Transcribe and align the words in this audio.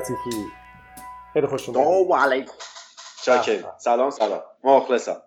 لطیفی. 0.00 0.46
خیلی 1.32 1.46
خوش 1.46 1.68
اومدید 1.68 2.50
شاکر 3.22 3.64
سلام 3.78 4.10
سلام. 4.10 4.42
مخلصم. 4.64 5.22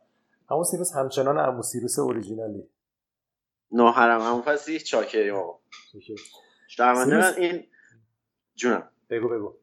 همون 0.50 0.64
سیروس 0.64 0.96
همچنان 0.96 1.38
امو 1.38 1.62
سیروس 1.62 2.00
اوریجینالی. 2.00 2.70
نه 3.72 3.92
حرم. 3.92 4.22
همون 4.22 4.42
پسی 4.42 4.80
چاکری 4.80 5.32
آقا. 5.32 5.60
شرمنده 6.68 7.18
من 7.18 7.34
این 7.38 7.68
جونم. 8.56 8.90
بگو 9.10 9.30
بگو. 9.30 9.54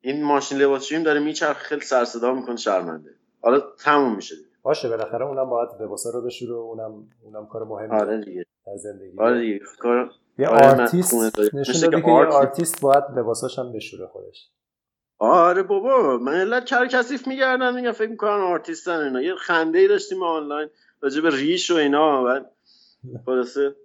این 0.00 0.24
ماشین 0.24 0.58
لباسشوییم 0.58 1.02
داره 1.02 1.20
میچرخ 1.20 1.56
خیلی 1.56 1.80
سر 1.80 2.04
صدا 2.04 2.34
می‌کنه 2.34 2.56
شرمنده. 2.56 3.10
حالا 3.42 3.60
تموم 3.60 4.16
میشه 4.16 4.34
باشه 4.62 4.88
بالاخره 4.88 5.24
اونم 5.24 5.50
باید 5.50 5.68
لباسا 5.80 6.10
رو 6.10 6.22
بشوره 6.22 6.52
اونم 6.52 7.08
اونم 7.22 7.46
کار 7.46 7.64
مهمی 7.64 8.00
آره 8.00 8.24
دیگه. 8.24 8.46
زندگی. 8.76 9.18
آره 9.20 9.40
دیگه. 9.40 9.60
کار 9.78 10.10
یه 10.38 10.48
آره، 10.48 10.66
آرتیست 10.80 11.14
من 11.14 11.30
خونه 11.30 11.48
نشون 11.54 11.90
دادی 11.90 12.02
که 12.02 12.08
یه 12.08 12.14
آرتیست- 12.14 12.36
آرتیست 12.36 12.80
باید 12.80 13.04
لباساش 13.16 13.58
هم 13.58 13.72
بشوره 13.72 14.06
خودش 14.06 14.48
آره 15.18 15.62
بابا 15.62 16.18
من 16.18 16.34
علت 16.34 16.64
کر 16.64 16.86
کثیف 16.86 17.28
میگردن 17.28 17.74
میگن 17.74 17.92
فکر 17.92 18.10
می‌کنن 18.10 18.30
آرتیستن 18.40 19.00
اینا. 19.00 19.22
یه 19.22 19.34
خنده 19.34 19.78
ای 19.78 19.88
داشتیم 19.88 20.22
آنلاین 20.22 20.68
راجع 21.00 21.20
به 21.20 21.30
ریش 21.30 21.70
و 21.70 21.74
اینا 21.74 22.24
بعد 22.24 22.50
خلاصه 23.26 23.76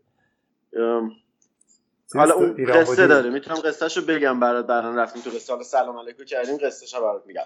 حالا 2.16 2.34
اون 2.34 2.66
قصه؟ 2.66 3.08
داره. 3.08 3.30
می‌تونم 3.30 3.60
قصهشو 3.60 4.06
بگم 4.06 4.40
برات 4.40 4.68
برام 4.68 4.96
رفتیم 4.96 5.22
تو 5.22 5.30
قصه. 5.30 5.54
حالا 5.54 5.64
سلام 5.64 5.98
علیکم 5.98 6.24
کردیم 6.24 6.58
قصهشو 6.58 7.02
برات 7.02 7.24
میگم. 7.28 7.42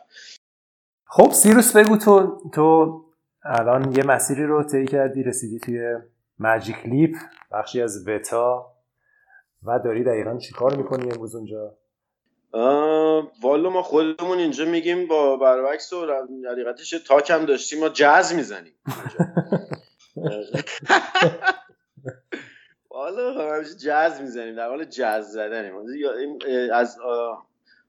خب 1.06 1.32
سیروس 1.32 1.76
بگو 1.76 1.98
تو 1.98 2.42
تو 2.54 3.02
الان 3.44 3.92
یه 3.98 4.04
مسیری 4.04 4.44
رو 4.46 4.64
طی 4.64 4.86
کردی 4.86 5.24
رسیدی 5.24 5.60
توی 5.60 5.96
ماجیک 6.40 6.86
لیپ 6.86 7.16
بخشی 7.52 7.82
از 7.82 8.08
وتا 8.08 8.74
و 9.64 9.80
داری 9.80 10.04
دقیقا 10.04 10.38
چیکار 10.38 10.76
می‌کنی 10.76 11.12
امروز 11.12 11.36
اونجا؟ 11.36 11.78
والا 13.42 13.70
ما 13.70 13.82
خودمون 13.82 14.38
اینجا 14.38 14.66
میگیم 14.66 15.08
با 15.08 15.38
برعکس 15.38 15.94
و 15.94 16.06
حقیقتش 16.52 16.90
تاک 16.90 17.30
هم 17.30 17.46
داشتیم 17.46 17.80
ما 17.80 17.90
جاز 17.90 18.34
می‌زنیم. 18.34 18.74
والا 22.92 23.56
همیشه 23.56 23.76
جاز 23.76 24.22
می‌زنیم 24.22 24.56
در 24.56 24.68
حال 24.68 24.86
جاز 24.86 25.32
زدنیم. 25.32 25.74
از 26.74 27.00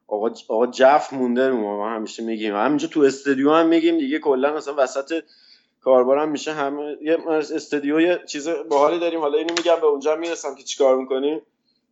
آقا 0.07 0.35
آقا 0.49 0.67
جف 0.67 1.13
مونده 1.13 1.51
ما 1.51 1.91
همیشه 1.91 2.25
میگیم. 2.25 2.57
همینجا 2.57 2.89
تو 2.89 3.01
استودیو 3.01 3.53
هم 3.53 3.69
میگیم 3.69 3.99
دیگه 3.99 4.19
کلا 4.19 4.53
مثلا 4.53 4.75
وسط 4.79 5.23
کاربار 5.81 6.19
هم 6.19 6.31
میشه 6.31 6.53
همه 6.53 6.97
یه 7.03 7.19
استودیو 7.29 8.01
یه 8.01 8.21
چیز 8.27 8.49
باحالی 8.49 9.01
داریم. 9.01 9.21
حالا 9.21 9.39
اینو 9.39 9.55
میگم 9.59 9.77
به 9.81 9.87
اونجا 9.87 10.17
می‌رسم 10.17 10.55
که 10.55 10.63
چیکار 10.63 10.97
می‌کنیم. 10.97 11.43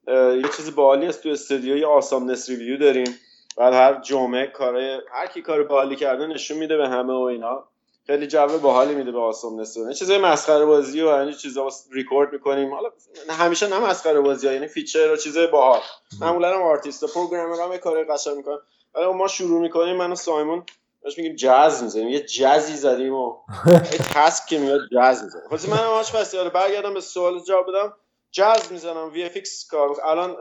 یه 0.08 0.44
چیز 0.56 0.74
باحالی 0.74 1.06
است 1.06 1.22
تو 1.22 1.28
استودیو 1.28 1.76
یه 1.76 1.86
awesomeness 1.86 2.48
review 2.48 2.78
داریم. 2.78 3.18
بعد 3.56 3.74
هر 3.74 4.00
جمعه 4.00 4.46
کاره 4.46 5.00
هر 5.12 5.26
کی 5.26 5.42
کار 5.42 5.62
باحالی 5.62 5.96
کرده 5.96 6.26
نشون 6.26 6.58
میده 6.58 6.76
به 6.76 6.88
همه 6.88 7.12
و 7.12 7.20
اینا. 7.20 7.64
خیلی 8.06 8.26
جو 8.26 8.58
باحالی 8.58 8.94
میده 8.94 9.12
به 9.12 9.20
awesomeness 9.20 9.76
یه 9.76 9.94
چیزای 9.94 10.18
مسخره 10.18 10.64
بازی 10.64 11.02
و 11.02 11.08
این 11.08 11.32
چیزا 11.32 11.64
واسه 11.64 11.90
ریکورد 11.92 12.32
می‌کنیم. 12.32 12.74
حالا 12.74 12.90
همیشه 13.28 13.68
نه 13.68 13.78
مسخره 13.78 14.20
بازی 14.20 14.46
ها 14.46 14.52
یعنی 14.52 14.66
feature 14.66 15.12
و 15.12 15.16
چیزای 15.16 15.46
باحال. 15.46 15.80
معمولا 16.20 16.54
هم 16.54 16.62
آرتیست 16.62 17.02
و 17.02 17.06
programmer 17.06 17.60
هم 17.60 17.76
کار 17.76 18.04
قشنگ 18.04 18.36
می‌کنن. 18.36 18.58
ولی 18.94 19.06
ما 19.06 19.28
شروع 19.28 19.60
می‌کنیم 19.60 19.96
من 19.96 20.12
و 20.12 20.14
سایمون 20.14 20.62
بهش 21.02 21.18
میگیم 21.18 21.36
جاز 21.36 21.82
می‌زنیم. 21.82 22.08
یه 22.08 22.20
جزی 22.20 22.76
زدیم 22.76 23.14
و 23.14 23.36
یه 23.92 23.98
تسک 23.98 24.46
که 24.46 24.58
میاد 24.58 24.80
جاز 24.92 25.24
می‌زنیم 25.24 25.48
خلاص 25.48 25.68
من 25.68 25.76
همش 25.76 26.10
فستیوال 26.12 26.48
برگردم 26.48 26.94
به 26.94 27.00
سوال 27.00 27.40
جواب 27.40 27.66
بدم. 27.68 27.92
جاز 28.30 28.72
می‌زنم 28.72 29.10
وی 29.12 29.28
فیکس 29.28 29.68
کار 29.70 29.88
می‌کنم. 29.88 30.04
الان 30.08 30.36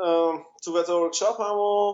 تو 0.63 0.73
بتا 0.73 1.01
ورکشاپ 1.01 1.41
هم 1.41 1.57
و 1.57 1.93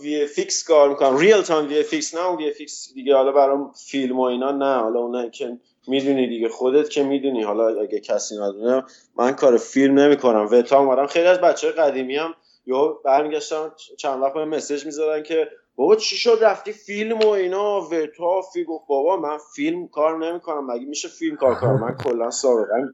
وی 0.00 0.26
فیکس 0.26 0.64
کار 0.64 0.88
می‌کنم. 0.88 1.16
ریل 1.16 1.42
تایم 1.42 1.68
وی 1.68 1.82
فیکس 1.82 2.14
نه 2.14 2.36
وی 2.36 2.50
فیکس 2.50 2.92
دیگه. 2.94 3.16
حالا 3.16 3.32
برام 3.32 3.72
فیلم 3.72 4.18
و 4.18 4.22
اینا 4.22 4.50
نه. 4.50 4.80
حالا 4.80 5.00
اون 5.00 5.30
که 5.30 5.58
می‌دونی 5.86 6.28
دیگه. 6.28 6.48
خودت 6.48 6.88
که 6.90 7.02
می‌دونی. 7.02 7.42
حالا 7.42 7.80
اگه 7.80 8.00
کسی 8.00 8.36
ندونه 8.36 8.84
من 9.16 9.32
کار 9.32 9.56
فیلم 9.56 9.98
نمی‌کنم. 9.98 10.48
وتا 10.52 10.78
اومدم. 10.78 11.06
خیلی 11.06 11.26
از 11.26 11.40
بچه 11.40 11.70
قدیمی 11.70 12.16
هم 12.16 12.34
یهو 12.66 12.94
برمیگشتم 13.04 13.74
چند 13.98 14.22
وقت 14.22 14.36
message 14.36 14.86
می‌زدن 14.86 15.22
که 15.22 15.48
بابا 15.76 15.96
چی 15.96 16.16
شد؟ 16.16 16.38
رفتی 16.42 16.72
فیلم 16.72 17.18
و 17.18 17.28
اینا. 17.28 17.80
وتا 17.80 18.42
فی 18.52 18.64
گفت 18.64 18.86
بابا 18.86 19.16
من 19.16 19.38
فیلم 19.54 19.88
کار 19.88 20.18
نمی‌کنم. 20.18 20.72
مگه 20.72 20.86
میشه 20.86 21.08
فیلم 21.08 21.36
کار 21.36 21.54
کنم؟ 21.54 21.80
من 21.80 21.96
کلا 22.04 22.30
سابقا 22.30 22.88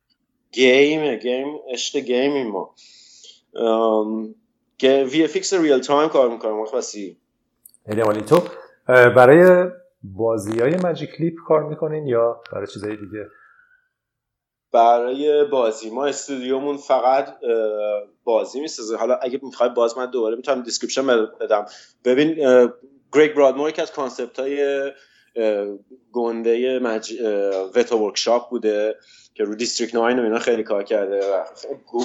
game 0.53 1.17
ه 1.17 1.25
game 1.25 1.59
عشق 1.73 1.99
game 1.99 2.31
یم 2.31 2.47
ما. 2.47 2.75
که 4.79 5.05
VFX 5.13 5.55
real-time 5.55 6.09
کار 6.09 6.29
می‌کنم 6.29 6.65
خاصی 6.65 7.17
خیلی 7.87 8.03
تو 8.23 8.43
برای 8.87 9.71
بازی 10.03 10.61
های 10.61 10.77
Magic 10.77 11.11
Leap 11.21 11.35
کار 11.47 11.63
می‌کنین 11.63 12.07
یا 12.07 12.43
برای 12.53 12.67
چیزهای 12.67 12.97
دیگه؟ 12.97 13.27
برای 14.73 15.45
بازی. 15.45 15.91
ما 15.91 16.07
استودیومون 16.07 16.77
فقط 16.77 17.35
بازی 18.25 18.61
می‌سازه. 18.61 18.97
حالا 18.97 19.15
اگه 19.15 19.41
می‌خوای 19.43 19.71
باز 19.71 19.99
من 19.99 20.11
دوباره 20.11 20.37
می‌تونم 20.37 20.63
description 20.63 21.07
بدم. 21.41 21.67
ببین 22.05 22.35
Greg 23.13 23.35
Broadmore 23.35 23.71
که 23.71 23.83
از 23.83 23.93
concept 23.93 24.39
های 24.39 24.93
گنده 26.13 26.79
مج... 26.79 27.13
Weta 27.75 27.99
Workshop 27.99 28.51
بوده 28.51 28.97
که 29.35 29.45
رو 29.45 29.55
District 29.55 29.95
9 29.95 30.01
و 30.01 30.05
اینا 30.05 30.39
خیلی 30.39 30.63
کار 30.63 30.83
کرده 30.83 31.35
و 31.35 31.45
گو- 31.87 32.05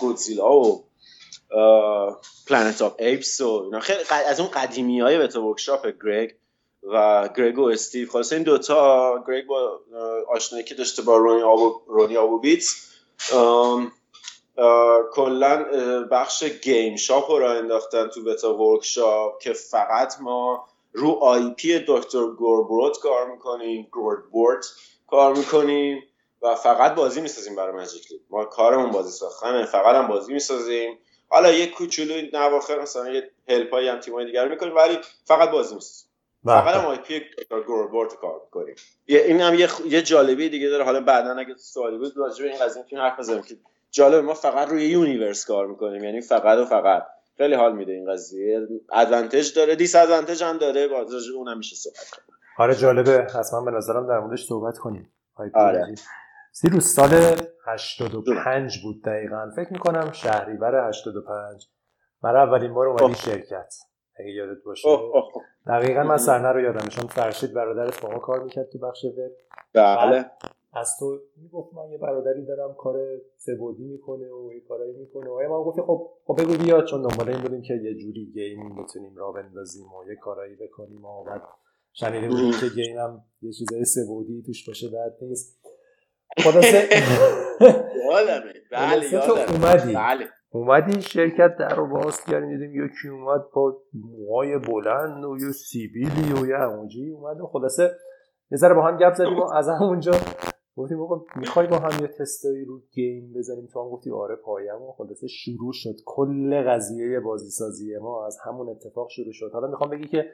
گودزیلا 0.00 0.52
و 0.52 0.84
Planet 2.46 2.82
of 2.82 2.94
Apes 2.98 3.40
و 3.40 3.48
اینا. 3.48 3.80
خیلی 3.80 4.00
از 4.26 4.40
اون 4.40 4.48
قدیمی 4.50 5.00
های 5.00 5.18
Weta 5.18 5.42
Workshop 5.42 5.86
Greg 6.04 6.30
و 6.82 7.28
Greg 7.36 7.58
و 7.58 7.64
Steve. 7.64 8.10
خلاصه 8.10 8.36
این 8.36 8.44
دوتا 8.44 9.24
Greg 9.28 9.46
با 9.46 9.80
آشنایی 10.28 10.64
که 10.64 10.74
داشته 10.74 11.02
با 11.02 11.16
Rony 11.16 11.42
Abo 11.42 11.80
Rony 11.86 12.16
Abovitz 12.16 12.86
ام، 13.32 13.92
اه، 14.58 15.02
کلا 15.12 15.64
بخش 16.10 16.44
game 16.44 16.96
shop 16.96 17.30
رو 17.30 17.38
راه 17.38 17.56
انداختن 17.56 18.08
تو 18.08 18.24
Weta 18.24 18.56
Workshop 18.56 19.38
که 19.40 19.52
فقط 19.52 20.14
ما 20.20 20.68
رو 20.92 21.10
IP 21.10 21.84
دکتر 21.88 22.26
Grordbort 22.26 22.98
کار 22.98 23.30
می‌کنیم 23.30 23.88
Grordbort 23.90 24.66
کار 25.06 25.34
می‌کنیم 25.36 26.02
و 26.42 26.54
فقط 26.54 26.94
بازی 26.94 27.20
می‌سازیم 27.20 27.56
برای 27.56 27.72
Magic 27.74 28.12
Leap 28.12 28.20
ما 28.30 28.44
کارمون 28.44 28.90
بازی 28.90 29.10
ساختنه 29.10 29.64
فقط 29.64 29.94
هم 29.96 30.06
بازی 30.06 30.32
می‌سازیم. 30.32 30.98
حالا 31.28 31.52
یه 31.52 31.66
کوچولو 31.66 32.14
نواخر 32.32 32.80
مثلا 32.80 33.10
یه 33.10 33.30
help 33.48 33.75
ایی 33.75 33.88
هم 33.88 34.00
تیمای 34.00 34.24
دیگر 34.26 34.48
می‌کنیم 34.48 34.76
ولی 34.76 34.98
فقط 35.24 35.50
بازی 35.50 35.74
می‌سازیم. 35.74 36.10
فقط 36.44 36.74
هم 36.74 36.86
IP 36.86 37.22
Grordbort 37.66 38.14
کار 38.16 38.40
می‌کنیم. 38.44 38.74
یه 39.08 39.20
این 39.24 39.40
هم 39.40 39.54
یه, 39.54 39.66
خ- 39.68 39.86
یه 39.86 40.02
جالبی 40.02 40.48
دیگه 40.48 40.68
داره. 40.68 40.84
حالا 40.84 41.00
بعدا 41.00 41.36
اگه 41.36 41.54
سوالی 41.56 41.98
بود 41.98 42.12
راجع 42.16 42.44
به 42.44 42.50
این 42.50 42.58
قضیه 42.64 42.82
می‌تونیم 42.82 43.04
حرف 43.04 43.18
بزنیم 43.18 43.42
که 43.42 43.56
جالب 43.90 44.24
ما 44.24 44.34
فقط 44.34 44.68
روی 44.68 44.86
universe 44.86 45.44
کار 45.46 45.66
می‌کنیم. 45.66 46.04
یعنی 46.04 46.20
فقط 46.20 46.58
و 46.58 46.64
فقط. 46.64 47.06
خیلی 47.40 47.54
حال 47.54 47.76
میده 47.76 47.92
این 47.92 48.12
قضیه. 48.12 48.60
advantage 48.92 49.54
داره 49.56 49.76
disadvantage 49.76 50.42
هم 50.42 50.58
داره. 50.58 50.88
به 50.88 50.94
اونم 51.36 51.58
میشه 51.58 51.76
صحبت 51.76 52.10
کرد. 52.10 52.24
آره 52.58 52.74
جالبه. 52.74 53.26
حتما 53.34 53.64
به 53.64 53.70
نظرم 53.70 54.08
در 54.08 54.18
موردش 54.18 54.46
صحبت 54.46 54.78
کنیم. 54.78 55.12
آره. 55.54 55.94
سیروس 56.52 56.94
سال 56.94 57.10
85 57.66 58.82
بود 58.82 59.02
دقیقا. 59.04 59.50
فکر 59.56 59.72
می‌کنم 59.72 60.12
شهریور 60.12 60.88
85 60.88 61.68
برای 62.22 62.42
اولین 62.42 62.74
بار 62.74 62.88
اومدی. 62.88 63.14
شرکت. 63.14 63.74
اگه 64.16 64.30
یادت 64.30 64.62
باشه. 64.66 64.88
اوه 64.88 65.00
اوه. 65.00 65.32
دقیقا 65.66 66.02
من 66.02 66.16
صحنه 66.16 66.48
رو 66.48 66.60
یادم 66.60 66.88
چون 66.88 67.06
فرشید 67.06 67.54
برادرت 67.54 68.00
با 68.00 68.10
ما 68.10 68.18
کار 68.18 68.42
می‌کرد 68.42 68.68
تو 68.72 68.78
بخش 68.78 69.04
وب. 69.04 69.32
بله. 69.74 70.30
از 70.72 70.96
تو 70.98 71.18
می‌گفت 71.36 71.74
من 71.74 71.90
یه 71.90 71.98
برادری 71.98 72.46
دارم 72.46 72.74
کار 72.74 72.96
سبودی 73.36 73.84
می‌کنه 73.84 74.32
و 74.32 74.52
یه 74.52 74.60
کارایی 74.60 74.92
می‌کنه. 74.92 75.30
و 75.30 75.48
ما 75.48 75.64
گفتی 75.64 75.82
خب 75.82 76.10
خب 76.24 76.40
بگو 76.40 76.64
بیا 76.64 76.82
چون 76.82 77.02
دنبال 77.02 77.28
این 77.28 77.42
بودیم 77.42 77.62
که 77.62 77.74
یه 77.74 77.94
جوری 77.94 78.26
گیم 78.34 78.82
بتونیم 78.82 79.16
را 79.16 79.32
بندازیم 79.32 79.86
و 79.94 80.04
یه 80.08 80.16
کارایی 80.16 80.56
بکنیم 80.56 81.04
و 81.04 81.24
بعد 81.24 81.42
شنیده 81.92 82.28
بودیم 82.28 82.52
که 82.60 82.66
گیم 82.76 82.98
هم 82.98 83.24
یه 83.42 83.52
چیزای 83.52 83.84
سبودی 83.84 84.42
توش 84.46 84.66
باشه 84.66 84.88
بعد 84.88 85.16
نیست. 85.22 85.60
خلاصه 86.38 86.88
یادمه. 88.10 88.52
بله 88.72 89.10
تو 89.10 89.32
اومدی. 89.32 89.94
بله. 89.94 90.28
اومدی 90.50 91.02
شرکت 91.02 91.56
در 91.58 91.74
رو 91.74 91.86
باز 91.86 92.24
کردیم 92.24 92.48
دیدیم 92.48 92.84
یکی 92.84 93.08
اومد 93.08 93.40
با 93.54 93.82
موهای 93.94 94.58
بلند 94.58 95.24
و 95.24 95.36
یه 95.40 95.52
سیبیلی 95.52 96.32
و 96.32 96.46
یه 96.46 96.56
همونجی 96.56 97.10
اومد 97.10 97.40
و 97.40 97.46
خلاصه 97.46 97.90
یه 98.50 98.58
ذره 98.58 98.74
با 98.74 98.82
هم 98.82 98.96
گپ 98.96 99.14
زدیم 99.14 99.38
و 99.38 99.44
از 99.44 99.68
همونجا 99.68 100.12
گفتیم 100.76 101.00
آقا 101.00 101.24
می‌خوای 101.36 101.66
با 101.66 101.78
هم 101.78 102.02
یه 102.04 102.08
تستایی 102.08 102.64
رو 102.64 102.82
گیم 102.92 103.32
بزنیم؟ 103.32 103.66
تو 103.66 103.82
هم 103.82 103.90
گفتی 103.90 104.10
آره 104.10 104.36
پایم. 104.36 104.82
و 104.82 104.92
خلاصه 104.92 105.26
شروع 105.26 105.72
شد. 105.72 105.94
کل 106.06 106.62
قضیه 106.62 107.20
بازی 107.20 107.50
سازی 107.50 107.96
ما 107.96 108.26
از 108.26 108.38
همون 108.44 108.68
اتفاق 108.68 109.08
شروع 109.10 109.32
شد. 109.32 109.50
حالا 109.52 109.68
می‌خوام 109.68 109.90
بگی 109.90 110.08
که 110.08 110.30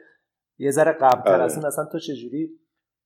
یه 0.57 0.71
ذره 0.71 0.91
قبلتر 0.91 1.33
آره. 1.33 1.43
از 1.43 1.55
اون 1.57 1.65
اصلا 1.65 1.85
تو 1.85 1.99
چجوری 1.99 2.59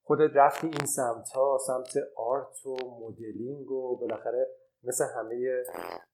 خودت 0.04 0.32
رفتی 0.36 0.68
این 0.68 0.86
سمت 0.86 1.30
ها 1.30 1.58
سمت 1.68 1.98
آرت 2.18 2.66
و 2.66 2.76
مدلینگ 3.00 3.72
و 3.72 3.98
بالاخره 3.98 4.48
مثل 4.84 5.06
همه 5.16 5.64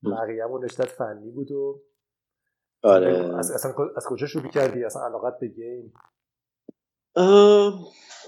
بقیه‌مون 0.04 0.62
رشتت 0.64 0.86
فنی 0.86 1.32
بود 1.32 1.52
و 1.52 1.82
آره. 2.84 3.38
از, 3.38 3.52
اصلا 3.52 3.72
از 3.96 4.06
کجا 4.10 4.28
شروع 4.28 4.52
کردی؟ 4.52 4.84
اصلا 4.84 5.06
علاقت 5.06 5.40
به 5.40 5.48
گیم؟ 5.48 5.94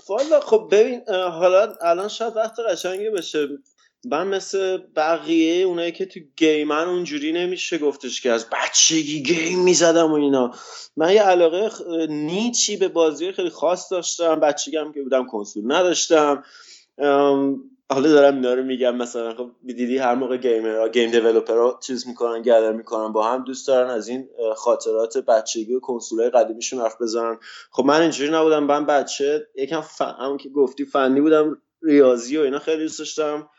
والا 0.09 0.39
خب 0.41 0.67
ببین 0.71 1.01
حالا 1.09 1.75
الان 1.81 2.07
شاید 2.07 2.35
وقت 2.35 2.59
قشنگی 2.59 3.09
بشه. 3.09 3.47
من 4.05 4.27
مثل 4.27 4.77
بقیه 4.77 5.65
اونایی 5.65 5.91
که 5.91 6.05
تو 6.05 6.19
گیمن 6.37 6.87
اونجوری 6.87 7.31
نمیشه 7.31 7.77
گفتش 7.77 8.21
که 8.21 8.31
از 8.31 8.45
بچگی 8.49 9.23
گیم 9.23 9.59
می‌زدم 9.59 10.11
و 10.11 10.15
اینا. 10.15 10.53
من 10.97 11.13
یه 11.13 11.21
علاقه 11.21 11.69
نیچی 12.09 12.77
به 12.77 12.87
بازی 12.87 13.31
خیلی 13.31 13.49
خاص 13.49 13.91
داشتم. 13.91 14.39
بچگی 14.39 14.77
هم 14.77 14.93
که 14.93 15.01
بودم 15.01 15.27
کنسول 15.27 15.63
نداشتم. 15.73 16.43
حالا 17.91 18.09
دارم 18.09 18.35
اینا 18.35 18.53
رو 18.53 18.63
میگم 18.63 18.95
مثلا 18.95 19.35
خب 19.35 19.51
دیدی 19.65 19.97
هر 19.97 20.15
موقع 20.15 20.37
گیمر 20.37 20.89
گیم 20.89 21.11
دیولپر 21.11 21.79
چیز 21.79 22.07
می‌کنن 22.07 22.41
گدر 22.41 22.71
می‌کنن 22.71 23.13
با 23.13 23.23
هم 23.23 23.43
دوست 23.43 23.67
دارن 23.67 23.89
از 23.89 24.07
این 24.07 24.29
خاطرات 24.55 25.17
بچگی 25.17 25.73
و 25.73 25.79
کنسولای 25.79 26.29
قدیمیشون 26.29 26.81
حرف 26.81 27.01
بزنن. 27.01 27.37
خب 27.71 27.85
من 27.85 28.01
اینجوری 28.01 28.31
نبودم 28.31 28.63
من 28.63 28.85
بچه 28.85 29.47
یکم 29.55 29.81
ف... 29.81 30.01
که 30.39 30.49
گفتی 30.49 30.85
فنی 30.85 31.21
بودم 31.21 31.61
ریاضی 31.81 32.37
و 32.37 32.41
اینا 32.41 32.59
خیلی 32.59 32.81
دوست 32.81 32.99
داشتم. 32.99 33.49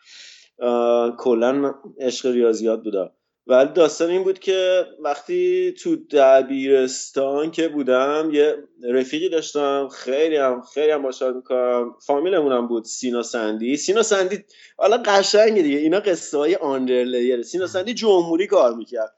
کلا 1.19 1.75
عشق 2.00 2.26
ریاضیات 2.26 2.83
بودم. 2.83 3.11
ولی 3.47 3.69
داستان 3.75 4.11
این 4.11 4.25
بود 4.25 4.39
که 4.39 4.87
وقتی 5.01 5.73
تو 5.73 5.97
دبیرستان 5.97 7.51
که 7.51 7.69
بودم 7.69 8.31
یه 8.33 8.57
رفیقی 8.83 9.29
داشتم 9.29 9.89
خیلی 9.89 10.37
هم 10.37 10.63
خیلی 10.75 10.91
هم 10.91 11.03
باشد 11.03 11.35
می‌کنم 11.35 11.95
فامیلمونم 12.07 12.69
بود 12.69 12.85
سینا 12.85 13.23
سندی. 13.23 13.77
سینا 13.77 14.03
سندی 14.03 14.45
حالا 14.77 15.03
قشنگه 15.05 15.63
دیگه. 15.63 15.79
اینا 15.79 16.01
قصه 16.01 16.39
های 16.39 16.55
آندرلیر 16.55 17.43
سینا 17.43 17.67
سندی 17.67 17.95
جمهوری 17.95 18.47
کار 18.47 18.75
می‌کرد. 18.75 19.15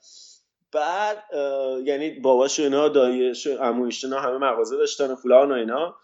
بعد 0.72 1.18
یعنی 1.84 2.10
باباش 2.10 2.60
اینا 2.60 2.88
دایش 2.88 3.46
اینا 3.46 4.20
همه 4.20 4.38
مغازه 4.38 4.76
داشتن 4.76 5.10
و 5.10 5.16
فلان 5.16 5.52
و 5.52 5.54
اینا. 5.54 5.96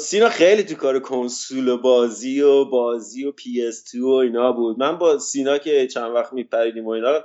سینا 0.00 0.28
خیلی 0.28 0.62
تو 0.62 0.74
کار 0.74 1.00
کنسول 1.00 1.76
بازی 1.76 2.40
و 2.40 2.64
بازی 2.64 3.24
و 3.24 3.32
PS 3.32 3.84
2 3.94 4.06
و 4.06 4.10
اینا 4.10 4.52
بود. 4.52 4.78
من 4.78 4.98
با 4.98 5.18
سینا 5.18 5.58
که 5.58 5.86
چند 5.86 6.14
وقت 6.14 6.32
میپریدیم 6.32 6.86
و 6.86 6.90
اینا 6.90 7.20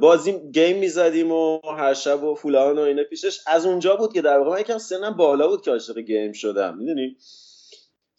بازی 0.00 0.34
game 0.54 0.78
می‌زدیم 0.78 1.32
و 1.32 1.60
هر 1.78 1.94
شب 1.94 2.24
و 2.24 2.34
فلان 2.34 2.78
و 2.78 2.82
اینا 2.82 3.02
پیشش. 3.02 3.38
از 3.46 3.66
اونجا 3.66 3.96
بود 3.96 4.12
که 4.12 4.22
در 4.22 4.38
واقع 4.38 4.50
من 4.50 4.60
یکم 4.60 4.78
سنم 4.78 5.16
بالا 5.16 5.48
بود 5.48 5.62
که 5.62 5.70
عاشق 5.70 5.98
game 5.98 6.32
شدم. 6.32 6.78
می‌دونی؟ 6.78 7.16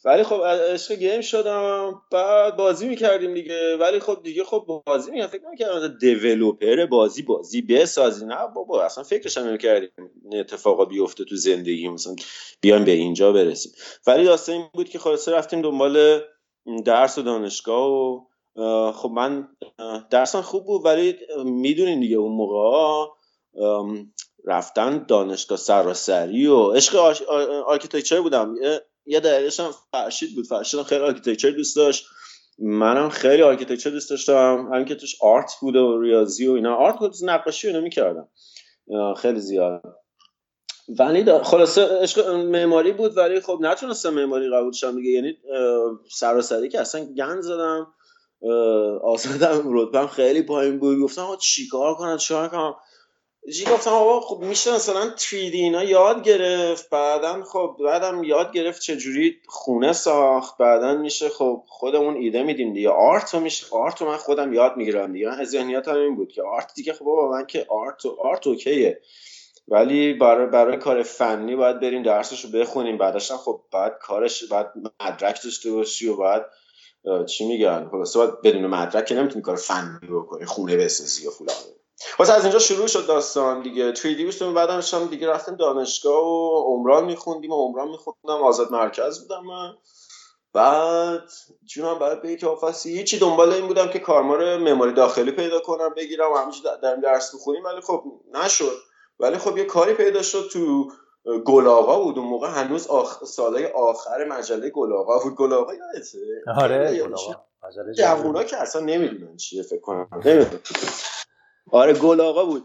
ولی 0.06 0.24
خب 0.24 0.42
عشق 0.44 0.96
گیم 0.96 1.22
شدم. 1.22 2.02
بعد 2.12 2.56
بازی 2.56 2.88
می‌کردیم 2.88 3.34
دیگه. 3.34 3.78
ولی 3.78 4.00
خب 4.00 4.20
دیگه 4.24 4.44
خب 4.44 4.82
بازی 4.86 5.12
می‌کردم. 5.12 5.32
فکر 5.32 5.48
نمی‌کردم 5.48 5.98
دیولوپر 5.98 6.86
بازی 6.86 7.22
بازی 7.22 7.62
بسازی. 7.62 8.26
نه 8.26 8.48
بابا 8.56 8.84
اصلا 8.84 9.04
فکرش 9.04 9.38
هم 9.38 9.48
نمی‌کردیم 9.48 9.90
اتفاقا 10.34 10.86
بیفته 10.86 11.24
تو 11.26 11.36
زندگی 11.36 11.90
مثلا 11.90 12.16
بیایم 12.62 12.86
به 12.86 12.92
اینجا 12.92 13.32
برسیم. 13.32 13.72
ولی 14.08 14.24
داستان 14.24 14.56
این 14.56 14.66
بود 14.74 14.90
که 14.90 15.00
خلاصه 15.00 15.32
رفتیم 15.32 15.62
دنبال 15.62 16.22
درس 16.86 17.18
و 17.18 17.22
دانشگاه 17.22 17.92
و 17.92 18.20
خب 18.92 19.10
من 19.10 19.48
درسم 20.10 20.42
خوب 20.42 20.66
بود 20.66 20.86
ولی 20.86 21.16
می‌دونین 21.46 22.00
دیگه 22.00 22.18
اون 22.18 22.32
موقع 22.32 23.12
رفتن 24.46 25.06
دانشگاه 25.08 25.58
سراسری 25.58 26.48
و 26.48 26.72
عشق 26.72 26.96
architecture 27.66 28.22
بودم. 28.22 28.56
یه 29.06 29.20
دلیلش 29.20 29.60
هم 29.60 29.72
فرشید 29.92 30.36
بود. 30.36 30.46
فرشید 30.46 30.82
خیلی 30.82 31.02
architecture 31.02 31.50
دوست 31.50 31.76
داشت. 31.76 32.06
منم 32.60 33.10
خیلی 33.10 33.42
architecture 33.42 33.90
دوست 33.90 34.10
داشتم. 34.10 34.70
همین 34.74 34.86
که 34.86 34.96
توش 34.96 35.16
art 35.22 35.52
بود 35.62 35.76
و 35.76 36.02
ریاضی 36.02 36.48
و 36.48 36.52
اینا. 36.52 36.76
art 36.76 37.00
بود 37.00 37.14
نقاشی 37.24 37.68
اینا 37.68 37.80
می‌کردم. 37.80 38.28
خیلی 39.18 39.40
زیاد. 39.40 39.82
ولی 41.00 41.40
خلاصه 41.40 41.82
عشق 41.82 42.28
معماری 42.30 42.92
بود 42.92 43.18
ولی 43.18 43.42
خب 43.42 43.58
نتونستم 43.62 44.10
معماری 44.10 44.50
قبول 44.50 44.72
شم 44.72 44.96
دیگه. 44.96 45.10
یعنی 45.10 45.38
سراسری 46.12 46.70
که 46.70 46.80
اصلا 46.80 47.06
گند 47.06 47.42
زدم. 47.42 47.88
آزادم 49.04 49.64
رتبم 49.66 50.08
خیلی 50.08 50.42
پایین 50.42 50.80
بود. 50.80 51.00
گفتم 51.00 51.28
چیکار 51.42 51.96
کنم 51.96 52.18
چیکار 52.18 52.50
کنم؟ 52.50 52.76
چی 53.56 53.66
گفتم 53.66 53.92
آقا 53.92 54.20
خب 54.20 54.44
میشه 54.44 54.76
مثلا 54.76 55.16
3D 55.18 55.34
اینا 55.34 55.84
یاد 55.84 56.24
گرفت 56.24 56.90
بعدا 56.90 57.44
خب 57.44 57.78
بعدم 57.84 58.24
یاد 58.24 58.52
گرفت 58.52 58.82
چجوری 58.82 59.38
خونه 59.48 59.94
ساخت 59.94 60.58
بعدا 60.58 60.94
میشه 60.94 61.30
خب 61.30 61.64
خودمون 61.68 62.16
ایده 62.16 62.44
میدیم 62.44 62.74
دیگه. 62.74 62.90
آرت 62.90 63.36
میشه 63.36 63.66
آرت 63.72 64.02
رو 64.02 64.08
من 64.08 64.18
خودم 64.18 64.54
یاد 64.54 64.78
می‌گیرم 64.78 65.14
دیگه. 65.14 65.30
از 65.30 65.50
ذهنیت 65.50 65.88
هم 65.88 65.96
این 65.96 66.16
بود 66.16 66.32
که 66.32 66.42
آرت 66.44 66.74
دیگه 66.76 66.94
خب 66.94 67.06
بابا 67.06 67.32
من 67.32 67.46
که 67.46 67.66
آرت 67.70 68.06
و 68.06 68.18
آرت 68.22 68.48
اوکیه. 68.48 69.02
ولی 69.68 70.14
برای 70.14 70.48
برای 70.48 70.78
کار 70.78 71.04
فنی 71.04 71.56
باید 71.56 71.80
بریم 71.80 72.04
درسش 72.04 72.46
رو 72.46 72.52
بخونیم. 72.52 72.98
بعدش 72.98 73.32
خب 73.32 73.62
بعد 73.72 73.98
کارش 74.02 74.44
بعد 74.44 74.74
مدرک 75.02 75.44
داشته 75.44 75.72
باشی 75.72 76.08
و 76.08 76.18
بعد 76.18 76.46
چی 77.26 77.48
میگن؟ 77.48 77.90
خلاص 77.92 78.18
باید 78.18 78.42
بدون 78.42 78.68
مدرک 78.68 79.12
نمی‌تونی 79.12 79.42
کار 79.42 79.56
فنی 79.56 80.08
بکنی 80.12 80.46
خونه 80.46 80.78
بسازی 80.78 81.28
و 81.28 81.32
فلان. 81.32 81.79
واسه 82.20 82.34
از 82.34 82.44
اینجا 82.44 82.60
شروع 82.60 82.88
شد 82.88 83.08
داستان 83.08 83.62
دیگه. 83.62 83.96
3 83.96 84.14
دی 84.14 84.26
بعد 84.26 84.54
بعدش 84.54 84.94
هم 84.94 85.08
دیگه 85.08 85.28
رفتیم 85.28 85.56
دانشگاه 85.56 86.24
و 86.24 86.64
عمران 86.66 87.06
میخوندیم 87.06 87.52
و 87.52 87.56
عمران 87.56 87.88
میخوندم. 87.88 88.44
آزاد 88.44 88.72
مرکز 88.72 89.20
بودم 89.20 89.44
من. 89.44 89.74
بعد 90.54 91.24
جونم 91.66 92.00
بعد 92.00 92.22
به 92.22 92.32
یک 92.32 92.44
آفاسی 92.44 92.98
هیچی 92.98 93.20
دنبال 93.20 93.54
این 93.54 93.68
بودم 93.68 93.88
که 93.88 94.00
کارمار 94.00 94.58
مموری 94.58 94.94
داخلی 94.94 95.32
پیدا 95.32 95.60
کنم 95.60 95.94
بگیرم 95.98 96.34
همینجوری 96.34 96.70
در 96.82 96.96
درس 96.96 97.36
بخونیم 97.36 97.64
ولی 97.64 97.82
خب 97.82 98.04
نشد. 98.34 98.78
ولی 99.20 99.38
خب 99.38 99.58
یه 99.58 99.66
کاری 99.66 99.94
پیدا 99.94 100.22
شد 100.22 100.50
تو 100.52 100.92
گلاغا 101.46 102.00
بود. 102.00 102.18
اون 102.18 102.28
موقع 102.28 102.48
هنوز 102.48 102.88
آخ... 102.88 103.24
سالای 103.24 103.66
آخر 103.66 104.26
مجله 104.26 104.70
گلاغا 104.70 105.20
بود. 105.20 105.36
گلاغا 105.36 105.74
یادته؟ 105.74 106.18
آره 106.62 106.98
گلاغا. 107.04 107.46
مجله 107.64 108.44
که 108.44 108.58
اصلا 108.58 108.82
نمی‌دونن 108.82 109.38
چیه 109.38 109.64
فکر 109.64 109.82
کنم. 109.82 110.08
نمی‌دونم. 110.26 110.60
آره 111.72 111.94
گل 111.94 112.22
آقا 112.22 112.46
بود. 112.46 112.64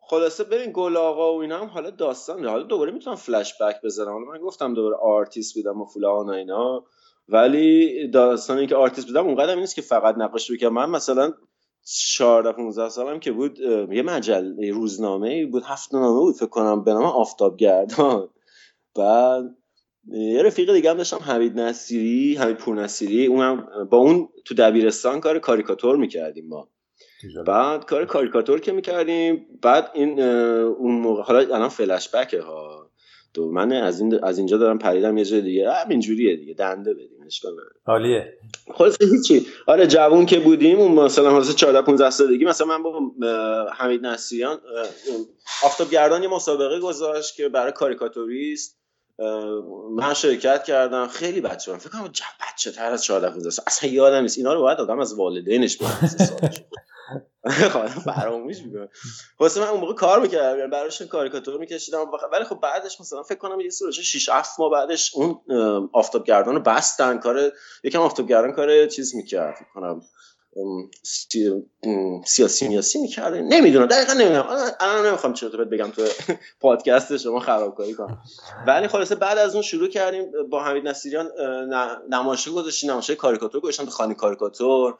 خلاصه 0.00 0.44
ببین 0.44 0.70
گل 0.74 0.96
آقا 0.96 1.34
و 1.34 1.40
اینا 1.40 1.58
هم 1.58 1.66
حالا 1.66 1.90
داستان 1.90 2.44
حالا 2.44 2.62
دوباره 2.62 2.92
می‌تونم 2.92 3.16
فلش 3.16 3.54
بک 3.62 3.76
بزنم. 3.84 4.12
حالا 4.12 4.24
من 4.24 4.38
گفتم 4.38 4.74
دوباره 4.74 4.96
آرتیست 4.96 5.54
بودم 5.54 5.80
و 5.80 5.84
فلان 5.84 6.28
و 6.28 6.32
اینا. 6.32 6.84
ولی 7.28 8.08
داستانی 8.08 8.66
که 8.66 8.76
آرتیست 8.76 9.06
بودم 9.06 9.26
اونقدر 9.26 9.54
نیست 9.54 9.74
که 9.74 9.82
فقط 9.82 10.14
نقاشی 10.18 10.56
بکنم. 10.56 10.72
من 10.74 10.90
مثلا 10.90 11.32
14 12.16 12.52
15 12.52 12.88
سالم 12.88 13.20
که 13.20 13.32
بود 13.32 13.60
یه 13.90 14.02
مجله 14.02 14.70
روزنامه 14.70 15.46
بود. 15.46 15.62
هفته 15.66 15.94
نامه 15.94 16.20
بود 16.20 16.34
فکر 16.34 16.46
کنم 16.46 16.84
به 16.84 16.92
نام 16.92 17.04
آفتابگردان. 17.04 18.28
بعد 18.96 19.56
یه 20.08 20.42
رفیق 20.42 20.72
دیگه 20.72 20.90
هم 20.90 20.96
داشتم 20.96 21.18
حمید 21.18 21.60
نصیری 21.60 22.36
حمید 22.36 22.56
پور 22.56 22.76
نصیری 22.76 23.26
اونم 23.26 23.88
با 23.90 23.98
اون 23.98 24.28
تو 24.44 24.54
دبیرستان 24.54 25.20
کار 25.20 25.38
کاریکاتور 25.38 25.96
می‌کردیم 25.96 26.48
ما. 26.48 26.68
بعد 27.46 27.84
کار 27.84 28.04
کاریکاتور 28.04 28.60
که 28.60 28.72
می‌کردیم 28.72 29.46
بعد 29.62 29.90
این 29.94 30.22
اون 30.22 31.00
موقع 31.00 31.22
حالا 31.22 31.38
الان 31.38 31.68
فلش 31.68 32.08
بکه 32.14 32.40
ها. 32.40 32.90
تو 33.34 33.50
من 33.50 33.72
از 33.72 34.00
این 34.00 34.24
از 34.24 34.38
اینجا 34.38 34.56
دارم 34.56 34.78
پریدم 34.78 35.18
یه 35.18 35.24
جای 35.24 35.40
دیگه. 35.40 35.72
همین 35.72 36.00
جوریه 36.00 36.36
دیگه 36.36 36.54
دنده 36.54 36.94
بدیم 36.94 37.22
اشکال 37.26 37.52
عالیه. 37.86 38.32
خلاص 38.74 38.96
هیچی. 39.00 39.46
آره 39.66 39.86
جوون 39.86 40.26
که 40.26 40.40
بودیم 40.40 40.78
اون 40.78 40.92
مثلا 40.92 41.30
حالا 41.30 41.44
14 41.44 41.82
15 41.82 42.10
سالگی 42.10 42.44
مثلا 42.44 42.66
من 42.66 42.82
با 42.82 43.00
حمید 43.74 44.06
نصیریان 44.06 44.58
آفتابگردان 45.64 46.22
یه 46.22 46.28
مسابقه 46.28 46.80
گذاشت 46.80 47.36
که 47.36 47.48
برای 47.48 47.72
کاریکاتوریست. 47.72 48.78
من 49.96 50.14
شرکت 50.14 50.64
کردم. 50.64 51.06
خیلی 51.06 51.40
بچه 51.40 51.72
من 51.72 51.78
فکر 51.78 51.90
کنم 51.90 52.12
بچه 52.52 52.70
تر 52.70 52.92
از 52.92 53.04
14 53.04 53.30
15 53.30 53.48
اصلا 53.66 53.90
یادم 53.90 54.22
نیست. 54.22 54.38
اینا 54.38 54.54
رو 54.54 54.60
باید 54.60 54.78
آدم 54.78 54.98
از 54.98 55.14
والدینش 55.14 55.76
بپرسه 55.76 56.36
خب 57.72 57.86
فراموش 57.86 58.58
می‌کنم. 58.62 58.88
واسه 59.40 59.60
من 59.60 59.66
اون 59.66 59.80
موقع 59.80 59.94
کار 59.94 60.20
می‌کردم 60.20 60.58
یعنی 60.58 60.70
براش 60.70 61.02
کاریکاتور 61.02 61.60
میکشیدم. 61.60 62.10
ولی 62.32 62.44
خب 62.44 62.60
بعدش 62.60 63.00
مثلا 63.00 63.22
فکر 63.22 63.38
کنم 63.38 63.60
یه 63.60 63.70
سوچه 63.70 64.02
6 64.02 64.28
7 64.28 64.60
ماه 64.60 64.70
بعدش 64.70 65.12
اون 65.14 65.40
آفتابگردان 65.92 66.54
رو 66.54 66.60
بستن. 66.60 67.18
کار 67.18 67.52
یکم 67.84 68.00
آفتابگردان 68.00 68.52
کار 68.52 68.86
چیز 68.86 69.14
می‌کرد 69.14 69.54
فکر 69.54 69.66
کنم 69.74 70.00
سیاسی 72.24 72.68
میاسی 72.68 73.00
می‌کرده 73.00 73.40
نمی‌دونم 73.40 73.86
دقیقا 73.86 74.12
نمی‌دونم. 74.12 74.46
الان 74.80 75.06
نمی‌خوام 75.06 75.32
چطور 75.32 75.64
بگم 75.64 75.90
تو 75.90 76.02
پادکست 76.60 77.16
شما 77.16 77.40
خرابکاری 77.40 77.94
کنم 77.94 78.18
ولی 78.66 78.88
خلاصه 78.88 79.14
بعد 79.14 79.38
از 79.38 79.54
اون 79.54 79.62
شروع 79.62 79.88
کردیم 79.88 80.24
با 80.50 80.64
حمید 80.64 80.88
نصیریان 80.88 81.30
نمایشگاه 82.10 82.54
گذاشتیم. 82.54 82.90
نمایشگاه 82.90 83.16
کاریکاتور 83.16 83.60
گذاشتم 83.60 83.84
تو 83.84 83.90
خانه 83.90 84.14
کاریکاتور. 84.14 84.98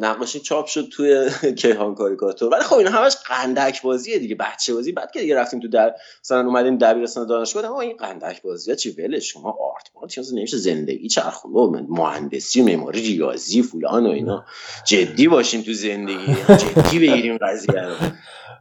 نقاشی 0.00 0.40
چاپ 0.40 0.66
شد 0.66 0.88
توی 0.92 1.30
کیهان 1.58 1.94
کاریکاتور 1.94 2.52
ولی 2.52 2.62
خب 2.62 2.76
اینا 2.76 2.90
همش 2.90 3.16
قندک 3.26 3.82
بازیه 3.82 4.18
دیگه 4.18 4.34
بچه 4.34 4.74
بازی. 4.74 4.92
بعد 4.92 5.10
که 5.10 5.20
دیگه 5.20 5.36
رفتیم 5.36 5.60
تو 5.60 5.68
در 5.68 5.94
مثلا 6.24 6.40
اومدیم 6.46 6.78
دبیرستان 6.78 7.26
دانشگاه 7.26 7.64
اما 7.64 7.80
این 7.80 7.96
قندک 7.96 8.42
بازی 8.42 8.76
چی 8.76 8.90
ول 8.90 9.18
شما 9.18 9.50
آرت 9.50 9.90
ما 9.94 10.06
چیز 10.06 10.34
نمیشه. 10.34 10.56
زندگی 10.56 11.08
چرخون. 11.08 11.86
مهندسی 11.88 12.62
معماری 12.62 13.00
ریاضی 13.00 13.62
فلان 13.62 14.06
و 14.06 14.10
اینا. 14.10 14.44
جدی 14.86 15.28
باشیم 15.28 15.62
تو 15.62 15.72
زندگی. 15.72 16.36
جدی 16.62 16.98
بگیریم 16.98 17.38
قضیه 17.38 17.82
رو. 17.82 17.94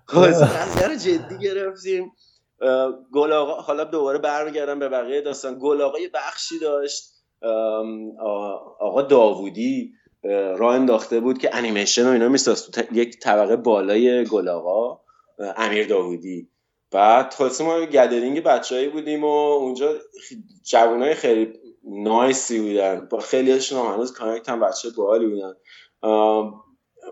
قضیه 0.08 0.88
رو 0.88 0.96
جدی 0.96 1.38
گرفتیم. 1.42 2.12
گل 3.14 3.32
آقا 3.32 3.54
حالا 3.62 3.84
دوباره 3.84 4.18
برمیگردم 4.18 4.80
به 4.80 4.90
بقیه 4.90 5.22
داستان. 5.22 5.60
گل 5.60 5.82
آقا 5.82 6.00
یه 6.00 6.10
بخشی 6.14 6.60
داشت. 6.60 7.04
آقا 8.80 9.02
داوودی. 9.02 9.94
راه 10.58 10.76
انداخته 10.76 11.20
بود 11.20 11.38
که 11.38 11.56
انیمیشن 11.56 12.08
و 12.08 12.12
اینا 12.12 12.30
میساز. 12.30 12.72
تو 12.72 12.82
یک 12.92 13.20
طبقه 13.20 13.56
بالای 13.56 14.26
گل 14.26 14.50
آقا 14.50 15.02
امیر 15.58 15.88
داوودی. 15.88 16.50
بعد 16.92 17.34
خلاصه 17.34 17.64
ما 17.64 17.86
gathering 17.86 18.44
بچههایی 18.44 18.90
بودیم 18.90 19.24
و 19.24 19.28
اونجا 19.28 19.94
جوانای 20.64 21.14
خیلی 21.14 21.54
nice 21.84 22.45
ی 22.45 22.60
بودن. 22.60 23.08
با 23.12 23.20
خیلی 23.20 23.52
هاشون 23.52 23.94
هنوز 23.94 24.14
connect 24.14 24.50
ام 24.50 24.60
بچه 24.60 24.90
باحالی 24.98 25.28
بودن. 25.28 25.54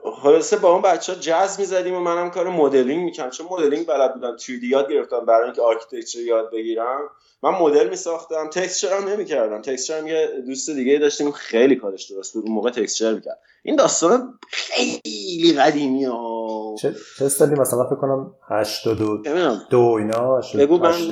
خلاصه 0.03 0.57
با 0.57 0.71
اون 0.71 0.81
بچه 0.81 1.13
ها 1.13 1.19
جز 1.19 1.59
می‌زدیم 1.59 1.95
و 1.95 1.99
منم 1.99 2.31
کار 2.31 2.49
مدلینگ 2.49 3.03
می‌کنم 3.03 3.29
چون 3.29 3.47
مدلینگ 3.49 3.85
بلد 3.85 4.13
بودم 4.13 4.37
3D 4.37 4.53
یاد 4.63 4.91
گرفتم 4.91 5.25
برای 5.25 5.43
اینکه 5.43 5.61
architecture 5.61 6.19
یاد 6.19 6.51
بگیرم. 6.51 6.99
من 7.43 7.49
مدل 7.49 7.89
میساختم. 7.89 8.49
texture 8.49 8.97
هم 8.97 9.07
نمی‌کردم. 9.07 9.61
texture 9.61 9.97
هم 9.97 10.07
یه 10.07 10.27
دوست 10.45 10.69
دیگه 10.69 10.97
داشتیم 10.97 11.31
خیلی 11.31 11.75
کارش 11.75 12.11
درست 12.11 12.33
بود. 12.33 12.43
اون 12.45 12.53
موقع 12.53 12.71
texture 12.71 13.13
می‌کرد. 13.13 13.39
این 13.63 13.75
داستان 13.75 14.39
خیلی 14.49 15.53
قدیمی 15.57 16.05
ها. 16.05 16.75
چه 16.81 16.95
چه 17.19 17.29
سالی 17.29 17.55
مثلا 17.55 17.85
فکر 17.85 17.95
کنم 17.95 18.35
82 18.49 19.23
دو 19.69 19.79
اینا 19.79 20.41
بگو 20.57 20.77
من 20.77 21.11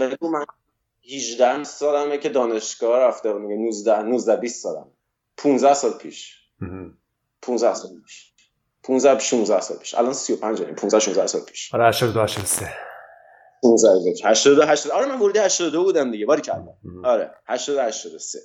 بگو 0.00 0.28
من 0.28 0.44
18 1.16 1.64
سالمه 1.64 2.18
که 2.18 2.28
دانشگاه 2.28 2.98
رفته 3.00 3.32
بودم. 3.32 3.52
19 3.52 4.02
19 4.02 4.36
20 4.36 4.62
سالم 4.62 4.86
15 5.36 5.74
سال 5.74 5.90
پیش. 5.92 6.36
15 7.42 7.74
سال 7.74 7.90
پیش. 8.06 8.32
15 8.82 9.18
16 9.18 9.60
سال 9.60 9.76
پیش. 9.76 9.94
الان 9.94 10.12
35 10.12 10.58
داریم. 10.58 10.74
15 10.74 10.98
16 10.98 11.26
سال 11.26 11.40
پیش. 11.40 11.74
آره 11.74 11.88
82 11.88 12.20
83 12.20 12.72
15 13.62 13.88
82 14.24 14.62
80 14.62 14.92
آره 14.92 15.06
من 15.06 15.18
ورودی 15.20 15.38
82 15.38 15.84
بودم 15.84 16.10
دیگه. 16.10 16.26
باری 16.26 16.42
کلا 16.42 16.66
آره 17.04 17.30
82 17.46 17.80
83 17.82 18.38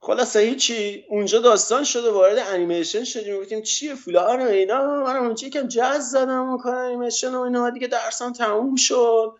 خلاصه 0.00 0.40
هیچی. 0.40 1.04
اونجا 1.10 1.40
داستان 1.40 1.84
شده 1.84 2.10
وارد 2.10 2.38
انیمیشن 2.38 3.04
شدیم. 3.04 3.40
گفتیم 3.40 3.62
چیه 3.62 3.94
فلان 3.94 4.42
و 4.46 4.48
اینا. 4.48 5.04
من 5.04 5.16
اونجا 5.16 5.46
یکم 5.46 5.68
جاز 5.68 6.10
زدم 6.10 6.50
و 6.50 6.58
کار 6.58 6.74
انیمیشن 6.74 7.34
و 7.34 7.40
اینا. 7.40 7.70
دیگه 7.70 7.86
درسم 7.86 8.32
تموم 8.32 8.76
شد. 8.76 9.32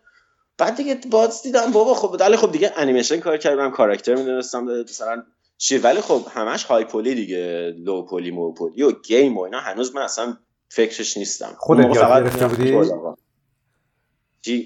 بعد 0.59 0.77
دیگه 0.77 1.01
باز 1.11 1.43
دیدم 1.43 1.73
بابا 1.73 1.95
خب 1.95 2.17
ولی 2.21 2.37
خب 2.37 2.53
دیگه 2.53 2.73
انیمیشن 2.77 3.21
کار 3.21 3.37
کردم. 3.37 3.71
کاراکتر 3.71 4.15
می‌دونستم 4.15 4.65
مثلا 4.65 5.23
چی 5.57 5.79
ولی 5.79 6.01
خب 6.01 6.23
همش 6.31 6.65
high 6.65 6.85
poly 6.85 7.15
دیگه 7.15 7.75
low 7.79 8.03
poly 8.03 8.31
مو 8.31 8.55
پولی 8.55 8.83
و 8.83 8.93
game 8.93 9.39
و 9.39 9.41
اینا 9.41 9.61
هنوز 9.61 9.95
من 9.95 10.03
اصلا 10.03 10.37
فکرش 10.69 11.17
نیستم. 11.17 11.55
خودت 11.59 11.97
یاد 11.97 12.23
گرفته 12.23 12.49
بودی؟ 12.49 12.73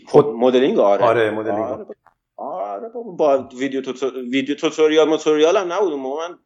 خود 0.07 0.27
مدلینگ 0.27 0.79
آره. 0.79 1.05
آره 1.05 1.31
مدلینگ 1.31 1.59
آره, 1.59 1.87
آره 2.37 2.89
با 3.17 3.49
video 3.57 3.81
tutor... 3.81 4.19
video 4.19 4.55
tutorial 4.55 5.09
موتوریال 5.09 5.57
هم 5.57 5.73
نبود 5.73 5.93
اون 5.93 6.03
من 6.03 6.39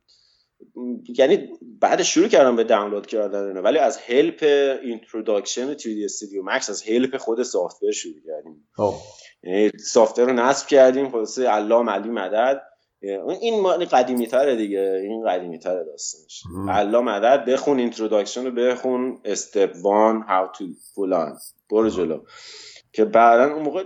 یعنی 1.19 1.49
بعد 1.81 2.03
شروع 2.03 2.29
کردم 2.29 2.57
به 2.57 2.65
دانلود 2.65 3.07
کردن 3.07 3.59
ولی 3.59 3.79
از 3.79 3.99
help 3.99 4.43
introduction 4.83 5.75
3D 5.75 6.05
Studio 6.05 6.43
Max 6.45 6.71
از 6.71 6.83
help 6.83 7.17
خود 7.17 7.43
software 7.43 7.93
شروع 7.93 8.15
کردیم. 8.27 8.69
یعنی 9.43 9.71
software 9.79 10.27
رو 10.27 10.33
نصب 10.33 10.67
کردیم. 10.67 11.11
خلاصه 11.11 11.49
یا 11.49 11.91
علی 11.91 12.09
مدد. 12.09 12.63
این 13.41 13.85
قدیمی 13.85 14.27
تره 14.27 14.57
دیگه. 14.57 15.01
این 15.05 15.25
قدیمی 15.29 15.59
تره 15.59 15.85
داستانش 15.85 16.43
الله 16.69 17.01
مدد 17.01 17.45
بخون 17.45 17.79
introduction 17.79 18.45
رو 18.45 18.51
بخون 18.51 19.21
step 19.25 19.73
one 19.83 20.23
how 20.23 20.49
to 20.55 20.65
فلان 20.95 21.39
برو 21.71 21.89
جلو. 21.89 22.21
که 22.93 23.05
بعدا 23.05 23.55
اون 23.55 23.63
موقع 23.63 23.85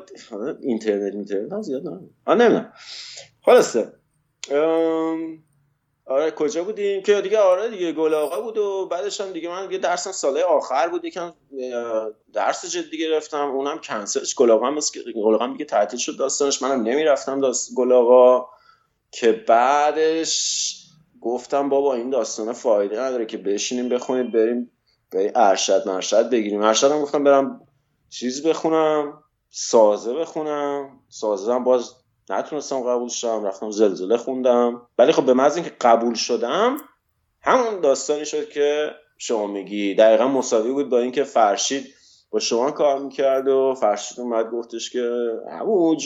اینترنت 0.61 1.14
اینترنت 1.14 1.52
هم 1.52 1.62
زیاد 1.62 1.82
نه 1.88 2.00
آه 2.26 2.35
نمی‌دونم. 2.35 2.73
خلاصه. 3.44 3.92
آره 6.08 6.30
کجا 6.30 6.64
بودیم؟ 6.64 7.02
که 7.02 7.20
دیگه 7.20 7.38
آره 7.38 7.70
دیگه 7.70 7.92
گل 7.92 8.14
آقا 8.14 8.40
بود 8.40 8.58
و 8.58 8.88
بعدش 8.90 9.20
هم 9.20 9.32
دیگه 9.32 9.49
من 9.49 9.70
یه 9.70 9.78
درسم 9.78 10.12
ساله 10.12 10.42
آخر 10.42 10.88
بود 10.88 11.04
یکم 11.04 11.32
درس 12.32 12.66
جدی 12.66 12.99
گرفتم. 12.99 13.50
اونم 13.50 13.78
کنسلش 13.78 14.35
گل 14.35 14.50
آقا 14.50 14.66
هم 14.66 14.78
گل 15.14 15.35
آقا 15.35 15.46
دیگه 15.46 15.64
تعطیل 15.64 15.99
شد 15.99 16.18
داستانش. 16.18 16.62
منم 16.62 16.82
نمی‌رفتم 16.82 17.40
داست 17.40 17.75
گل 17.76 17.92
آقا. 17.92 18.49
که 19.10 19.32
بعدش 19.32 20.76
گفتم 21.20 21.68
بابا 21.68 21.94
این 21.94 22.10
داستان 22.10 22.52
فایده 22.52 23.00
نداره 23.00 23.26
که 23.26 23.38
بشینیم 23.38 23.88
بخونید 23.88 24.32
بریم 24.32 24.70
به 25.10 25.32
ارشد 25.34 25.88
مرشد 25.88 26.30
بگیریم. 26.30 26.62
ارشد 26.62 26.90
هم 26.90 27.02
گفتم 27.02 27.25
برم 27.25 27.60
چیز 28.10 28.46
بخونم 28.46 29.22
سازه 29.50 30.14
بخونم. 30.14 31.00
سازه 31.08 31.52
هم 31.52 31.64
باز 31.64 31.94
نتونستم 32.30 32.80
قبول 32.80 33.08
شدم 33.08 33.44
رفتم 33.44 33.70
زلزله 33.70 34.16
خوندم. 34.16 34.88
ولی 34.98 35.12
خب 35.12 35.26
به 35.26 35.34
محض 35.34 35.54
اینکه 35.54 35.72
قبول 35.80 36.14
شدم 36.14 36.76
همون 37.40 37.80
داستانی 37.80 38.25
شد 38.25 38.48
که 38.48 38.90
شما 39.18 39.46
میگی. 39.46 39.94
دقیقا 39.94 40.28
مساوی 40.28 40.72
بود 40.72 40.88
با 40.88 40.98
اینکه 40.98 41.25
فرشید 41.25 41.94
با 42.30 42.38
شما 42.38 42.71
کار 42.71 42.99
می‌کرد 42.99 43.49
و 43.49 43.75
فرشید 43.80 44.21
اومد 44.21 44.50
گفتش 44.50 44.90
که 44.90 45.11
همون 45.52 45.97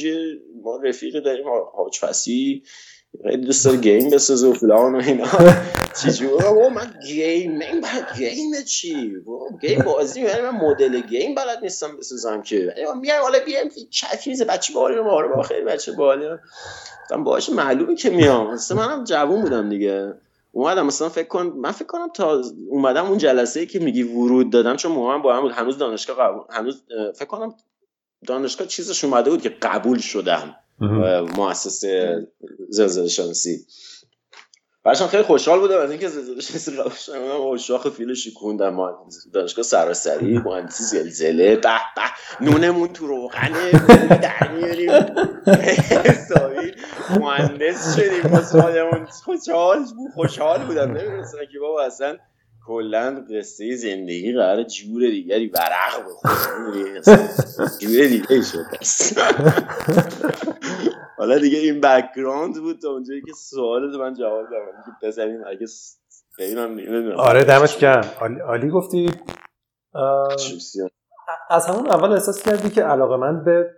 ما 0.63 0.77
رفیق 0.77 1.25
داریم 1.25 1.47
حاج 1.75 1.99
فسی 1.99 2.63
خیلی 3.23 3.47
دوست 3.47 3.65
داره 3.65 3.77
game 3.77 4.11
بسازه 4.11 4.49
و 4.49 4.53
فلان 4.53 4.95
و 4.95 4.99
اینا. 4.99 5.27
چجور 6.03 6.69
من 6.69 6.95
game 7.07 7.59
من 7.59 8.07
game 8.17 8.63
چی؟ 8.67 9.17
game 9.61 9.79
بازی 9.79 10.21
یعنی 10.21 10.41
من 10.41 10.51
مدل 10.51 11.01
game 11.01 11.35
بلد 11.35 11.59
نیستم 11.63 11.97
بسازم 11.97 12.43
که. 12.43 12.75
میگم 13.01 13.19
حالا 13.23 13.39
بیام 13.47 13.69
چیز 14.25 14.43
بچه 14.43 14.75
باحالی 14.75 14.95
رو 14.95 15.05
ماره 15.05 15.29
با 15.29 15.43
خیلی 15.43 15.65
بچه 15.65 15.93
باحالی 15.93 16.27
گفتم 17.03 17.25
باش 17.25 17.51
معلومه 17.51 17.95
که 17.95 18.11
میام. 18.11 18.53
مثلا 18.53 18.77
منم 18.77 19.05
جوون 19.05 19.43
بودم 19.43 19.69
دیگه. 19.69 20.15
اومدم 20.53 20.87
مثلا 20.87 21.09
فکر 21.09 21.29
کن 21.29 21.47
من 21.47 21.73
فکر 21.73 21.87
کنم 21.87 22.09
تا 22.09 22.43
اومدم 22.69 23.07
اون 23.07 23.19
جلسه 23.19 23.61
ای 23.61 23.67
که 23.67 23.79
میگی 23.79 24.03
ورود 24.03 24.51
دادم 24.51 24.77
چون 24.77 24.93
موقع 24.93 25.19
با 25.19 25.37
هم 25.37 25.43
بود. 25.43 25.53
هنوز 25.53 25.79
دانشگاه 25.79 26.17
قبول 26.17 26.43
هنوز 26.51 26.83
فکر 27.15 27.25
کنم 27.29 27.55
دانشگاه 28.27 28.67
چیزش 28.67 29.05
اومده 29.05 29.31
بود 29.31 29.43
که 29.43 29.49
قبول 29.49 29.99
شدم. 29.99 30.57
مؤسسه 31.37 32.27
زلزله 32.69 33.09
شانسی 33.09 33.67
برشان 34.85 35.09
خیلی 35.09 35.23
خوشحال 35.23 35.61
بودم 35.61 35.79
از 35.79 35.91
اینکه 35.91 36.09
زلزله 36.09 36.41
شانسی 36.41 36.77
قبول 36.77 36.93
شدم. 36.93 37.57
شاخ 37.57 37.89
فیل 37.89 38.15
شکوندم. 38.15 38.77
دانشگاه 39.33 39.63
سراسری 39.63 40.39
مهندسی 40.39 40.85
زلزله. 40.85 41.57
به 41.57 41.61
به. 41.97 42.03
نونمون 42.41 42.89
تو 42.89 43.07
روغنه. 43.07 43.71
در 44.23 44.53
میاریم. 44.53 44.91
مهندس 47.19 47.97
شدیم. 47.97 48.37
خوشحال 49.25 49.85
خوشحال 50.15 50.65
بودم. 50.67 50.91
نمی‌دونستم 50.91 51.39
که 51.53 51.59
بابا 51.61 51.83
اصلا 51.83 52.17
کلا 52.67 53.25
قصه 53.31 53.77
زندگی 53.77 54.33
قرار 54.33 54.63
جور 54.63 55.03
دیگری 55.03 55.47
ورق 55.47 56.05
بخوره. 56.07 57.01
جور 57.81 58.07
دیگه 58.07 58.43
شد. 58.43 58.65
حالا 61.19 61.39
دیگه 61.39 61.59
این 61.59 61.81
background 61.81 62.55
بود 62.55 62.79
تا 62.83 62.89
اونجایی 62.89 63.21
که 63.21 63.33
سوال 63.33 63.99
من 63.99 64.15
جواب 64.15 64.45
دادم. 64.51 64.85
که 64.85 65.07
بزنیم 65.07 65.41
اگه 65.47 65.67
آره 67.17 67.45
دمت 67.45 67.79
گرم. 67.79 68.11
عالی 68.47 68.69
گفتی. 68.69 69.11
از 71.51 71.67
همون 71.67 71.87
اول 71.91 72.13
احساس 72.13 72.43
کردی 72.43 72.71
که 72.71 72.83
علاقه 72.83 73.17
من 73.17 73.45
به 73.45 73.71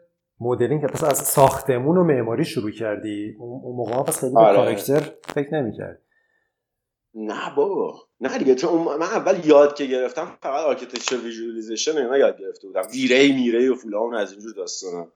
مدلینگ 0.42 0.86
پس 0.86 1.04
از 1.04 1.18
ساختمون 1.18 1.96
و 1.96 2.04
معماری 2.04 2.44
شروع 2.44 2.70
کردی؟ 2.70 3.36
اون 3.38 3.76
موقع 3.76 4.02
پس 4.02 4.20
خیلی 4.20 4.32
به 4.32 4.40
آره. 4.40 4.56
character 4.56 5.00
فکر 5.34 5.54
نمی‌کرد 5.54 6.02
نه 7.14 7.54
بابا. 7.56 7.94
نه 8.20 8.38
دیگه 8.38 8.54
چون 8.54 8.82
من 8.82 9.02
اول 9.02 9.40
یاد 9.44 9.74
که 9.74 9.86
گرفتم 9.86 10.38
فقط 10.42 10.64
آرکیتکچر 10.64 11.16
ویژوالایزیشن 11.16 11.98
اینا 11.98 12.18
یاد 12.18 12.38
گرفته 12.38 12.66
بودم. 12.66 12.82
ویره 12.92 13.32
میره 13.34 13.70
و 13.70 13.74
فلان 13.74 14.14
از 14.14 14.32
اینجور 14.32 14.52
داستانا 14.52 15.08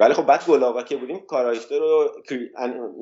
ولی 0.00 0.14
خب 0.14 0.26
بعد 0.26 0.46
گلاغا 0.46 0.82
که 0.82 0.96
بودیم 0.96 1.18
کاراکتر 1.18 1.78
رو 1.78 2.10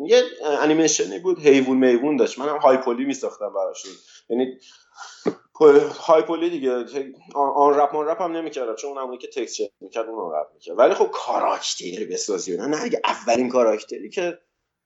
یه 0.07 0.23
انیمیشنی 0.63 1.19
بود 1.19 1.39
حیوان 1.39 1.77
میوون 1.77 2.17
داشت. 2.17 2.39
منم 2.39 2.59
های 2.59 2.77
پولی 2.77 3.05
میساختم 3.05 3.53
براشون 3.55 3.93
یعنی 4.29 4.59
های 6.01 6.23
پولی 6.23 6.51
دیگه 6.51 6.71
آن 7.35 7.75
رپ 7.75 7.97
من 7.97 8.07
رپ 8.07 8.23
هم 8.23 8.33
نمی‌کردم 8.33 8.75
چون 8.75 8.99
اون 8.99 9.19
که 9.19 9.29
تکست 9.29 9.61
می‌کرد 9.81 10.09
اون 10.09 10.33
رپ 10.35 10.47
می‌کرد. 10.55 10.79
ولی 10.79 10.95
خب 10.95 11.11
کاراکتر 11.13 12.07
بسازی 12.11 12.57
نه 12.57 12.67
نه 12.67 12.91
اولین 13.05 13.49
کاراکتری 13.49 14.11
که 14.11 14.39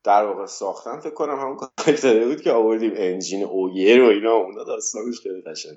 در 0.04 0.24
واقع 0.24 0.46
ساختن 0.46 1.00
فکر 1.00 1.14
کنم 1.14 1.40
همون 1.40 1.56
کاراکتری 1.56 2.24
بود 2.24 2.40
که 2.40 2.52
آوردیم 2.52 2.92
انجین 2.96 3.44
اویر 3.44 4.02
و 4.02 4.06
اینا. 4.06 4.32
اونا 4.32 4.64
داستانش 4.64 5.20
خیلی 5.22 5.42
قشنگ 5.42 5.76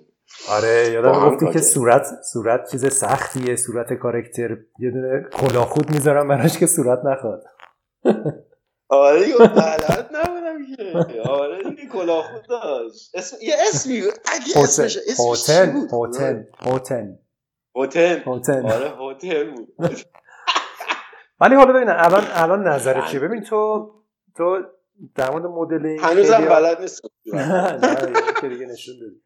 آره 0.50 0.90
یادم 0.94 1.30
گفتی 1.30 1.54
که 1.54 1.60
صورت 1.60 2.08
صورت 2.34 2.72
چیز 2.72 2.94
سختیه 2.94 3.56
صورت 3.56 3.94
کاراکتر 3.94 4.58
یه 4.80 4.92
دونه 4.92 5.30
کلاخود 5.32 5.92
می‌ذارم 5.92 6.28
براش 6.28 6.58
که 6.58 6.68
صورت 6.68 7.00
نخواد. 7.06 7.44
آره 8.90 9.28
که 11.14 11.22
آره 11.30 11.64
دیگه 11.70 11.88
کلاخود 11.88 12.48
داشت. 12.50 13.12
اسم 13.16 13.38
یه 13.42 13.56
اسمی 13.68 14.02
اگه 14.02 14.64
اسمش 14.64 14.98
هوتن 15.20 15.76
هوتن 15.92 16.48
هوتن 16.60 17.20
هتل 17.76 18.20
هتل 18.26 18.66
آره 18.66 18.94
هتل 19.00 19.52
بود. 19.52 19.76
ولی 21.42 21.56
حالا 21.56 21.74
ببینم 21.74 21.96
الان 22.00 22.24
الان 22.34 22.68
نظرت 22.68 23.06
چیه؟ 23.08 23.20
ببین 23.20 23.42
تو 23.44 23.92
تو 24.36 24.64
در 25.16 25.30
مورد 25.32 25.46
مدلینگ 25.46 26.00
هنوزم 26.00 26.38
خیلیا- 26.38 26.50
بلد 26.50 26.82
نیستم 26.82 27.08
نه 27.34 28.50
دیگه 28.50 28.66
نشون 28.66 28.96
دادی 29.00 29.22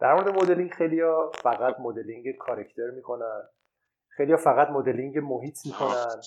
در 0.00 0.14
مورد 0.14 0.28
مدلینگ 0.28 0.70
خیلی 0.70 1.00
فقط 1.42 1.74
modeling 1.80 2.24
character 2.38 2.90
می‌کنن. 2.96 3.42
خیلی 4.08 4.36
فقط 4.36 4.68
مدلینگ 4.68 5.18
محیط 5.18 5.58
می‌کنن. 5.66 6.20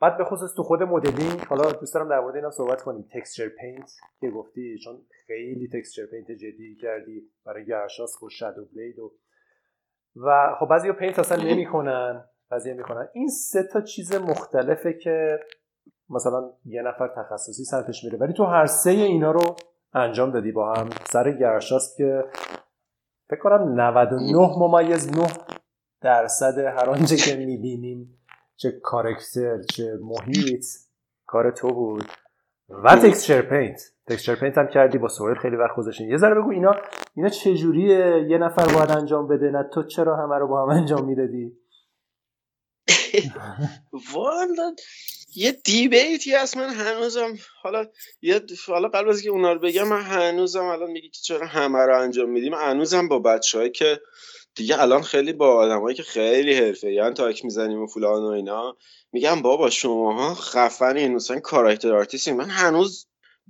بعد 0.00 0.18
به 0.18 0.24
خصوص 0.24 0.54
تو 0.56 0.62
خود 0.62 0.82
مدلینگ 0.82 1.40
حالا 1.40 1.72
دوست 1.72 1.94
دارم 1.94 2.08
در 2.08 2.20
مورد 2.20 2.36
اینا 2.36 2.50
صحبت 2.50 2.82
کنیم. 2.82 3.08
texture 3.14 3.48
paint 3.48 3.90
که 4.20 4.30
گفتی 4.30 4.78
چون 4.84 5.06
خیلی 5.26 5.68
texture 5.68 6.06
paint 6.06 6.30
جدی 6.30 6.76
کردی 6.82 7.22
برای 7.46 7.66
گرشاسپ 7.66 8.22
و 8.22 8.28
Shadow 8.28 8.64
Blade 8.64 8.98
و 8.98 9.12
و 10.16 10.56
خب 10.60 10.66
بعضی 10.66 10.92
paint 10.92 11.18
اصلا 11.18 11.44
نمی‌کنن 11.44 12.24
بعضی 12.50 12.72
می‌کنن 12.72 13.08
این 13.12 13.28
سه 13.28 13.62
تا 13.72 13.80
چیز 13.80 14.14
مختلفه 14.14 14.92
که 14.92 15.40
مثلا 16.10 16.52
یه 16.64 16.82
نفر 16.82 17.08
تخصصی 17.08 17.64
سمتش 17.64 18.04
میره 18.04 18.18
ولی 18.18 18.32
تو 18.32 18.44
هر 18.44 18.66
سه 18.66 18.90
اینا 18.90 19.32
رو 19.32 19.56
انجام 19.92 20.30
دادی 20.30 20.52
با 20.52 20.74
هم. 20.74 20.90
سر 21.04 21.32
گرشاسپ 21.32 21.96
که 21.96 22.24
فکر 23.30 23.40
کنم 23.40 23.80
99 23.80 24.58
ممیز 24.58 25.18
9 25.18 25.26
درصد 26.00 26.58
هر 26.58 26.90
آنچه 26.90 27.16
که 27.16 27.36
می‌بینیم 27.36 28.23
چه 28.56 28.80
character 28.82 29.62
چه 29.62 29.98
محیط. 30.02 30.64
کار 31.26 31.50
تو 31.50 31.68
بود. 31.68 32.04
و 32.68 32.96
texture 32.96 33.42
paint. 33.42 33.80
texture 34.06 34.34
paint 34.34 34.58
هم 34.58 34.68
کردی 34.68 34.98
با 34.98 35.08
سهیل 35.08 35.34
خیلی 35.34 35.56
وقت 35.56 35.76
گذاشتین 35.76 36.10
یه 36.10 36.16
ذره 36.16 36.34
بگو 36.34 36.50
اینا 36.50 36.74
اینا 37.16 37.28
چجوریه؟ 37.28 38.26
یه 38.28 38.38
نفر 38.38 38.74
باید 38.74 38.90
انجام 38.90 39.28
بده 39.28 39.50
نه 39.50 39.70
تو 39.74 39.82
چرا 39.82 40.16
همه 40.16 40.38
رو 40.38 40.48
با 40.48 40.62
هم 40.62 40.68
انجام 40.68 41.04
می‌دادی؟ 41.06 41.52
والا 44.14 44.74
یه 45.36 45.52
دیبیتی 45.52 46.34
هست. 46.34 46.56
من 46.56 46.68
هنوزم 46.68 47.34
حالا 47.62 47.86
یه 48.22 48.40
حالا 48.66 48.88
قبل 48.88 49.08
از 49.08 49.22
که 49.22 49.30
اونا 49.30 49.52
رو 49.52 49.58
بگم 49.58 49.88
من 49.88 50.00
هنوزم 50.00 50.64
الان 50.64 50.90
میگی 50.90 51.08
که 51.08 51.20
چرا 51.22 51.46
همه 51.46 51.78
رو 51.78 52.00
انجام 52.00 52.30
میدیم. 52.30 52.54
هنوزم 52.54 53.08
با 53.08 53.18
بچه‌هایی 53.18 53.70
که 53.70 54.00
دیگه 54.54 54.82
الان 54.82 55.02
خیلی 55.02 55.32
با 55.32 55.54
آدمایی 55.54 55.96
که 55.96 56.02
خیلی 56.02 56.54
حرفه 56.54 56.92
یعنی 56.92 57.14
تاک 57.14 57.44
می‌زنیم 57.44 57.82
و 57.82 57.86
فلان 57.86 58.22
و 58.22 58.26
اینا 58.26 58.76
میگم 59.12 59.42
بابا 59.42 59.70
شماها 59.70 60.34
خفنین 60.34 61.14
مثلا 61.14 61.40
کاراکتر 61.40 61.94
آرتیستی 61.94 62.32
من 62.32 62.50
هنوز 62.50 63.06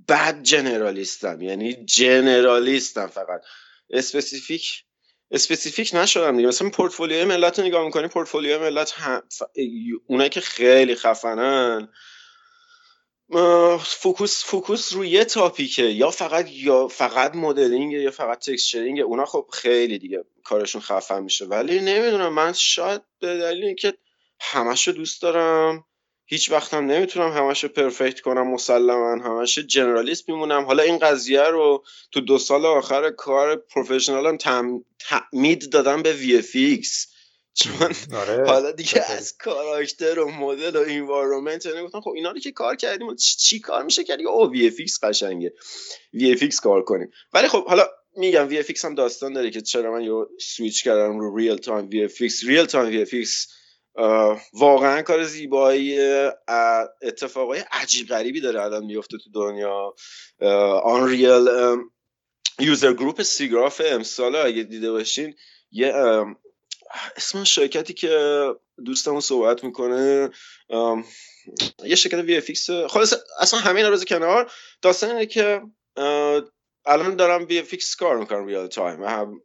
بعد 0.07 0.43
generalist 0.43 1.32
م 1.32 1.41
یعنی 1.41 1.73
generalist 1.73 2.95
م 2.95 3.07
فقط. 3.07 3.41
specific 3.89 4.83
specific 5.31 5.91
نشدم 5.93 6.35
دیگه. 6.37 6.47
مثلا 6.47 6.69
پورتفولیوی 6.69 7.25
ملت 7.25 7.59
رو 7.59 7.65
نگاه 7.65 7.85
می‌کنی 7.85 8.07
پورتفولیوی 8.07 8.57
ملت 8.57 8.91
هم... 8.91 9.23
ف... 9.31 9.43
اونایی 10.07 10.29
که 10.29 10.41
خیلی 10.41 10.95
خفنن 10.95 11.89
focus 13.83 14.45
focus 14.45 14.93
روی 14.93 15.09
یه 15.09 15.25
topic 15.25 15.66
ه. 15.66 15.83
یا 15.83 16.11
فقط 16.11 16.47
یا 16.51 16.87
فقط 16.87 17.35
مدلینگ 17.35 17.91
یا 17.91 18.11
فقط 18.11 18.39
texturing. 18.39 18.99
اونا 18.99 19.25
خب 19.25 19.45
خیلی 19.53 19.97
دیگه 19.99 20.23
کارشون 20.43 20.81
خفن 20.81 21.23
میشه. 21.23 21.45
ولی 21.45 21.79
نمی‌دونم 21.79 22.33
من 22.33 22.53
شاید 22.53 23.01
به 23.19 23.37
دلیل 23.37 23.65
اینکه 23.65 23.93
همشو 24.39 24.91
دوست 24.91 25.21
دارم 25.21 25.85
هیچ 26.25 26.51
وقتم 26.51 26.85
نمی‌تونم 26.85 27.31
همشو 27.31 27.67
perfect 27.67 28.19
کنم 28.19 28.51
مسلما 28.51 29.11
همشو 29.11 29.61
generalist 29.61 30.29
میمونم. 30.29 30.65
حالا 30.65 30.83
این 30.83 30.97
قضیه 30.97 31.43
رو 31.43 31.83
تو 32.11 32.21
دو 32.21 32.37
سال 32.37 32.65
آخر 32.65 33.09
کار 33.09 33.55
professional 33.55 34.25
م. 34.25 34.37
تعمید 34.37 35.69
دادم 35.71 36.01
به 36.01 36.13
VFX 36.13 36.55
چون 37.55 37.73
آره 38.13 38.45
حالا 38.45 38.71
دیگه 38.71 38.93
بله. 38.93 39.11
از 39.11 39.37
character 39.37 40.19
و 40.19 40.31
مدل 40.31 40.75
و 40.75 40.83
environment 40.87 41.65
اینا 41.65 41.83
گفتم 41.83 42.01
خب 42.01 42.09
اینا 42.15 42.31
رو 42.31 42.39
که 42.39 42.51
کار 42.51 42.75
کردیم 42.75 43.15
چی, 43.15 43.37
چی 43.37 43.59
کار 43.59 43.83
میشه 43.83 44.03
کرد 44.03 44.21
او 44.21 44.51
VFX 44.51 45.03
قشنگه. 45.03 45.53
VFX 46.13 46.59
کار 46.59 46.81
کنیم. 46.81 47.11
ولی 47.33 47.47
خب 47.47 47.67
حالا 47.67 47.87
میگم 48.17 48.47
VFX 48.47 48.85
هم 48.85 48.95
داستان 48.95 49.33
داره 49.33 49.49
که 49.49 49.61
چرا 49.61 49.91
من 49.91 50.01
یه 50.01 50.11
سویچ 50.39 50.83
کردم 50.83 51.19
رو 51.19 51.37
ریل 51.37 51.57
تایم 51.57 51.89
وی 51.89 52.03
اف 52.03 52.21
ریل 52.21 52.65
تایم 52.65 52.89
وی 52.89 53.01
اف 53.01 53.45
واقعا 54.53 55.01
کار 55.01 55.23
زیبایی 55.23 55.99
اتفاقای 57.01 57.63
عجیب 57.71 58.07
غریبی 58.07 58.41
داره 58.41 58.61
الان 58.61 58.85
میفته 58.85 59.17
تو 59.17 59.29
دنیا. 59.33 59.95
Unreal 60.83 61.47
User 62.59 62.93
Group 62.93 63.21
SIGGRAPH 63.21 63.81
امسال 63.85 64.35
اگه 64.35 64.63
دیده 64.63 64.91
باشین 64.91 65.35
یه 65.71 65.93
اسم 67.15 67.43
شرکتی 67.43 67.93
که 67.93 68.45
دوستمون 68.85 69.19
صحبت 69.19 69.63
می‌کنه 69.63 70.29
یه 71.83 71.95
شرکت 71.95 72.17
VFX 72.17 72.69
خلاص 72.69 73.13
اصلا 73.39 73.59
همه 73.59 73.75
اینا 73.75 73.89
رو 73.89 73.95
بذار 73.95 74.05
کنار. 74.05 74.51
داستان 74.81 75.09
اینه 75.09 75.25
که 75.25 75.61
الان 76.85 77.15
دارم 77.15 77.45
VFX 77.45 77.95
کار 77.95 78.17
می‌کنم 78.17 78.45
real-time 78.45 79.41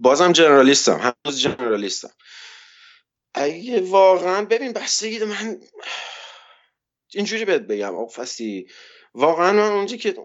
بازم 0.00 0.32
generalist 0.32 1.07
م 1.07 1.14
هنوز 1.26 1.40
generalist 1.40 1.98
م. 1.98 2.10
اگه 3.34 3.80
واقعا 3.80 4.44
ببین 4.44 4.72
بستگی 4.72 5.18
من 5.18 5.60
اینجوری 7.14 7.44
بهت 7.44 7.60
بگم 7.60 7.94
آقا 7.94 8.24
واقعا 9.14 9.52
من 9.52 9.72
اونجا 9.72 9.96
که 9.96 10.16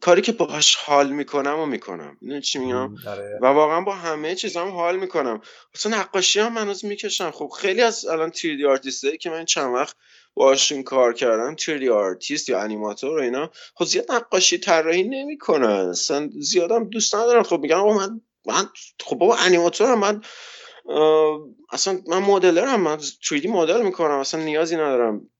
کاری 0.00 0.22
که 0.22 0.32
باهاش 0.32 0.74
حال 0.74 1.12
می‌کنم 1.12 1.58
و 1.58 1.66
می‌کنم. 1.66 2.16
می‌دونی 2.20 2.40
چی 2.40 2.58
میگم؟ 2.58 2.94
آره. 3.08 3.38
و 3.42 3.46
واقعا 3.46 3.80
با 3.80 3.92
همه 3.92 4.34
چیزام 4.34 4.68
حال 4.68 4.96
می‌کنم. 4.96 5.40
اصلا 5.74 5.98
نقاشی 5.98 6.40
هم 6.40 6.56
هنوز 6.58 6.84
می‌کشم. 6.84 7.30
خب 7.30 7.48
خیلی 7.48 7.82
از 7.82 8.06
الان 8.06 8.30
3D 8.30 8.64
آرتیست 8.68 9.06
که 9.20 9.30
من 9.30 9.44
چند 9.44 9.74
وقت 9.74 9.96
باشون 10.34 10.82
کار 10.82 11.12
کردم 11.12 11.56
3D 11.56 11.88
آرتیست 11.88 12.48
یا 12.48 12.60
animator 12.60 13.18
و 13.18 13.22
اینا 13.22 13.50
خب 13.74 13.84
زیاد 13.84 14.12
نقاشی 14.12 14.58
طراحی 14.58 15.02
نمی‌کنن. 15.02 15.88
اصلا 15.88 16.30
زیادم 16.40 16.84
دوست 16.84 17.14
ندارم. 17.14 17.42
خب 17.42 17.72
آقا 17.72 17.94
من 17.94 18.20
من 18.46 18.68
خب 19.04 19.16
بابا 19.16 19.36
انیماتورم 19.36 19.98
من 19.98 20.22
اصلا 21.72 22.00
من 22.06 22.18
مدلرم. 22.18 22.80
من 22.80 22.98
3D 22.98 23.46
مدل 23.46 23.82
می‌کنم. 23.82 24.18
اصلا 24.18 24.42
نیازی 24.42 24.76
ندارم. 24.76 25.30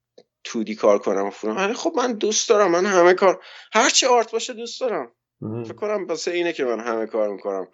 2D 0.47 0.75
کار 0.81 0.99
کنم 0.99 1.31
فلان. 1.31 1.73
خب 1.73 1.93
من 1.97 2.13
دوست 2.13 2.49
دارم 2.49 2.71
من 2.71 2.87
همه 2.87 3.15
کار 3.15 3.39
هرچی 3.73 4.07
آرت 4.07 4.33
باشه 4.33 4.53
دوست 4.53 4.81
دارم. 4.81 5.09
فکر 5.65 5.75
کنم 5.75 6.07
واسه 6.09 6.31
اینه 6.31 6.53
که 6.53 6.65
من 6.65 6.81
همه 6.81 7.07
کار 7.07 7.29
می‌کنم. 7.29 7.67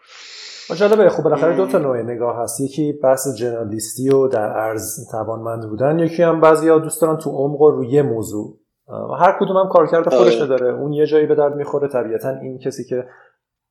جالبه. 0.76 1.08
خب 1.08 1.22
بالاخره 1.22 1.56
دو 1.56 1.66
تا 1.66 1.78
نوع 1.78 2.02
نگاه 2.02 2.42
هست. 2.42 2.60
یکی 2.60 2.92
بحث 2.92 3.28
جرنالیستی 3.38 4.10
و 4.10 4.28
در 4.28 4.52
عرض 4.52 5.10
توانمند 5.10 5.68
بودن. 5.68 5.98
یکی 5.98 6.22
هم 6.22 6.40
بعضیا 6.40 6.78
دوست 6.78 7.02
دارن 7.02 7.18
تو 7.18 7.30
عمق 7.30 7.60
و 7.60 7.70
روی 7.70 7.88
یه 7.88 8.02
موضوع 8.02 8.58
و 8.88 9.14
هر 9.14 9.36
کدوم 9.40 9.56
هم 9.56 9.68
کارکرد 9.68 10.08
خودش 10.08 10.36
آره. 10.36 10.46
داره. 10.46 10.74
اون 10.74 10.92
یه 10.92 11.06
جایی 11.06 11.26
به 11.26 11.34
درد 11.34 11.54
می‌خوره. 11.54 11.88
طبیعتا 11.88 12.28
این 12.28 12.58
کسی 12.58 12.84
که 12.84 13.04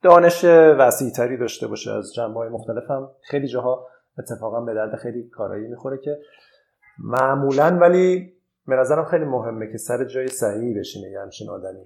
دانش 0.04 0.46
وسیعتری 0.80 1.38
داشته 1.38 1.68
باشه 1.68 1.92
از 1.92 2.14
جنبه 2.14 2.40
های 2.40 2.50
مختلف 2.50 2.84
هم 2.90 3.10
خیلی 3.30 3.48
جاها 3.48 3.88
اتفاقا 4.20 4.62
به 4.62 4.74
درد 4.74 4.96
خیلی 4.96 5.30
کارایی 5.30 5.68
می‌خوره 5.68 6.00
که 6.04 6.18
معمولا 7.00 7.78
ولی 7.82 8.34
به 8.68 8.76
نظرم 8.76 9.06
خیلی 9.06 9.26
مهمه 9.26 9.72
که 9.72 9.78
سر 9.78 10.06
جای 10.06 10.28
صحیحی 10.28 10.74
بشینه 10.74 11.10
یه 11.12 11.20
همچین 11.20 11.50
آدمی. 11.50 11.86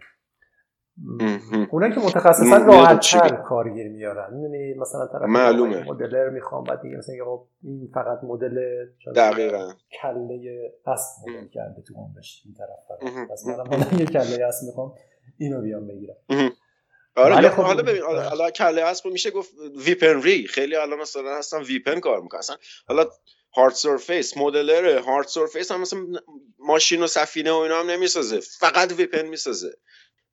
اونایی 1.71 1.93
که 1.93 1.99
متخصصا 1.99 2.57
م- 2.57 2.67
راحت 2.67 2.99
چی؟ 2.99 3.19
تر 3.19 3.35
کارگیر 3.35 3.89
میارن. 3.89 4.33
می‌دونی؟ 4.33 4.73
مثلا 4.73 5.07
طرف 5.07 5.21
معلومه. 5.21 5.83
مدلر 5.83 6.29
می‌خوام 6.29 6.63
بعد 6.63 6.81
دیگه 6.81 6.97
مثلا 6.97 7.15
این 7.63 7.89
فقط 7.93 8.19
مدل 8.23 8.85
دقیقا. 9.15 9.73
کله 10.01 10.71
اسب 10.87 11.29
مدل 11.29 11.47
کرده 11.47 11.81
تو 11.81 11.93
عمرش 11.95 12.41
این 12.45 12.53
طرف. 12.53 13.29
پس 13.31 13.45
منم 13.47 13.67
حالا 13.67 13.99
یه 13.99 14.05
کله 14.05 14.45
اسب 14.45 14.65
می‌خوام 14.67 14.93
اینو 15.37 15.61
بیام 15.61 15.87
بگیرم. 15.87 16.15
آره 17.15 17.49
خب- 17.49 17.61
حالا 17.61 17.83
ببین 17.83 18.01
حالا 18.01 18.21
حالا 18.29 18.49
کله 18.51 18.81
اسب 18.81 19.07
میشه 19.09 19.31
گفت 19.31 19.51
ویپنری 19.87 20.47
خیلی 20.47 20.75
الان 20.75 20.99
مثلا 20.99 21.37
هستن 21.37 21.61
ویپن 21.61 21.99
کار 21.99 22.21
می‌کنن. 22.21 22.39
اصلا 22.39 22.55
حالا 22.87 23.05
هارد 23.55 23.73
سرفیس 23.73 24.37
مدلر 24.37 24.99
هارد 24.99 25.27
سرفیس 25.27 25.71
هم 25.71 25.81
مثلا 25.81 26.05
ماشین 26.59 27.03
و 27.03 27.07
سفینه 27.07 27.51
و 27.51 27.55
اینا 27.55 27.79
هم 27.79 27.89
نمی‌سازه. 27.89 28.39
فقط 28.39 28.91
ویپن 28.91 29.25
می‌سازه. 29.25 29.77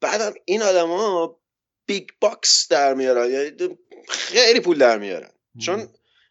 بعدم 0.01 0.35
این 0.45 0.63
آدما 0.63 1.37
بیگ 1.87 2.09
باکس 2.21 2.69
در 2.69 2.95
میارن. 2.95 3.31
یعنی 3.31 3.79
خیلی 4.09 4.61
پول 4.61 4.79
در 4.79 4.99
میارن. 4.99 5.31
چون 5.61 5.89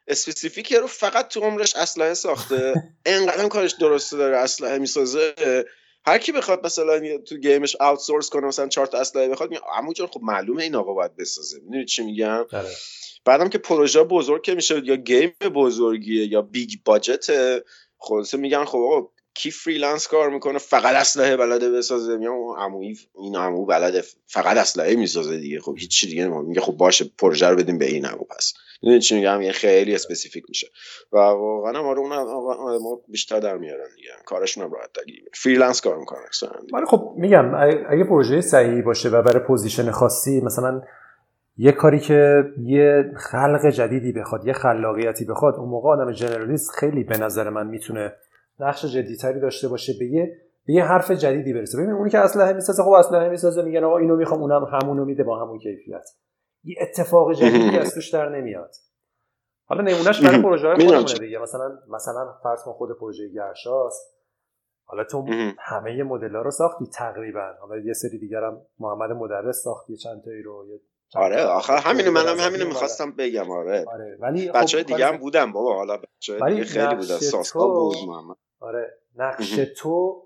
اسپسیفیک 0.08 0.74
رو 0.74 0.88
فقط 0.88 1.28
تو 1.28 1.40
عمرش 1.40 1.76
اسلحه 1.76 2.14
ساخته. 2.14 2.74
انقدر 3.06 3.48
کارش 3.48 3.72
درسته 3.72 4.18
داره 4.18 4.38
اسلحه 4.38 4.78
می‌سازه. 4.78 5.34
هر 6.06 6.18
کی 6.18 6.32
بخواد 6.32 6.66
مثلا 6.66 7.18
تو 7.18 7.38
game 7.38 7.63
ش 7.63 7.76
outsource 7.80 8.30
کنه 8.30 8.48
مثلا 8.48 8.68
چهار 8.68 8.88
تا 8.88 8.98
اسلحه 8.98 9.30
بخواد 9.30 9.50
میگه 9.50 9.62
عمو 9.78 9.94
جان 9.94 10.08
خب 10.08 10.22
معلومه 10.24 10.64
این 10.64 10.76
آقا 10.76 10.94
باید 10.94 11.16
بسازه. 11.16 11.60
می‌دونی 11.64 11.86
چی 11.86 12.04
میگم؟ 12.04 12.46
آره. 12.54 12.70
بعدم 13.26 13.50
که 13.50 13.58
پروژه 13.58 14.04
بزرگ 14.04 14.42
که 14.44 14.56
میشه 14.56 14.82
یا 14.86 14.96
game 14.96 15.34
بزرگیه 15.56 16.28
یا 16.32 16.42
big 16.42 16.70
budget 16.86 17.28
خلاصه 17.98 18.38
میگن 18.38 18.66
خب 18.66 18.78
آقا 18.78 19.08
کی 19.34 19.52
freelance 19.52 20.08
کار 20.08 20.30
می‌کنه 20.30 20.58
فقط 20.58 20.96
اسلحه 20.96 21.38
بلده 21.38 21.72
بسازه؟ 21.72 22.18
میگم 22.18 22.32
عمویی 22.58 23.00
این 23.16 23.36
عمو 23.36 23.66
بلده 23.66 24.04
فقط 24.28 24.58
اسلحه 24.58 24.96
می‌سازه 24.96 25.38
دیگه. 25.38 25.60
خب 25.60 25.76
هیچ 25.78 26.00
چی 26.00 26.08
دیگه 26.08 26.24
نمی‌کنه. 26.24 26.48
میگه 26.48 26.62
خب 26.62 26.74
باشه 26.74 27.06
پروژه 27.18 27.48
رو 27.48 27.56
بدیم 27.56 27.78
به 27.78 27.86
این 27.86 28.06
عمو 28.06 28.24
پس. 28.24 28.54
می‌دونی 28.84 29.02
چی 29.02 29.16
میگم؟ 29.16 29.42
یه 29.42 29.52
خیلی 29.52 29.96
specific 29.96 30.44
میشه. 30.50 30.68
و 31.14 31.18
واقعا 31.18 31.80
هم 31.80 31.86
آره 31.86 32.00
اونا 32.00 33.02
بیشتر 33.08 33.40
در 33.40 33.58
میارن 33.58 33.88
دیگه. 33.96 34.10
کارشون 34.26 34.64
هم 34.64 34.72
راحت 34.74 34.90
دیگه 35.06 35.20
freelance 35.34 35.82
کار 35.82 35.98
می‌کنن 35.98 36.20
ولی 36.74 36.86
خب 36.86 37.14
میگم 37.18 37.54
اگه 37.90 38.04
پروژه 38.04 38.42
صحیحی 38.42 38.82
باشه 38.82 39.10
و 39.10 39.22
برای 39.22 39.44
position 39.48 39.92
خاصی 39.92 40.42
مثلا 40.42 40.82
یه 41.58 41.72
کاری 41.72 42.00
که 42.00 42.44
یه 42.64 43.12
خلق 43.18 43.70
جدیدی 43.70 44.12
بخواد 44.12 44.48
یه 44.48 44.54
خلاقیتی 44.54 45.26
بخواد 45.26 45.56
اون 45.56 45.70
موقع 45.70 45.90
آدم 45.90 46.12
generalist 46.12 46.72
خیلی 46.72 47.04
به 47.04 47.18
نظر 47.18 47.50
من 47.50 47.68
می‌تونه 47.68 48.14
نقش 48.60 48.86
جدیتری 48.86 49.40
داشته 49.40 49.68
باشه 49.68 49.94
به 50.00 50.06
یه 50.06 50.38
به 50.66 50.74
یه 50.74 50.84
حرف 50.84 51.12
جدیدی 51.12 51.54
برسه. 51.54 51.78
ببین 51.78 51.92
اونی 51.92 52.10
که 52.10 52.20
اسلحه 52.20 52.54
می‌سازه 52.54 52.84
خب 52.84 52.90
اسلحه 52.90 53.30
می‌سازه 53.30 53.62
میگن 53.62 53.84
آقا 53.84 53.98
اینو 53.98 54.16
می‌خوام 54.16 54.42
اونم 54.42 54.64
همونو 54.64 55.06
میده 55.06 55.24
با 55.24 55.46
همون 55.46 55.60
کیفیت. 55.60 56.10
یه 56.64 56.76
اتفاق 56.82 57.34
جدیدی 57.34 57.78
از 57.78 57.94
توش 57.94 58.10
در 58.10 58.30
نمیاد. 58.30 58.76
حالا 59.66 59.82
نمونهش 59.82 60.22
برای 60.22 60.42
پروژه 60.42 60.68
های 60.68 60.86
خودمونه 60.86 61.20
دیگه. 61.20 61.40
مثلا 61.40 61.80
مثلا 61.90 62.34
فرض 62.44 62.64
کن 62.64 62.72
خود 62.74 63.00
پروژه 63.00 63.28
گرشاست. 63.28 64.18
حالا 64.86 65.04
تو 65.04 65.26
همه 65.60 66.04
مدل 66.04 66.36
ها 66.36 66.42
رو 66.42 66.52
ساختی 66.52 66.86
تقریبا. 66.94 67.54
حالا 67.62 67.78
یه 67.78 67.94
سری 67.94 68.20
دیگر 68.20 68.44
هم 68.44 68.62
محمد 68.80 69.12
مدرس 69.12 69.64
ساختی 69.64 69.98
چند 69.98 70.24
تایی 70.24 70.42
رو 70.44 70.66
یه 70.70 70.80
آره 71.16 71.44
آخر 71.44 71.78
همین 71.78 72.10
منم 72.10 72.40
همینو 72.40 72.66
می‌خواستم 72.66 73.12
بگم 73.12 73.52
آره, 73.52 73.86
آره. 73.88 74.18
ولی 74.20 74.52
خب 74.52 74.58
بچه 74.58 74.78
های 74.78 74.84
دیگه 74.84 75.06
هم 75.06 75.18
بودن 75.18 75.52
بابا 75.52 75.76
حالا 75.76 75.98
بچه 75.98 76.40
خیلی 76.64 76.96
بودن. 76.96 77.18
ساستا 77.18 77.68
بود 77.68 77.98
محمد. 78.08 78.38
آره 78.60 78.98
نقش 79.16 79.60
تو 79.78 80.24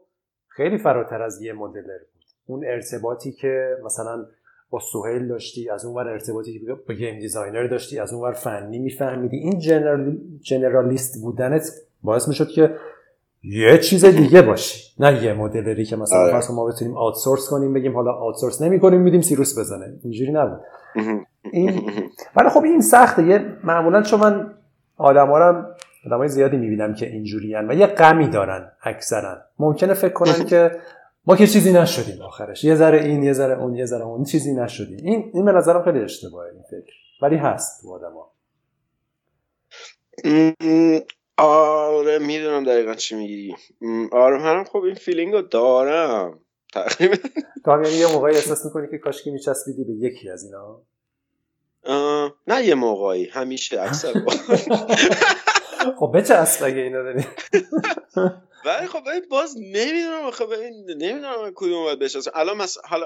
خیلی 0.48 0.78
فراتر 0.78 1.22
از 1.22 1.42
یه 1.42 1.54
مدلر 1.54 1.98
بود. 2.14 2.24
اون 2.46 2.66
ارتباطی 2.66 3.32
که 3.32 3.78
مثلا 3.84 4.26
با 4.70 4.80
سهیل 4.80 5.28
داشتی 5.28 5.70
از 5.70 5.86
اون 5.86 5.96
ور 5.96 6.10
ارتباطی 6.10 6.60
که 6.60 6.74
با 6.88 6.94
game 6.94 7.20
designer 7.20 7.68
داشتی 7.68 8.00
از 8.00 8.14
اون 8.14 8.24
ور 8.24 8.32
فنی 8.32 8.80
میفهمیدی. 8.80 9.38
این 9.38 9.60
general... 9.60 10.18
generalist 10.42 11.22
بودنت 11.22 11.72
باعث 12.04 12.28
می‌شد 12.28 12.48
که 12.48 12.76
یه 13.44 13.78
چیز 13.78 14.06
دیگه 14.06 14.42
باشی 14.42 14.94
نه 15.00 15.24
یه 15.24 15.34
modeler 15.34 15.79
ی 15.79 15.86
که 15.86 15.96
مثلا 15.96 16.20
آره. 16.20 16.52
ما 16.52 16.66
بتونیم 16.66 16.98
outsource 16.98 17.50
کنیم 17.50 17.74
بگیم 17.74 17.94
حالا 17.94 18.12
outsource 18.12 18.62
نمی‌کنیم 18.62 19.02
میدیم 19.02 19.22
سیروس 19.22 19.60
بزنه. 19.60 19.94
اینجوری 20.04 20.32
نبود. 20.32 20.60
این 21.52 21.92
ولی 22.36 22.50
خب 22.50 22.64
این 22.64 22.82
سخته. 22.82 23.24
یه 23.24 23.46
معمولا 23.64 24.02
چون 24.02 24.20
من 24.20 24.54
آدما 24.98 25.38
رو 25.38 25.64
آدمای 26.06 26.28
زیادی 26.28 26.58
می‌بینم 26.58 26.94
که 26.94 27.06
اینجوریان 27.06 27.72
و 27.72 27.74
یه 27.74 27.88
غمی 27.88 28.28
دارن 28.28 28.72
اکثرا. 28.84 29.38
ممکنه 29.60 29.94
فکر 29.94 30.14
کنن 30.14 30.46
که 30.46 30.72
ما 31.28 31.36
که 31.36 31.48
چیزی 31.48 31.74
نشدیم 31.74 32.22
آخرش. 32.22 32.64
یه 32.64 32.76
ذره 32.76 33.04
این 33.04 33.24
یه 33.24 33.34
ذره 33.34 33.62
اون 33.62 33.76
یه 33.76 33.86
ذره 33.86 34.04
اون. 34.06 34.24
چیزی 34.24 34.54
نشدیم. 34.54 34.98
این 35.04 35.32
این 35.34 35.46
به 35.46 35.52
نظرم 35.52 35.84
خیلی 35.84 36.00
اشتباهه 36.00 36.52
این 36.52 36.64
فکر. 36.64 36.94
ولی 37.22 37.36
هست 37.36 37.82
تو 37.82 37.94
آدما. 37.94 38.32
آره 41.38 42.20
می‌دونم 42.20 42.64
دقیقا 42.64 42.94
چی 42.94 43.16
میگی. 43.16 43.56
آره 44.12 44.38
منم 44.38 44.64
خب 44.64 44.80
این 44.84 44.96
فیلینگ 44.96 45.34
رو 45.34 45.42
دارم. 45.42 46.40
تقریبا. 46.74 47.16
تو 47.66 47.72
هم 47.72 47.84
یعنی 47.84 47.96
یه 47.96 48.14
موقعی 48.14 48.36
احساس 48.36 48.66
می‌کنی 48.66 48.88
که 48.92 48.98
کاشکی 48.98 49.32
میچسبیدی 49.32 49.84
به 49.84 49.94
یکی 49.94 50.30
از 50.30 50.44
اینا؟ 50.44 50.82
نه 52.48 52.66
یه 52.66 52.76
موقعی. 52.76 53.30
همیشه 53.30 53.82
اکثر 53.86 54.14
خب 56.00 56.12
بچسب 56.16 56.66
اگه 56.66 56.82
اینا 56.82 57.04
داری 57.04 57.26
ولی 58.66 58.88
خب 58.88 59.04
باز 59.30 59.58
نمی‌دونم 59.58 60.32
خب 60.32 60.54
نمی‌دونم 60.88 61.52
کدوم 61.56 61.84
باید 61.84 62.00
بشناسم. 62.00 62.32
الان 62.34 62.68
حالا 62.90 63.06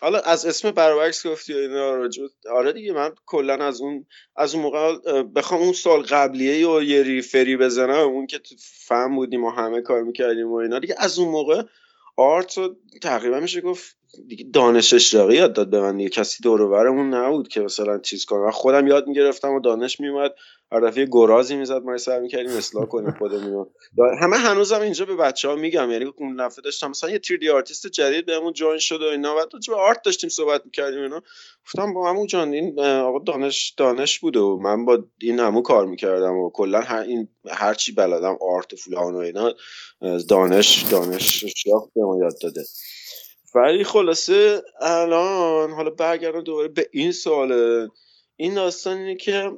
حالا 0.00 0.20
از 0.20 0.46
اسم 0.46 0.70
برابرکس 0.70 1.26
گفتی 1.26 1.54
اینا 1.54 2.08
آره 2.50 2.72
دیگه 2.72 2.92
من 2.92 3.14
کلا 3.26 3.54
از 3.54 3.80
اون 3.80 4.06
از 4.36 4.54
اون 4.54 4.62
موقع 4.62 5.22
بخوام 5.22 5.60
اون 5.60 5.72
سال 5.72 6.02
قبلیه 6.02 6.68
و 6.68 6.82
یه 6.82 7.02
ریفری 7.02 7.56
بزنم 7.56 8.08
اون 8.08 8.26
که 8.26 8.40
فهم 8.86 9.16
بودیم 9.16 9.44
و 9.44 9.50
همه 9.50 9.82
کار 9.82 10.02
می‌کردیم 10.02 10.52
و 10.52 10.54
اینا 10.54 10.78
دیگه 10.78 10.94
از 10.98 11.18
اون 11.18 11.28
موقع 11.28 11.62
آرت 12.16 12.54
تقریبا 13.02 13.40
میشه 13.40 13.60
گفت 13.60 13.96
دیگه 14.28 14.44
دانش 14.52 14.94
اشراقی 14.94 15.36
یاد 15.36 15.52
داد 15.52 15.70
به 15.70 15.80
من 15.80 15.96
دیگه. 15.96 16.08
کسی 16.08 16.42
دور 16.42 16.90
نبود 17.04 17.48
که 17.48 17.60
مثلا 17.60 17.98
چیز 17.98 18.24
کنم. 18.24 18.50
خودم 18.50 18.86
یاد 18.86 19.06
می‌گرفتم 19.06 19.52
و 19.52 19.60
دانش 19.60 20.00
میومد 20.00 20.34
هر 20.72 20.80
دفعه 20.80 21.08
گرازی 21.12 21.56
می‌زد 21.56 21.82
ما 21.82 21.98
سعی 21.98 22.20
می‌کردیم 22.20 22.56
اصلاح 22.56 22.86
کنیم 22.86 23.10
خودمون 23.18 23.66
همه 24.20 24.36
هنوزم 24.36 24.80
اینجا 24.80 25.04
به 25.04 25.16
بچه 25.16 25.48
ها 25.48 25.56
میگم. 25.56 25.90
یعنی 25.90 26.04
اون 26.16 26.46
دفعه 26.46 26.62
داشتم 26.62 26.90
مثلا 26.90 27.10
یه 27.10 27.20
3 27.40 27.52
آرتیست 27.52 27.86
جدید 27.86 28.26
بهمون 28.26 28.52
join 28.52 28.78
شد 28.78 29.02
و 29.02 29.04
اینا. 29.04 29.34
بعد 29.34 29.48
به 29.68 29.76
art 29.76 30.02
داشتیم 30.04 30.30
صحبت 30.30 30.62
می‌کردیم 30.64 31.02
اینا. 31.02 31.22
گفتم 31.66 31.94
با 31.94 32.10
همون 32.10 32.26
جان 32.26 32.52
این 32.52 32.80
آقا 32.80 33.18
دانش 33.18 33.74
دانش 33.76 34.18
بود 34.18 34.36
و 34.36 34.58
من 34.62 34.84
با 34.84 35.04
این 35.20 35.40
همو 35.40 35.62
کار 35.62 35.86
می‌کردم 35.86 36.36
و 36.36 36.50
کلا 36.50 36.80
هر 36.80 37.00
این 37.00 37.28
هر 37.50 37.74
چی 37.74 37.92
بلدم 37.92 38.38
art 38.40 38.72
و 38.72 38.76
فلان 38.76 39.14
و 39.14 39.18
اینا 39.18 39.54
دانش 40.28 40.82
دانش 40.90 41.44
یاد 41.66 42.40
داده. 42.42 42.64
ولی 43.54 43.84
خلاصه 43.84 44.62
الان 44.80 45.70
حالا 45.70 45.90
برگردم 45.90 46.40
دوباره 46.40 46.68
به 46.68 46.88
این 46.92 47.12
سوال 47.12 47.52
این 48.36 48.54
داستان 48.54 48.96
اینه 48.96 49.16
که 49.16 49.52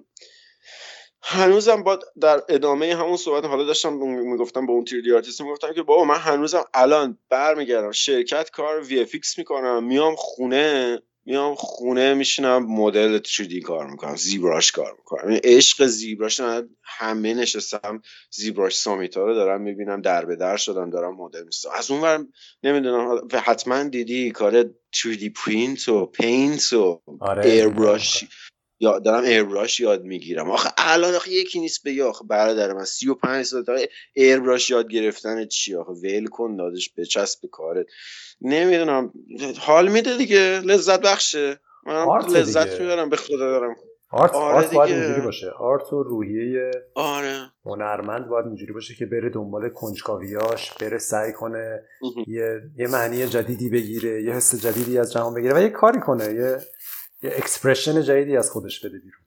هنوزم 1.23 1.83
با 1.83 1.99
در 2.21 2.43
ادامه 2.49 2.97
همون 2.97 3.17
صحبت 3.17 3.45
حالا 3.45 3.65
داشتم 3.65 3.93
می‌گفتم 3.93 4.67
با 4.67 4.73
اون 4.73 4.85
تیردی 4.85 5.13
آرتیست 5.13 5.41
می‌گفتم 5.41 5.73
که 5.73 5.83
بابا 5.83 6.05
من 6.05 6.19
هنوزم 6.19 6.65
الان 6.75 7.19
برمیگردم 7.29 7.93
شرکت 7.93 8.51
کار 8.51 8.81
VFX 8.81 9.39
می‌کنم 9.39 9.85
میام 9.85 10.15
خونه. 10.17 11.03
میام 11.27 11.55
خونه 11.55 12.15
میشینم 12.15 12.67
مدل 12.67 13.19
3D 13.19 13.61
کار 13.61 13.91
می‌کنم 13.91 14.17
ZBrush 14.17 14.73
کار 14.73 14.95
می‌کنم. 14.99 15.29
این 15.29 15.41
عشق 15.45 15.87
ZBrush 15.87 16.41
همه 16.83 17.35
نشستم 17.35 18.03
ZBrush 18.31 18.77
summit 18.77 19.18
ا 19.18 19.25
رو 19.25 19.35
دارم 19.35 19.61
می‌بینم 19.61 20.01
در 20.01 20.25
به 20.25 20.37
در 20.37 20.57
شدم 20.57 20.91
دارم 20.91 21.15
مدل 21.17 21.45
میستم 21.45 21.69
از 21.75 21.91
اون 21.91 22.01
ور 22.01 22.27
نمی‌دونم 22.63 23.29
حتما 23.33 23.83
دیدی 23.83 24.31
کار 24.31 24.63
3D 24.95 25.31
پرینت 25.45 25.89
و 25.89 26.07
paint 26.07 26.73
و 26.73 27.03
آره. 27.21 27.47
airbrush. 27.47 28.25
یا 28.85 28.99
دارم 28.99 29.25
airbrush 29.25 29.81
یاد 29.81 30.03
می‌گیرم. 30.03 30.51
آخه 30.51 30.71
الان 30.79 31.15
آخه 31.15 31.31
یکی 31.31 31.61
نیست 31.61 31.83
به 31.85 32.05
آخه 32.05 32.25
برادر 32.25 32.73
من 32.73 32.85
35 32.85 33.45
سالته 33.45 33.77
airbrush 34.13 34.71
یاد 34.71 34.89
گرفتن 34.89 35.47
چی؟ 35.47 35.75
آخه 35.75 35.93
ول 35.93 36.27
کن 36.27 36.57
داداش 36.57 36.93
بچسب 36.99 37.41
به 37.43 37.49
کارت. 37.49 37.87
نمی‌دونم. 38.41 39.13
حال 39.59 39.89
میده 39.89 40.17
دیگه. 40.17 40.61
لذت 40.65 41.01
بخشه. 41.01 41.61
من 41.87 42.19
لذت 42.29 42.81
می‌برم 42.81 43.11
به 43.11 43.17
خدا 43.17 43.37
دارم. 43.37 43.77
art, 44.11 44.35
آره 44.35 44.55
art 44.57 44.75
باید 44.75 44.97
اینجوری 44.97 45.21
باشه. 45.21 45.51
art 45.51 45.93
و 45.93 46.03
روحیه 46.03 46.71
آره. 46.95 47.41
هنرمند 47.65 48.29
باید 48.29 48.47
اینجوری 48.47 48.73
باشه 48.73 48.95
که 48.95 49.07
بره 49.07 49.31
دنبال 49.31 49.69
کنجکاویاش 49.69 50.73
بره 50.73 50.99
سعی 50.99 51.33
کنه 51.33 51.83
یه 52.27 52.61
یه 52.79 52.89
معنی 52.89 53.27
جدیدی 53.27 53.69
بگیره 53.69 54.23
یه 54.23 54.33
حس 54.33 54.55
جدیدی 54.55 54.99
از 54.99 55.13
جهان 55.13 55.35
بگیره 55.35 55.55
و 55.55 55.63
یه 55.63 55.69
کاری 55.69 56.01
کنه 56.01 56.25
یه 56.25 56.59
یه 57.25 57.31
expression 57.37 58.03
جدیدی 58.03 58.37
از 58.37 58.51
خودش 58.51 58.85
بده 58.85 58.99
بیرون. 58.99 59.23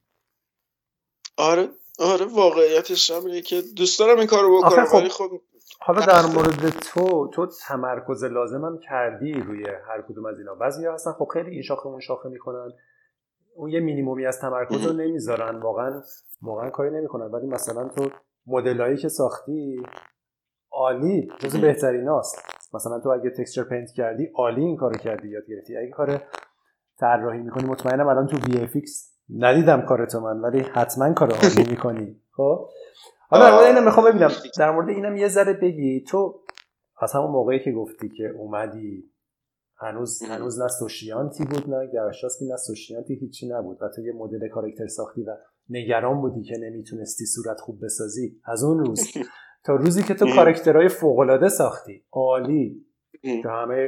آره 1.37 1.67
آره 1.99 2.25
واقعیتش 2.25 3.11
همینه 3.11 3.41
که 3.41 3.61
دوست 3.77 3.99
دارم 3.99 4.17
این 4.17 4.27
کارو 4.27 4.57
بکنم 4.57 4.85
خب 4.85 4.95
ولی 4.95 5.09
خب 5.09 5.41
حالا 5.79 6.05
در 6.05 6.25
مورد 6.25 6.69
تو 6.69 7.27
تو 7.27 7.47
تمرکز 7.67 8.23
لازمم 8.23 8.79
کردی 8.79 9.33
روی 9.33 9.63
هر 9.87 10.01
کدوم 10.09 10.25
از 10.25 10.39
اینا. 10.39 10.55
بعضی 10.55 10.85
هستن 10.85 11.11
خب 11.11 11.27
خیلی 11.33 11.49
این 11.49 11.61
شاخه 11.61 11.87
اون 11.87 11.99
شاخه 11.99 12.29
می‌کنن. 12.29 12.71
اون 13.55 13.69
یه 13.69 13.79
مینیمومی 13.79 14.25
از 14.25 14.39
تمرکز 14.39 14.85
رو 14.85 14.93
نمی‌ذارن 14.93 15.59
واقعا 15.59 16.01
واقعا 16.41 16.69
کاری 16.69 16.91
نمی‌کنن. 16.91 17.25
ولی 17.25 17.47
مثلا 17.47 17.87
تو 17.87 18.09
مدلایی 18.47 18.97
که 18.97 19.09
ساختی 19.09 19.83
عالی 20.71 21.27
جز 21.39 21.55
بهتریناست 21.55 22.43
مثلا 22.73 22.99
تو 22.99 23.09
اگه 23.09 23.29
texture 23.29 23.63
paint 23.63 23.91
کردی 23.91 24.29
عالی 24.35 24.61
این 24.61 24.77
کارو 24.77 24.97
کردی 24.97 25.29
یاد 25.29 25.43
گرفتی. 25.47 25.77
اگه 25.77 25.89
کار 25.89 26.21
طراحی 26.99 27.39
می‌کنی. 27.39 27.65
مطمئنم 27.65 28.07
الان 28.07 28.27
تو 28.27 28.37
VFX 28.37 28.81
ندیدم 29.29 29.81
کارتو 29.81 30.19
من 30.19 30.39
ولی 30.39 30.59
حتما 30.59 31.13
کار 31.13 31.31
عالی 31.31 31.69
می‌کنی. 31.71 32.21
خب؟ 32.31 32.69
حالا 33.29 33.45
در 33.45 33.51
مورد 33.51 33.65
اینم 33.65 33.85
می‌خوام 33.85 34.05
ببینم. 34.05 34.31
در 34.57 34.71
مورد 34.71 34.89
اینم 34.89 35.17
یه 35.17 35.27
ذره 35.27 35.53
بگی. 35.53 36.03
تو 36.03 36.41
از 37.01 37.13
همون 37.13 37.31
موقعی 37.31 37.59
که 37.63 37.71
گفتی 37.71 38.09
که 38.09 38.23
اومدی 38.37 39.11
هنوز 39.79 40.23
هنوز 40.23 40.61
نه 40.61 40.67
سوشیانتی 40.67 41.45
بود 41.45 41.69
نه 41.69 41.89
گرشاسپی 41.93 42.45
نه 42.45 42.57
سوشیانتی 42.57 43.15
هیچی 43.15 43.49
نبود. 43.49 43.77
و 43.81 43.89
تو 43.95 44.01
یه 44.01 44.13
مدل 44.13 44.47
کارکتر 44.47 44.87
ساختی 44.87 45.23
و 45.23 45.37
نگران 45.69 46.21
بودی 46.21 46.43
که 46.43 46.55
نمی‌تونستی 46.61 47.25
صورت 47.25 47.59
خوب 47.59 47.85
بسازی. 47.85 48.41
از 48.45 48.63
اون 48.63 48.79
روز. 48.79 48.99
تا 49.65 49.75
روزی 49.75 50.03
که 50.03 50.13
تو 50.13 50.35
کارکترهای 50.35 50.89
فوقالعاده 50.89 51.49
ساختی. 51.49 52.05
عالی. 52.11 52.86
که 53.21 53.49
همه 53.49 53.87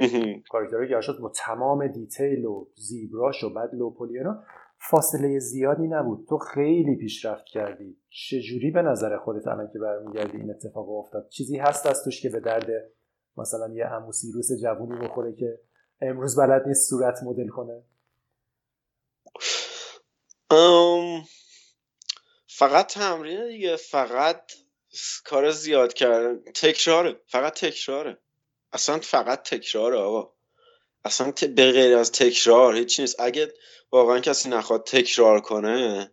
کارکترهای 0.50 0.89
گرشاسپ 0.89 1.15
با 1.15 1.32
تمام 1.36 1.88
detail 1.88 2.45
و 2.46 2.68
ZBrush 2.75 3.43
و 3.44 3.54
بعد 3.54 3.70
low 3.73 3.93
poly 3.93 4.19
فاصله 4.89 5.39
زیادی 5.39 5.88
نبود. 5.88 6.26
تو 6.30 6.38
خیلی 6.38 6.96
پیشرفت 6.96 7.46
کردی. 7.46 7.98
چجوری 8.10 8.72
به 8.72 8.82
نظر 8.82 9.18
خودت 9.18 9.48
الان 9.48 9.70
که 9.74 9.80
برمیگردی 9.80 10.38
این 10.38 10.52
اتفاق 10.52 10.89
افتاد؟ 10.89 11.30
چیزی 11.30 11.58
هست 11.58 11.86
از 11.86 12.04
توش 12.04 12.22
که 12.22 12.30
به 12.30 12.39
درد 12.39 12.70
مثلا 13.38 13.74
یه 13.74 13.86
اموسیروس 13.86 14.48
جوونی 14.62 15.00
بخوره 15.00 15.34
که 15.34 15.60
امروز 16.02 16.39
بلد 16.39 16.68
نیست 16.68 16.89
صورت 16.89 17.24
مدل 17.24 17.48
کنه؟ 17.48 17.84
فقط 22.48 22.88
تمرین 22.94 23.48
دیگه. 23.48 23.76
فقط 23.76 24.52
کار 25.26 25.52
زیاد 25.52 25.94
کردن. 25.94 26.52
تکراره. 26.56 27.20
فقط 27.28 27.54
تکراره. 27.54 28.18
اصلا 28.73 28.99
فقط 28.99 29.43
تکراره 29.49 29.97
آقا. 29.97 30.34
اصلا 31.05 31.34
به 31.55 31.71
غیر 31.71 31.97
از 31.97 32.12
تکرار 32.12 32.75
هیچ 32.75 32.99
نیست. 32.99 33.19
اگه 33.19 33.53
واقعا 33.91 34.19
کسی 34.19 34.49
نخواد 34.49 34.84
تکرار 34.84 35.41
کنه 35.41 36.12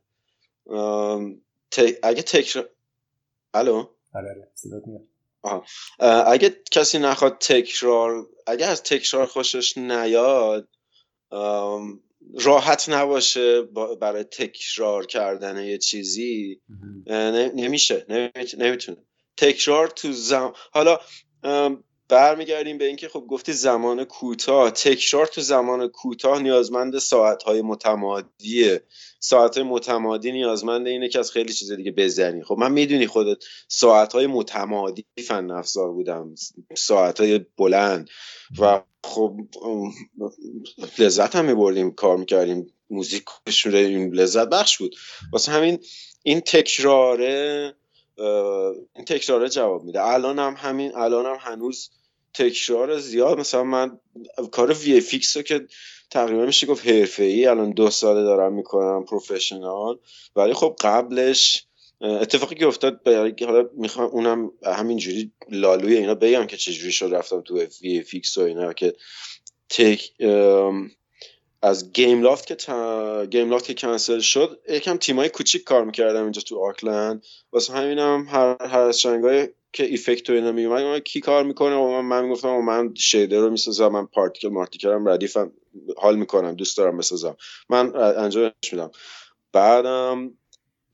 اگه 2.03 2.23
تکرار 2.23 2.69
الو؟ 3.55 3.87
آره 4.14 4.53
اگه 6.27 6.62
کسی 6.71 6.99
نخواد 6.99 7.38
تکرار 7.38 8.29
اگه 8.47 8.66
از 8.66 8.83
تکرار 8.83 9.27
خوشش 9.27 9.79
نیاد 9.79 10.69
راحت 12.35 12.88
نباشه 12.88 13.62
برای 14.01 14.25
تکرار 14.25 15.07
کردن 15.07 15.64
یه 15.64 15.79
چیزی 15.79 16.61
نمیشه. 17.55 18.07
نمی‌تونه. 18.59 18.99
تکرار 19.37 19.88
تو 19.88 20.12
زم... 20.12 20.53
حالا 20.73 21.01
برمیگردیم 22.09 22.79
به 22.79 22.85
اینکه 22.87 23.09
خب 23.09 23.25
گفتی 23.29 23.53
زمان 23.53 24.05
کوتاه. 24.05 24.71
تکرار 24.71 25.27
تو 25.27 25.40
زمان 25.40 25.88
کوتاه 25.88 26.42
نیازمند 26.42 26.99
ساعتهای 26.99 27.62
متمادیه. 27.62 28.83
ساعت 29.21 29.59
متمادی 29.59 30.33
نیازمند 30.33 30.87
اینه 30.87 31.09
که 31.09 31.19
از 31.19 31.31
خیلی 31.31 31.53
چیز 31.53 31.73
دیگه 31.73 31.92
بزنی. 31.92 32.45
خب 32.45 32.57
من 32.59 32.73
می‌دونی 32.73 33.07
خودت 33.07 33.45
ساعتهای 33.69 34.27
متمادی 34.27 35.05
فن 35.29 35.51
افزار 35.51 35.92
بودم. 35.92 36.35
ساعتهای 36.77 37.40
بلند. 37.57 38.11
و 38.59 38.83
خب 39.05 39.37
لذت 40.99 41.37
هم 41.37 41.45
میبردیم 41.45 41.90
کار 41.90 42.16
می‌کردیم. 42.16 42.73
موزیک 42.90 43.25
این 43.64 44.14
لذت 44.14 44.49
بخش 44.49 44.79
بود. 44.79 44.97
واسه 45.33 45.53
همین 45.53 45.79
این 46.23 46.40
تکراره 46.40 47.75
تکراره 49.07 49.49
جواب 49.49 49.85
میده. 49.85 50.03
الان 50.03 50.39
هم 50.39 50.55
همین 50.59 50.97
الان 50.97 51.27
هم 51.27 51.39
هنوز 51.41 51.91
تکرار 52.35 52.99
زیاد. 52.99 53.39
مثلا 53.39 53.65
من 53.65 53.99
کار 54.53 54.73
VFX 54.73 55.37
رو 55.37 55.43
که 55.43 55.67
تقریبا 56.11 56.47
میشه 56.47 56.67
گفت 56.67 56.87
حرفه 56.87 57.23
ای 57.23 57.47
الان 57.47 57.71
دو 57.71 57.91
ساله 57.91 58.23
دارم 58.23 58.53
می‌کنم 58.53 59.05
professional 59.05 59.99
ولی 60.37 60.53
خب 60.55 60.77
قبلش 60.81 61.67
اتفاقی 62.01 62.55
که 62.55 62.67
افتاد 62.67 63.01
حالا 63.41 63.69
می‌خوام 63.77 64.11
اونم 64.11 64.51
همینجوری 64.65 65.33
لابلای 65.51 65.97
اینا 65.97 66.15
بگم 66.15 66.47
که 66.47 66.57
چجوری 66.57 66.93
شد 66.93 67.15
رفتم 67.15 67.41
تو 67.41 67.63
VFX 67.83 68.39
و 68.39 68.41
اینا 68.41 68.73
که 68.73 68.95
تک 69.69 70.13
از 71.62 71.92
Gameloft 71.93 72.47
که 72.47 72.57
Gameloft 73.31 73.65
که 73.64 73.75
کنسل 73.75 74.19
شد 74.19 74.61
یکم 74.69 74.97
تیمای 74.97 75.29
کوچیک 75.29 75.64
کار 75.64 75.85
می‌کردم 75.85 76.23
اینجا 76.23 76.42
تو 76.42 76.59
آکلند. 76.59 77.25
واسه 77.53 77.73
همینم 77.73 78.27
هر 78.31 78.57
هر 78.61 78.81
از 78.81 78.99
چنگای 78.99 79.49
که 79.73 79.85
effect 79.85 80.31
و 80.31 80.33
اینا 80.33 80.53
میومد 80.53 81.03
کی 81.03 81.21
کار 81.21 81.45
می‌کنه؟ 81.45 81.75
و 81.75 82.03
من 82.03 82.25
می‌گفتم 82.25 82.49
و 82.49 82.62
من 82.62 82.95
shader 82.95 83.39
رو 83.38 83.51
می‌سازم 83.51 83.88
من 83.88 84.07
particle 84.07 84.49
مارتیکلم 84.49 85.09
ردیفم 85.09 85.53
حال 85.97 86.16
می‌کنم 86.16 86.55
دوست 86.55 86.77
دارم 86.77 86.99
بسازم. 86.99 87.37
من 87.69 87.97
انجامش 87.97 88.53
میدم. 88.73 88.90
بعدم 89.53 90.31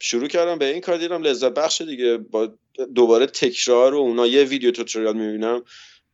شروع 0.00 0.28
کردم 0.28 0.58
به 0.58 0.64
این 0.64 0.80
کار 0.80 0.96
دیدم 0.96 1.22
لذت 1.22 1.54
بخش 1.54 1.80
دیگه. 1.80 2.16
با 2.16 2.48
دوباره 2.94 3.26
تکرار 3.26 3.94
و 3.94 3.98
اونا 3.98 4.26
یه 4.26 4.44
video 4.44 4.70
tutorial 4.70 5.16
می‌بینم. 5.16 5.64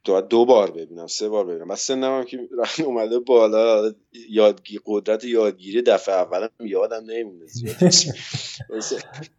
دو, 0.08 0.20
دو 0.20 0.44
بار 0.44 0.70
ببینم 0.70 1.06
سه 1.06 1.28
بار 1.28 1.44
ببینم. 1.44 1.68
بس 1.68 1.86
سنم 1.86 2.18
هم 2.18 2.24
که 2.24 2.38
اومده 2.84 3.18
بالا 3.18 3.92
یادگی 4.30 4.80
قدرت 4.86 5.24
یادگیری 5.24 5.82
دفعه 5.82 6.14
اولم 6.14 6.48
یادم 6.60 7.04
نمیمونه. 7.06 7.46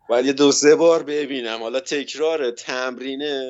باید 0.10 0.26
یه 0.26 0.34
دو 0.34 0.52
سه 0.52 0.76
بار 0.76 1.04
ببینم. 1.04 1.60
حالا 1.60 1.80
تکرار 1.80 2.52
تمرینه 2.52 3.44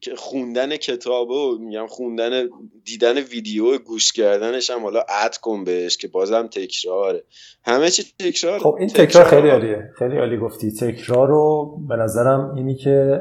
که 0.00 0.16
خوندن 0.16 0.76
کتاب 0.76 1.30
و 1.30 1.58
میگم 1.58 1.86
خوندن 1.86 2.48
دیدن 2.84 3.18
ویدیو 3.18 3.78
گوش 3.78 4.12
کردنش 4.12 4.70
هم 4.70 4.82
حالا 4.82 5.02
اد 5.08 5.36
کن 5.36 5.64
بهش 5.64 5.96
که 5.96 6.08
بازم 6.08 6.46
تکراره. 6.46 7.24
همه 7.64 7.90
چی 7.90 8.04
تکرار 8.18 8.58
خب 8.58 8.76
این 8.80 8.88
تکرار, 8.88 9.24
خیلی 9.24 9.48
عالیه. 9.48 9.90
خیلی 9.98 10.18
عالی 10.18 10.36
گفتی. 10.38 10.72
تکرار 10.72 11.28
رو 11.28 11.78
به 11.88 11.96
نظرم 11.96 12.54
اینی 12.56 12.74
که 12.74 13.20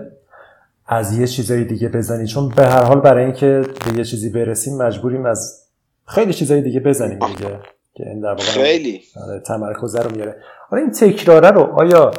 از 0.85 1.19
یه 1.19 1.27
چیزای 1.27 1.63
دیگه 1.63 1.89
بزنی. 1.89 2.27
چون 2.27 2.49
به 2.49 2.67
هر 2.67 2.83
حال 2.83 3.01
برای 3.01 3.23
اینکه 3.23 3.61
به 3.85 3.97
یه 3.97 4.03
چیزی 4.03 4.29
برسیم 4.29 4.77
مجبوریم 4.77 5.25
از 5.25 5.67
خیلی 6.05 6.33
چیزای 6.33 6.61
دیگه 6.61 6.79
بزنیم 6.79 7.19
دیگه 7.19 7.59
که 7.93 8.03
این 8.07 8.19
در 8.19 8.35
خیلی. 8.35 9.01
آره، 9.27 9.39
تمرکز 9.39 9.95
رو 9.95 10.15
میاره. 10.15 10.41
حالا 10.69 10.83
این 10.83 10.91
تکراره 10.91 11.49
رو 11.51 11.61
آیا 11.61 12.11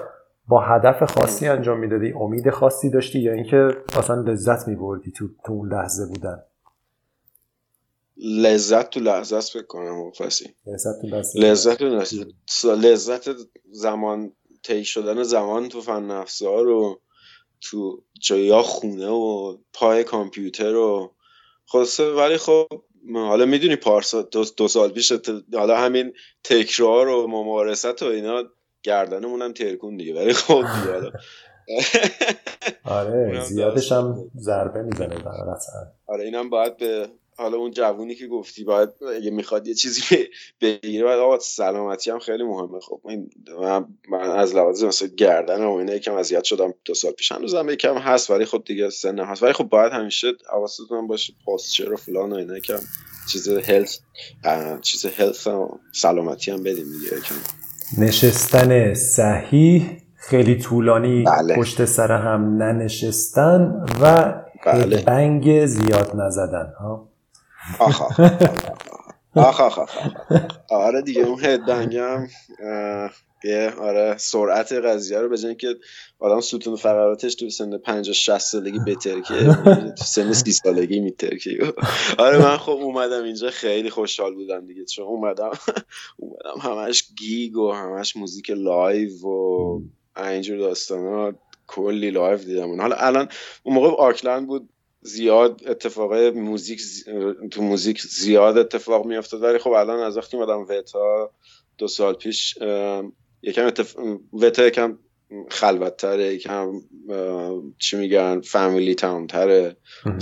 با 0.48 0.60
هدف 0.60 1.12
خاصی 1.12 1.48
انجام 1.48 1.78
می‌دادی 1.78 2.12
امید 2.12 2.50
خاصی 2.50 2.90
داشتی 2.90 3.18
یا 3.18 3.32
اینکه 3.32 3.68
اصلا 3.98 4.20
لذت 4.20 4.68
میبردی 4.68 5.12
تو 5.12 5.28
تو 5.46 5.52
اون 5.52 5.72
لحظه 5.72 6.06
بودن؟ 6.06 6.42
لذت 8.16 8.90
تو 8.90 9.00
لحظه 9.00 9.36
است 9.36 9.52
فکر 9.52 9.66
کنم 9.66 10.12
لذت 10.66 11.00
تو 11.00 11.06
لحظه. 11.06 11.38
لذت 11.38 11.78
تو 11.78 12.74
لذت 12.74 13.30
زمان 13.72 14.32
طی 14.62 14.84
شدن 14.84 15.22
زمان 15.22 15.68
تو 15.68 15.80
فن 15.80 16.10
افزار 16.10 16.68
و 16.68 17.00
تو 17.70 18.02
جایا 18.20 18.62
خونه 18.62 19.08
و 19.08 19.56
پای 19.72 20.04
کامپیوتر 20.04 20.74
و 20.74 21.14
خلاصه 21.66 22.12
ولی 22.12 22.36
خب 22.36 22.66
حالا 23.14 23.46
می‌دونی 23.46 23.76
پارسا 23.76 24.22
دو, 24.22 24.44
دو 24.56 24.68
سال 24.68 24.90
پیش 24.90 25.12
حالا 25.54 25.76
همین 25.76 26.12
تکرار 26.44 27.08
و 27.08 27.26
ممارست 27.26 28.02
و 28.02 28.06
اینا 28.06 28.42
گردنمون 28.82 29.42
هم 29.42 29.52
ترکون 29.52 29.96
دیگه 29.96 30.14
ولی 30.14 30.32
خب 30.32 30.64
دیگه 30.74 31.12
آره 32.84 33.40
زیادش 33.40 33.92
هم 33.92 34.30
ضربه 34.36 34.82
می‌زنه 34.82 35.24
آره 36.06 36.24
اینم 36.24 36.50
باید 36.50 36.76
به 36.76 37.08
حالا 37.36 37.56
اون 37.56 37.70
جوونی 37.70 38.14
که 38.14 38.26
گفتی 38.26 38.64
باید 38.64 38.88
اگه 39.16 39.30
می‌خواد 39.30 39.68
یه 39.68 39.74
چیزی 39.74 40.00
بگیره 40.60 41.04
باید 41.04 41.18
آقا 41.18 41.38
سلامتی 41.38 42.10
هم 42.10 42.18
خیلی 42.18 42.42
مهمه. 42.42 42.80
خب 42.80 43.00
من, 43.60 43.86
من 44.08 44.30
از 44.30 44.54
لحاظ 44.54 44.84
مثلا 44.84 45.08
گردن 45.08 45.64
و 45.64 45.70
اینا 45.70 45.94
یکم 45.94 46.14
اذیت 46.14 46.44
شدم 46.44 46.74
دو 46.84 46.94
سال 46.94 47.12
پیش. 47.12 47.32
هنوزم 47.32 47.68
یکم 47.68 47.98
هست 47.98 48.30
ولی 48.30 48.44
خب 48.44 48.62
دیگه 48.66 48.90
سن 48.90 49.18
هست. 49.18 49.42
ولی 49.42 49.52
خب 49.52 49.64
باید 49.64 49.92
همیشه 49.92 50.32
حواستون 50.52 51.06
باشه 51.06 51.32
پاستچر 51.46 51.92
و 51.92 51.96
فلان 51.96 52.32
و 52.32 52.36
اینا 52.36 52.56
یکم 52.56 52.80
چیز 53.32 53.48
هلت 53.48 53.98
چیز 54.82 55.06
هلت 55.06 55.46
و 55.46 55.78
سلامتی 55.92 56.50
هم 56.50 56.62
بدیم 56.62 56.84
دیگه 56.84 57.18
یکم. 57.18 57.34
نشستن 57.98 58.94
صحیح. 58.94 60.04
خیلی 60.16 60.58
طولانی 60.58 61.24
بله. 61.24 61.56
پشت 61.56 61.84
سر 61.84 62.12
هم 62.12 62.62
ننشستن 62.62 63.84
و 64.00 64.34
بله. 64.66 65.02
bang 65.02 65.66
زیاد 65.66 66.16
نزدن. 66.16 66.72
ها؟ 66.80 67.13
آخ 67.78 68.02
آخ 69.36 69.60
آخ 69.60 69.90
آره 70.70 71.02
دیگه 71.02 71.22
اون 71.22 71.44
headbang 71.44 71.96
هم 71.96 72.28
یه 73.44 73.72
آره 73.78 74.16
سرعت 74.18 74.72
قضیه 74.72 75.18
رو 75.18 75.28
بجن 75.28 75.54
که 75.54 75.76
آدم 76.18 76.40
ستون 76.40 76.76
فقراتش 76.76 77.34
تو 77.34 77.50
سن 77.50 77.78
50 77.78 78.14
60 78.14 78.38
سالگی 78.38 78.78
بترکه 78.78 79.34
تو 79.98 80.04
سن 80.04 80.32
30 80.32 80.52
سالگی 80.52 81.00
میترکه. 81.00 81.72
آره 82.18 82.38
من 82.38 82.56
خب 82.56 82.72
اومدم 82.72 83.24
اینجا 83.24 83.50
خیلی 83.50 83.90
خوشحال 83.90 84.34
بودم 84.34 84.66
دیگه. 84.66 84.84
چون 84.84 85.04
اومدم 85.04 85.50
اومدم 86.16 86.60
همش 86.60 87.04
gig 87.16 87.56
و 87.56 87.72
همش 87.72 88.16
موزیک 88.16 88.50
live 88.50 89.10
و 89.22 89.80
اینجور 90.16 90.58
داستانا 90.58 91.32
کلی 91.66 92.10
live 92.10 92.38
دیدم. 92.38 92.80
حالا 92.80 92.96
الان 92.96 93.28
اون 93.62 93.74
موقع 93.74 93.88
آکلند 93.88 94.46
بود 94.46 94.68
زیاد 95.06 95.60
اتفاق 95.66 96.14
موزیک 96.14 96.82
تو 97.50 97.62
موزیک 97.62 98.00
زیاد 98.02 98.58
اتفاق 98.58 99.06
میافتاد 99.06 99.42
ولی 99.42 99.58
خب 99.58 99.70
الان 99.70 100.00
از 100.00 100.16
وقتی 100.16 100.36
اومدم 100.36 100.66
Weta 100.68 101.30
دو 101.78 101.88
سال 101.88 102.14
پیش 102.14 102.58
یکم 103.42 103.66
اتف... 103.66 103.96
Weta 104.32 104.66
یکم 104.66 104.98
خلوتتره 105.50 106.34
یکم 106.34 106.80
چی 107.78 107.96
میگن 107.96 108.40
family 108.40 108.94
town 108.94 109.26
تره 109.26 109.76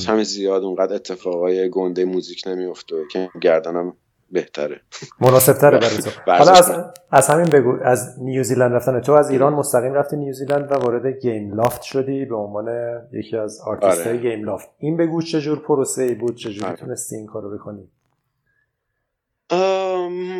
همین 0.08 0.24
زیاد 0.24 0.62
اونقدر 0.62 0.94
اتفاقای 0.94 1.70
گنده 1.70 2.04
موزیک 2.04 2.42
نمیفته 2.46 2.96
که 3.12 3.30
گردنم 3.42 3.96
بهتره. 4.32 4.80
مناسب 5.20 5.52
تره 5.52 5.78
برای 5.78 5.96
تو. 5.96 6.10
حالا 6.38 6.52
از, 6.52 6.72
از 7.10 7.28
همین 7.28 7.46
بگو. 7.46 7.78
از 7.82 8.22
نیوزیلند 8.22 8.72
رفتن. 8.72 9.00
تو 9.00 9.12
از 9.12 9.30
ایران 9.30 9.52
مستقیم 9.52 9.94
رفتی 9.94 10.16
نیوزیلند 10.16 10.72
و 10.72 10.74
وارد 10.74 11.06
Gameloft 11.06 11.82
شدی 11.82 12.24
به 12.24 12.36
عنوان 12.36 12.68
یکی 13.12 13.36
از 13.36 13.60
آرتیست 13.66 14.06
های 14.06 14.18
آره. 14.18 14.30
Gameloft. 14.30 14.68
این 14.78 14.96
بگو 14.96 15.22
چجور 15.22 15.58
پروسه 15.58 16.02
ای 16.02 16.14
بود؟ 16.14 16.36
چجور 16.36 16.66
آره. 16.66 16.76
تونستی 16.76 17.16
این 17.16 17.26
کارو 17.26 17.58
بکنی؟ 17.58 17.88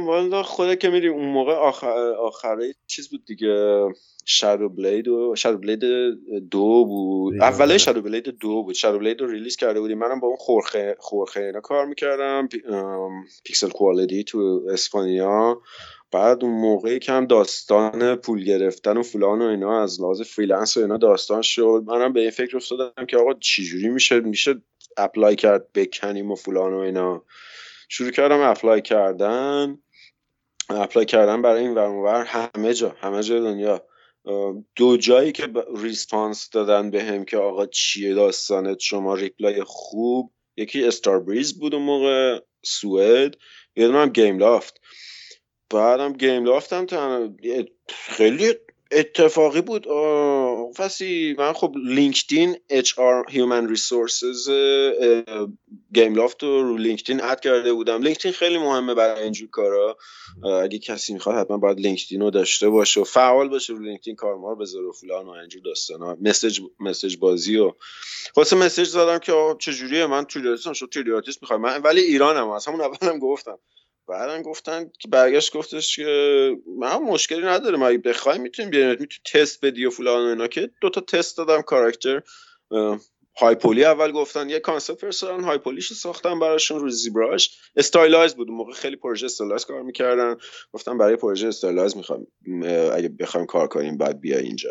والا 0.07 0.43
خدا 0.43 0.75
که 0.75 0.89
میری 0.89 1.09
اون 1.09 1.29
موقع 1.29 1.53
آخر 1.53 2.15
آخره 2.21 2.75
چیز 2.87 3.09
بود 3.11 3.25
دیگه. 3.25 3.87
Shadow 4.25 4.69
Blade 4.69 5.09
و 5.09 5.35
Shadow 5.37 5.59
Blade 5.59 5.81
دو 6.51 6.85
بود. 6.85 7.43
اوله 7.43 7.79
Shadow 7.79 8.03
Blade 8.03 8.29
دو 8.29 8.63
بود. 8.63 8.75
Shadow 8.75 8.99
Blade 8.99 9.21
رو 9.21 9.27
release 9.27 9.57
کرده 9.57 9.81
بودیم. 9.81 9.99
منم 9.99 10.21
با 10.21 10.29
اون 10.29 10.37
خورخه 10.37 10.97
خورخه 10.99 11.41
اینا 11.41 11.61
کار 11.61 11.87
می‌کردم. 11.87 12.49
Pixel 13.45 13.71
Quality 13.71 14.25
تو 14.25 14.63
اسپانیا. 14.71 15.63
بعد 16.11 16.45
اون 16.45 16.53
موقعی 16.53 16.99
که 16.99 17.13
هم 17.13 17.27
داستان 17.27 18.17
پول 18.17 18.45
گرفتن 18.45 18.97
و 18.97 19.03
فلان 19.03 19.43
و 19.43 19.45
اینا 19.45 19.83
از 19.83 20.01
لحاظ 20.01 20.23
freelance 20.23 20.77
و 20.77 20.81
اینا 20.81 20.97
داستان 20.97 21.43
شد. 21.43 21.85
منم 21.87 22.13
به 22.13 22.21
این 22.21 22.31
فکر 22.31 22.57
افتادم 22.57 23.07
که 23.07 23.17
آقا 23.17 23.35
چجوری 23.35 23.89
میشه 23.89 24.21
میشه 24.21 24.55
apply 24.97 25.37
کرد 25.37 25.73
بکنیم 25.73 26.31
و 26.31 26.35
فلان 26.35 26.75
و 26.75 26.79
اینا. 26.79 27.23
شروع 27.89 28.11
کردم 28.11 28.41
apply 28.41 28.83
کردن. 28.83 29.79
apply 30.71 31.07
کردن 31.07 31.43
برای 31.43 31.63
این 31.63 31.75
ورمور 31.75 32.25
همه 32.25 32.75
جا 32.75 32.97
همه 33.01 33.23
جا 33.23 33.41
دنیا. 33.41 33.83
دو 34.77 34.97
جایی 34.97 35.33
که 35.33 35.49
response 35.77 36.51
دادن 36.51 36.91
به 36.91 37.05
هم 37.05 37.25
که 37.25 37.37
آقا 37.37 37.67
چیه 37.67 38.15
داستانت؟ 38.15 38.79
شما 38.79 39.15
reply 39.15 39.63
خوب. 39.67 40.33
یکی 40.57 40.85
Starbreeze 40.85 41.59
بود 41.59 41.75
اون 41.75 41.85
موقع 41.85 42.41
سوئد. 42.65 43.35
یه 43.77 43.89
هم 43.89 44.09
Gameloft 44.09 44.81
بعدم 45.71 46.13
Gameloft 46.13 46.45
م 46.45 46.87
خیلی 47.89 48.55
اتفاقی 48.93 49.61
بود. 49.61 49.87
فسی 50.77 51.35
من 51.39 51.53
خب 51.53 51.75
LinkedIn 51.85 52.57
HR 52.71 53.25
human 53.31 53.69
resources 53.69 54.51
Gameloft 55.95 56.43
رو 56.43 56.63
رو 56.63 56.77
LinkedIn 56.77 57.23
add 57.23 57.41
کرده 57.41 57.73
بودم. 57.73 58.03
LinkedIn 58.03 58.33
خیلی 58.33 58.59
مهمه 58.59 58.95
برای 58.95 59.23
اینجور 59.23 59.49
کارا. 59.51 59.97
اگه 60.63 60.79
کسی 60.79 61.13
می‌خواد 61.13 61.37
حتما 61.37 61.59
باید 61.59 61.81
LinkedIn 61.81 62.21
رو 62.21 62.31
داشته 62.31 62.69
باشه 62.69 63.01
و 63.01 63.05
فعال 63.05 63.49
باشه 63.49 63.73
رو 63.73 63.79
LinkedIn 63.79 64.17
کارمار 64.17 64.55
بذاره 64.55 64.87
و 64.87 64.93
فلان 64.93 65.27
و 65.27 65.31
اینجور 65.31 65.63
داستانا 65.63 66.17
message 66.21 66.61
message 66.81 67.17
بازی 67.17 67.57
و 67.57 67.73
واسه 68.37 68.57
message 68.57 68.89
زدم 68.89 69.19
که 69.19 69.33
چجوریه؟ 69.59 70.07
من 70.07 70.25
توریاتیستم 70.25 70.73
شو 70.73 70.87
توریاتیست 70.87 71.43
می‌خوام 71.43 71.61
من 71.61 71.83
ولی 71.83 72.01
ایرانم 72.01 72.51
از 72.51 72.67
همون 72.67 72.81
اولم 72.81 73.19
گفتم. 73.19 73.59
بعدم 74.09 74.43
گفتن 74.43 74.91
که 74.99 75.09
برگشت 75.09 75.57
گفتش 75.57 75.97
که 75.97 76.51
من 76.79 76.97
مشکلی 76.97 77.43
نداره 77.43 77.77
ما 77.77 77.91
بخوای 78.05 78.39
می‌تونیم 78.39 78.71
بیاریم 78.71 78.91
می‌تونی 78.91 79.45
تست 79.45 79.65
بدی 79.65 79.87
و 79.87 79.91
فلان 79.91 80.27
و 80.27 80.29
اینا. 80.29 80.47
که 80.47 80.71
دو 80.81 80.91
تا 80.91 81.01
تست 81.01 81.37
دادم 81.37 81.63
کاراکتر. 81.63 82.23
high 83.37 83.61
poly 83.61 83.85
اول 83.85 84.13
گفتن 84.13 84.51
یه 84.51 84.61
concept 84.61 85.01
فرستادن 85.01 85.45
high 85.45 85.64
poly 85.64 85.83
ش 85.83 85.93
ساختم 85.93 86.41
براشون 86.41 86.81
رو 86.81 86.91
ZBrush. 86.91 87.59
stylized 87.77 88.35
بود 88.35 88.49
موقع 88.49 88.73
خیلی 88.73 88.97
پروژه 88.97 89.27
stylized 89.27 89.65
کار 89.65 89.83
می‌کردن. 89.83 90.37
گفتم 90.73 90.99
برای 90.99 91.17
پروژه 91.17 91.49
stylized 91.49 91.97
می‌خوام 91.97 92.27
اگه 92.93 93.09
بخوایم 93.09 93.47
کار 93.47 93.69
کنیم 93.69 93.99
بعد 93.99 94.21
بیا 94.21 94.39
اینجا. 94.39 94.71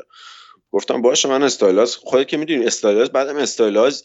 گفتم 0.72 1.02
باشه 1.02 1.30
من 1.30 1.44
stylized 1.44 1.96
خودت 1.96 2.28
که 2.28 2.38
می‌دونی 2.38 2.66
استایلایز 2.66 3.10
بعدم 3.10 3.36
stylized 3.36 4.04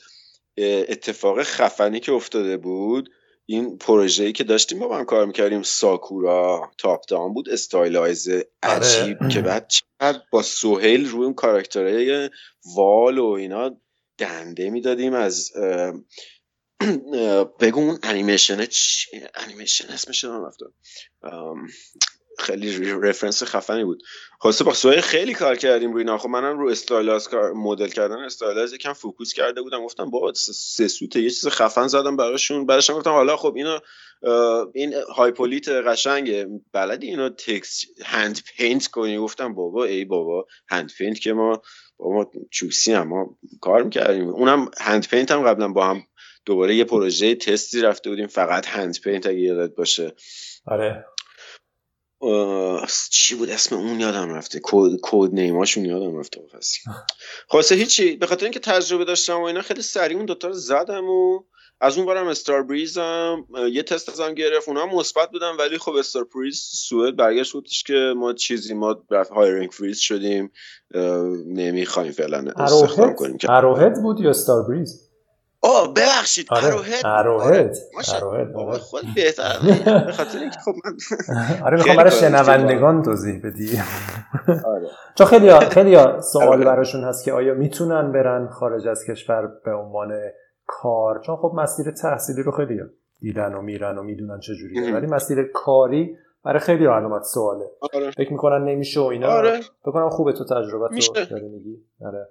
اتفاق 0.58 1.42
خفنی 1.42 2.00
که 2.00 2.12
افتاده 2.12 2.56
بود 2.56 3.10
این 3.46 3.78
پروژه 3.78 4.24
ای 4.24 4.32
که 4.32 4.44
داشتیم 4.44 4.78
با 4.78 4.98
هم 4.98 5.04
کار 5.04 5.26
می‌کردیم 5.26 5.62
ساکورا 5.62 6.70
top 6.78 7.00
down 7.08 7.34
بود 7.34 7.48
stylized 7.48 8.28
آره. 8.28 8.44
عجیب 8.62 9.28
که 9.28 9.40
بعد 9.40 9.68
چقدر 9.68 10.20
با 10.30 10.42
سهیل 10.42 11.08
روی 11.08 11.24
اون 11.24 11.34
کاراکترهای 11.34 12.30
وال 12.76 13.18
و 13.18 13.26
اینا 13.26 13.80
دنده 14.18 14.70
می‌دادیم 14.70 15.14
از 15.14 15.52
بگو 17.60 17.80
اون 17.80 17.98
انیمیشن 18.02 18.66
انیمیشن 19.34 19.88
اسمش 19.88 20.24
رو 20.24 20.52
خیلی 22.38 22.92
reference 23.02 23.42
خفنی 23.42 23.84
بود. 23.84 24.02
خواسته 24.38 24.64
با 24.64 24.74
سهیل 24.74 25.00
خیلی 25.00 25.34
کار 25.34 25.56
کردیم 25.56 25.92
روی 25.92 26.02
اینا. 26.02 26.18
خب 26.18 26.28
منم 26.28 26.58
رو 26.58 26.74
کار 27.30 27.52
مدل 27.52 27.88
کردن 27.88 28.18
stylized 28.18 28.72
یکم 28.72 28.92
focus 28.92 29.32
کرده 29.32 29.62
بودم. 29.62 29.84
گفتم 29.84 30.10
بابا 30.10 30.32
سه 30.34 30.88
سوته 30.88 31.20
یه 31.20 31.30
چیز 31.30 31.48
خفن 31.48 31.86
زدم 31.86 32.16
براشون. 32.16 32.66
بعدش 32.66 32.90
گفتم 32.90 33.10
حالا 33.10 33.36
خب 33.36 33.54
اینا 33.56 33.82
این 34.74 34.94
high 35.14 35.38
poly 35.38 35.62
ت 35.62 35.68
قشنگه. 35.68 36.46
بلدی 36.72 37.06
اینا 37.06 37.28
tex 37.28 37.84
hand 38.04 38.40
paint 38.56 38.86
کنی؟ 38.86 39.18
گفتم 39.18 39.54
بابا 39.54 39.84
ای 39.84 40.04
بابا 40.04 40.46
hand 40.68 40.92
paint 40.98 41.20
که 41.20 41.32
ما 41.32 41.62
بابا 41.96 42.30
چوسی 42.50 42.92
هم 42.92 43.08
ما 43.08 43.36
کار 43.60 43.82
می‌کردیم. 43.82 44.28
اونم 44.28 44.70
hand 44.80 45.08
paint 45.08 45.30
هم 45.30 45.42
قبلا 45.42 45.68
با 45.68 45.86
هم 45.86 46.02
دوباره 46.44 46.74
یه 46.74 46.84
پروژه 46.84 47.34
تستی 47.34 47.80
رفته 47.80 48.10
بودیم. 48.10 48.26
فقط 48.26 48.66
hand 48.66 49.00
paint 49.00 49.26
اگه 49.26 49.40
یادت 49.40 49.74
باشه. 49.74 50.14
آره. 50.66 51.04
چی 53.10 53.34
بود؟ 53.34 53.50
اسم 53.50 53.76
اون 53.76 54.00
یادم 54.00 54.34
رفته. 54.34 54.60
code 54.62 54.90
code 55.02 55.30
name 55.32 55.58
اشون 55.58 55.84
یادم 55.84 56.18
رفته. 56.18 56.40
خلاصه 57.48 57.74
هیچی 57.74 58.16
به 58.16 58.26
خاطر 58.26 58.44
اینکه 58.44 58.60
تجربه 58.60 59.04
داشتم 59.04 59.40
و 59.40 59.42
اینا 59.42 59.62
خیلی 59.62 59.82
سریع 59.82 60.16
اون 60.16 60.26
دوتا 60.26 60.48
رو 60.48 60.54
زدم 60.54 61.04
و 61.04 61.40
از 61.80 61.96
اون 61.96 62.06
بارم 62.06 62.26
Starbreeze 62.26 62.62
م 62.62 63.46
یه 63.72 63.82
تست 63.82 64.08
ازم 64.08 64.34
گرفت. 64.34 64.68
اونها 64.68 64.86
مثبت 64.86 65.30
بودن 65.30 65.56
ولی 65.58 65.78
خب 65.78 65.92
Starbreeze 65.92 66.58
سوئد 66.58 67.16
برگشت 67.16 67.52
بودش 67.52 67.82
که 67.82 68.14
ما 68.16 68.32
چیزی 68.32 68.74
ما 68.74 69.04
رفت 69.10 69.30
hiring 69.30 69.70
freeze 69.70 69.98
شدیم. 69.98 70.52
نمی‌خوایم 71.46 72.12
فعلا 72.12 72.52
استخدام 72.56 73.14
کنیم 73.14 73.36
Arrowhead 73.48 74.02
بود 74.02 74.20
یا 74.20 74.30
Starbreeze 74.30 75.05
آه 75.62 75.94
ببخشید 75.94 76.46
آره 76.50 76.66
اروهد 77.04 77.76
آره. 78.56 78.78
خود 78.78 79.04
بهتر 79.14 79.52
به 80.06 80.12
خاطر 80.12 80.38
اینکه 80.38 80.58
خب 80.64 80.72
من 80.84 80.96
آره 81.66 81.76
می‌خوام 81.76 81.96
برای 81.96 82.10
شنوندگان 82.10 83.02
توضیح 83.02 83.40
بدی. 83.44 83.78
آره. 84.48 84.88
چون 85.18 85.26
خیلی 85.26 85.50
خیلی 85.60 85.96
سوال. 86.32 86.64
براشون 86.64 87.04
هست 87.04 87.24
که 87.24 87.32
آیا 87.32 87.54
می‌تونن 87.54 88.12
برن 88.12 88.48
خارج 88.48 88.88
از 88.88 89.04
کشور 89.08 89.46
به 89.64 89.72
عنوان 89.74 90.12
کار؟ 90.66 91.20
چون 91.26 91.36
خب 91.36 91.52
مسیر 91.54 91.90
تحصیلی 91.90 92.42
رو 92.42 92.52
خیلی 92.52 92.80
دیدن 93.20 93.54
و 93.54 93.62
میرن 93.62 93.98
و 93.98 94.02
می‌دونن 94.02 94.40
چه 94.40 94.52
جوریه 94.54 94.94
ولی 94.94 95.06
مسیر 95.06 95.50
کاری 95.54 96.16
برای 96.44 96.58
خیلی 96.60 96.86
علامت 96.86 97.22
سواله. 97.22 97.64
آره. 97.94 98.10
فکر 98.10 98.32
می‌کنن 98.32 98.64
نمیشه 98.64 99.00
و 99.00 99.04
اینا. 99.04 99.28
آره. 99.28 99.60
بکنم 99.84 100.10
خوبه 100.10 100.32
تو 100.32 100.44
تجربه 100.44 101.00
تو 101.00 101.24
داری 101.30 101.48
میگی. 101.48 101.76
آره. 102.06 102.28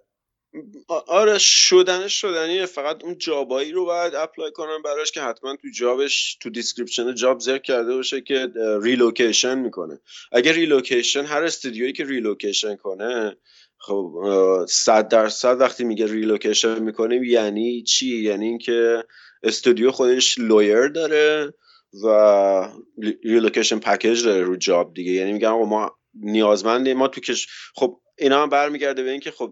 آره 1.07 1.37
شدنش 1.37 2.21
شدنیه. 2.21 2.65
فقط 2.65 3.03
اون 3.03 3.17
job 3.17 3.50
ایی 3.50 3.71
رو 3.71 3.85
باید 3.85 4.15
apply 4.15 4.51
کنم 4.51 4.81
براش 4.81 5.11
که 5.11 5.21
حتما 5.21 5.55
تو 5.55 5.67
job 5.75 6.12
ش 6.12 6.37
تو 6.41 6.49
description 6.49 7.15
job 7.15 7.39
ذکر 7.39 7.61
کرده 7.61 7.95
باشه 7.95 8.21
که 8.21 8.47
relocation 8.81 9.57
می‌کنه. 9.57 9.99
اگر 10.31 10.53
relocation 10.53 11.25
هر 11.25 11.43
استودیویی 11.43 11.93
که 11.93 12.03
relocation 12.03 12.75
کنه 12.75 13.37
خب 13.77 14.15
صد 14.69 15.07
درصد 15.07 15.61
وقتی 15.61 15.83
میگه 15.83 16.05
relocation 16.05 16.79
می‌کنه 16.79 17.27
یعنی 17.27 17.83
چی؟ 17.83 18.17
یعنی 18.17 18.45
اینکه 18.45 19.03
استودیو 19.43 19.91
خودش 19.91 20.39
lawyer 20.39 20.87
داره 20.87 21.53
و 22.03 22.69
relocation 23.23 23.79
package 23.79 24.23
داره 24.25 24.43
رو 24.43 24.55
job 24.55 24.93
دیگه. 24.93 25.11
یعنی 25.11 25.33
میگن 25.33 25.49
ما 25.49 25.97
نیازمندیم. 26.13 26.97
ما 26.97 27.07
تو 27.07 27.21
کش 27.21 27.47
خب 27.75 28.01
اینا 28.17 28.43
هم 28.43 28.49
برمیگرده 28.49 29.03
به 29.03 29.11
اینکه 29.11 29.31
خب 29.31 29.51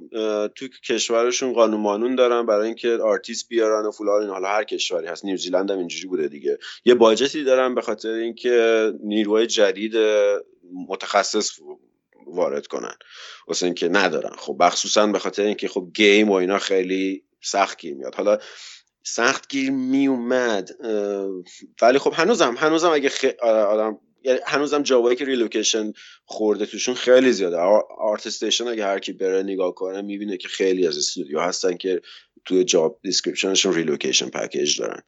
تو 0.55 0.67
کشورشون 0.83 1.53
قانون 1.53 1.81
مانون 1.81 2.15
دارن 2.15 2.45
برای 2.45 2.65
اینکه 2.65 2.89
آرتیست 2.89 3.47
بیارن 3.47 3.85
و 3.85 3.91
فلان 3.91 4.29
حالا 4.29 4.47
هر 4.47 4.63
کشوری 4.63 5.07
هست. 5.07 5.25
نیوزیلند 5.25 5.71
هم 5.71 5.77
اینجوری 5.77 6.07
بوده 6.07 6.27
دیگه. 6.27 6.57
یه 6.85 6.93
budget 6.93 7.36
ی 7.36 7.43
دارن 7.43 7.75
به 7.75 7.81
خاطر 7.81 8.09
اینکه 8.09 8.91
نیروهای 9.03 9.47
جدید 9.47 9.93
متخصص 10.89 11.59
وارد 12.27 12.67
کنن. 12.67 12.95
واسه 13.47 13.65
اینکه 13.65 13.89
ندارن. 13.89 14.35
خب 14.37 14.55
مخصوصا 14.59 15.07
به 15.07 15.19
خاطر 15.19 15.43
اینکه 15.43 15.67
خب 15.67 15.87
game 15.93 16.29
و 16.29 16.33
اینا 16.33 16.59
خیلی 16.59 17.23
سخت 17.41 17.79
گیر 17.79 17.95
میاد. 17.95 18.15
حالا 18.15 18.37
سخت 19.03 19.47
گیر 19.47 19.71
میومد 19.71 20.69
ولی 21.81 21.99
خب 21.99 22.13
هنوزم 22.15 22.55
هنوزم 22.57 22.89
اگه 22.89 23.37
آدم 23.43 23.99
یعنی 24.23 24.39
هنوزم 24.45 24.83
job 24.83 25.02
ایی 25.02 25.15
که 25.15 25.25
relocation 25.25 25.93
خورده 26.25 26.65
توشون 26.65 26.95
خیلی 26.95 27.31
زیاده. 27.31 27.57
ArtStation 27.99 28.67
اگه 28.67 28.85
هر 28.85 28.99
کی 28.99 29.13
بره 29.13 29.43
نگاه 29.43 29.75
کنه 29.75 30.01
می‌بینه 30.01 30.37
که 30.37 30.47
خیلی 30.47 30.87
از 30.87 30.97
استودیو 30.97 31.39
هستن 31.39 31.77
که 31.77 32.01
توی 32.45 32.63
job 32.63 32.99
description 33.03 33.54
شون 33.54 33.73
relocation 33.73 34.29
package 34.29 34.79
دارن. 34.79 35.01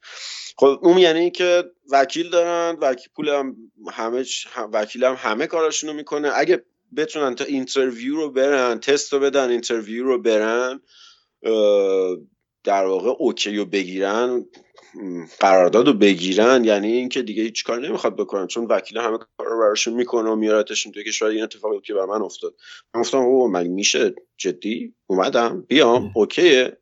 خب 0.58 0.80
اون 0.82 0.98
یعنی 0.98 1.32
که 1.32 1.64
وکیل 1.92 2.30
دارن 2.30 2.78
وکیل 2.82 3.08
پول 3.16 3.30
هم 3.30 3.56
همه 3.92 4.26
وکیل 4.74 5.04
هم 5.04 5.16
همه 5.20 5.48
کاراشونو 5.48 5.94
می‌کنه. 5.94 6.32
اگه 6.36 6.64
بتونن 6.98 7.36
تا 7.36 7.44
interview 7.44 8.16
رو 8.16 8.32
برن 8.32 8.80
تست 8.80 9.14
رو 9.14 9.20
بدن 9.20 9.50
interview 9.50 10.04
رو 10.04 10.22
برن 10.22 10.80
در 12.64 12.86
واقع 12.86 13.10
okay 13.10 13.58
رو 13.58 13.66
بگیرن 13.66 14.46
قرارداد 15.40 15.88
رو 15.88 15.94
بگیرن 15.94 16.64
یعنی 16.64 16.92
اینکه 16.92 17.22
دیگه 17.22 17.44
هیچ 17.44 17.64
کار 17.64 17.88
نمی‌خواد 17.88 18.16
بکنن 18.16 18.48
چون 18.48 18.66
وکیل 18.66 18.98
همه 18.98 19.18
کار 19.18 19.48
رو 19.48 19.60
براشون 19.60 19.94
می‌کنه 19.94 20.30
و 20.30 20.36
میارتشون 20.36 20.92
توی 20.92 21.04
کشور. 21.04 21.28
این 21.28 21.44
اتفاقی 21.44 21.82
که 21.82 21.94
بر 21.94 22.06
من 22.06 22.22
افتاد. 22.22 22.56
من 22.96 23.02
گفتم 23.02 23.18
او 23.18 23.48
من 23.48 23.68
میشه؟ 23.68 24.16
جدی؟ 24.38 24.94
اومدم. 25.08 25.66
بیام. 25.68 26.12
اوکیه. 26.16 26.78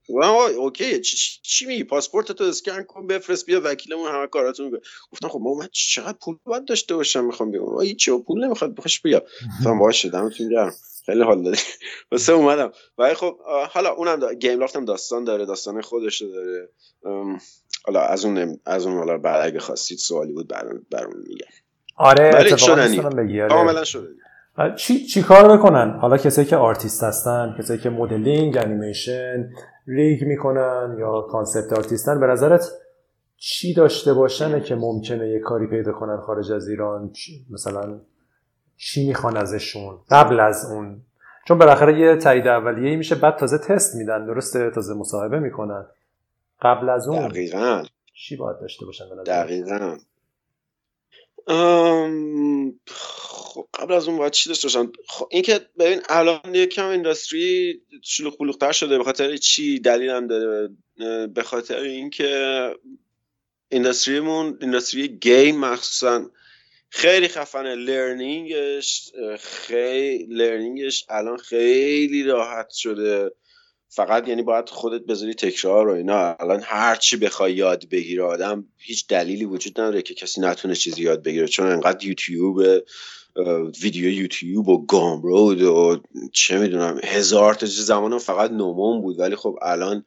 اوکیه. 0.59 0.99
چی, 0.99 1.17
چی 1.43 1.65
میگی؟ 1.65 1.83
پاسپورت 1.83 2.31
تو 2.31 2.43
اسکن 2.43 2.83
کن 2.83 3.07
بفرست 3.07 3.45
بیا 3.45 3.61
وکیلمون 3.63 4.11
همه 4.11 4.27
کاراتون 4.27 4.65
می‌کنه 4.65 4.81
گفتم 5.11 5.27
خب 5.27 5.39
من 5.39 5.67
چقدر 5.71 6.17
پول 6.21 6.37
باید 6.45 6.65
داشته 6.65 6.95
باشم؟ 6.95 7.25
می‌خوام 7.25 7.51
بیام. 7.51 7.81
هیچ 7.81 8.09
پول 8.09 8.45
نمی‌خواد 8.45 8.75
بخش 8.75 9.01
بیا. 9.01 9.23
گفتم 9.59 9.79
باشه 9.79 10.09
دمتون 10.09 10.49
گرم. 10.49 10.73
خیلی 11.05 11.23
حال 11.23 11.43
دادی. 11.43 11.61
واسه 12.11 12.33
اومدم. 12.33 12.71
ولی 12.97 13.13
خب 13.13 13.37
حالا 13.69 13.89
اونم 13.89 14.19
دا... 14.19 14.33
گیم 14.33 14.59
لافتم 14.59 14.85
داستان 14.85 15.23
داره 15.23 15.45
داستان 15.45 15.81
خودش 15.81 16.21
داره. 16.21 16.69
حالا 17.85 18.01
از 18.01 18.25
اون 18.25 18.59
از 18.65 18.85
اون 18.85 18.97
حالا 18.97 19.17
بعد 19.17 19.47
اگه 19.47 19.59
خواستید 19.59 19.97
سوالی 19.97 20.33
بود 20.33 20.47
برام 20.47 20.85
برام 20.91 21.13
میگم. 21.27 21.47
آره 21.97 22.31
اتفاقا 22.35 22.87
شدنی. 22.87 22.99
آره. 22.99 23.47
کاملا 23.49 23.83
شده 23.83 24.07
چی, 24.75 25.05
چی 25.05 25.23
کار 25.23 25.57
بکنن؟ 25.57 25.97
حالا 26.01 26.17
کسایی 26.17 26.47
که 26.47 26.55
آرتیست 26.55 27.03
هستن 27.03 27.55
کسایی 27.59 27.79
که 27.79 27.89
مدلینگ 27.89 28.57
انیمیشن 28.57 29.49
rig 29.87 30.23
می‌کنن 30.23 30.95
یا 30.99 31.21
concept 31.21 31.73
artist 31.73 32.13
ن 32.13 32.19
به 32.19 32.25
نظرت 32.27 32.71
چی 33.37 33.73
داشته 33.73 34.13
باشنه 34.13 34.61
که 34.61 34.75
ممکنه 34.75 35.29
یه 35.29 35.39
کاری 35.39 35.67
پیدا 35.67 35.91
کنن 35.91 36.17
خارج 36.17 36.51
از 36.51 36.67
ایران؟ 36.67 37.13
مثلا 37.49 38.01
چی 38.77 39.07
می‌خوان 39.07 39.37
ازشون 39.37 39.99
قبل 40.09 40.39
از 40.39 40.71
اون؟ 40.71 41.01
چون 41.47 41.57
بالاخره 41.57 41.99
یه 41.99 42.15
تایید 42.15 42.47
اولیه 42.47 42.95
میشه 42.95 43.15
بعد 43.15 43.37
تازه 43.37 43.57
تست 43.57 43.95
میدن 43.95 44.25
درسته؟ 44.25 44.71
تازه 44.75 44.93
مصاحبه 44.93 45.39
می‌کنن. 45.39 45.85
قبل 46.61 46.89
از 46.89 47.07
اون 47.07 47.27
دقیقا. 47.27 47.83
چی 48.13 48.35
باید 48.35 48.59
داشته 48.59 48.85
باشن؟ 48.85 49.05
دقیقا. 49.25 49.97
ام، 51.47 52.79
خب 52.87 53.67
قبل 53.73 53.93
از 53.93 54.07
اون 54.07 54.17
باید 54.17 54.31
چی 54.31 54.49
داشته 54.49 54.67
باشم 54.67 54.91
خب 55.07 55.27
این 55.31 55.41
که 55.41 55.59
ببین 55.79 56.01
الان 56.09 56.39
یکم 56.55 56.87
اینداستری 56.87 57.81
شلوغ 58.01 58.37
پلوغتر 58.37 58.71
شده 58.71 58.97
به 58.97 59.03
خاطر 59.03 59.37
چی 59.37 59.79
دلیل 59.79 60.09
هم 60.09 60.27
داره؟ 60.27 60.69
به 61.27 61.43
خاطر 61.43 61.77
اینکه 61.77 62.69
اینداستریمون 63.69 64.57
اینداستری 64.61 65.07
گیم 65.07 65.59
مخصوصا 65.59 66.25
خیلی 66.95 67.27
خفنه. 67.27 67.75
لرنینگش 67.75 69.11
خیلی 69.39 70.35
لرنینگش 70.35 71.05
الان 71.09 71.37
خیلی 71.37 72.23
راحت 72.23 72.69
شده. 72.69 73.31
فقط 73.89 74.27
یعنی 74.27 74.41
باید 74.41 74.69
خودت 74.69 75.05
بذاری 75.05 75.33
تکرار 75.33 75.87
و 75.87 75.91
اینا. 75.91 76.35
الان 76.39 76.61
هر 76.63 76.95
چی 76.95 77.17
بخوای 77.17 77.53
یاد 77.53 77.89
بگیره 77.89 78.23
آدم 78.23 78.65
هیچ 78.77 79.07
دلیلی 79.07 79.45
وجود 79.45 79.79
نداره 79.79 80.01
که 80.01 80.13
کسی 80.13 80.41
نتونه 80.41 80.75
چیزی 80.75 81.01
یاد 81.01 81.23
بگیره. 81.23 81.47
چون 81.47 81.67
انقدر 81.67 82.05
یوتیوب 82.05 82.61
ویدیو 83.81 84.09
یوتیوب 84.09 84.69
و 84.69 84.85
گامرود 84.85 85.61
و 85.61 86.01
چه 86.31 86.57
می‌دونم 86.57 86.99
هزار 87.03 87.53
تا 87.53 87.65
چیز 87.65 87.85
زمان 87.85 88.17
فقط 88.17 88.51
نومون 88.51 89.01
بود. 89.01 89.19
ولی 89.19 89.35
خب 89.35 89.59
الان 89.61 90.05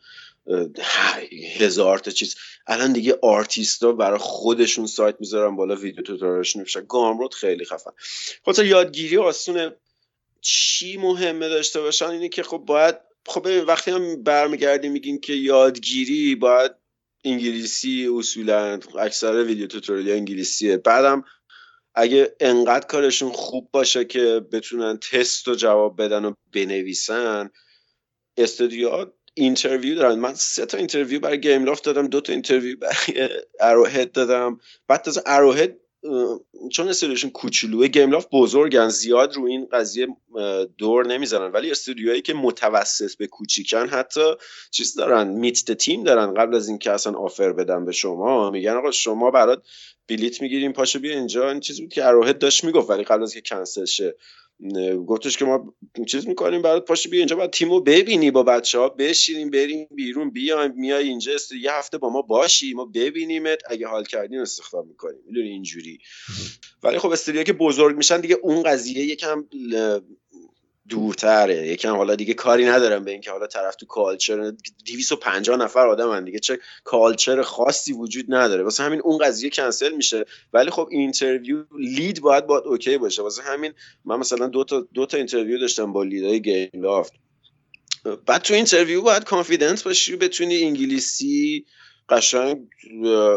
هزار 1.59 1.99
تا 1.99 2.11
چیز. 2.11 2.36
الان 2.66 2.92
دیگه 2.92 3.18
آرتیستا 3.22 3.92
برای 3.92 4.18
خودشون 4.18 4.86
سایت 4.86 5.16
می‌ذارن 5.20 5.57
بالا 5.57 5.74
ویدیو 5.74 6.03
توتوریالشون 6.03 6.62
میشه 6.62 6.80
گامرود 6.80 7.34
خیلی 7.34 7.64
خفن. 7.64 7.90
خاطر 8.44 8.64
یادگیری 8.64 9.16
آسونه 9.16 9.76
چی 10.40 10.97
مهمه 10.97 11.49
داشته 11.49 11.80
باشن 11.80 12.07
اینه 12.07 12.28
که 12.28 12.42
خب 12.42 12.59
باید 12.59 12.97
خب 13.26 13.47
وقتی 13.66 13.90
هم 13.90 14.22
برمیگردیم 14.22 14.92
میگیم 14.92 15.20
که 15.20 15.32
یادگیری 15.32 16.34
باید 16.34 16.72
انگلیسی 17.24 18.11
اصولا 18.18 18.80
اکثر 18.99 19.44
video 19.45 19.66
tutorial 19.66 20.16
انگلیسیه. 20.16 20.76
بعدم 20.76 21.24
اگه 21.94 22.36
انقدر 22.40 22.86
کارشون 22.86 23.32
خوب 23.32 23.68
باشه 23.72 24.05
که 24.05 24.47
بتونن 24.53 24.99
تست 24.99 25.49
و 25.49 25.55
جواب 25.55 26.03
بدن 26.03 26.24
و 26.24 26.32
بنویسن 26.53 27.51
استودیوها 28.36 29.12
interview 29.39 29.95
دارن. 29.95 30.18
من 30.18 30.34
سه 30.34 30.66
تا 30.66 30.78
interview 30.79 31.20
برای 31.20 31.41
Gameloft 31.41 31.85
دادم 31.84 32.07
دو 32.07 32.20
تا 32.20 32.32
interview 32.33 32.77
برای 32.78 33.28
Arrowhead 33.61 34.12
دادم. 34.12 34.61
بعد 34.89 35.03
تازه 35.03 35.22
Arrowhead 35.27 35.77
چون 36.72 36.89
استودیوشون 36.89 37.30
کوچولوه 37.30 37.89
گیم 37.89 38.11
لافت 38.11 38.28
بزرگن 38.32 38.89
زیاد 38.89 39.34
رو 39.34 39.45
این 39.45 39.68
قضیه 39.72 40.09
دور 40.78 41.07
نمی‌زنن. 41.07 41.53
ولی 41.53 41.70
استودیوهایی 41.70 42.22
که 42.22 42.34
متوسط 42.34 43.16
به 43.16 43.26
کوچیکن 43.26 43.89
حتی 43.89 44.34
چیز 44.70 44.95
دارن 44.95 45.28
میت 45.28 45.72
تیم 45.72 46.05
دارن. 46.05 46.34
قبل 46.34 46.55
از 46.55 46.68
اینکه 46.68 46.91
اصلا 46.91 47.12
آفر 47.12 47.53
بدن 47.53 47.84
به 47.84 47.93
شما 47.93 48.51
میگن 48.51 48.72
آقا 48.76 48.91
شما 48.91 49.30
برات 49.30 49.62
بلیت 50.09 50.43
می‌گیریم 50.43 50.72
پاشو 50.72 50.99
بیا 50.99 51.12
اینجا. 51.12 51.51
این 51.51 51.61
چیزی 51.61 51.82
بود 51.82 51.93
که 51.93 52.05
اروهد 52.05 52.39
داشت 52.39 52.64
می‌گفت 52.64 52.91
ولی 52.91 53.05
قبل 53.05 53.22
از 53.22 53.34
که 53.34 53.41
کنسل 53.41 53.84
شه 53.84 54.16
گفتش 55.07 55.37
که 55.37 55.45
ما 55.45 55.75
چیز 56.07 56.29
می‌کنیم 56.29 56.63
برات 56.63 56.85
پاشو 56.85 57.11
بیا 57.11 57.19
اینجا 57.19 57.37
باید 57.37 57.51
تیمو 57.51 57.81
ببینی 57.81 58.31
با 58.31 58.43
بچه 58.43 58.79
ها 58.79 58.89
بشینیم 58.89 59.51
بریم 59.51 59.89
بیرون 59.95 60.31
بیایم 60.31 60.73
میای 60.77 61.09
اینجا 61.09 61.35
است 61.35 61.53
یه 61.53 61.73
هفته 61.73 61.99
با 61.99 62.11
ما 62.11 62.23
باشی 62.23 62.75
ما 62.75 62.85
ببینیمت. 62.85 63.59
اگه 63.71 63.87
حال 63.87 64.05
کردیم 64.05 64.41
استخدام 64.41 64.89
می‌کنیم. 64.89 65.21
می‌دونی 65.27 65.49
اینجوری. 65.49 65.99
ولی 66.83 66.99
خب 66.99 67.09
استودیو 67.09 67.43
که 67.43 67.53
بزرگ 67.53 67.97
میشن 67.97 68.21
دیگه 68.21 68.37
اون 68.43 68.63
قضیه 68.63 69.05
یکم 69.05 69.47
دورتره. 70.89 71.68
یکم 71.68 71.97
حالا 71.97 72.14
دیگه 72.14 72.34
کاری 72.34 72.64
ندارم 72.64 73.05
به 73.05 73.11
اینکه 73.11 73.30
حالا 73.30 73.47
طرف 73.47 73.76
تو 73.76 73.87
culture 73.87 74.53
250 74.87 75.57
نفر 75.57 75.87
آدمن 75.87 76.24
دیگه 76.24 76.39
چه 76.39 76.59
culture 76.85 77.43
خاصی 77.43 77.93
وجود 77.93 78.24
نداره. 78.28 78.62
واسه 78.62 78.82
همین 78.82 79.01
اون 79.01 79.18
قضیه 79.18 79.51
کنسل 79.51 79.93
میشه. 79.93 80.24
ولی 80.53 80.70
خب 80.70 80.89
interview 80.91 81.64
lead 81.79 82.20
باید 82.20 82.47
باید 82.47 82.64
okay 82.64 82.99
باشه. 82.99 83.22
واسه 83.22 83.43
همین 83.43 83.72
من 84.05 84.16
مثلا 84.16 84.47
دو 84.47 84.64
تا 84.64 84.89
دو 84.95 85.07
تا 85.07 85.16
interview 85.16 85.59
داشتم 85.59 85.93
با 85.93 86.03
lead 86.03 86.43
ای 86.43 86.70
Gameloft. 86.74 87.12
بعد 88.26 88.43
تو 88.43 88.55
interview 88.55 89.03
باید 89.03 89.24
confidence 89.24 89.83
باشی 89.82 90.16
بتونی 90.16 90.62
انگلیسی 90.62 91.66
قشنگ 92.09 92.59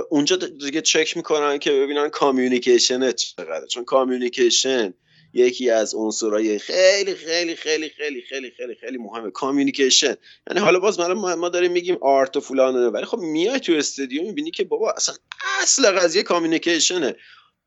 اونجا 0.10 0.36
دیگه 0.36 0.82
چک 0.82 1.18
می‌کنن 1.18 1.60
که 1.60 1.72
ببینن 1.72 2.10
communication 2.10 3.12
چقدره. 3.12 3.68
چون 3.68 3.86
communication 3.86 4.94
یکی 5.34 5.70
از 5.70 5.96
عنصرهای 5.96 6.60
خیلی 6.60 7.16
خیلی 7.16 7.56
خیلی 7.56 7.90
خیلی 7.90 8.22
خیلی 8.22 8.52
خیلی 8.52 8.76
خیلی 8.76 8.98
مهمه 8.98 9.32
communication. 9.32 10.16
یعنی 10.48 10.60
حالا 10.60 10.80
باز 10.80 11.00
ما 11.00 11.36
ما 11.36 11.50
داریم 11.50 11.72
میگیم 11.72 11.98
art 12.02 12.38
و 12.38 12.40
فلان 12.40 12.76
ولی 12.76 13.06
خب 13.06 13.18
میای 13.18 13.60
تو 13.60 13.74
استودیو 13.74 14.24
می‌بینی 14.24 14.52
که 14.52 14.64
بابا 14.64 14.92
اصلا 14.92 15.16
اصل 15.62 15.92
قضیه 15.92 16.24
communication 16.24 17.03
ه. 17.03 17.16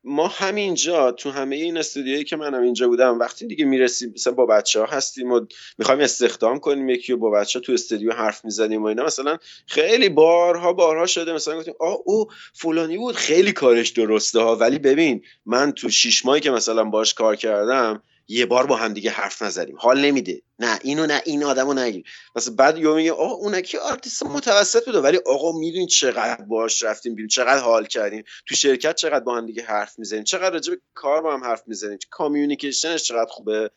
ما 0.03 0.27
همینجا 0.27 1.11
تو 1.11 1.31
همه 1.31 1.55
این 1.55 1.77
استودیویی 1.77 2.23
که 2.23 2.35
منم 2.35 2.61
اینجا 2.61 2.87
بودم 2.87 3.19
وقتی 3.19 3.47
دیگه 3.47 3.65
می‌رسیم 3.65 4.11
مثلا 4.15 4.33
با 4.33 4.45
بچه 4.45 4.79
ها 4.79 4.85
هستیم 4.85 5.31
و 5.31 5.45
می‌خوایم 5.77 5.99
استخدام 5.99 6.59
کنیم 6.59 6.89
یکی 6.89 7.11
رو 7.11 7.17
با 7.17 7.29
بچه 7.29 7.59
ها 7.59 7.63
تو 7.63 7.71
استودیو 7.71 8.13
حرف 8.13 8.45
می‌زنیم 8.45 8.83
و 8.83 8.85
اینا 8.85 9.03
مثلا 9.03 9.37
خیلی 9.67 10.09
بارها 10.09 10.73
بارها 10.73 11.05
شده 11.05 11.33
مثلا 11.33 11.57
گفتیم 11.57 11.73
آه 11.79 11.97
او 12.05 12.27
فلانی 12.53 12.97
بود 12.97 13.15
خیلی 13.15 13.51
کارش 13.51 13.89
درسته 13.89 14.39
ها 14.39 14.55
ولی 14.55 14.79
ببین 14.79 15.21
من 15.45 15.71
تو 15.71 15.89
شیش 15.89 16.25
ماهی 16.25 16.41
که 16.41 16.51
مثلا 16.51 16.83
باش 16.83 17.13
کار 17.13 17.35
کردم 17.35 18.03
یه 18.33 18.45
بار 18.45 18.67
با 18.67 18.75
هم 18.75 18.93
دیگه 18.93 19.11
حرف 19.11 19.41
نزدیم. 19.41 19.75
حال 19.79 20.05
نمیده. 20.05 20.41
نه 20.59 20.79
اینو 20.83 21.05
نه 21.05 21.21
این 21.25 21.43
آدمو 21.43 21.73
نگیر 21.73 22.03
مثلا 22.35 22.55
بعد 22.55 22.77
یهو 22.77 22.95
میگه 22.95 23.11
آقا 23.11 23.33
اون 23.33 23.61
کی 23.61 23.77
آرتیست 23.77 24.23
متوسط 24.23 24.85
بوده 24.85 24.99
ولی 24.99 25.19
آقا 25.25 25.59
می‌دونی 25.59 25.87
چقدر 25.87 26.43
باش 26.43 26.83
رفتیم 26.83 27.15
بیرون؟ 27.15 27.27
چقدر 27.27 27.59
حال 27.59 27.85
کردیم؟ 27.85 28.23
تو 28.45 28.55
شرکت 28.55 28.95
چقدر 28.95 29.23
با 29.23 29.37
هم 29.37 29.45
دیگه 29.45 29.63
حرف 29.63 29.99
می‌زنیم؟ 29.99 30.23
چقدر 30.23 30.53
راجع 30.53 30.73
به 30.73 30.81
کار 30.93 31.21
با 31.21 31.33
هم 31.33 31.43
حرف 31.43 31.63
می‌زنیم؟ 31.67 31.97
communication 32.09 32.90
ش 32.90 33.03
چقدر 33.03 33.29
خوبه؟ 33.29 33.71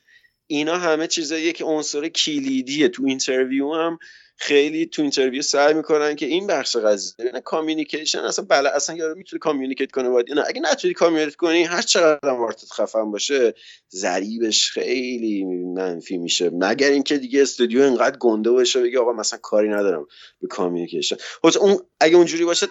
اینا 0.47 0.79
همه 0.79 1.07
چیزاییه 1.07 1.53
که 1.53 1.65
عنصر 1.65 2.09
کلیدیه. 2.09 2.89
تو 2.89 3.03
interview 3.07 3.75
هم 3.75 3.99
خیلی 4.39 4.87
تو 4.87 5.03
interview 5.03 5.43
سعی 5.43 5.75
می‌کنن 5.75 6.17
که 6.17 6.27
این 6.27 6.47
بخش 6.47 6.77
قضیه 6.77 7.31
نه 7.35 7.41
communication 7.41 8.19
اصلا 8.19 8.45
بله 8.45 8.69
اصلا 8.69 8.97
یارو 8.97 9.15
می‌تونه 9.15 9.41
communicate 9.41 9.91
کنه 9.93 10.09
باید. 10.09 10.33
نه 10.33 10.45
اگه 10.47 10.61
نتونی 10.61 10.95
communicate 10.95 11.37
کنی 11.37 11.63
هر 11.63 11.83
چقدر 11.83 12.31
هم 12.31 12.41
art 12.41 12.65
ت 12.65 12.73
خفن 12.73 13.11
باشه 13.11 13.55
ضریبش 13.91 14.71
خیلی 14.71 15.45
منفی 15.45 16.19
میشه. 16.19 16.51
مگر 16.51 16.91
اینکه 16.91 17.19
دیگه 17.19 17.43
استودیو 17.43 17.83
انقدر 17.83 18.17
گنده 18.17 18.51
باشه 18.51 18.83
بگه 18.83 18.99
آقا 18.99 19.13
مثلا 19.13 19.39
کاری 19.43 19.69
ندارم 19.69 20.07
به 20.41 20.49
communication 20.49 21.17
خب 21.43 21.59
اون 21.61 21.79
اگه 22.01 22.17
اونجوری 22.17 22.45
باشه 22.45 22.67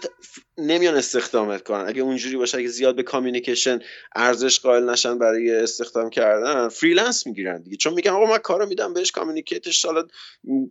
نمیان 0.58 0.96
استخدامت 0.96 1.64
کنن. 1.64 1.86
اگه 1.88 2.02
اونجوری 2.02 2.38
باشه 2.38 2.58
اگه 2.58 2.68
زیاد 2.68 2.96
به 2.96 3.04
communication 3.04 3.80
ارزش 4.16 4.60
قائل 4.60 4.90
نشن 4.90 5.18
برای 5.18 5.56
استخدام 5.56 6.10
کردن 6.10 6.70
freelance 6.70 7.28
می‌گیرن 7.28 7.62
دیگه. 7.62 7.78
چون 7.78 7.94
میگن 7.94 8.12
آقا 8.12 8.26
من 8.26 8.38
کارو 8.38 8.66
میدم 8.66 8.94
بهش 8.94 9.12
communicate 9.12 9.74
ش 9.74 9.86
حالا 9.86 10.04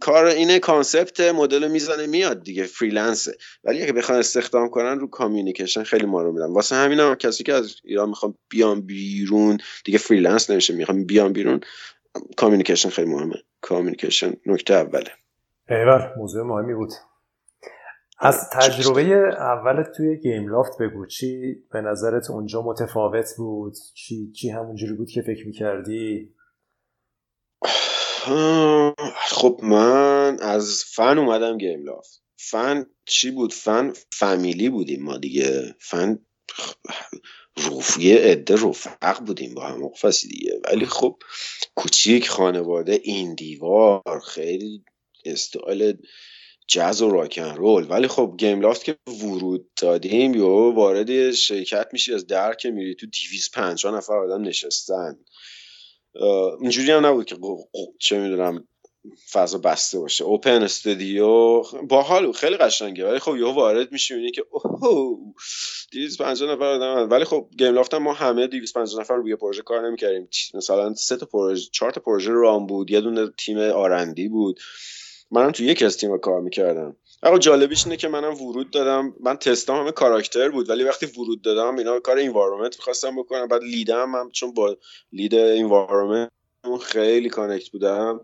کار 0.01 0.27
اینه 0.27 0.59
concept 0.85 1.21
مدل 1.21 1.69
می‌زنه 1.69 2.07
میاد 2.07 2.43
دیگه 2.43 2.65
freelance 2.65 3.24
ه. 3.24 3.37
ولی 3.65 3.83
اگه 3.83 3.93
بخوان 3.93 4.19
استخدام 4.19 4.69
کنن 4.69 4.99
رو 4.99 5.07
communication 5.07 5.83
خیلی 5.83 6.07
مانور 6.07 6.33
میدن. 6.33 6.53
واسه 6.53 6.77
همین 6.77 7.01
هم 7.01 7.15
کسی 7.15 7.45
که 7.45 7.55
از 7.55 7.75
ایران 7.85 8.09
می‌خوام 8.09 8.35
بیان 8.49 8.81
بیرون 8.81 9.59
دیگه 9.85 9.99
freelance 9.99 10.51
نمیشه 10.51 10.75
می‌خوام 10.75 11.05
بیان 11.05 11.33
بیرون. 11.33 11.61
communication 12.37 12.89
خیلی 12.89 13.11
مهمه. 13.11 13.37
communication 13.61 14.33
نکته 14.47 14.75
اوله. 14.75 15.11
ایول 15.69 16.01
موضوع 16.17 16.43
مهمی 16.43 16.75
بود. 16.75 16.91
از 18.21 18.51
تجربه 18.53 19.03
اولت 19.39 19.87
توی 19.97 20.17
گیم 20.19 20.49
لافت 20.49 20.73
بگو. 20.81 21.07
چی 21.07 21.55
به 21.73 21.81
نظرت 21.81 22.31
اونجا 22.31 22.63
متفاوت 22.63 23.29
بود؟ 23.37 23.75
چی, 23.95 24.33
چی 24.33 24.51
همونجوری 24.51 24.93
بود 24.93 25.09
که 25.11 25.23
فکر 25.23 25.47
می‌کردی؟ 25.47 26.35
خب 29.17 29.61
من 29.63 30.39
از 30.41 30.85
فن 30.85 31.19
اومدم 31.19 31.59
گیم 31.59 31.85
لافت 31.85 32.23
فن 32.37 32.87
چی 33.07 33.31
بود؟ 33.31 33.53
فن 33.53 33.93
فامیلی 34.13 34.69
بودیم 34.69 35.03
ما 35.03 35.17
دیگه. 35.17 35.75
فن 35.79 36.19
رفیه 37.57 38.17
عده 38.17 38.55
رفق 38.55 39.21
بودیم 39.27 39.55
با 39.55 39.67
هم 39.67 39.89
قفصی 39.89 40.29
دیگه. 40.29 40.61
ولی 40.65 40.87
خب 40.87 41.19
کوچیک 41.75 42.29
خانواده 42.29 43.01
این 43.03 43.35
دیوار 43.35 44.21
خیلی 44.27 44.85
استایل 45.25 45.97
جز 46.69 47.03
و 47.03 47.11
راکن 47.11 47.55
رول 47.57 47.87
ولی 47.91 48.09
خب 48.09 48.35
گیم 48.39 48.61
لافت 48.61 48.85
که 48.85 48.97
ورود 49.07 49.71
دادیم 49.77 50.35
یا 50.35 50.49
وارد 50.49 51.31
شرکت 51.31 51.89
میشی 51.93 52.15
از 52.15 52.27
در 52.27 52.55
که 52.55 52.71
میری 52.71 52.95
تو 52.95 53.07
دیویز 53.07 53.51
پنجاه 53.55 53.97
نفر 53.97 54.17
آدم 54.17 54.43
نشستن. 54.43 55.19
اینجوری 56.61 56.91
هم 56.91 57.07
نبود 57.07 57.27
که 57.27 57.37
چه 57.99 58.19
می‌دونم 58.19 58.69
فضا 59.33 59.59
بسته 59.59 59.99
باشه. 59.99 60.25
اوپن 60.25 60.63
استودیو 60.63 61.63
باحال 61.89 62.33
خیلی 62.33 62.57
قشنگه. 62.57 63.09
ولی 63.09 63.19
خب 63.19 63.37
یهو 63.37 63.53
وارد 63.53 63.93
میشی 63.93 64.15
می‌بینی 64.15 64.33
که 64.33 64.45
اوه 64.51 65.19
250 65.93 66.53
نفر 66.53 66.65
آدم 66.65 67.11
ولی 67.11 67.25
خب 67.25 67.49
گیم 67.59 67.75
لافت 67.75 67.95
ما 67.95 68.13
همه 68.13 68.47
250 68.47 69.01
نفر 69.01 69.15
روی 69.15 69.37
پروژه 69.37 69.63
کار 69.63 69.89
نمی‌کردیم. 69.89 70.29
مثلا 70.55 70.95
سه 70.95 71.17
تا 71.17 71.27
پروژه 71.27 71.69
چهار 71.73 71.91
تا 71.91 72.01
پروژه 72.01 72.33
رام 72.33 72.67
بود. 72.67 72.91
یه 72.91 73.01
دونه 73.01 73.31
تیم 73.39 73.59
آرندی 73.59 74.29
بود. 74.29 74.61
منم 75.31 75.51
تو 75.51 75.65
یکی 75.65 75.85
از 75.85 75.97
تیم 75.97 76.19
کار 76.19 76.41
می‌کردم. 76.41 76.97
اما 77.25 77.39
جالبیش 77.39 77.85
اینه 77.85 77.97
که 77.97 78.09
منم 78.09 78.35
ورود 78.35 78.71
دادم. 78.71 79.15
من 79.21 79.37
تستام 79.37 79.81
همه 79.81 79.93
کاراکتر 79.93 80.49
بود 80.49 80.71
ولی 80.71 80.85
وقتی 80.85 81.07
ورود 81.07 81.43
دادم 81.43 81.77
اینا 81.77 82.01
کار 82.01 82.19
انوایرمنت 82.19 82.77
می‌خواستم 82.79 83.17
بکنم 83.17 83.49
بعد 83.49 83.63
لیدم 83.63 84.15
هم 84.15 84.31
چون 84.31 84.55
با 84.55 84.77
لید 85.13 85.35
انوایرمنت 85.35 86.31
خیلی 86.83 87.29
کانکت 87.29 87.71
بودم. 87.71 88.21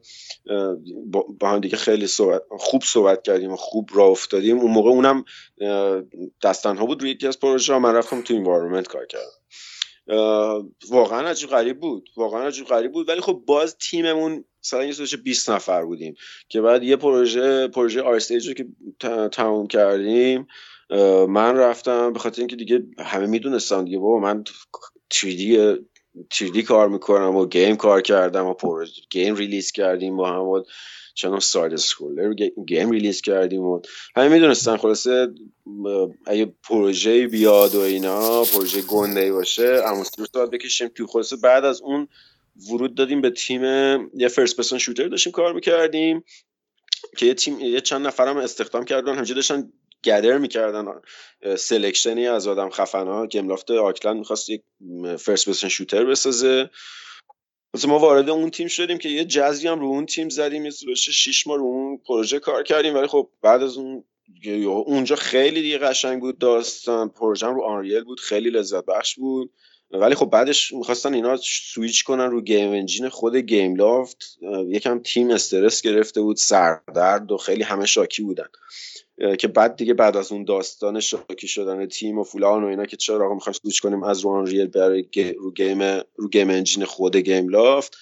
با 1.41 1.49
هم 1.49 1.61
دیگه 1.61 1.77
خیلی 1.77 2.07
صحبت 2.07 2.43
خوب 2.59 2.83
صحبت 2.83 3.23
کردیم 3.23 3.53
و 3.53 3.57
خوب 3.57 3.91
راه 3.93 4.09
افتادیم. 4.09 4.59
اون 4.59 4.71
موقع 4.71 4.91
اونم 4.91 5.25
دستنها 6.43 6.87
بود 6.87 7.01
روی 7.01 7.11
یکی 7.11 7.27
از 7.27 7.41
پروژه 7.41 7.79
من 7.79 7.95
رفتم 7.95 8.23
تو 8.23 8.35
انوایرمنت 8.35 8.89
کار 8.89 9.07
کردم. 9.07 9.41
واقعا 10.91 11.29
عجیب 11.29 11.51
غریب 11.51 11.81
بود. 11.81 12.09
واقعا 12.17 12.47
عجیب 12.47 12.67
غریب 12.67 12.93
بود. 12.93 13.09
ولی 13.09 13.21
خب 13.21 13.43
باز 13.47 13.77
تیممون 13.79 14.45
مثلا 14.65 14.85
یه 14.85 14.95
20 15.25 15.51
نفر 15.51 15.85
بودیم 15.85 16.15
که 16.49 16.61
بعد 16.61 16.83
یه 16.83 16.97
پروژه 16.97 17.69
پروژه 17.69 18.03
آر 18.03 18.21
رو 18.47 18.55
که 18.55 18.67
تموم 19.33 19.67
کردیم 19.67 20.47
من 21.29 21.57
رفتم 21.57 22.13
به 22.13 22.19
خاطر 22.19 22.41
اینکه 22.41 22.57
دیگه 22.57 22.83
همه 22.99 23.27
می‌دونستن 23.27 23.85
دیگه 23.85 23.99
بابا 23.99 24.19
من 24.19 24.45
3D 25.15 25.77
3D 26.35 26.59
کار 26.59 26.89
می‌کنم 26.89 27.37
و 27.37 27.47
گیم 27.47 27.77
کار 27.77 28.01
کردم 28.01 28.47
و 28.47 28.55
پروژه 28.55 29.03
گیم 29.11 29.35
ریلیز 29.35 29.73
کردیم 29.73 30.17
با 30.17 30.33
هم 30.33 30.43
و 30.43 30.63
چنان 31.15 31.41
ساید 31.41 31.77
سکولر 31.77 32.35
گیم 32.67 32.91
ریلیز 32.91 33.21
کردیم 33.21 33.63
و 33.63 33.81
همه 34.17 34.29
می‌دونستن. 34.29 34.77
خلاصه 34.77 35.29
اگه 36.27 36.53
پروژه 36.63 37.27
بیاد 37.27 37.75
و 37.75 37.81
اینا 37.81 38.45
پروژه 38.45 38.83
گنده 38.83 39.33
باشه 39.33 39.83
اموستر 39.87 40.25
ساعت 40.33 40.51
بکشیم. 40.51 40.89
تو 40.89 41.07
خلاصه 41.07 41.37
بعد 41.37 41.65
از 41.65 41.83
اون 41.83 42.09
ورود 42.69 42.95
دادیم 42.95 43.21
به 43.21 43.31
تیم 43.31 43.63
یه 44.15 44.29
فرست 44.29 44.57
پرسون 44.57 44.79
شوتر 44.79 45.09
داشتیم 45.09 45.33
کار 45.33 45.53
می‌کردیم 45.53 46.25
که 47.17 47.27
یه 47.27 47.35
تیم 47.35 47.61
یه 47.61 47.81
چند 47.81 48.07
نفرم 48.07 48.37
استخدام 48.37 48.85
کردن 48.85 49.15
همجا 49.15 49.35
داشتن 49.35 49.73
گدر 50.05 50.39
می‌کردن 50.39 50.85
selection 51.59 52.20
ی 52.20 52.27
از 52.27 52.47
آدم 52.47 52.71
خفنا 52.71 53.27
گیملافت 53.27 53.71
اوکلند 53.71 54.17
می‌خواست 54.17 54.51
یک 54.51 54.63
first 55.19 55.47
person 55.47 55.71
shooter 55.71 56.05
بسازه. 56.05 56.71
مثلا 57.75 57.91
ما 57.91 57.99
وارد 57.99 58.31
اون 58.31 58.51
تیم 58.51 58.69
شدیم 58.69 58.99
که 58.99 59.09
یه 59.09 59.25
جرزی 59.25 59.69
هم 59.69 59.81
رو 59.81 59.87
اون 59.87 60.07
تیم 60.07 60.29
زدیم 60.29 60.65
یه 60.65 60.71
شیش 60.97 61.47
ماه 61.47 61.57
رو 61.57 61.65
اون 61.65 61.99
پروژه 62.07 62.39
کار 62.39 62.63
کردیم 62.63 62.95
ولی 62.95 63.07
خب 63.07 63.31
بعد 63.43 63.63
از 63.63 63.77
اون 63.77 64.05
اونجا 64.65 65.17
خیلی 65.17 65.63
دیگه 65.63 65.79
قشنگ 65.79 66.21
بود 66.21 66.39
داستان 66.39 67.09
پروژه 67.09 67.47
رو 67.47 67.63
Unreal 67.63 68.05
بود 68.05 68.21
خیلی 68.21 68.51
لذت 68.51 68.85
بخش 68.85 69.15
بود. 69.15 69.53
ولی 69.93 70.15
خب 70.15 70.27
بعدش 70.27 70.73
می‌خواستن 70.73 71.15
اینا 71.15 71.37
سویچ 71.43 72.05
کنن 72.05 72.31
رو 72.31 72.41
game 72.41 72.71
engine 72.71 73.09
خود 73.09 73.37
گیم 73.37 73.77
لافت. 73.77 74.39
یکم 74.67 74.99
تیم 74.99 75.31
استرس 75.31 75.83
گرفته 75.83 76.21
بود 76.21 76.37
سردرد 76.37 77.33
و 77.33 77.37
خیلی 77.37 77.63
همه 77.63 77.87
شاکی 77.87 78.23
بودن. 78.23 78.49
که 79.39 79.49
بعد 79.49 79.77
دیگه 79.77 79.95
بعد 79.95 80.17
از 80.17 80.33
اون 80.33 80.45
داستان 80.45 81.01
شاکی 81.01 81.49
شدن 81.49 81.87
تیم 81.87 82.19
و 82.19 82.25
فلان 82.25 82.65
و 82.65 82.67
اینا 82.67 82.85
که 82.85 82.97
چرا 82.97 83.25
آقا 83.25 83.35
می‌خوایم 83.35 83.59
سویچ 83.63 83.83
کنیم 83.83 84.03
از 84.03 84.25
رو 84.25 84.45
Unreal 84.45 84.67
برای 84.67 85.09
رو 85.39 85.53
گیم 85.53 85.83
رو 86.17 86.29
game 86.33 86.51
engine 86.51 86.85
خود 86.85 87.17
گیم 87.17 87.49
لافت؟ 87.49 87.97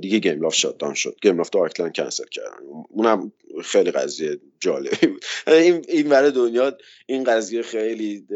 دیگه 0.00 0.18
گیم 0.18 0.42
لافت 0.42 0.54
shut 0.54 0.74
down 0.74 0.94
شد. 0.94 1.16
گیم 1.22 1.36
لاف 1.36 1.56
آرکلند 1.56 1.94
کنسل 1.94 2.24
کردن. 2.30 2.56
اونم 2.88 3.32
خیلی 3.64 3.90
قضیه 3.90 4.38
جالبی 4.60 5.06
بود. 5.06 5.24
این 5.46 5.84
این 5.88 6.08
برای 6.08 6.30
دنیا 6.30 6.72
این 7.06 7.24
قضیه 7.24 7.62
خیلی 7.62 8.26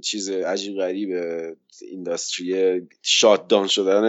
چیز 0.00 0.30
عجیب 0.30 0.76
غریبه 0.76 1.56
industry 1.90 2.82
shut 3.48 3.57
down 3.57 3.66
شدن 3.66 4.04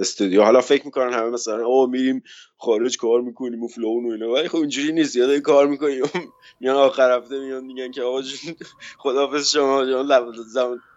استودیو 0.00 0.42
حالا 0.42 0.60
فکر 0.60 0.84
می‌کنن 0.84 1.12
همه 1.12 1.30
مثلا 1.30 1.66
او 1.66 1.86
میریم 1.86 2.22
خارج 2.56 2.96
کار 2.96 3.20
می‌کنیم 3.20 3.62
و 3.62 3.68
فلان 3.68 4.06
و 4.06 4.10
اینا. 4.12 4.32
ولی 4.32 4.48
خب 4.48 4.58
اینجوری 4.58 4.92
نیست. 4.92 5.16
یاد 5.16 5.36
کار 5.36 5.66
می‌کنیم. 5.66 6.02
میان 6.60 6.76
آخر 6.76 7.16
هفته 7.16 7.38
میان 7.38 7.64
میگن 7.64 7.90
که 7.90 8.02
آقا 8.02 8.22
خدافظ 8.98 9.50
شما. 9.50 9.82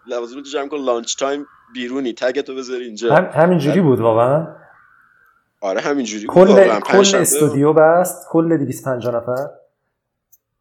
لوازمتو 0.06 0.50
جمع 0.52 0.68
کن. 0.68 0.76
lunch 0.76 1.16
time 1.16 1.46
بیرونی. 1.74 2.12
tag 2.12 2.40
تو 2.40 2.54
بذاری 2.54 2.84
اینجا. 2.84 3.14
هم 3.14 3.42
همینجوری 3.42 3.80
بود 3.80 4.00
واقعا؟ 4.00 4.46
آره 5.60 5.80
همینجوری. 5.80 6.26
کل 6.26 6.80
کل 6.80 7.16
استودیو 7.16 7.72
بست 7.72 8.26
کل 8.30 8.56
250 8.56 9.14
نفر. 9.14 9.48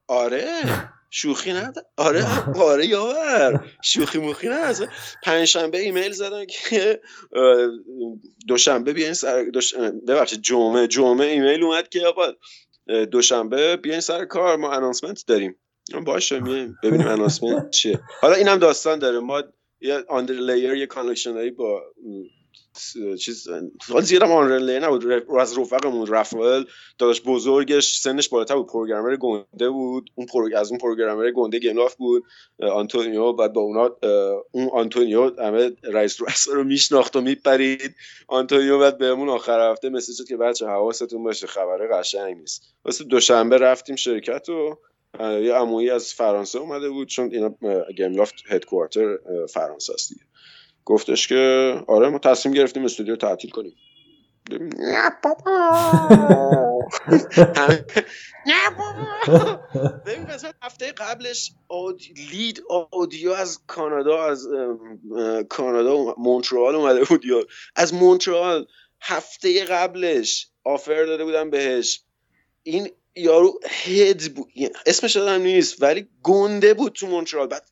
آره 0.08 0.46
شوخی 1.10 1.54
نداره 1.54 1.88
آره 1.98 2.26
آره 2.60 2.86
یاور 2.86 3.66
شوخی 3.84 4.18
موخی 4.20 4.48
نه 4.48 4.74
پنجشنبه 5.24 5.80
ایمیل 5.80 6.12
زدن 6.12 6.46
که 6.46 7.02
دوشنبه 8.48 8.94
بیاین 8.94 9.14
سر 9.14 9.44
دوش... 9.44 9.76
ببخشید 10.08 10.42
جمعه 10.42 10.88
جمعه 10.88 11.28
ایمیل 11.28 11.64
اومد 11.64 11.90
که 11.90 12.08
آقا 12.08 12.24
دوشنبه 13.12 13.78
بیاین 13.78 14.00
سر 14.00 14.26
کار 14.26 14.58
ما 14.58 14.72
انانسمنت 14.72 15.24
داریم. 15.28 15.56
باشه 16.06 16.40
میایم. 16.40 16.78
ببینیم 16.84 17.08
انانسمنت 17.08 17.70
چیه. 17.70 18.00
حالا 18.22 18.34
اینم 18.36 18.58
داستان 18.58 19.00
داره. 19.00 19.20
ما 19.20 19.44
یه 19.82 20.04
آندر 20.10 20.34
لیر 20.34 20.74
یه 20.74 20.86
کانکشن 20.86 21.50
با 21.50 21.82
چیز 23.20 23.48
حال 23.90 24.02
زیادم 24.02 24.32
آنرل 24.32 24.84
نبود 24.84 25.06
از 25.40 25.58
رفقمون 25.58 26.08
رفائل 26.08 26.64
داداش 26.98 27.22
بزرگش 27.22 28.00
سنش 28.00 28.30
بالاتر 28.30 28.56
بود 28.56 28.68
پروگرامر 28.68 29.16
گنده 29.16 29.70
بود 29.70 30.10
اون 30.16 30.28
پرو... 30.28 30.50
از 30.56 30.70
اون 30.70 30.80
پروگرامر 30.80 31.32
گنده 31.32 31.60
گیملاف 31.60 31.96
بود. 31.96 32.24
آنتونیو 32.60 33.34
بعد 33.34 33.54
با 33.54 33.62
اونا 33.62 33.90
اون 34.52 34.70
آنتونیو 34.74 35.42
همه 35.42 35.72
رئیس 35.84 36.22
رؤسا 36.22 36.54
رو 36.54 36.64
میشناخت 36.74 37.16
و 37.16 37.22
میپرید. 37.22 37.96
آنتونیو 38.28 38.80
بعد 38.80 38.98
بهمون 38.98 39.30
آخر 39.30 39.72
هفته 39.72 39.90
message 39.90 40.16
شد 40.18 40.28
که 40.28 40.38
بچه 40.38 40.68
حواستون 40.68 41.24
باشه 41.24 41.48
خبره 41.48 41.88
قشنگ 41.88 42.38
نیست. 42.38 42.64
واسه 42.86 43.04
دوشنبه 43.04 43.58
رفتیم 43.58 43.96
شرکت 43.96 44.50
و 44.50 44.76
یه 45.20 45.54
عمویی 45.54 45.90
از 45.90 46.14
فرانسه 46.14 46.60
اومده 46.60 46.90
بود 46.90 47.08
چون 47.08 47.32
اینا 47.32 47.56
گیملافت 47.98 48.36
headquarter 48.50 49.18
فرانسه 49.50 49.94
است 49.94 50.10
دیگه. 50.10 50.22
گفتش 50.90 51.28
که 51.28 51.74
آره 51.88 52.10
ما 52.10 52.20
تصمیم 52.20 52.56
گرفتیم 52.56 52.86
استودیو 52.86 53.16
تعطیل 53.16 53.52
کنیم. 53.52 53.76
نه 54.80 55.12
بابا. 55.24 56.80
نه 58.52 58.70
بابا. 58.78 59.60
ببین 60.06 60.24
مثلا 60.24 60.52
هفته 60.62 60.92
قبلش 60.92 61.52
لید 62.32 62.64
آدیو 62.92 63.32
از 63.32 63.60
کانادا 63.68 64.26
از 64.26 64.48
کانادا 65.50 66.16
مونترال 66.18 66.76
اومده 66.76 67.04
بود 67.04 67.26
یا 67.26 67.46
از 67.76 67.94
مونترال 67.94 68.66
هفته 69.02 69.66
قبلش 69.66 70.48
آفر 70.64 71.06
داده 71.06 71.24
بودم 71.24 71.50
بهش. 71.50 72.02
این 72.70 72.90
یارو 73.16 73.60
هد 73.70 74.34
بود. 74.34 74.52
اسمش 74.86 75.16
دادم 75.16 75.42
نیست 75.42 75.82
ولی 75.82 76.08
گنده 76.24 76.74
بود 76.74 76.94
تو 76.94 77.08
مونترال. 77.08 77.48
بعد 77.48 77.66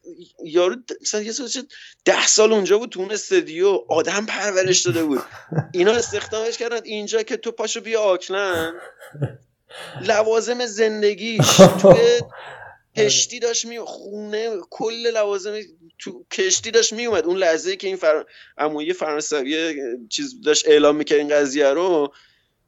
یارو 0.44 0.76
مثلا 1.02 1.22
یه 1.22 1.32
سال 1.32 1.50
ده 2.06 2.28
سال 2.28 2.54
اونجا 2.54 2.78
بود 2.78 2.90
تو 2.90 3.00
اون 3.00 3.12
استودیو 3.12 3.84
آدم 3.90 4.26
پرورش 4.26 4.82
داده 4.82 5.04
بود. 5.04 5.22
اینا 5.74 5.92
استخدامش 5.92 6.58
کردن 6.58 6.80
اینجا 6.84 7.24
که 7.24 7.38
تو 7.38 7.52
پاشو 7.52 7.82
بیا 7.82 8.02
آکلند. 8.02 8.74
لوازم 10.02 10.66
زندگیش. 10.66 11.58
توی 11.82 12.22
کشتی 12.98 13.40
داشت 13.40 13.66
می 13.66 13.80
خونه 13.80 14.58
کل 14.70 15.12
لوازم 15.14 15.60
تو 16.00 16.26
کشتی 16.32 16.72
داشت 16.72 16.94
می 16.94 17.06
اومد 17.06 17.26
اون 17.26 17.38
لحظه 17.38 17.76
که 17.76 17.88
این 17.88 17.96
فر... 17.96 18.26
امویه 18.58 18.94
فرانسوی 18.94 19.84
چیز 20.10 20.42
داشت 20.42 20.68
اعلام 20.68 20.96
می‌کرد 20.96 21.18
این 21.20 21.30
قضیه 21.30 21.68
رو 21.68 22.14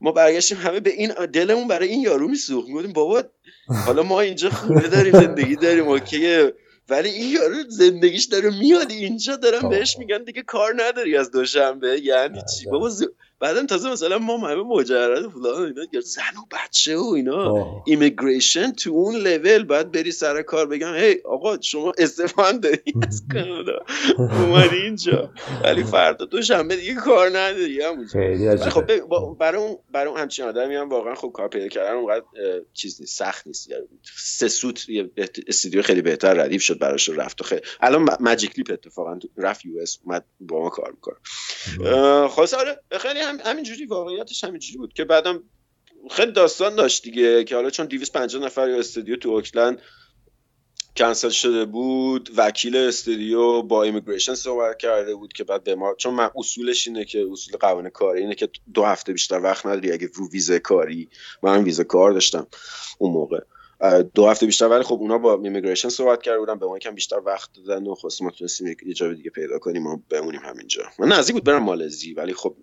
ما 0.02 0.12
برگشتیم 0.12 0.58
همه 0.58 0.80
به 0.80 0.89
این 0.89 1.14
دلمون 1.34 1.68
برای 1.68 1.88
این 1.88 2.02
یارو 2.02 2.28
میسوخت. 2.28 2.68
می‌گفتیم 2.68 2.93
بابا 2.93 3.24
حالا 3.86 4.04
ما 4.04 4.22
اینجا 4.22 4.50
خونه 4.50 4.88
داریم 4.88 5.14
زندگی 5.14 5.56
داریم 5.56 5.88
اوکیه. 5.88 6.54
ولی 6.89 7.10
این 7.10 7.34
یارو 7.34 7.56
زندگیش 7.70 8.26
داره 8.26 8.60
میاد 8.60 8.91
اینجا 8.91 9.36
دارم 9.36 9.70
بهش 9.70 9.97
میگن 9.97 10.24
دیگه 10.24 10.41
کار 10.41 10.74
نداری 10.78 11.18
از 11.18 11.32
دوشنبه. 11.32 12.00
یعنی 12.04 12.39
چی؟ 12.58 12.66
بابا 12.66 12.91
بعدم 13.40 13.66
تازه 13.66 13.92
مثلا 13.92 14.18
ما 14.18 14.38
همه 14.38 14.64
مجرد 14.64 15.28
فلان 15.30 15.62
اینا 15.64 16.02
زن 16.02 16.22
و 16.22 16.46
بچه 16.52 16.98
و 16.98 17.04
اینا. 17.16 17.66
immigration 17.86 18.72
تو 18.72 18.90
اون 18.90 19.16
لول 19.16 19.64
باید 19.64 19.92
بری 19.92 20.12
سر 20.12 20.42
کار 20.42 20.66
بگم 20.66 20.94
هی 20.94 21.22
آقا 21.26 21.62
شما 21.62 21.92
استفان 21.98 22.60
داری 22.60 22.94
از 23.08 23.24
کانادا. 23.34 23.86
اومدی 24.18 24.76
اینجا. 24.76 25.30
ولی 25.64 25.84
فردا 25.84 26.26
دو 26.26 26.42
شنبه 26.42 26.76
دیگه 26.76 26.96
کار 26.96 27.30
نداری 27.30 27.82
خب 28.70 28.86
برای 29.34 29.62
اون 29.62 29.78
برای 29.92 30.08
اون 30.12 30.20
همچین 30.20 30.46
آدمی 30.46 30.76
هم 30.76 30.90
واقعا 30.90 31.16
خب 31.16 31.32
کار 31.34 31.48
پیدا 31.48 31.68
کردن. 31.68 31.92
اونقدر 31.94 32.26
چیز 32.74 33.02
نیست 33.02 33.18
سخت 33.18 33.48
نیست. 33.48 33.70
یعنی 33.70 33.84
سه 34.16 34.48
سوت 34.48 34.90
یه 34.90 35.10
استودیو 35.48 35.82
خیلی 35.82 36.02
بهتر 36.02 36.34
ردیف 36.34 36.62
شد 36.62 36.80
براش 36.80 37.10
رفت 37.10 37.42
و 37.42 37.44
خیلی 37.44 37.62
الان 37.82 38.10
ماجیک 38.20 38.58
لیپ 38.58 38.72
اتفاقا 38.72 39.20
رفت 39.38 39.66
US 39.66 39.99
اومد 40.04 40.26
با 40.40 40.60
ما 40.62 40.70
کار 40.70 40.92
می‌کنه. 40.92 41.16
خلاص 42.28 42.54
آره 42.54 42.80
خیلی 43.00 43.20
هم 43.30 43.39
همینجوری 43.45 43.86
واقعیتش 43.86 44.43
همینجوری 44.43 44.77
بود 44.77 44.93
که 44.93 45.03
بعدم 45.03 45.43
خیلی 46.11 46.32
داستان 46.32 46.75
داشت 46.75 47.03
دیگه 47.03 47.43
که 47.43 47.55
حالا 47.55 47.69
چون 47.69 47.86
250 47.86 48.43
نفر 48.43 48.69
یا 48.69 48.80
استودیو 48.80 49.15
تو 49.15 49.30
اوکلند 49.30 49.82
کنسل 50.97 51.30
شده 51.30 51.65
بود 51.65 52.30
وکیل 52.38 52.75
استودیو 52.75 53.61
با 53.61 53.84
immigration 53.84 54.36
صحبت 54.36 54.77
کرده 54.77 55.15
بود 55.15 55.34
که 55.34 55.43
بعد 55.43 55.63
به 55.63 55.75
ما 55.75 55.95
چون 55.97 56.13
من 56.13 56.30
اصولش 56.36 56.88
اینه 56.88 57.05
که 57.05 57.27
اصول 57.32 57.57
قوانین 57.59 57.89
کاری 57.89 58.21
اینه 58.21 58.36
که 58.36 58.49
دو 58.73 58.84
هفته 58.84 59.13
بیشتر 59.13 59.39
وقت 59.39 59.65
نداری 59.65 59.91
اگه 59.91 60.09
رو 60.13 60.30
ویزه 60.30 60.59
کاری. 60.59 61.09
من 61.43 61.63
ویزه 61.63 61.84
کار 61.84 62.11
داشتم 62.11 62.47
اون 62.97 63.11
موقع. 63.11 63.39
دو 64.13 64.27
هفته 64.27 64.45
بیشتر 64.45 64.67
ولی 64.67 64.84
خب 64.84 64.97
اونا 65.01 65.17
با 65.17 65.34
immigration 65.43 65.89
صحبت 65.89 66.21
کرده 66.21 66.39
بودن 66.39 66.59
به 66.59 66.65
ما 66.65 66.80
کم 66.80 66.95
بیشتر 66.95 67.19
وقت 67.25 67.49
دادن 67.53 67.88
و 67.88 67.95
خواستم 67.95 68.25
ما 68.25 68.32
تونستیم 68.32 68.75
یه 68.86 68.93
جای 68.93 69.15
دیگه 69.15 69.30
پیدا 69.30 69.59
کنیم 69.59 69.88
و 69.88 69.97
بمونیم 70.09 70.41
همینجا. 70.43 70.84
من 70.99 71.07
نزدیک 71.07 71.34
بود 71.34 71.43
برم 71.43 71.63
مالزی 71.63 72.13
ولی 72.13 72.34
خب 72.34 72.55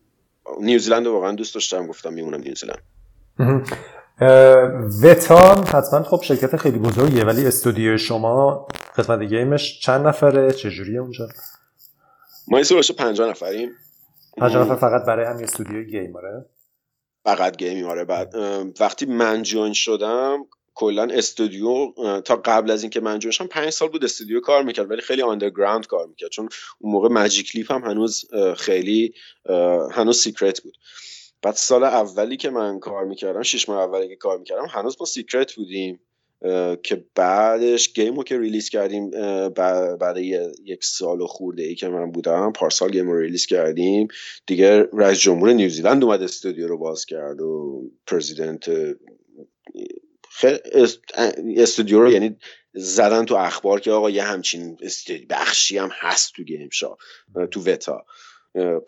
نیوزیلند 0.60 1.06
واقعا 1.06 1.32
دوست 1.32 1.54
داشتم 1.54 1.86
گفتم 1.86 2.12
میمونم 2.12 2.40
نیوزیلند 2.40 2.82
Weta 5.02 5.66
حتما 5.66 6.02
خب 6.02 6.22
شرکت 6.22 6.56
خیلی 6.56 6.78
بزرگیه 6.78 7.24
ولی 7.24 7.46
استودیو 7.46 7.96
شما 7.98 8.66
قسمت 8.96 9.22
game 9.22 9.61
ش 9.61 9.80
چند 9.80 10.06
نفره؟ 10.06 10.50
چجوریه 10.50 11.00
اونجا؟ 11.00 11.28
ما 12.48 12.58
این 12.58 12.66
باشه 12.70 12.94
50 12.94 13.30
نفریم. 13.30 13.70
50 14.38 14.64
نفر 14.64 14.76
فقط 14.76 15.06
برای 15.06 15.26
همین 15.26 15.44
استودیو 15.44 15.82
game 15.82 16.16
آره؟ 16.16 16.46
فقط 17.24 17.56
game 17.56 17.86
آره. 17.86 18.04
بعد 18.04 18.34
وقتی 18.80 19.06
من 19.06 19.42
join 19.42 19.72
شدم 19.72 20.38
کلا 20.78 21.02
استودیو 21.02 21.92
تا 22.24 22.36
قبل 22.36 22.70
از 22.70 22.82
اینکه 22.82 23.00
من 23.00 23.18
join 23.18 23.34
شم 23.34 23.46
پنج 23.46 23.70
سال 23.70 23.88
بود 23.88 24.04
استودیو 24.04 24.40
کار 24.40 24.62
می‌کرد 24.62 24.90
ولی 24.90 25.00
خیلی 25.00 25.22
underground 25.22 25.86
کار 25.86 26.06
می‌کرد. 26.06 26.30
چون 26.30 26.48
اون 26.78 26.92
موقع 26.92 27.08
Magic 27.08 27.56
Leap 27.56 27.72
هم 27.72 27.84
هنوز 27.84 28.24
خیلی 28.56 29.14
هنوز 29.92 30.22
secret 30.22 30.60
بود. 30.60 30.76
بعد 31.42 31.54
سال 31.54 31.84
اولی 31.84 32.36
که 32.36 32.50
من 32.50 32.78
کار 32.78 33.04
می‌کردم 33.04 33.42
شش 33.42 33.68
ماه 33.68 33.78
اولی 33.78 34.08
که 34.08 34.16
کار 34.16 34.38
می‌کردم 34.38 34.66
هنوز 34.70 34.96
با 34.98 35.06
secret 35.06 35.52
بودیم 35.52 36.00
که 36.82 37.04
بعدش 37.14 37.92
game 37.92 38.16
رو 38.16 38.22
که 38.22 38.38
release 38.38 38.68
کردیم 38.68 39.10
بعد 39.98 40.16
یک 40.64 40.84
سال 40.84 41.20
و 41.20 41.26
خورده 41.26 41.62
ای 41.62 41.74
که 41.74 41.88
من 41.88 42.10
بودم 42.10 42.52
پارسال 42.52 42.90
game 42.90 43.10
رو 43.10 43.18
release 43.18 43.46
کردیم. 43.46 44.08
دیگه 44.46 44.88
رئیس 44.92 45.18
جمهور 45.18 45.52
نیوزیلند 45.52 46.04
اومد 46.04 46.22
استودیو 46.22 46.68
رو 46.68 46.78
باز 46.78 47.06
کرد 47.06 47.40
و 47.40 47.82
president 48.06 48.70
استودیو 51.56 52.00
رو 52.00 52.12
یعنی 52.12 52.36
زدن 52.74 53.24
تو 53.24 53.34
اخبار 53.34 53.80
که 53.80 53.90
آقا 53.90 54.10
یه 54.10 54.22
همچین 54.22 54.78
بخشی 55.30 55.78
هم 55.78 55.90
هست 55.92 56.32
تو 56.32 56.42
game 56.42 56.68
ش 56.72 56.96
تو 57.50 57.64
Weta. 57.64 58.06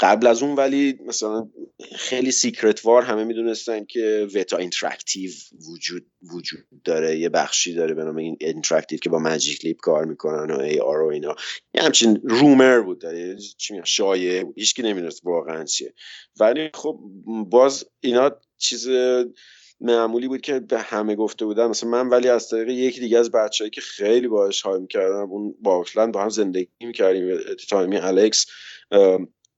قبل 0.00 0.26
از 0.26 0.42
اون 0.42 0.56
ولی 0.56 0.98
مثلا 1.06 1.48
خیلی 1.96 2.30
secret 2.30 2.84
وار 2.84 3.02
همه 3.02 3.24
می‌دونستن 3.24 3.84
که 3.84 4.28
Weta 4.34 4.56
Interactive 4.56 5.30
وجود 5.70 6.06
وجود 6.34 6.64
داره. 6.84 7.18
یه 7.18 7.28
بخشی 7.28 7.74
داره 7.74 7.94
به 7.94 8.04
نام 8.04 8.16
این 8.16 8.36
Interactive 8.40 8.98
که 8.98 9.10
با 9.10 9.18
Magic 9.18 9.64
Leap 9.64 9.76
کار 9.76 10.04
می‌کنن 10.04 10.50
و 10.50 10.60
AR 10.60 11.02
و 11.02 11.06
اینا. 11.06 11.34
یه 11.74 11.82
همچین 11.82 12.20
rumor 12.24 12.80
بود 12.80 13.00
داره. 13.00 13.36
چی 13.56 13.72
میگن؟ 13.72 13.84
شایعه 13.84 14.46
هیچکی 14.56 14.82
نمی‌دونست 14.82 15.20
واقعا 15.24 15.64
چیه. 15.64 15.94
ولی 16.40 16.70
خب 16.74 17.00
باز 17.50 17.84
اینا 18.00 18.30
چیز 18.58 18.88
معمولی 19.80 20.28
بود 20.28 20.40
که 20.40 20.60
به 20.60 20.78
همه 20.78 21.14
گفته 21.14 21.44
بودن. 21.44 21.66
مثلا 21.66 21.90
من 21.90 22.08
ولی 22.08 22.28
از 22.28 22.48
طریق 22.48 22.68
یکی 22.68 23.00
دیگه 23.00 23.18
از 23.18 23.30
بچههایی 23.30 23.70
که 23.70 23.80
خیلی 23.80 24.28
باهاش 24.28 24.62
حال 24.62 24.80
می‌کردم 24.80 25.30
اون 25.30 25.54
با 25.62 25.84
با 26.12 26.22
هم 26.22 26.28
زندگی 26.28 26.68
می‌کردیم 26.80 27.38
تایمی 27.70 27.96
الکس 27.96 28.46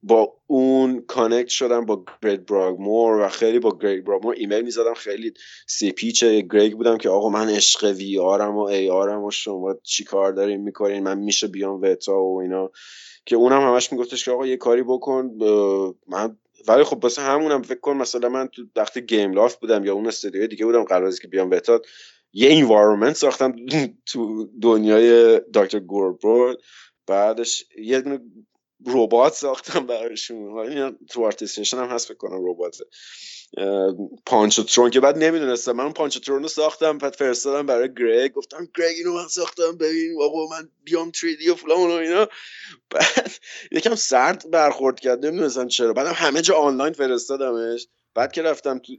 با 0.03 0.37
اون 0.47 1.01
connect 1.01 1.49
شدم 1.49 1.87
با 1.87 2.05
Greg 2.23 2.41
Broadmore 2.41 3.21
و 3.21 3.29
خیلی 3.29 3.59
با 3.59 3.79
Greg 3.79 4.05
Broadmore 4.05 4.35
ایمیل 4.39 4.63
می‌زدم. 4.63 4.95
خیلی 4.95 5.33
سه 5.67 5.93
پیچ 5.93 6.25
Greg 6.25 6.77
بودم 6.77 6.99
که 6.99 7.09
آقا 7.09 7.29
من 7.29 7.49
عشق 7.49 7.85
VR 7.85 8.19
م 8.19 8.57
و 8.57 8.61
AR 8.61 8.91
م 8.91 9.25
و 9.25 9.31
شما 9.31 9.75
چی 9.83 10.05
کار 10.05 10.33
دارین 10.33 10.61
می‌کنین؟ 10.61 11.03
من 11.03 11.19
میشه 11.19 11.47
بیام 11.47 11.83
Weta 11.83 12.23
و 12.23 12.41
اینا. 12.41 12.71
که 13.27 13.37
اونم 13.37 13.61
همش 13.61 13.93
میگفتش 13.93 14.25
که 14.25 14.31
آقا 14.31 14.47
یه 14.47 14.57
کاری 14.57 14.83
بکن 14.83 15.31
من 16.09 16.37
ولی 16.69 16.85
خب 16.85 17.05
واسه 17.05 17.23
همونم 17.23 17.63
فکر 17.63 17.81
کن 17.81 17.97
مثلا 17.97 18.29
من 18.29 18.49
تو 18.49 18.63
وقتی 18.77 19.01
Gameloft 19.01 19.57
بودم 19.57 19.85
یا 19.85 19.95
اون 19.95 20.07
استودیو 20.07 20.47
دیگه 20.47 20.65
بودم 20.65 20.85
قرار 20.85 21.13
که 21.13 21.29
بیام 21.29 21.51
Weta 21.51 21.81
یه 22.33 22.49
environment 22.49 23.17
ساختم 23.17 23.57
تو 24.07 24.49
دنیای 24.63 25.41
Dr. 25.55 25.81
Grordbort 25.81 26.57
بعدش 27.07 27.65
یه 27.79 28.01
دونه 28.01 28.21
ربات 28.87 29.33
ساختم 29.33 29.87
براشون. 29.87 30.99
تو 31.11 31.25
ArtStation 31.25 31.79
هم 31.79 31.89
هست 31.89 32.13
بکنم 32.13 32.51
ربات 32.51 32.77
پانچوترون 34.27 34.91
که 34.91 35.01
بعد 35.01 35.19
نمی‌دونستم. 35.19 35.73
من 35.73 35.93
پانچوترون 35.93 36.43
رو 36.43 36.49
ساختم 36.49 36.99
بعد 36.99 37.15
فرستادم 37.15 37.67
برای 37.67 37.95
Greg. 37.95 38.33
گفتم 38.33 38.69
Greg 38.79 38.95
اینو 38.97 39.15
من 39.15 39.29
ساختم 39.29 39.77
ببین 39.77 40.23
آقا 40.23 40.47
من 40.47 40.69
بیام 40.85 41.13
3D 41.13 41.49
و 41.49 41.55
فلان 41.55 41.91
و 41.91 41.93
اینا. 41.93 42.29
بعد 42.91 43.33
یکم 43.73 43.95
سرد 43.95 44.51
برخورد 44.51 45.01
کرد. 45.01 45.27
نمی‌دونستم 45.27 45.69
چرا. 45.69 45.93
بعدم 45.93 46.13
همه 46.15 46.43
جا 46.43 46.55
آنلاین 46.55 46.93
فرستادمش. 46.93 47.87
بعد 48.15 48.33
که 48.33 48.43
رفتم 48.43 48.79
تو 48.79 48.93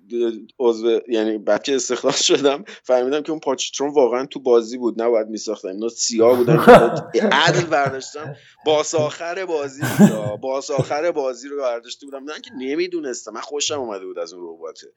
عضو 0.59 0.99
یعنی 1.09 1.38
بعد 1.38 1.64
که 1.64 1.76
استخدام 1.76 2.14
شدم 2.32 2.64
فهمیدم 2.84 3.22
که 3.22 3.32
اون 3.32 3.39
پاچترون 3.39 3.93
واقعا 3.93 4.26
تو 4.26 4.39
بازی 4.39 4.78
بود 4.78 5.01
نباید 5.01 5.28
میساختن. 5.28 5.70
اینا 5.70 5.89
سیاه 5.89 6.38
بودن. 6.38 6.57
عدل 7.32 7.66
برداشتم 7.66 8.36
باس 8.66 8.95
آخر 8.95 9.45
بازی 9.45 9.82
بود. 9.82 10.09
باس 10.41 10.72
آخر 10.72 11.12
بازی 11.12 11.47
رو 11.47 11.57
برداشته 11.57 12.05
بودم. 12.05 12.24
نه 12.24 12.41
که 12.41 12.51
نمی‌دونستم. 12.57 13.34
من 13.34 13.41
خوشم 13.41 13.80
اومده 13.80 14.05
بود 14.05 14.20
از 14.20 14.34
اون 14.34 14.53
رباته. 14.53 14.88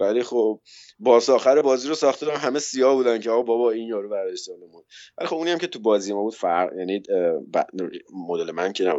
ولی 0.00 0.22
خب 0.22 0.60
باس 0.98 1.30
آخر 1.30 1.62
بازی 1.62 1.88
رو 1.88 1.94
ساخته 1.94 2.26
بودم 2.26 2.38
همه 2.38 2.58
سیاه 2.58 2.94
بودن 2.94 3.20
که 3.20 3.30
آقا 3.30 3.42
بابا 3.42 3.70
این 3.70 3.88
یارو 3.88 4.08
برداشته 4.08 4.52
بود 4.52 4.84
ولی 5.18 5.28
خب 5.28 5.36
اونی 5.36 5.50
هم 5.50 5.58
که 5.58 5.66
تو 5.66 5.78
بازی 5.78 6.12
ما 6.12 6.22
بود 6.22 6.34
فرق 6.34 6.76
یعنی 6.78 7.02
مدل 8.28 8.50
من 8.50 8.72
که 8.72 8.84
نه 8.84 8.94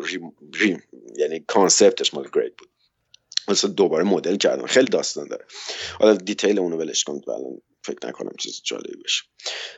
ریم 0.53 0.83
یعنی 1.17 1.39
concept 1.39 1.97
ش 1.97 2.13
مال 2.13 2.29
Greg 2.33 2.53
بود. 2.57 2.62
مثلا 3.47 3.71
دوباره 3.71 4.03
مدل 4.03 4.35
کردم. 4.35 4.65
خیلی 4.65 4.87
داستان 4.87 5.27
داره. 5.27 5.45
حالا 5.99 6.13
detail 6.13 6.59
اونو 6.59 6.77
ولش 6.77 7.03
کنید 7.03 7.29
الان 7.29 7.61
فکر 7.83 8.07
نکنم 8.07 8.31
چیز 8.39 8.61
جالبی 8.63 9.03
بشه 9.03 9.23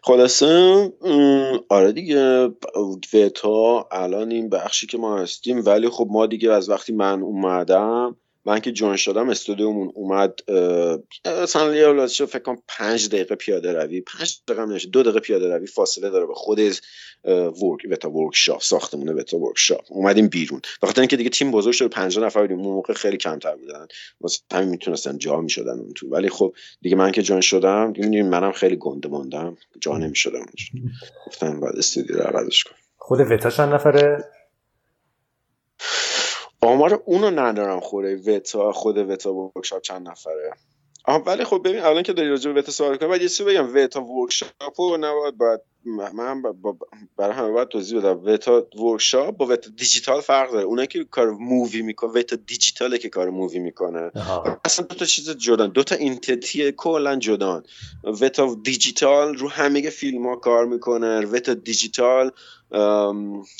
خلاصه 0.03 0.91
آره 1.69 1.91
دیگه 1.91 2.49
Weta 3.13 3.87
الان 3.91 4.31
این 4.31 4.49
بخشی 4.49 4.87
که 4.87 4.97
ما 4.97 5.17
هستیم 5.17 5.65
ولی 5.65 5.89
خب 5.89 6.07
ما 6.11 6.25
دیگه 6.25 6.51
از 6.51 6.69
وقتی 6.69 6.93
من 6.93 7.21
اومدم 7.21 8.17
من 8.45 8.59
که 8.59 8.71
join 8.71 8.95
شدم 8.95 9.29
استودیومون 9.29 9.91
اومد 9.95 10.39
مثلا 11.25 11.75
یه 11.75 12.05
فکر 12.07 12.39
کنم 12.39 12.57
پنج 12.67 13.09
دقیقه 13.09 13.35
پیاده 13.35 13.73
روی 13.73 14.01
پنج 14.01 14.41
دقیقه 14.47 14.65
نشه 14.65 14.89
دو 14.89 15.03
دقیقه 15.03 15.19
پیاده 15.19 15.55
روی 15.55 15.67
فاصله 15.67 16.09
داره 16.09 16.25
به 16.25 16.33
خود 16.33 16.59
Work 17.25 17.87
Weta 17.89 18.11
Workshop 18.11 18.61
ساختمونه 18.61 19.13
Weta 19.13 19.37
Workshop 19.37 19.81
اومدیم 19.89 20.27
بیرون. 20.27 20.61
بخاطر 20.81 21.01
اینکه 21.01 21.17
دیگه 21.17 21.29
تیم 21.29 21.51
بزرگ 21.51 21.73
شد 21.73 21.89
50 21.89 22.25
نفر 22.25 22.41
بودیم. 22.41 22.59
اون 22.59 22.73
موقع 22.73 22.93
خیلی 22.93 23.17
کمتر 23.17 23.55
بودن. 23.55 23.87
واسه 24.21 24.39
همین 24.53 24.69
می‌تونستن 24.69 25.17
جا 25.17 25.41
می‌شدن 25.41 25.79
اون 25.79 25.93
تو. 25.93 26.07
ولی 26.07 26.29
خب 26.29 26.53
دیگه 26.81 26.95
من 26.95 27.11
که 27.11 27.21
join 27.21 27.41
شدم 27.41 27.93
دیگه 27.93 28.23
منم 28.23 28.51
خیلی 28.51 28.75
گنده 28.75 29.09
موندم. 29.09 29.57
جا 29.79 29.97
نمی‌شدم. 29.97 30.45
گفتم 31.27 31.59
بعد 31.59 31.75
استودیو 31.75 32.17
رو 32.17 32.23
عوضش 32.23 32.63
کنم. 32.63 32.77
خود 32.97 33.19
Weta 33.19 33.49
چند 33.49 33.73
نفره؟ 33.73 34.23
آمار 36.65 37.03
اونو 37.05 37.29
ندارم 37.29 37.79
خوره 37.79 38.15
Weta 38.15 38.71
خود 38.71 38.97
Weta 38.97 39.33
Workshop 39.33 39.81
چند 39.81 40.09
نفره. 40.09 40.51
آها 41.05 41.19
ولی 41.19 41.43
خب 41.43 41.61
ببین 41.65 41.79
الان 41.81 42.03
که 42.03 42.13
داری 42.13 42.29
راجع 42.29 42.51
به 42.51 42.59
Weta 42.59 42.71
سوال 42.71 42.97
کنی 42.97 43.09
بعد 43.09 43.21
یه 43.21 43.29
چیزی 43.29 43.43
بگم. 43.43 43.75
Weta 43.75 44.03
Workshop 44.03 44.81
رو 44.81 44.97
نباید 44.97 45.37
باید 45.37 45.61
من 45.85 46.41
برای 47.17 47.35
همه 47.35 47.51
باید 47.51 47.67
توضیح 47.67 47.99
بدم. 47.99 48.25
Weta 48.25 48.67
Workshop 48.79 49.37
با 49.37 49.45
Weta 49.45 49.69
Digital 49.77 50.21
فرق 50.21 50.51
داره. 50.51 50.65
اونایی 50.65 50.87
که 50.87 51.03
کار 51.03 51.31
movie 51.31 51.81
می‌کنه 51.81 52.11
Weta 52.11 52.35
Digital 52.35 52.89
ه 52.90 52.97
که 52.97 53.09
کار 53.09 53.29
movie 53.29 53.59
می‌کنه. 53.59 54.11
اصلا 54.65 54.85
دو 54.85 54.95
تا 54.95 55.05
چیز 55.05 55.29
جدان. 55.29 55.69
دو 55.69 55.83
تا 55.83 55.95
entity 55.95 56.71
کلا 56.71 57.15
جدان. 57.15 57.63
Weta 58.03 58.55
Digital 58.63 59.35
رو 59.35 59.49
همه 59.49 59.89
فیلم 59.89 60.27
ها 60.27 60.35
کار 60.35 60.65
می‌کنه. 60.65 61.25
Weta 61.25 61.53
Digital 61.53 62.31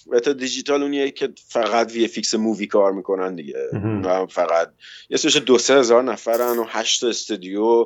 Weta 0.08 0.34
Digital 0.34 0.82
اونیه 0.82 1.12
که 1.12 1.34
فقط 1.48 1.92
VFX 1.92 2.36
movie 2.36 2.68
کار 2.68 2.92
می‌کنن 2.92 3.36
دیگه. 3.36 3.70
فقط 4.30 4.74
یه 5.10 5.18
سوش 5.18 5.38
دو 5.38 5.58
سه 5.58 5.76
هزار 5.76 6.04
نفرن 6.04 6.60
و 6.60 6.66
هشت 6.68 7.04
استودیو. 7.04 7.86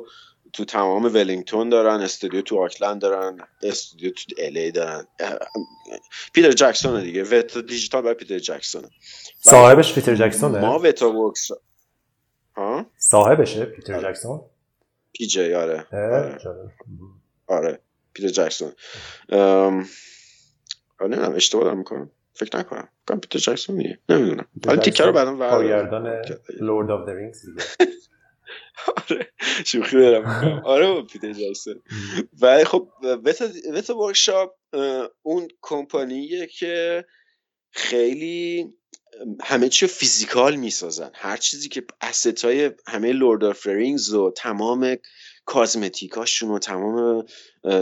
تو 0.52 0.64
تمام 0.64 1.04
ولینگتون 1.04 1.68
دارن 1.68 2.00
استودیو 2.00 2.42
تو 2.42 2.58
آکلند 2.58 3.00
دارن 3.00 3.38
استودیو 3.62 4.10
تو 4.10 4.22
LA 4.38 4.70
دارن. 4.70 5.06
پیتر 6.32 6.50
جکسون 6.52 7.02
دیگه. 7.02 7.22
Weta 7.22 7.60
Digital 7.60 8.02
برای 8.02 8.14
پیتر 8.14 8.38
جکسون 8.38 8.82
صاحبش 9.40 9.94
پیتر 9.94 10.14
جکسونه؟ 10.14 10.60
ما 10.60 10.78
Weta 10.78 11.12
Works 11.12 11.48
ها؟ 12.56 12.86
صاحبشه 12.98 13.64
پیتر 13.64 14.10
جکسون؟ 14.12 14.40
PJ 15.12 15.54
آره. 15.54 15.86
آره. 15.92 16.38
آره. 17.46 17.80
پیتر 18.12 18.28
جکسون. 18.28 18.72
آره 19.32 19.86
نمی‌دونم 21.00 21.34
اشتباه 21.34 21.64
دارم 21.64 21.78
می‌کنم. 21.78 22.10
فکر 22.34 22.58
نکنم. 22.58 22.88
کنم 23.08 23.20
پیتر 23.20 23.38
جکسون 23.38 23.76
نیه 23.76 23.98
نمی‌دونم 24.08 24.46
حالا 24.66 24.82
تیکه 24.82 25.04
رو 25.04 25.12
بعدم 25.12 25.38
کارگردان 25.38 26.22
Lord 26.60 26.90
of 26.90 27.08
the 27.08 27.12
Rings 27.12 27.46
دیگه. 27.46 27.92
آره 29.10 29.32
شوخی 29.66 29.96
دارم 29.96 30.62
آره 30.64 31.02
پیتر 31.02 31.32
جکسون 31.32 31.82
ولی 32.40 32.64
خب 32.64 32.88
Weta 33.74 33.98
Workshop 33.98 34.50
اون 35.22 35.48
کمپانیه 35.60 36.46
که 36.46 37.04
خیلی 37.70 38.66
همه 39.42 39.68
چی 39.68 39.86
physical 39.86 40.56
می‌سازن. 40.56 41.10
هر 41.14 41.36
چیزی 41.36 41.68
که 41.68 41.84
asset 42.00 42.44
های 42.44 42.70
همه 42.86 43.12
Lord 43.12 43.44
of 43.44 43.66
Rings 43.66 44.14
و 44.14 44.30
تمام 44.30 44.96
cosmetic 45.44 46.15
اشون 46.15 46.50
و 46.50 46.58
تمام 46.58 47.24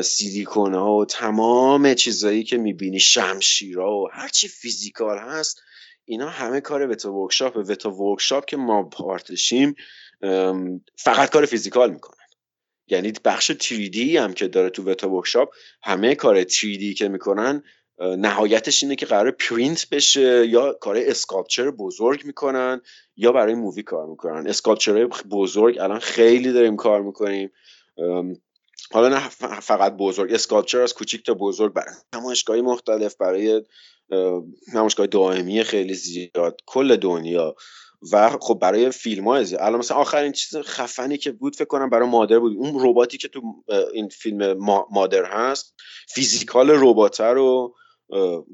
سیلیکون 0.03 0.75
ها 0.75 0.97
و 0.97 1.05
تمام 1.05 1.95
چیزایی 1.95 2.45
که 2.45 2.57
می‌بینی 2.57 3.01
شمشیرها 3.01 3.99
و 3.99 4.09
هرچی 4.13 4.49
physical 4.49 5.19
هست 5.19 5.61
اینا 6.05 6.29
همه 6.29 6.61
کار 6.61 6.91
Weta 6.91 7.13
Workshop 7.13 7.57
Weta 7.57 7.91
Workshop 7.91 8.45
که 8.45 8.57
ما 8.57 8.83
part 8.83 9.29
شیم 9.29 9.75
فقط 10.97 11.31
کار 11.31 11.47
physical 11.47 11.91
می‌کنن. 11.91 12.15
یعنی 12.91 13.13
بخش 13.25 13.53
3D 13.53 13.99
هم 13.99 14.33
که 14.33 14.49
داره 14.49 14.71
تو 14.71 14.83
Weta 14.83 15.11
Workshop 15.11 15.49
همه 15.83 16.15
کار 16.15 16.45
3D 16.45 16.95
که 16.99 17.09
می‌کنن 17.09 17.63
نهایتش 18.01 18.83
اینه 18.83 18.97
که 18.97 19.07
قرار 19.07 19.31
پرینت 19.31 19.87
بشه 19.91 20.47
یا 20.47 20.73
کار 20.73 20.97
sculpture 20.99 21.71
بزرگ 21.71 22.25
می‌کنن 22.25 22.81
یا 23.17 23.33
برای 23.33 23.55
movie 23.55 23.83
کار 23.83 24.07
می‌کنن. 24.07 24.47
sculpture 24.47 25.07
بزرگ 25.07 25.79
الان 25.79 25.99
خیلی 25.99 26.53
داریم 26.53 26.77
کار 26.77 27.03
می‌کنیم. 27.03 27.53
حالا 28.93 29.09
نه 29.09 29.29
فقط 29.61 29.97
بزرگ 29.97 30.33
sculpture 30.35 30.81
از 30.81 30.95
کوچیک 30.95 31.27
تا 31.27 31.35
بزرگ 31.35 31.73
برای 31.73 31.95
نمایشگاهی 32.15 32.61
مختلف 32.61 33.17
برای 33.17 33.63
نمایشگاه 34.75 35.07
دائمی 35.07 35.63
خیلی 35.63 35.95
زیاد 35.95 36.61
کل 36.67 36.97
دنیا. 36.97 37.55
و 38.13 38.31
خب 38.41 38.59
برای 38.63 38.91
فیلم 38.91 39.29
ها 39.29 39.35
الان 39.37 39.79
مثلا 39.79 39.97
آخرین 39.97 40.33
چیز 40.33 40.57
خفنی 40.57 41.19
که 41.19 41.33
بود 41.33 41.57
فکر 41.57 41.65
کنم 41.65 41.91
برای 41.91 42.09
Mother 42.09 42.39
بود. 42.39 42.57
اون 42.57 42.89
رباتی 42.89 43.19
که 43.19 43.29
تو 43.29 43.65
این 43.93 44.09
فیلم 44.09 44.53
Mother 44.91 45.25
هست 45.25 45.75
physical 46.09 46.71
ربات 46.71 47.21
رو 47.21 47.75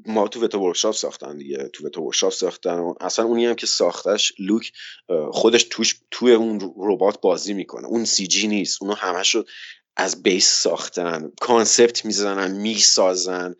ما 0.05 0.27
تو 0.27 0.43
Weta 0.43 0.59
Workshop 0.59 0.95
ساختن 0.95 1.37
دیگه. 1.37 1.69
تو 1.73 1.85
Weta 1.85 2.01
Workshop 2.01 2.31
ساختن 2.31 2.79
و 2.79 2.93
اصلا 3.01 3.25
اونی 3.25 3.45
هم 3.45 3.55
که 3.55 3.65
ساختش 3.65 4.33
لوک 4.39 4.71
خودش 5.31 5.63
توش 5.63 5.99
توی 6.11 6.33
اون 6.33 6.73
ربات 6.77 7.21
بازی 7.21 7.53
می‌کنه. 7.53 7.87
اون 7.87 8.05
CG 8.05 8.47
نیست. 8.47 8.81
اونو 8.81 8.93
همش 8.93 9.35
رو 9.35 9.43
از 9.97 10.23
base 10.23 10.47
ساختن. 10.47 11.31
concept 11.41 12.05
می‌زنن 12.05 12.51
می‌سازن. 12.51 13.55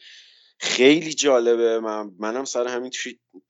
خیلی 0.58 1.14
جالبه. 1.14 1.80
من 1.80 2.12
منم 2.20 2.46
سر 2.46 2.68
همین 2.68 2.92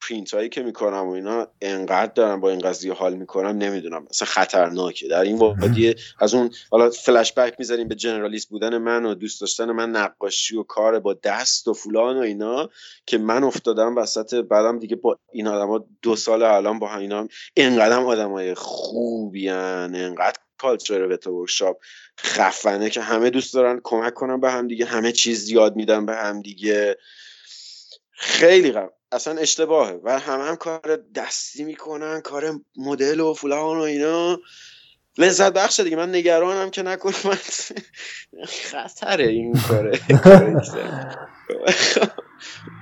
پرینت 0.01 0.33
هایی 0.33 0.49
که 0.49 0.63
می‌کنم 0.63 1.07
و 1.07 1.11
اینا 1.11 1.47
انقدر 1.61 2.13
دارم 2.13 2.39
با 2.39 2.49
این 2.49 2.59
قضیه 2.59 2.93
حال 2.93 3.15
می‌کنم 3.15 3.57
نمی‌دونم. 3.57 4.05
اصلا 4.09 4.27
خطرناکه. 4.27 5.07
در 5.07 5.21
این 5.21 5.37
وادی 5.37 5.95
از 6.19 6.33
اون 6.33 6.49
حالا 6.71 6.89
فلش 6.89 7.33
بک 7.33 7.55
می‌زنیم 7.59 7.87
به 7.87 7.95
generalist 7.95 8.49
بودن 8.49 8.77
من 8.77 9.05
و 9.05 9.13
دوست 9.13 9.41
داشتن 9.41 9.71
من 9.71 9.89
نقاشی 9.89 10.57
و 10.57 10.63
کار 10.63 10.99
با 10.99 11.13
دست 11.13 11.67
و 11.67 11.73
فلان 11.73 12.17
و 12.17 12.21
اینا 12.21 12.69
که 13.05 13.17
من 13.17 13.43
افتادم 13.43 13.97
وسط 13.97 14.35
بعدم 14.35 14.79
دیگه 14.79 14.95
با 14.95 15.19
این 15.31 15.47
آدما 15.47 15.85
دو 16.01 16.15
سال 16.15 16.43
الان 16.43 16.79
با 16.79 16.95
اینا 16.95 17.27
انقدر 17.57 17.99
آدمای 17.99 18.53
خوبیان 18.53 19.95
انقدر 19.95 20.37
culture 20.57 21.01
workshop 21.01 21.77
خفنه 22.19 22.89
که 22.89 23.01
همه 23.01 23.29
دوست 23.29 23.53
دارن 23.53 23.79
کمک 23.83 24.13
کنن 24.13 24.39
به 24.39 24.51
هم 24.51 24.67
دیگه 24.67 24.85
همه 24.85 25.11
چیز 25.11 25.49
یاد 25.49 25.75
میدن 25.75 26.05
به 26.05 26.15
هم 26.15 26.41
دیگه. 26.41 26.97
خیلی 28.11 28.71
غم. 28.71 28.89
اصلا 29.11 29.37
اشتباهه. 29.37 29.99
و 30.03 30.19
همه 30.19 30.43
هم 30.43 30.55
کار 30.55 30.99
دستی 31.15 31.63
می‌کنن 31.63 32.21
کار 32.21 32.59
مدل 32.77 33.19
و 33.19 33.33
فلان 33.33 33.77
و 33.77 33.81
اینا. 33.81 34.39
لذت 35.17 35.53
بخشه 35.53 35.83
دیگه. 35.83 35.95
من 35.95 36.15
نگرانم 36.15 36.69
که 36.69 36.81
نکنم. 36.83 37.13
من 37.25 37.37
خطره 38.71 39.27
این 39.27 39.53
کاره. 39.67 39.99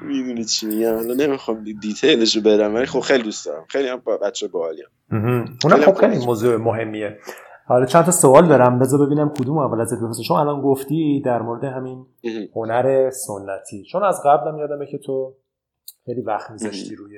می‌دونی 0.02 0.46
چی 0.46 0.66
میگم؟ 0.66 0.98
الان 0.98 1.22
نمی‌خوام 1.22 1.64
دیتیلشو 1.82 2.42
برم 2.42 2.76
ولی 2.76 2.86
خب 2.86 3.00
خیلی 3.00 3.24
دوست 3.24 3.46
دارم. 3.46 3.66
خیلی 3.70 3.88
هم 3.88 4.00
بچه 4.00 4.48
باحالی 4.48 4.84
اونم 5.12 5.82
خب 5.86 6.00
خیلی 6.00 6.26
موضوع 6.26 6.58
مهمیه. 6.58 7.20
حالا 7.66 7.86
چند 7.86 8.06
تا 8.06 8.12
سوال 8.12 8.48
دارم. 8.48 8.80
بذار 8.80 9.06
ببینم 9.06 9.30
کدوم 9.30 9.58
اول 9.58 9.82
از 9.82 9.94
بپرسم. 9.94 10.24
چون 10.24 10.38
الان 10.38 10.62
گفتی 10.62 11.22
در 11.26 11.42
مورد 11.42 11.64
همین 11.64 12.06
هنر 12.56 13.10
سنتی. 13.10 13.84
چون 13.84 14.04
از 14.04 14.22
قبلم 14.26 14.58
یادمه 14.58 14.86
که 14.86 14.98
تو 14.98 15.36
خیلی 16.06 16.22
وقت 16.22 16.52
میذاشتی 16.52 16.96
روی 16.96 17.18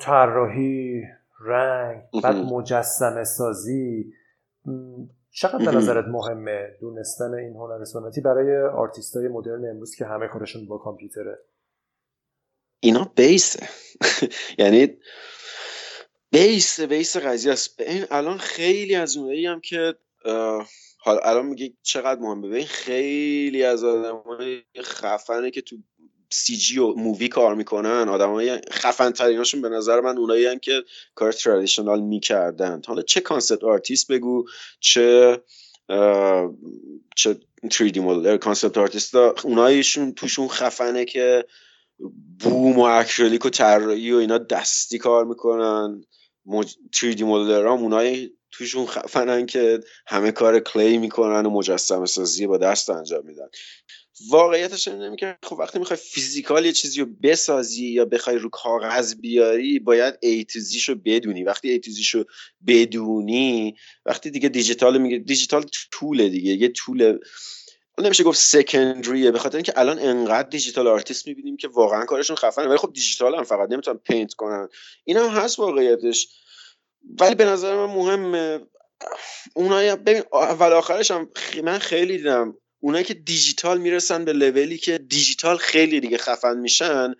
طراحی 0.00 1.02
رنگ 1.40 2.02
بعد 2.22 2.36
مجسمه 2.36 3.24
سازی. 3.24 4.12
چقدر 5.30 5.64
به 5.64 5.76
نظرت 5.76 6.04
مهمه 6.04 6.76
دونستن 6.80 7.34
این 7.34 7.56
هنر 7.56 7.84
سنتی 7.84 8.20
برای 8.20 8.62
آرتیست 8.62 9.16
های 9.16 9.28
مدرن 9.28 9.70
امروز 9.70 9.94
که 9.94 10.04
همه 10.04 10.28
کارشون 10.28 10.66
با 10.66 10.78
کامپیوتره؟ 10.78 11.38
اینا 12.80 13.10
base 13.16 13.51
ه. 13.51 13.68
یعنی 14.58 14.96
base 16.34 16.80
base 16.80 17.16
قضیه 17.16 17.52
است. 17.52 17.80
این 17.80 18.04
الان 18.10 18.38
خیلی 18.38 18.94
از 18.94 19.16
اونایی 19.16 19.46
هم 19.46 19.60
که 19.60 19.94
حالا 20.98 21.18
الان 21.18 21.46
میگه 21.46 21.72
چقدر 21.82 22.20
مهمه. 22.20 22.48
ببین 22.48 22.66
خیلی 22.66 23.62
از 23.62 23.84
آدمای 23.84 24.62
خفنه 24.82 25.50
که 25.50 25.60
تو 25.60 25.76
سی 26.30 26.56
جی 26.56 26.78
و 26.78 26.94
مووی 26.94 27.28
کار 27.28 27.54
می‌کنن. 27.54 28.08
آدمای 28.08 28.60
خفن 28.70 29.10
تریناشون 29.10 29.62
به 29.62 29.68
نظر 29.68 30.00
من 30.00 30.18
اونایی 30.18 30.46
هم 30.46 30.58
که 30.58 30.82
کار 31.14 31.32
traditional 31.32 32.00
می‌کردن. 32.00 32.82
حالا 32.86 33.02
چه 33.02 33.20
concept 33.20 33.64
artist 33.64 34.12
بگو 34.12 34.44
چه 34.80 35.40
چه 37.16 37.36
3D 37.72 37.98
modeler 37.98 38.36
concept 38.36 38.78
artist 38.78 39.14
اونایشون 39.14 40.12
توشون 40.12 40.48
خفنه 40.48 41.04
که 41.04 41.44
بوم 42.40 42.78
و 42.78 42.82
اکریلیک 42.82 43.46
و 43.46 43.50
طراحی 43.50 44.12
و 44.12 44.16
اینا 44.16 44.38
دستی 44.38 44.98
کار 44.98 45.24
می‌کنن. 45.24 46.04
مج... 46.46 46.74
3D 46.96 47.22
modeler 47.22 47.74
ام 47.74 47.82
اونایی 47.82 48.32
توشون 48.50 48.86
خفنن 48.86 49.46
که 49.46 49.80
همه 50.06 50.32
کار 50.32 50.60
clay 50.60 50.98
می‌کنن 50.98 51.46
و 51.46 51.50
مجسمه 51.50 52.06
سازی 52.06 52.46
با 52.46 52.58
دست 52.58 52.90
انجام 52.90 53.26
میدن. 53.26 53.48
واقعیتش 54.30 54.88
اینه 54.88 55.16
که 55.16 55.38
خب 55.42 55.56
وقتی 55.58 55.78
می‌خوای 55.78 55.96
physical 55.96 56.66
یه 56.66 56.72
چیزی 56.72 57.00
رو 57.00 57.06
بسازی 57.22 57.86
یا 57.86 58.04
بخوای 58.04 58.38
رو 58.38 58.48
کاغذ 58.50 59.14
بیاری 59.14 59.78
باید 59.78 60.14
ایتیزیش 60.22 60.88
رو 60.88 60.94
بدونی. 60.94 61.42
وقتی 61.42 61.70
ایتیزیش 61.70 62.14
رو 62.14 62.24
بدونی 62.66 63.74
وقتی 64.06 64.30
دیگه 64.30 64.48
دیجیتال 64.48 64.98
میگه 64.98 65.18
دیجیتال 65.18 65.64
tool 65.92 66.21
ه 66.21 66.28
دیگه. 66.28 66.52
یه 66.52 66.68
tool 66.68 67.18
نمیشه 67.98 68.24
گفت 68.24 68.38
secondary 68.38 69.21
ه 69.21 69.30
به 69.30 69.38
خاطر 69.38 69.56
اینکه 69.56 69.72
الان 69.76 69.98
انقدر 69.98 70.48
digital 70.48 70.86
artist 70.86 71.28
می‌بینیم 71.28 71.56
که 71.56 71.68
واقعا 71.68 72.04
کارشون 72.04 72.36
خفنه 72.36 72.66
ولی 72.66 72.76
خب 72.76 72.92
دیجیتال 72.92 73.34
هم 73.34 73.44
فقط 73.44 73.70
نمی‌تونن 73.70 73.98
paint 73.98 74.34
کنن. 74.34 74.68
این 75.04 75.16
هم 75.16 75.28
هست 75.28 75.58
واقعیتش. 75.58 76.28
ولی 77.20 77.34
به 77.34 77.44
نظر 77.44 77.76
من 77.76 77.94
مهمه. 77.94 78.60
اونایی 79.54 79.96
ببین 79.96 80.22
اول 80.32 80.72
آخرش 80.72 81.10
هم 81.10 81.30
من 81.62 81.78
خیلی 81.78 82.16
دیدم. 82.16 82.56
اونایی 82.80 83.04
که 83.04 83.14
دیجیتال 83.14 83.78
می‌رسن 83.78 84.24
به 84.24 84.32
لولی 84.32 84.78
که 84.78 84.98
دیجیتال 84.98 85.56
خیلی 85.56 86.00
دیگه 86.00 86.18
خفن 86.18 86.58
میشن 86.58 87.14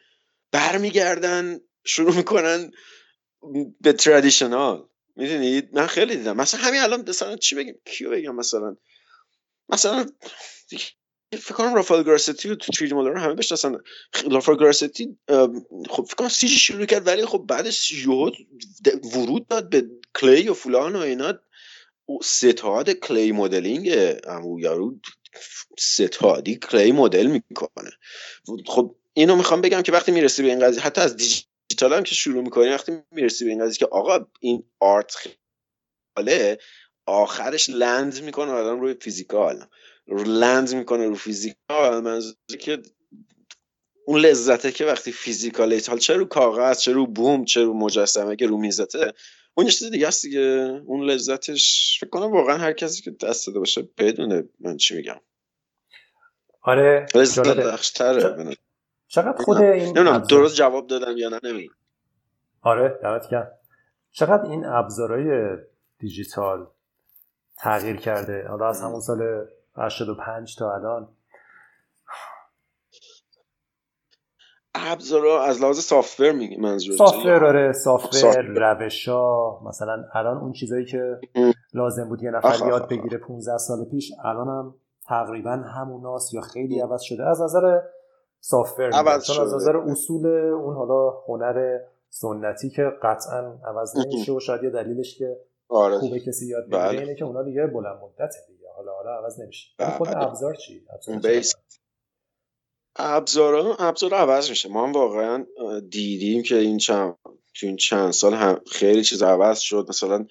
برمیگردن 0.53 1.61
شروع 1.85 2.17
می‌کنن 2.17 2.71
به 3.81 3.93
ترادیشنال 3.93 4.89
می‌دونید 5.17 5.69
من 5.73 5.87
خیلی 5.87 6.17
دیدم. 6.17 6.37
مثلا 6.37 6.61
همین 6.61 6.81
الان 6.81 7.05
مثلا 7.09 7.37
چی 7.37 7.55
بگیم؟ 7.55 7.75
کیو 7.85 8.11
بگم 8.11 8.35
مثلا؟ 8.35 8.77
مثلا 9.69 10.07
فکر 11.33 11.55
کنم 11.55 11.75
رافائل 11.75 12.03
گراستی 12.03 12.57
تو 12.57 12.73
تریدی 12.73 12.95
مولر 12.95 13.17
همه 13.17 13.35
بشناسن. 13.35 13.77
رافائل 14.31 14.59
گراستی 14.59 15.19
خب 15.91 16.05
فکر 16.05 16.15
کنم 16.19 16.29
سیجی 16.29 16.57
شروع 16.57 16.87
کرد 16.87 17.07
ولی 17.07 17.27
خب 17.27 17.45
بعدش 17.49 17.93
یهو 17.93 18.31
ورود 19.15 19.47
داد 19.47 19.71
به 19.71 19.87
کلی 20.15 20.49
و 20.49 20.55
فلان 20.55 20.97
و 20.97 20.99
اینا. 20.99 21.39
ستاد 22.23 22.91
کلی 22.91 23.33
مدلینگ 23.33 24.17
امو 24.25 24.61
یارو 24.61 24.95
ستادی 25.79 26.57
کلی 26.57 26.93
مدل 26.93 27.27
می‌کنه. 27.27 27.91
خب 28.67 28.97
اینو 29.15 29.37
می‌خوام 29.37 29.61
بگم 29.61 29.83
که 29.83 29.93
وقتی 29.93 30.13
می‌رسی 30.13 30.43
به 30.43 30.49
این 30.49 30.61
قضیه 30.61 30.83
حتی 30.83 31.01
از 31.01 31.17
دیجیتال 31.17 31.93
هم 31.93 32.03
که 32.03 32.15
شروع 32.15 32.43
می‌کنی 32.43 32.69
وقتی 32.69 32.93
می‌رسی 33.11 33.45
به 33.45 33.51
این 33.51 33.65
قضیه 33.65 33.79
که 33.79 33.87
آقا 33.87 34.27
این 34.41 34.65
آرت 34.81 35.15
خیاله 36.17 36.59
آخرش 37.07 37.71
لند 37.71 38.23
می‌کنه 38.23 38.51
آدم 38.53 38.81
روی 38.81 38.95
فیزیکال 38.95 39.65
لند 40.27 40.75
می‌کنه 40.75 41.07
رو 41.07 41.15
فیزیکال 41.15 42.01
منظوری 42.01 42.59
که 42.61 42.83
اون 44.07 44.21
لذته 44.21 44.73
که 44.73 44.85
وقتی 44.85 45.13
فیزیکال 45.13 45.81
حال 45.89 45.99
چه 45.99 46.15
رو 46.15 46.25
کاغذ 46.25 46.79
چه 46.79 46.93
رو 46.93 47.07
بوم 47.07 47.45
چه 47.45 47.63
رو 47.63 47.75
مجسمه 47.75 48.37
که 48.37 48.47
رو 48.47 48.59
میزته 48.59 49.13
اون 49.55 49.67
چیز 49.67 49.91
دیگه 49.91 50.09
است 50.09 50.23
دیگه. 50.23 50.41
اون 50.87 51.05
لذتش 51.05 51.97
فکر 52.01 52.11
کنم 52.11 52.33
واقعا 52.33 52.57
هر 52.57 52.73
کسی 52.73 53.03
که 53.03 53.11
دست 53.11 53.47
داده 53.47 53.59
باشه 53.59 53.89
بدونه 53.99 54.45
من 54.61 54.77
چی 54.77 54.97
میگم. 54.97 55.21
آره 56.63 57.07
چقدر 59.09 59.43
خود 59.45 59.57
این 59.57 59.85
نمی‌دونم 59.85 60.19
درست 60.19 60.57
جواب 60.57 60.87
دادم 60.87 61.17
یا 61.17 61.29
نه 61.29 61.41
نمی‌دونم. 61.43 61.77
آره 62.63 62.99
دمت 63.03 63.27
کرد. 63.31 63.61
چقدر 64.13 64.51
این 64.51 64.65
ابزارهای 64.65 65.57
دیجیتال 65.99 66.67
تغییر 67.59 67.97
کرده. 67.97 68.49
حالا 68.49 68.69
از 68.69 68.83
همون 68.83 69.01
سال 69.01 69.47
85 69.77 70.57
تا 70.57 70.75
الان. 70.75 71.09
ابزارا 74.75 75.43
از 75.43 75.63
لحاظ 75.63 75.79
software 75.79 76.33
میگی 76.33 76.57
منظور 76.57 76.97
software 76.97 77.45
آره. 77.45 77.73
software 77.73 78.43
روشا 78.43 79.61
مثلا 79.61 80.05
الان 80.13 80.37
اون 80.37 80.53
چیزایی 80.53 80.85
که 80.85 81.21
لازم 81.75 82.09
بود 82.09 82.23
یه 82.23 82.31
نفر 82.31 82.67
یاد 82.67 82.89
بگیره 82.89 83.19
15 83.19 83.59
سال 83.59 83.85
پیش 83.85 84.13
الان 84.25 84.49
هم 84.49 84.75
تقریبا 85.07 85.51
هموناست 85.51 86.35
یا 86.35 86.41
خیلی 86.41 86.81
عوض 86.81 87.03
شده. 87.03 87.27
از 87.27 87.43
نظر 87.43 87.81
software 88.41 88.91
چون 89.19 89.45
از 89.45 89.55
نظر 89.55 89.77
اصول 89.77 90.27
اون 90.37 90.75
حالا 90.75 91.11
هنر 91.29 91.79
سنتی 92.09 92.71
که 92.71 92.83
قطعا 93.03 93.59
عوض 93.67 93.97
نمیشه 93.97 94.33
و 94.33 94.41
شاید 94.41 94.63
یه 94.63 94.71
دلیلش 94.71 95.19
که 95.19 95.37
آره. 95.69 95.99
خوبه 95.99 96.21
کسی 96.21 96.47
یاد 96.47 96.65
بگیره. 96.65 96.79
بله. 96.79 97.01
اینه 97.01 97.15
که 97.15 97.25
اونا 97.25 97.43
دیگه 97.43 97.67
بلند 97.67 98.01
مدته 98.03 98.39
دیگه. 98.49 98.69
حالا 98.77 98.93
حالا 98.93 99.11
عوض 99.19 99.41
نمیشه. 99.41 99.69
خود 99.99 100.09
بله. 100.09 100.23
ابزار 100.23 100.55
چی؟ 100.55 100.87
ابزار 100.91 101.45
ابزارا 102.97 103.77
ابزار 103.79 104.15
عوض 104.15 104.51
میشه. 104.51 104.69
ما 104.69 104.87
هم 104.87 104.93
واقعا 104.93 105.47
دیدیم 105.91 106.43
که 106.43 106.57
این 106.57 106.79
چند 106.79 107.17
تو 107.55 107.67
این 107.67 107.77
چند 107.77 108.11
سال 108.11 108.35
هم 108.35 108.61
خیلی 108.73 109.05
چیز 109.05 109.23
عوض 109.23 109.59
شد. 109.59 109.87
مثلا 109.89 110.27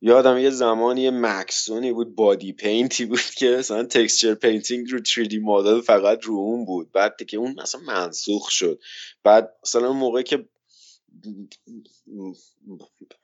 یادم 0.00 0.38
یه 0.38 0.50
زمانی 0.50 1.10
Maxon 1.10 1.78
ی 1.78 1.92
بود 1.92 2.14
BodyPaint 2.14 2.52
ی 2.52 3.04
بود 3.04 3.20
که 3.36 3.46
مثلا 3.46 3.82
texture 3.82 4.34
painting 4.34 4.90
رو 4.90 4.98
3D 4.98 5.34
مدل 5.42 5.80
فقط 5.80 6.24
رو 6.24 6.34
اون 6.34 6.64
بود. 6.64 6.92
بعد 6.92 7.16
که 7.16 7.36
اون 7.36 7.54
مثلا 7.62 7.80
منسوخ 7.80 8.50
شد. 8.50 8.80
بعد 9.24 9.56
مثلا 9.62 9.88
اون 9.88 9.96
موقع 9.96 10.22
که 10.22 10.48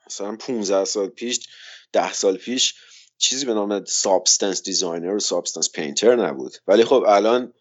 مثلا 0.07 0.35
15 0.35 0.85
سال 0.85 1.07
پیش 1.07 1.47
10 1.93 2.13
سال 2.13 2.37
پیش 2.37 2.75
چیزی 3.17 3.45
به 3.45 3.53
نام 3.53 3.85
Substance 3.85 4.63
Designer 4.63 5.15
و 5.15 5.19
Substance 5.19 5.71
Painter 5.71 6.15
نبود. 6.15 6.53
ولی 6.67 6.83
خب 6.83 7.03
الان 7.07 7.53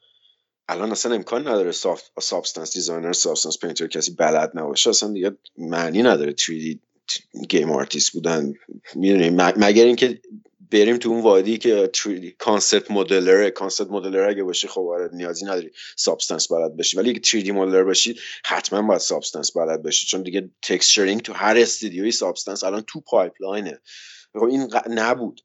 الان 0.68 0.90
اصلا 0.90 1.14
امکان 1.14 1.48
نداره 1.48 1.72
Substance 2.20 2.72
Designer 2.72 3.12
Substance 3.12 3.58
Painter 3.58 3.86
کسی 3.86 4.10
بلد 4.10 4.50
نباشه. 4.54 4.90
اصلا 4.90 5.12
دیگه 5.12 5.36
معنی 5.58 6.02
نداره 6.02 6.34
3D 6.40 6.78
game 7.48 7.70
artist 7.70 8.12
بودن. 8.12 8.52
می‌دونی 8.94 9.30
مگر 9.30 9.84
اینکه 9.84 10.20
بریم 10.70 10.96
تو 10.96 11.08
اون 11.08 11.22
وادی 11.22 11.58
که 11.58 11.90
concept 12.38 12.90
modeler 12.90 13.50
concept 13.50 13.90
modeler 13.90 14.28
اگه 14.28 14.42
باشی 14.42 14.68
خب 14.68 14.80
آره 14.80 15.10
نیازی 15.12 15.44
نداری 15.44 15.70
Substance 15.96 16.52
بلد 16.52 16.76
باشی 16.76 16.96
ولی 16.96 17.10
اگه 17.10 17.20
3D 17.20 17.48
modeler 17.48 17.82
باشی 17.84 18.18
حتما 18.44 18.82
باید 18.82 19.00
Substance 19.00 19.56
بلد 19.56 19.82
باشی 19.82 20.06
چون 20.06 20.22
دیگه 20.22 20.50
texturing 20.62 21.20
تو 21.20 21.32
هر 21.32 21.56
استودیوی 21.56 22.10
Substance 22.10 22.64
الان 22.64 22.84
تو 22.86 23.00
pipeline 23.00 23.64
ه. 23.64 23.80
خب 24.32 24.44
این 24.44 24.68
نبود. 24.90 25.40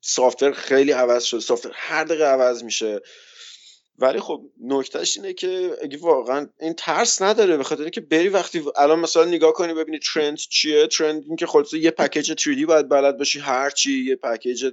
software 0.00 0.52
خیلی 0.52 0.92
عوض 0.92 1.24
شد. 1.24 1.38
software 1.38 1.72
هر 1.74 2.04
دقیقه 2.04 2.24
عوض 2.24 2.62
میشه. 2.62 3.00
ولی 3.98 4.20
خب 4.20 4.50
نکتهش 4.60 5.16
اینه 5.16 5.32
که 5.32 5.76
اگه 5.82 5.98
واقعا 5.98 6.48
این 6.60 6.72
ترس 6.72 7.22
نداره 7.22 7.56
به 7.56 7.64
خاطر 7.64 7.88
که 7.88 8.00
بری 8.00 8.28
وقتی 8.28 8.62
الان 8.76 9.00
مثلا 9.00 9.24
نگاه 9.24 9.52
کنی 9.52 9.74
ببینی 9.74 9.98
trend 9.98 10.36
چیه 10.36 10.86
trend 10.86 11.22
این 11.26 11.36
که 11.36 11.46
خلاص 11.46 11.74
یه 11.74 11.90
package 11.90 12.32
3D 12.32 12.66
باید 12.66 12.88
بلد 12.88 13.18
باشی 13.18 13.38
هر 13.38 13.70
چی 13.70 14.04
یه 14.04 14.16
package 14.16 14.72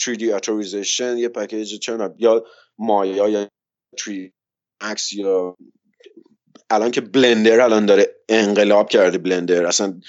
3D 0.00 0.22
اتوریزیشن 0.22 1.16
یه 1.16 1.28
پکیج 1.28 1.78
چه 1.78 1.98
یا 2.18 2.44
مایا 2.78 3.28
یا 3.28 3.48
3D 4.00 4.30
عکس 4.80 5.12
یا 5.12 5.56
الان 6.70 6.90
که 6.90 7.00
بلندر 7.00 7.60
الان 7.60 7.86
داره 7.86 8.16
انقلاب 8.28 8.88
کرده 8.88 9.18
بلندر 9.18 9.66
اصلا 9.66 10.00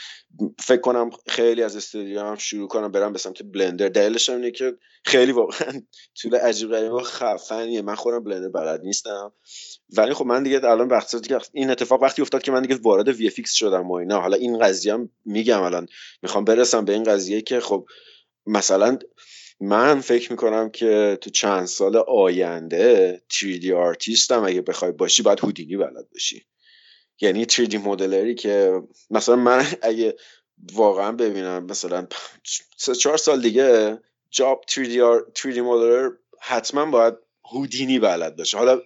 فکر 0.60 0.82
کنم 0.82 1.10
خیلی 1.28 1.64
از 1.64 1.76
استودیو 1.76 2.20
هم 2.20 2.36
شروع 2.36 2.68
کنم 2.68 2.92
برم 2.92 3.14
به 3.14 3.20
سمت 3.20 3.44
بلندر. 3.44 3.90
دلیلش 3.90 4.30
هم 4.30 4.36
اینه 4.36 4.52
که 4.52 4.78
خیلی 5.06 5.32
واقعا 5.32 5.82
طول 6.22 6.36
عجیب 6.36 6.72
غریب 6.72 6.94
و 6.94 7.00
خفنیه. 7.00 7.82
من 7.82 7.96
خودم 7.96 8.24
بلندر 8.24 8.50
بلد 8.50 8.82
نیستم. 8.84 9.34
ولی 9.98 10.14
خب 10.14 10.26
من 10.26 10.44
دیگه 10.44 10.66
الان 10.66 10.88
وقتی 10.88 11.36
این 11.54 11.70
اتفاق 11.70 12.02
وقتی 12.02 12.22
افتاد 12.22 12.44
که 12.44 12.52
من 12.52 12.62
دیگه 12.62 12.76
وارد 12.76 13.08
وی 13.08 13.30
فیکس 13.30 13.54
شدم 13.54 13.92
و 13.92 13.94
اینا. 13.94 14.22
حالا 14.22 14.38
این 14.38 14.60
قضیه 14.60 14.94
هم 14.94 15.10
میگم 15.26 15.62
الان. 15.62 15.88
می‌خوام 16.22 16.46
برسم 16.46 16.86
به 16.86 16.94
این 16.94 17.04
قضیه 17.04 17.42
که 17.42 17.60
خب 17.60 17.86
مثلا 18.46 18.98
من 19.60 20.02
فکر 20.02 20.32
می‌کنم 20.32 20.70
که 20.70 21.18
تو 21.22 21.30
چند 21.30 21.66
سال 21.66 21.98
آینده 22.08 23.22
3D 23.34 23.72
آرتیستم 23.72 24.44
اگه 24.44 24.62
بخوای 24.62 24.92
باشی 24.92 25.24
باید 25.24 25.40
هودینی 25.40 25.78
بلد 25.78 26.10
باشی. 26.14 26.46
یعنی 27.22 27.46
3D 27.46 27.76
مدلری 27.76 28.36
که 28.36 28.82
مثلا 29.10 29.36
من 29.36 29.66
اگه 29.82 30.16
واقعا 30.74 31.12
ببینم 31.12 31.66
مثلا 31.66 32.08
سه 32.78 32.96
چهار 32.96 33.18
سال 33.18 33.42
دیگه 33.42 34.00
جاب 34.32 34.62
3D, 34.72 34.98
3D 35.40 35.58
مدلر 35.58 36.10
حتما 36.42 36.86
باید 36.86 37.14
هودینی 37.46 38.00
بلد 38.00 38.36
باشه. 38.36 38.58
حالا 38.58 38.82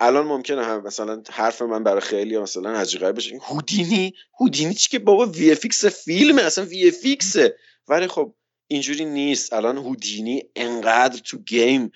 الان 0.00 0.26
ممکنه 0.26 0.64
هم 0.64 0.82
مثلا 0.82 1.22
حرف 1.30 1.62
من 1.62 1.84
برای 1.84 2.00
خیلی 2.00 2.38
مثلا 2.38 2.70
عجیب 2.70 3.12
بشه. 3.12 3.38
هودینی؟ 3.42 4.14
هودینی 4.40 4.74
چی 4.74 4.90
که 4.90 4.98
بابا؟ 4.98 5.26
VFX 5.26 5.84
فیلمه 5.84 6.42
اصلا 6.42 6.64
VFX 6.64 6.88
ه 6.88 7.56
ولی 7.88 8.06
خب 8.06 8.34
اینجوری 8.66 9.04
نیست. 9.04 9.52
الان 9.52 9.78
هودینی 9.78 10.42
انقدر 10.56 11.18
تو 11.18 11.38
game 11.38 11.92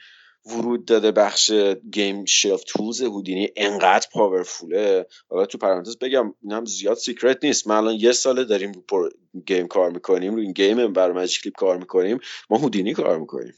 ورود 0.46 0.84
داده 0.84 1.12
بخش 1.12 1.52
game 1.92 2.24
shelf 2.24 2.64
tools 2.64 3.02
Houdini 3.02 3.48
انقدر 3.56 4.08
powerful 4.12 4.87
ه. 4.87 5.06
حالا 5.28 5.46
تو 5.46 5.58
پرانتز 5.58 5.96
بگم 5.96 6.34
اینم 6.42 6.64
زیاد 6.64 6.96
secret 6.96 7.44
نیست. 7.44 7.66
ما 7.66 7.76
الان 7.76 7.94
یه 7.94 8.12
ساله 8.12 8.44
داریم 8.44 8.72
رو 8.90 9.10
game 9.46 9.66
کار 9.66 9.90
می‌کنیم 9.90 10.34
رو 10.34 10.40
این 10.40 10.52
game 10.52 10.92
برای 10.92 11.12
Magic 11.12 11.40
Leap 11.40 11.56
کار 11.56 11.76
می‌کنیم. 11.76 12.18
ما 12.50 12.58
هودینی 12.58 12.94
کار 12.94 13.18
می‌کنیم. 13.18 13.54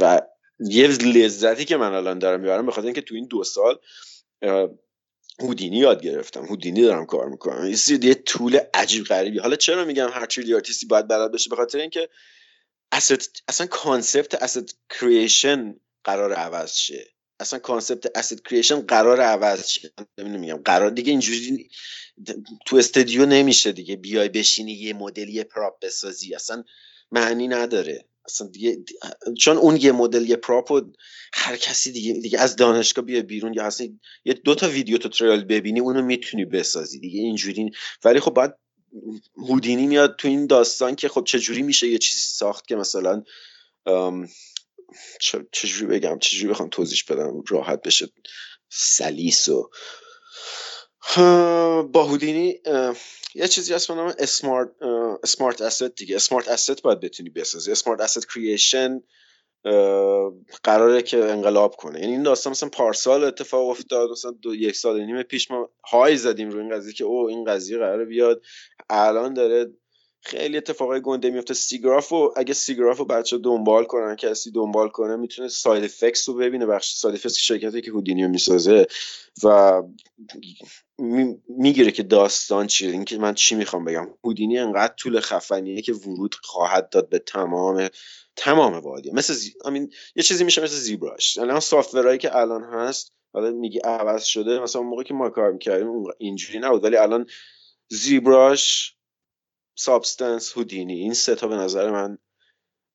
و 0.00 0.22
یه 0.60 0.86
لذتی 0.86 1.64
که 1.64 1.76
من 1.76 1.92
الان 1.92 2.18
دارم 2.18 2.40
می‌برم 2.40 2.66
بخاطر 2.66 2.86
اینکه 2.86 3.00
تو 3.00 3.14
این 3.14 3.26
دو 3.26 3.44
سال 3.44 3.78
هودینی 5.40 5.78
یاد 5.78 6.02
گرفتم. 6.02 6.44
هودینی 6.44 6.82
دارم 6.82 7.06
کار 7.06 7.28
می‌کنم. 7.28 7.74
یه 8.02 8.14
tool 8.14 8.58
عجیب 8.74 9.04
غریبی. 9.04 9.38
حالا 9.38 9.56
چرا 9.56 9.84
میگم 9.84 10.08
هر 10.12 10.26
چیزی 10.26 10.54
آرتیستی 10.54 10.86
باید 10.86 11.08
بلد 11.08 11.32
بشه؟ 11.32 11.50
به 11.50 11.56
خاطر 11.56 11.78
اینکه 11.78 12.08
اصلا 13.48 13.66
concept 13.70 14.36
asset 14.46 14.72
creation 14.90 15.74
قرار 16.04 16.32
عوض 16.32 16.72
شه. 16.72 17.06
اصلا 17.40 17.58
concept 17.58 18.16
asset 18.18 18.42
creation 18.42 18.80
قرار 18.80 19.20
عوض 19.20 19.66
شه. 19.68 19.90
میگم 20.18 20.60
قرار 20.64 20.90
دیگه 20.90 21.10
اینجوری 21.10 21.70
تو 22.66 22.76
استودیو 22.76 23.26
نمیشه 23.26 23.72
دیگه. 23.72 23.96
بیای 23.96 24.28
بشینی 24.28 24.72
یه 24.72 24.92
مدل 24.92 25.28
یه 25.28 25.44
prop 25.44 25.78
بسازی. 25.80 26.34
اصلا 26.34 26.64
معنی 27.10 27.48
نداره. 27.48 28.08
اصلا 28.24 28.46
دیگه 28.46 28.78
چون 29.38 29.56
اون 29.56 29.76
یه 29.76 29.92
مدل 29.92 30.30
یه 30.30 30.36
prop 30.36 30.70
و 30.70 30.80
هر 31.34 31.56
کسی 31.56 31.92
دیگه 31.92 32.12
دیگه 32.12 32.40
از 32.40 32.56
دانشگاه 32.56 33.04
بیا 33.04 33.22
بیرون 33.22 33.54
یا 33.54 33.64
اصلا 33.64 33.88
یه 34.24 34.34
دو 34.34 34.54
تا 34.54 34.68
ویدیو 34.68 34.98
توتوریال 34.98 35.44
ببینی 35.44 35.80
اونو 35.80 36.02
می‌تونی 36.02 36.44
بسازی 36.44 37.00
دیگه. 37.00 37.20
اینجوری 37.20 37.70
ولی 38.04 38.20
خب 38.20 38.34
باید 38.34 38.52
هودینی 39.36 39.86
میاد 39.86 40.16
تو 40.16 40.28
این 40.28 40.46
داستان 40.46 40.96
که 40.96 41.08
خب 41.08 41.24
چجوری 41.24 41.62
میشه 41.62 41.88
یه 41.88 41.98
چیزی 41.98 42.22
ساخت 42.22 42.66
که 42.66 42.76
مثلا 42.76 43.22
چجوری 45.52 45.86
بگم؟ 45.86 46.18
چجوری 46.18 46.52
بخوام 46.52 46.68
توضیح 46.68 47.02
بدم؟ 47.08 47.42
راحت 47.48 47.82
بشه. 47.82 48.08
سلیس 48.68 49.48
و 49.48 49.70
با 51.82 52.04
هودینی 52.04 52.60
یه 53.34 53.48
چیزی 53.48 53.74
هست 53.74 53.88
به 53.88 53.94
نام 53.94 54.14
اسمارت 54.18 54.68
اسمارت 55.22 55.60
اسید 55.60 55.94
دیگه. 55.94 56.16
اسمارت 56.16 56.48
اسید 56.48 56.82
باید 56.82 57.00
بتونی 57.00 57.30
بسازی. 57.30 57.72
اسمارت 57.72 58.00
اسید 58.00 58.26
کریشن 58.26 59.00
قراره 60.64 61.02
که 61.02 61.24
انقلاب 61.24 61.76
کنه. 61.76 62.00
یعنی 62.00 62.12
این 62.12 62.22
داستان 62.22 62.50
مثلا 62.50 62.68
پارسال 62.68 63.24
اتفاق 63.24 63.68
افتاد 63.68 64.10
مثلا 64.10 64.30
دو 64.30 64.54
یک 64.54 64.76
سال 64.76 65.04
نیم 65.04 65.22
پیش 65.22 65.50
ما 65.50 65.70
های 65.90 66.16
زدیم 66.16 66.50
رو 66.50 66.58
این 66.58 66.76
قضیه 66.76 66.92
که 66.92 67.04
او 67.04 67.28
این 67.28 67.44
قضیه 67.44 67.78
قراره 67.78 68.04
بیاد. 68.04 68.42
الان 68.90 69.34
داره 69.34 69.72
خیلی 70.24 70.56
اتفاقای 70.56 71.00
گنده 71.00 71.30
میفته 71.30 71.54
SIGGRAPH 71.54 72.12
و 72.12 72.32
اگه 72.36 72.54
SIGGRAPH 72.54 72.98
رو 72.98 73.04
بچه 73.04 73.38
دنبال 73.38 73.84
کنن 73.84 74.16
کسی 74.16 74.50
دنبال 74.50 74.88
کنه 74.88 75.16
می‌تونه 75.16 75.48
SideFX 75.48 76.28
رو 76.28 76.34
ببینه. 76.34 76.66
بخش 76.66 76.94
SideFX 76.94 77.36
شرکتی 77.36 77.80
که 77.80 77.90
هودینی 77.90 78.24
رو 78.24 78.30
می‌سازه 78.30 78.86
و 79.44 79.82
می‌گیره 81.48 81.90
که 81.90 82.02
داستان 82.02 82.66
چیه. 82.66 82.90
اینکه 82.90 83.18
من 83.18 83.34
چی 83.34 83.54
می‌خوام 83.54 83.84
بگم؟ 83.84 84.08
هودینی 84.24 84.58
انقدر 84.58 84.94
tool 84.94 85.20
خفنیه 85.20 85.82
که 85.82 85.92
ورود 85.92 86.34
خواهد 86.42 86.88
داد 86.88 87.08
به 87.08 87.18
تمام 87.18 87.88
تمام 88.36 88.74
وادی. 88.74 89.10
مثل 89.10 89.32
زی... 89.34 89.54
یه 90.16 90.22
چیزی 90.22 90.44
میشه 90.44 90.62
مثل 90.62 90.76
ZBrush. 90.76 91.38
الان 91.38 91.60
software 91.60 92.06
ایی 92.06 92.18
که 92.18 92.36
الان 92.36 92.64
هست 92.64 93.12
حالا 93.34 93.50
میگی 93.50 93.78
عوض 93.78 94.24
شده 94.24 94.58
مثلا 94.60 94.82
موقعی 94.82 95.04
که 95.04 95.14
ما 95.14 95.30
کار 95.30 95.52
می‌کردیم 95.52 95.88
اینجوری 96.18 96.58
نبود. 96.58 96.84
ولی 96.84 96.96
الان 96.96 97.26
ZBrush 97.88 98.96
Substance 99.74 100.58
Houdini 100.58 101.00
این 101.00 101.14
سه 101.14 101.34
تا 101.34 101.48
به 101.48 101.56
نظر 101.56 101.90
من 101.90 102.18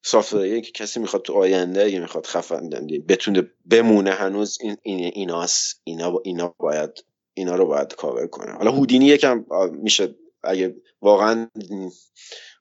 software 0.05 0.50
یه 0.50 0.61
که 0.61 0.71
کسی 0.71 0.99
می‌خواد 0.99 1.21
تو 1.21 1.33
آینده 1.33 1.83
اگه 1.83 1.99
می‌خواد 1.99 2.25
خفن 2.25 2.69
بتونه 3.09 3.51
بمونه 3.65 4.11
هنوز 4.11 4.57
این 4.61 4.77
این 4.81 5.11
ایناس 5.15 5.73
اینا 5.83 6.21
اینا 6.23 6.55
باید 6.59 7.05
اینا 7.33 7.55
رو 7.55 7.65
باید 7.65 7.95
کاور 7.95 8.27
کنه. 8.27 8.51
حالا 8.51 8.71
هودینی 8.71 9.05
یکم 9.05 9.45
میشه. 9.71 10.15
اگه 10.43 10.75
واقعا 11.01 11.49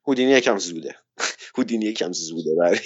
هودینی 0.07 0.31
یکم 0.33 0.59
زوده. 0.59 0.95
هودینی 1.57 1.85
یکم 1.85 2.13
زوده 2.13 2.55
برای 2.55 2.81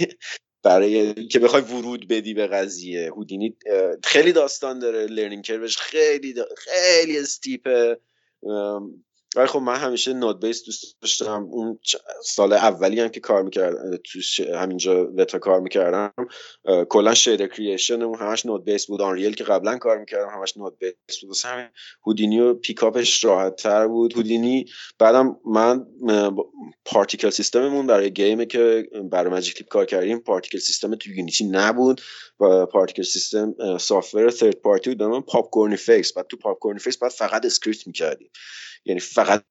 برای 0.63 1.27
که 1.27 1.39
بخوای 1.39 1.63
ورود 1.63 2.09
بدی 2.09 2.35
به 2.35 2.47
قضیه. 2.47 3.11
هودینی 3.11 3.57
خیلی 4.05 4.33
داستان 4.33 4.79
داره. 4.79 5.07
learning 5.07 5.45
curve 5.45 5.68
ش 5.68 5.77
خیلی 5.77 6.35
خیلی 6.57 7.19
steep 7.19 7.87
ه 7.87 8.01
ولی 9.37 9.47
خب 9.47 9.59
من 9.59 9.77
همیشه 9.77 10.13
node 10.13 10.41
base 10.41 10.65
دوست 10.65 10.97
داشتم. 11.01 11.49
اون 11.51 11.79
سال 12.25 12.53
اولی 12.53 13.01
هم 13.01 13.09
که 13.09 13.21
کار 13.21 13.43
می‌کردم 13.43 13.97
تو 13.97 14.21
همینجا 14.55 15.13
Weta 15.17 15.39
کار 15.39 15.61
می‌کردم 15.61 16.13
کلا 16.89 17.15
shader 17.15 17.47
creation 17.47 18.03
اون 18.03 18.19
همش 18.19 18.47
node 18.47 18.65
base 18.65 18.87
بود. 18.87 19.01
Unreal 19.03 19.35
که 19.35 19.45
قبلا 19.45 19.79
کار 19.79 19.99
می‌کردم 19.99 20.29
همش 20.29 20.57
node 20.57 20.79
base 20.79 21.21
بود. 21.23 21.37
همین 21.45 21.67
هودینی 22.07 22.41
و 22.41 22.55
پیکاپش 22.55 23.25
راحت 23.25 23.57
تر 23.57 23.89
بود. 23.89 24.17
هودینی 24.17 24.65
بعدم 24.99 25.37
من 25.47 25.87
particle 26.85 27.31
system 27.31 27.68
مون 27.68 27.87
برای 27.87 28.11
game 28.11 28.39
ه 28.39 28.47
که 28.47 28.89
برای 29.11 29.31
Magic 29.31 29.55
Leap 29.55 29.69
کار 29.69 29.85
کردیم 29.85 30.19
particle 30.19 30.59
system 30.59 30.95
تو 30.95 31.11
Unity 31.11 31.45
نبود 31.45 32.01
و 32.41 32.67
particle 32.67 33.03
system 33.03 33.55
software 33.79 34.31
third 34.31 34.57
party 34.57 34.95
بود. 34.95 35.03
من 35.03 35.21
PopcornFX 35.21 36.13
بعد 36.13 36.27
تو 36.27 36.37
PopcornFX 36.37 36.99
بعد 36.99 37.11
فقط 37.11 37.45
script 37.45 37.87
می‌کردیم. 37.87 38.31
یعنی 38.85 39.01
فقط 39.25 39.45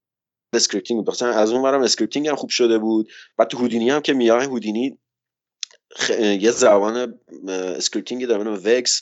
scripting 0.53 1.05
بود. 1.05 1.23
از 1.23 1.51
اون 1.51 1.63
برم 1.63 1.81
scripting 1.81 2.27
هم 2.27 2.35
خوب 2.35 2.49
شده 2.49 2.77
بود. 2.77 3.11
بعد 3.37 3.47
تو 3.47 3.57
هودینی 3.57 3.89
هم 3.89 4.01
که 4.01 4.13
میاه 4.13 4.43
هودینی 4.43 4.99
یه 6.19 6.51
زبان 6.51 7.19
scripting 7.47 8.25
داره 8.25 8.43
به 8.43 8.49
VEX 8.49 9.01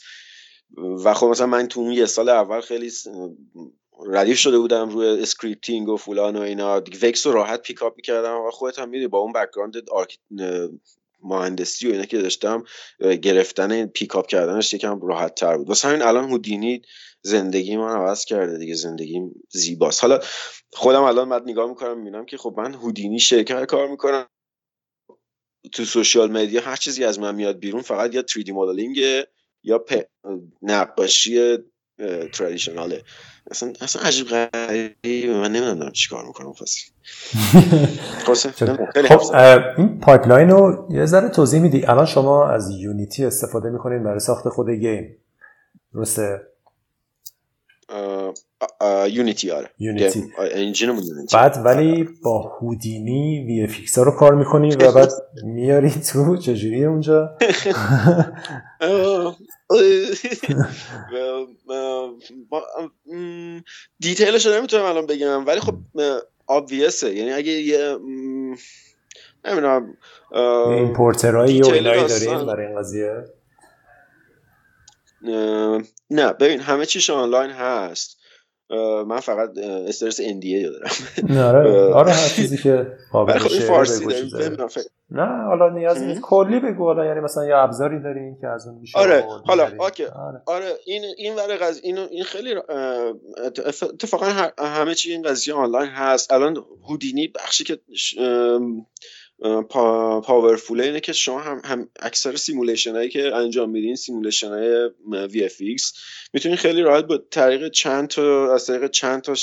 و 1.04 1.14
خب 1.14 1.26
مثلا 1.26 1.46
من 1.46 1.68
تو 1.68 1.80
اون 1.80 1.92
یه 1.92 2.06
سال 2.06 2.28
اول 2.28 2.60
خیلی 2.60 2.92
ردیف 4.06 4.38
شده 4.38 4.58
بودم 4.58 4.88
روی 4.88 5.22
scripting 5.22 5.88
و 5.88 5.96
فلان 5.96 6.36
و 6.36 6.40
اینا. 6.40 6.82
VEX 7.02 7.26
رو 7.26 7.32
راحت 7.32 7.62
پیکاپ 7.62 7.96
می‌کردم. 7.96 8.40
و 8.40 8.50
خودت 8.50 8.78
هم 8.78 8.88
میدی 8.88 9.06
با 9.06 9.18
اون 9.18 9.32
background 9.32 9.74
مهندسی 11.22 11.88
و 11.88 11.92
اینا 11.92 12.04
که 12.04 12.18
داشتم 12.18 12.64
گرفتن 13.22 13.86
پیکاپ 13.86 14.26
کردنش 14.26 14.72
یکم 14.72 15.00
راحت 15.00 15.34
تر 15.34 15.56
بود. 15.56 15.68
واسه 15.68 15.88
همین 15.88 16.02
الان 16.02 16.30
هودینی 16.30 16.82
زندگی 17.22 17.76
من 17.76 17.96
عوض 17.96 18.24
کرده 18.24 18.58
دیگه 18.58 18.74
زندگیم 18.74 19.42
زیباست. 19.50 20.02
حالا 20.02 20.20
خودم 20.72 21.02
الان 21.02 21.28
بعد 21.28 21.42
نگاه 21.42 21.68
می‌کنم 21.68 21.98
می‌بینم 21.98 22.26
که 22.26 22.36
خب 22.36 22.54
من 22.56 22.74
هودینی 22.74 23.20
شرکت 23.20 23.64
کار 23.64 23.88
می‌کنم. 23.88 24.26
تو 25.72 25.84
social 25.84 26.30
media 26.30 26.60
هر 26.60 26.76
چیزی 26.76 27.04
از 27.04 27.18
من 27.18 27.34
میاد 27.34 27.58
بیرون 27.58 27.82
فقط 27.82 28.14
یا 28.14 28.22
3D 28.22 28.48
مدلینگ 28.48 28.96
یا 29.62 29.84
نقاشی 30.62 31.58
traditional 32.32 32.98
ه 32.98 33.04
اصلا 33.50 33.72
اصلا 33.80 34.02
عجیب 34.02 34.26
غریبه. 34.28 35.34
من 35.34 35.52
نمی‌دونم 35.52 35.92
چیکار 35.92 36.26
می‌کنم 36.26 36.52
فاسی 36.52 36.80
خب 38.26 39.34
این 39.78 40.00
pipeline 40.00 40.50
رو 40.50 40.88
یه 40.90 41.06
ذره 41.06 41.28
توضیح 41.28 41.60
میدی. 41.60 41.86
الان 41.86 42.06
شما 42.06 42.48
از 42.48 42.70
Unity 42.70 43.24
استفاده 43.24 43.70
می‌کنید 43.70 44.02
برای 44.02 44.20
ساخت 44.20 44.48
خود 44.48 44.70
game 44.70 45.16
درسته؟ 45.94 46.40
Unity 49.10 49.50
آره. 49.50 49.70
Unity 49.78 50.32
بعد 51.32 51.60
ولی 51.64 52.08
با 52.24 52.58
Houdini 52.60 53.44
VFX 53.46 53.98
رو 53.98 54.10
کار 54.10 54.34
می‌کنی 54.34 54.76
و 54.76 54.92
بعد 54.92 55.12
میاری 55.54 55.90
تو 55.90 56.36
چجوری 56.36 56.84
اونجا؟ 56.84 57.30
detail 64.00 64.35
ش 64.35 64.46
رو 64.46 64.52
نمی‌تونم 64.52 64.84
الان 64.84 65.06
بگم 65.06 65.46
ولی 65.46 65.60
خب 65.60 65.74
obvious 66.46 67.06
ه 67.06 67.14
یعنی 67.14 67.32
اگه 67.32 67.52
یه 67.52 67.96
نمی‌دونم 69.44 69.96
importer 70.66 71.36
هایی 71.36 71.62
و 71.62 71.66
اینایی 71.66 72.06
داریم 72.06 72.46
برای 72.46 72.66
این 72.66 72.78
قضیه؟ 72.78 73.24
نه 76.10 76.32
ببین 76.32 76.60
همه 76.60 76.86
چیش 76.86 77.10
آنلاین 77.10 77.50
هست. 77.50 78.18
من 79.06 79.20
فقط 79.20 79.58
استرس 79.58 80.20
NDA 80.22 80.70
دارم. 80.70 80.90
آره. 81.56 81.94
آره 81.94 82.12
هر 82.12 82.28
چیزی 82.28 82.56
که 82.56 82.98
قابل 83.12 83.38
خب 83.38 83.48
فارسی 83.48 84.06
نه 85.10 85.44
حالا 85.46 85.68
نیاز 85.68 86.02
نیست. 86.02 86.20
کلی 86.20 86.60
بگو 86.60 86.84
حالا 86.84 87.04
یعنی 87.04 87.20
مثلا 87.20 87.46
یه 87.46 87.56
ابزاری 87.56 88.02
داریم 88.02 88.38
که 88.40 88.46
از 88.46 88.66
اون 88.66 88.78
میشه 88.78 88.98
آره 88.98 89.24
حالا 89.46 89.70
okay. 89.78 90.04
آره. 90.04 90.42
آره 90.46 90.74
این 90.84 91.04
این 91.16 91.34
ور 91.34 91.56
قضیه 91.56 91.84
اینو 91.84 92.06
این 92.10 92.24
خیلی 92.24 92.54
اتفاقا 93.66 94.26
همه 94.58 94.94
چی 94.94 95.12
این 95.12 95.22
قضیه 95.22 95.54
آنلاین 95.54 95.90
هست. 95.90 96.32
الان 96.32 96.64
هودینی 96.88 97.28
بخشی 97.28 97.64
که 97.64 97.78
پا، 99.70 100.20
powerful 100.20 100.77
ه 100.77 100.84
اینه 100.84 101.00
که 101.00 101.12
شما 101.12 101.40
هم, 101.40 101.60
هم 101.64 101.88
اکثر 102.00 102.36
simulation 102.36 102.92
هایی 102.94 103.08
که 103.08 103.34
انجام 103.34 103.70
میدین 103.70 103.96
simulation 103.96 104.48
های 104.48 104.90
VFX 105.26 105.92
می‌تونین 106.32 106.56
خیلی 106.56 106.82
راحت 106.82 107.04
با 107.04 107.18
طریق 107.30 107.68
چند 107.68 108.08
تا 108.08 108.54
از 108.54 108.66
طریق 108.66 108.90
چند 108.90 109.22
تا 109.22 109.34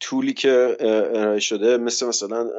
tool 0.00 0.26
ی 0.26 0.32
که 0.32 0.76
ارائه 0.80 1.40
شده 1.40 1.76
مثل 1.76 2.06
مثلا 2.06 2.50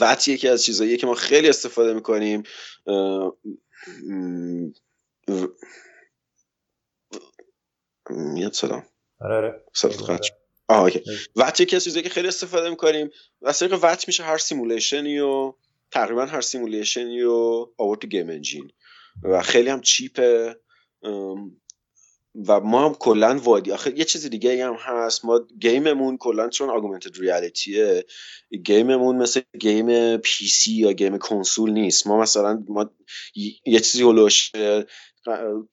VAT 0.00 0.28
یکی 0.28 0.48
از 0.48 0.64
چیزهایی 0.64 0.96
که 0.96 1.06
ما 1.06 1.14
خیلی 1.14 1.48
استفاده 1.48 1.94
می‌کنیم. 1.94 2.42
میاد 8.10 8.52
سلام. 8.52 8.86
آره 9.20 9.36
آره. 9.36 9.64
آه 10.68 10.82
okay. 10.82 11.02
VAT 11.36 11.60
یکی 11.60 11.76
از 11.76 11.84
چیزایی 11.84 12.02
که 12.02 12.08
خیلی 12.08 12.28
استفاده 12.28 12.70
می‌کنیم 12.70 13.10
از 13.42 13.58
طریق 13.58 13.72
VAT 13.72 14.08
میشه 14.08 14.24
هر 14.24 14.38
simulation 14.38 15.11
ی 15.11 15.18
و 15.18 15.54
تقریبا 15.90 16.26
هر 16.26 16.40
simulation 16.40 17.14
ی 17.14 17.22
و 17.22 17.66
آورد 17.78 18.00
تو 18.00 18.08
game 18.08 18.28
engine 18.30 18.70
و 19.22 19.42
خیلی 19.42 19.70
هم 19.70 19.80
cheap 19.80 20.34
ه. 20.34 20.56
و 22.34 22.60
ما 22.60 22.88
هم 22.88 22.94
کلا 22.94 23.40
وادی. 23.44 23.72
آخه 23.72 23.98
یه 23.98 24.04
چیز 24.04 24.26
دیگه 24.26 24.66
هم 24.66 24.76
هست. 24.78 25.24
ما 25.24 25.40
game 25.60 25.92
مون 25.92 26.16
کلا 26.16 26.48
چون 26.48 26.70
augmented 26.70 27.18
reality 27.18 28.04
ه 28.64 28.70
game 28.70 28.96
مون 28.96 29.16
مثل 29.16 29.40
game 29.58 30.16
PC 30.16 30.72
یا 30.72 30.92
game 30.92 31.18
console 31.18 31.70
نیست. 31.70 32.06
ما 32.06 32.20
مثلا 32.20 32.64
ما 32.68 32.90
یه 33.66 33.80
چیزی 33.80 34.02
هلوش 34.02 34.52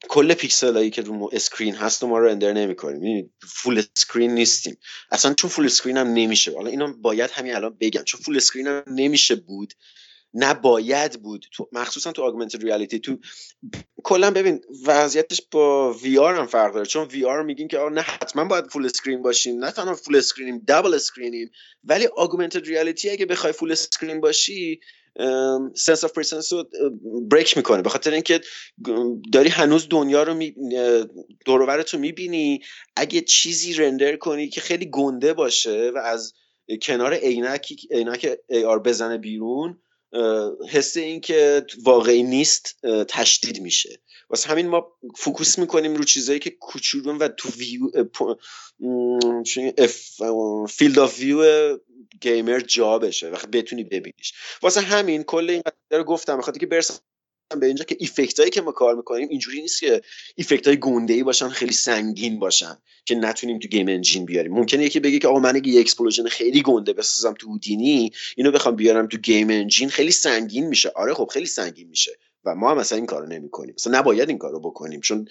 کل 0.08 0.34
پیکسل 0.34 0.76
هایی 0.76 0.90
که 0.90 1.02
رو 1.02 1.30
screen 1.32 1.74
هست 1.74 2.02
و 2.02 2.06
ما 2.06 2.18
render 2.18 2.52
نمی 2.52 2.74
کنیم 2.74 3.34
full 3.42 3.82
screen 3.96 4.34
نیستیم. 4.34 4.76
اصلا 5.10 5.34
چون 5.34 5.50
full 5.50 5.66
screen 5.66 5.96
هم 5.96 6.06
نمیشه. 6.06 6.54
حالا 6.54 6.70
اینو 6.70 6.92
باید 6.92 7.30
همین 7.30 7.54
الان 7.54 7.76
بگم. 7.80 8.02
چون 8.02 8.20
full 8.20 8.36
screen 8.36 8.66
هم 8.66 8.82
نمیشه 8.86 9.34
بود. 9.34 9.74
نباید 10.34 11.22
بود. 11.22 11.46
تو 11.52 11.68
مخصوصا 11.72 12.12
تو 12.12 12.22
augmented 12.22 12.62
reality 12.62 12.98
تو 12.98 13.18
کلا 14.04 14.30
ببین 14.30 14.60
وضعیتش 14.86 15.42
با 15.50 15.92
VR 15.92 16.34
هم 16.34 16.46
فرق 16.46 16.74
داره. 16.74 16.86
چون 16.86 17.04
VR 17.08 17.42
میگیم 17.42 17.68
که 17.68 17.78
نه 17.78 18.00
حتما 18.00 18.44
باید 18.44 18.66
full 18.66 18.84
screen 18.84 19.22
باشیم 19.22 19.64
نه 19.64 19.70
تنها 19.70 19.94
full 19.94 20.16
screen 20.16 20.52
یم 20.52 20.64
double 20.66 20.94
screen 20.94 21.36
یم 21.36 21.50
ولی 21.84 22.06
augmented 22.06 22.66
reality 22.66 23.10
اگه 23.10 23.26
بخوای 23.26 23.52
full 23.52 23.72
screen 23.72 24.20
باشی 24.20 24.80
sense 25.74 26.04
of 26.04 26.12
presence 26.12 26.52
رو 26.52 26.64
break 27.30 27.56
می‌کنه. 27.56 27.82
به 27.82 27.88
خاطر 27.88 28.10
اینکه 28.10 28.40
داری 29.32 29.48
هنوز 29.48 29.88
دنیا 29.90 30.22
رو 30.22 30.34
می 30.34 30.54
رو 31.46 31.98
می‌بینی. 31.98 32.60
اگه 32.96 33.20
چیزی 33.20 33.74
render 33.74 34.16
کنی 34.16 34.48
که 34.48 34.60
خیلی 34.60 34.90
گنده 34.90 35.32
باشه 35.32 35.92
و 35.94 35.98
از 35.98 36.32
کنار 36.82 37.14
عینک 37.14 37.72
عینک 37.90 38.36
AR 38.66 38.78
بزنه 38.78 39.18
بیرون 39.18 39.82
حس 40.70 40.96
این 40.96 41.20
که 41.20 41.66
واقعی 41.82 42.22
نیست 42.22 42.76
تشدید 43.08 43.60
میشه. 43.60 44.00
واسه 44.30 44.50
همین 44.50 44.68
ما 44.68 44.92
focus 45.16 45.58
می‌کنیم 45.58 45.94
رو 45.94 46.04
چیزایی 46.04 46.38
که 46.38 46.50
کوچولون 46.50 47.18
و 47.18 47.28
تو 47.28 47.48
view 47.48 47.90
field 50.68 50.98
of 50.98 51.18
view 51.18 51.78
گیمر 52.20 52.60
جا 52.60 52.98
بشه 52.98 53.28
و 53.28 53.36
بتونی 53.52 53.84
ببینیش. 53.84 54.32
واسه 54.62 54.80
همین 54.80 55.22
کل 55.22 55.50
این 55.50 55.62
رو 55.92 56.04
گفتم 56.04 56.38
بخاطر 56.38 56.58
که 56.58 56.66
برسم 56.66 56.94
به 57.58 57.66
اینجا 57.66 57.84
که 57.84 57.96
effect 57.98 58.38
هایی 58.38 58.50
که 58.50 58.60
ما 58.60 58.72
کار 58.72 58.94
می‌کنیم 58.94 59.28
اینجوری 59.28 59.62
نیست 59.62 59.80
که 59.80 60.02
effect 60.34 60.66
های 60.66 60.76
گنده 60.76 61.14
ای 61.14 61.22
باشن 61.22 61.48
خیلی 61.48 61.72
سنگین 61.72 62.38
باشن 62.38 62.78
که 63.04 63.14
نتونیم 63.14 63.58
تو 63.58 63.68
game 63.68 63.88
engine 63.88 64.24
بیاریم. 64.24 64.52
ممکنه 64.52 64.84
یکی 64.84 65.00
بگه 65.00 65.18
که 65.18 65.28
آقا 65.28 65.38
من 65.38 65.56
اگه 65.56 65.68
یه 65.68 65.80
explosion 65.80 66.28
خیلی 66.28 66.62
گنده 66.62 66.92
بسازم 66.92 67.34
تو 67.34 67.48
هودینی 67.48 68.10
اینو 68.36 68.50
بخوام 68.50 68.76
بیارم 68.76 69.06
تو 69.06 69.18
game 69.18 69.50
engine 69.50 69.88
خیلی 69.88 70.10
سنگین 70.10 70.66
میشه. 70.66 70.92
آره 70.94 71.14
خب 71.14 71.30
خیلی 71.32 71.46
سنگین 71.46 71.88
میشه. 71.88 72.12
و 72.44 72.54
ما 72.54 72.70
هم 72.70 72.78
مثلا 72.78 72.96
این 72.96 73.06
کارو 73.06 73.26
نمی 73.26 73.50
کنیم 73.50 73.74
مثلا 73.78 73.98
نباید 73.98 74.28
این 74.28 74.38
کارو 74.38 74.60
بکنیم 74.60 75.00
چون 75.00 75.28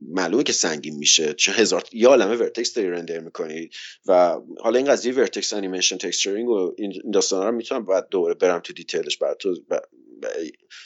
معلومه 0.00 0.42
که 0.42 0.52
سنگین 0.52 0.96
میشه. 0.96 1.34
چون 1.34 1.54
هزار 1.54 1.84
یا 1.92 2.08
عالمه 2.08 2.36
vertex 2.36 2.74
داری 2.74 2.90
render 2.90 3.20
می‌کنی 3.20 3.70
و 4.06 4.38
حالا 4.60 4.78
این 4.78 4.86
قضیه 4.86 5.12
vertex 5.12 5.52
animation 5.52 5.98
texturing 5.98 6.48
و 6.48 6.74
این 6.78 6.92
داستانا 7.12 7.48
رو 7.48 7.56
می‌تونم 7.56 7.84
بعد 7.84 8.08
دوباره 8.10 8.34
برم 8.34 8.60
تو 8.60 8.72
detail 8.72 9.05
ش 9.05 9.16
برات 9.16 9.42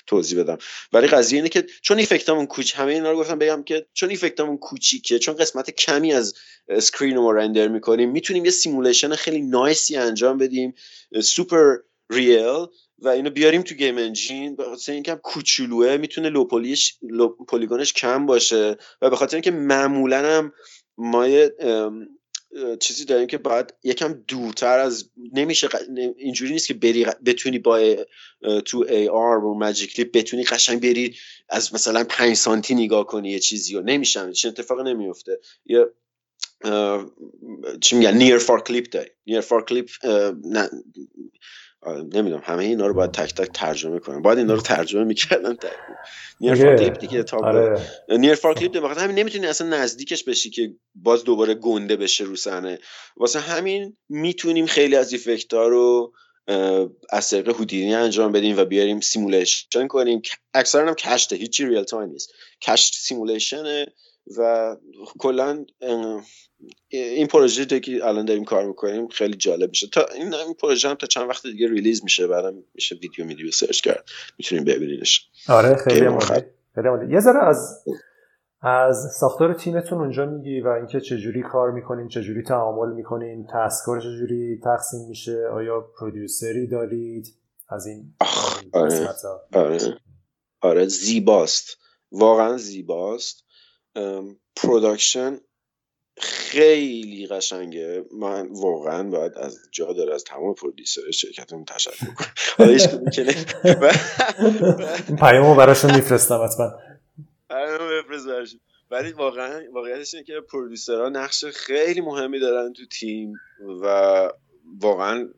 توضیح 0.06 0.42
بدم. 0.42 0.58
ولی 0.92 1.06
قضیه 1.06 1.38
اینه 1.38 1.48
که 1.48 1.66
چون 1.82 1.98
effect 1.98 2.30
امون 2.30 2.46
کوچ 2.46 2.74
همه 2.74 2.92
اینا 2.92 3.10
رو 3.10 3.18
گفتم 3.18 3.38
بگم 3.38 3.62
که 3.62 3.86
چون 3.92 4.10
effect 4.10 4.41
امون 4.41 4.56
کوچیکه 4.56 5.18
چون 5.18 5.34
قسمت 5.34 5.70
کمی 5.70 6.12
از 6.12 6.34
screen 6.68 7.16
رو 7.16 7.32
render 7.32 7.68
می‌کنیم 7.68 8.10
می‌تونیم 8.10 8.44
یه 8.44 8.50
simulation 8.50 9.14
خیلی 9.14 9.40
nice 9.40 9.85
ی 9.85 9.96
انجام 9.96 10.38
بدیم 10.38 10.74
super 11.22 11.76
real 12.10 12.66
و 12.98 13.08
اینو 13.08 13.30
بیاریم 13.30 13.62
تو 13.62 13.74
game 13.74 13.98
engine 13.98 14.56
به 14.56 14.64
خاطر 14.64 14.92
اینکه 14.92 15.12
هم 15.12 15.18
کوچولوه 15.18 15.96
می‌تونه 15.96 16.28
low, 16.28 16.48
low 17.02 17.28
polygon 17.28 17.78
ش 17.78 17.92
کم 17.92 18.26
باشه 18.26 18.76
و 19.02 19.10
به 19.10 19.16
خاطر 19.16 19.36
اینکه 19.36 19.50
معمولا 19.50 20.38
هم 20.38 20.52
ما 20.98 21.26
چیزی 22.80 23.04
داریم 23.04 23.26
که 23.26 23.38
باید 23.38 23.74
یکم 23.84 24.12
دورتر 24.28 24.78
از 24.78 25.10
نمیشه 25.32 25.68
اینجوری 26.16 26.52
نیست 26.52 26.66
که 26.66 26.74
بری 26.74 27.06
بتونی 27.26 27.58
با 27.58 27.96
تو 28.64 28.86
AR 28.88 29.44
و 29.44 29.54
magically 29.54 30.04
بتونی 30.04 30.44
قشنگ 30.44 30.82
بری 30.82 31.16
از 31.48 31.74
مثلا 31.74 32.04
5 32.04 32.36
سانتی 32.36 32.74
نگاه 32.74 33.06
کنی 33.06 33.30
یه 33.30 33.38
چیزی 33.38 33.74
رو. 33.74 33.82
نمیشه 33.82 34.32
چه 34.32 34.48
اتفاق 34.48 34.80
نمیفته. 34.80 35.40
یه 35.66 35.86
چی 37.80 37.96
میگن؟ 37.96 38.16
near 38.16 38.38
far 38.38 38.62
clip 38.62 38.90
داری 38.90 39.10
near 39.26 39.40
far 39.40 39.64
clip 39.64 39.90
نمی‌دونم 41.86 42.42
همه 42.44 42.64
اینا 42.64 42.86
رو 42.86 42.94
باید 42.94 43.10
تک 43.10 43.34
تک 43.34 43.50
ترجمه 43.54 43.98
کنم. 43.98 44.22
باید 44.22 44.38
اینا 44.38 44.54
رو 44.54 44.60
ترجمه 44.60 45.04
می‌کردم 45.04 45.56
near 46.40 46.54
far 46.54 46.76
clip 46.76 46.98
دیگه 46.98 47.22
تا 47.22 47.36
آره. 47.36 47.80
near 48.08 48.34
far 48.34 48.54
clip 48.54 48.98
همین 48.98 49.18
نمی‌تونی 49.18 49.46
اصلا 49.46 49.68
نزدیکش 49.68 50.24
بشی 50.24 50.50
که 50.50 50.74
باز 50.94 51.24
دوباره 51.24 51.54
گنده 51.54 51.96
بشه 51.96 52.24
رو 52.24 52.36
صحنه. 52.36 52.78
واسه 53.16 53.40
همین 53.40 53.96
می‌تونیم 54.08 54.66
خیلی 54.66 54.96
از 54.96 55.14
effect 55.14 55.52
رو 55.52 56.12
از 57.10 57.30
طریق 57.30 57.48
هودینی 57.48 57.94
انجام 57.94 58.32
بدیم 58.32 58.56
و 58.58 58.64
بیاریم 58.64 59.00
simulation 59.00 59.86
کنیم. 59.88 60.22
اکثرا 60.54 60.88
هم 60.88 60.94
cache 60.94 61.24
ته 61.24 61.36
هیچی 61.36 61.66
real 61.66 61.84
time 61.84 62.10
نیست. 62.10 62.32
cached 62.62 62.94
simulation 62.94 63.84
و 64.38 64.76
کلا 65.18 65.64
این 66.88 67.26
پروژه 67.26 67.80
که 67.80 68.06
الان 68.06 68.24
داریم 68.24 68.44
کار 68.44 68.66
می‌کنیم 68.66 69.08
خیلی 69.08 69.36
جالب 69.36 69.68
میشه. 69.68 69.86
تا 69.86 70.06
این, 70.14 70.34
این 70.34 70.54
پروژه 70.54 70.88
هم 70.88 70.94
تا 70.94 71.06
چند 71.06 71.28
وقت 71.28 71.42
دیگه 71.42 71.68
release 71.68 72.04
میشه 72.04 72.26
بعدم 72.26 72.54
میشه 72.74 72.94
ویدیو 72.94 73.24
میدیو 73.24 73.50
search 73.50 73.80
کرد. 73.80 74.08
می‌تونیم 74.38 74.64
ببینیدش 74.64 75.28
آره 75.48 75.74
خیلی 75.74 76.18
خیلی 76.74 77.12
یه 77.14 77.20
ذره 77.20 77.44
از 77.48 77.84
از 78.62 79.16
ساختار 79.20 79.54
تیمتون 79.54 79.98
اونجا 79.98 80.26
میگی 80.26 80.60
و 80.60 80.68
اینکه 80.68 81.00
چجوری 81.00 81.42
کار 81.42 81.70
می‌کنین 81.70 82.08
چجوری 82.08 82.42
تعامل 82.42 82.94
می‌کنین 82.94 83.46
task 83.54 83.91
ها 83.91 84.00
چجوری 84.00 84.60
تقسیم 84.64 85.00
میشه 85.08 85.48
آیا 85.52 85.80
producer 86.00 86.59
ی 86.59 86.66
دارید؟ 86.66 87.34
از 87.68 87.86
این 87.86 88.14
آره. 88.72 89.08
آره. 89.52 89.78
آره 90.60 90.86
زیباست. 90.86 91.78
واقعا 92.12 92.56
زیباست. 92.56 93.44
production 94.56 95.40
خیلی 96.20 97.26
قشنگه. 97.26 98.04
من 98.12 98.48
واقعا 98.50 99.02
باید 99.02 99.34
از 99.34 99.58
جا 99.72 99.92
داره 99.92 100.14
از 100.14 100.24
تمام 100.24 100.54
producer 100.54 101.10
شرکتمون 101.10 101.64
تشکر 101.64 102.06
کنم. 102.06 102.28
حالا 102.58 102.72
هیچ 102.72 102.88
پیامو 105.20 105.54
براشون 105.54 105.94
میفرستم 105.94 106.44
حتما. 106.44 106.72
ولی 108.90 109.12
واقعا 109.12 109.62
واقعیتش 109.72 110.14
اینه 110.14 110.26
که 110.26 110.40
producer 110.40 111.01
ها 111.01 111.08
نقش 111.08 111.44
خیلی 111.44 112.00
مهمی 112.00 112.40
دارن 112.40 112.72
تو 112.72 112.86
تیم 112.86 113.32
و 113.82 114.28
واقعا 114.80 115.28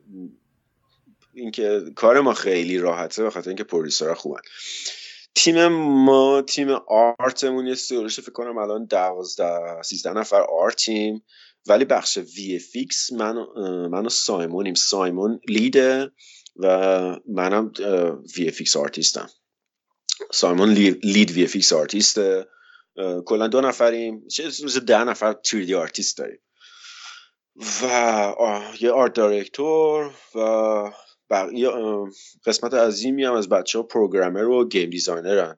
اینکه 1.33 1.81
کار 1.95 2.21
ما 2.21 2.33
خیلی 2.33 2.77
راحته 2.77 3.23
بخاطر 3.23 3.49
اینکه 3.49 3.63
producer 3.63 4.09
ها 4.09 4.15
خوبن. 4.15 4.41
تیم 5.35 5.67
ما 6.05 6.41
تیم 6.41 6.69
art 6.87 7.27
مون 7.27 7.67
یه 7.67 7.75
سیورش 7.75 8.19
فکر 8.19 8.31
کنم 8.31 8.57
الان 8.57 8.85
دوازده 8.85 9.81
سیزده 9.81 10.13
نفر 10.13 10.41
art 10.41 10.90
یم 10.90 11.23
ولی 11.67 11.85
بخش 11.85 12.17
VFX 12.17 13.11
من 13.11 13.35
من 13.91 14.05
و 14.05 14.09
سایمونیم. 14.09 14.73
سایمون 14.73 15.39
lead 15.47 15.98
ه 15.98 16.11
و 16.55 16.67
منم 17.27 17.71
VFX 18.37 18.51
artist 18.51 18.77
م. 18.77 19.29
سایمون 20.33 20.69
lead 21.03 21.31
VFX 21.31 21.47
artist 21.47 21.73
ه. 21.73 22.47
کلا 23.25 23.47
دو 23.47 23.61
نفریم. 23.61 24.27
چه 24.27 24.49
ده 24.87 25.03
نفر 25.03 25.35
3 25.43 25.77
آرتیست 25.77 26.17
داریم. 26.17 26.39
و 27.55 28.61
یه 28.79 28.91
art 28.91 29.13
director 29.13 30.13
و 30.35 30.39
بقیه 31.31 31.69
قسمت 32.45 32.73
عظیمی 32.73 33.23
هم 33.23 33.33
از 33.33 33.49
بچه 33.49 33.79
ها 33.79 33.83
programmer 33.83 34.43
و 34.43 34.67
game 34.67 34.89
designer 34.89 35.43
ن. 35.43 35.57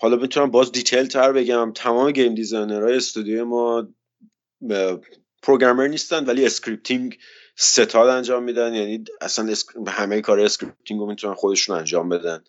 حالا 0.00 0.16
می‌تونم 0.16 0.50
باز 0.50 0.72
detail 0.72 1.06
تر 1.06 1.32
بگم. 1.32 1.72
تمام 1.74 2.10
game 2.10 2.34
designer 2.34 2.84
های 2.84 2.96
استودیو 2.96 3.44
ما 3.44 3.88
programmer 5.42 5.86
نیستن 5.86 6.24
ولی 6.24 6.46
scripting 6.46 7.18
stuff 7.56 8.08
انجام 8.08 8.42
میدن. 8.42 8.74
یعنی 8.74 9.04
اصلا 9.20 9.54
همه 9.88 10.20
کار 10.20 10.40
scripting 10.40 11.00
رو 11.00 11.06
می‌تونن 11.06 11.34
خودشون 11.34 11.76
انجام 11.76 12.08
بدن. 12.08 12.44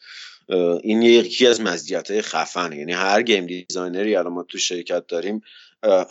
این 0.84 1.02
یکی 1.02 1.48
از 1.48 1.62
مزیت 1.62 2.22
خفنه. 2.22 2.78
یعنی 2.78 2.94
هر 2.94 3.22
game 3.22 3.46
designer 3.46 4.08
ی 4.08 4.16
الان 4.16 4.34
ما 4.34 4.44
تو 4.44 4.58
شرکت 4.58 5.08
داریم 5.08 5.42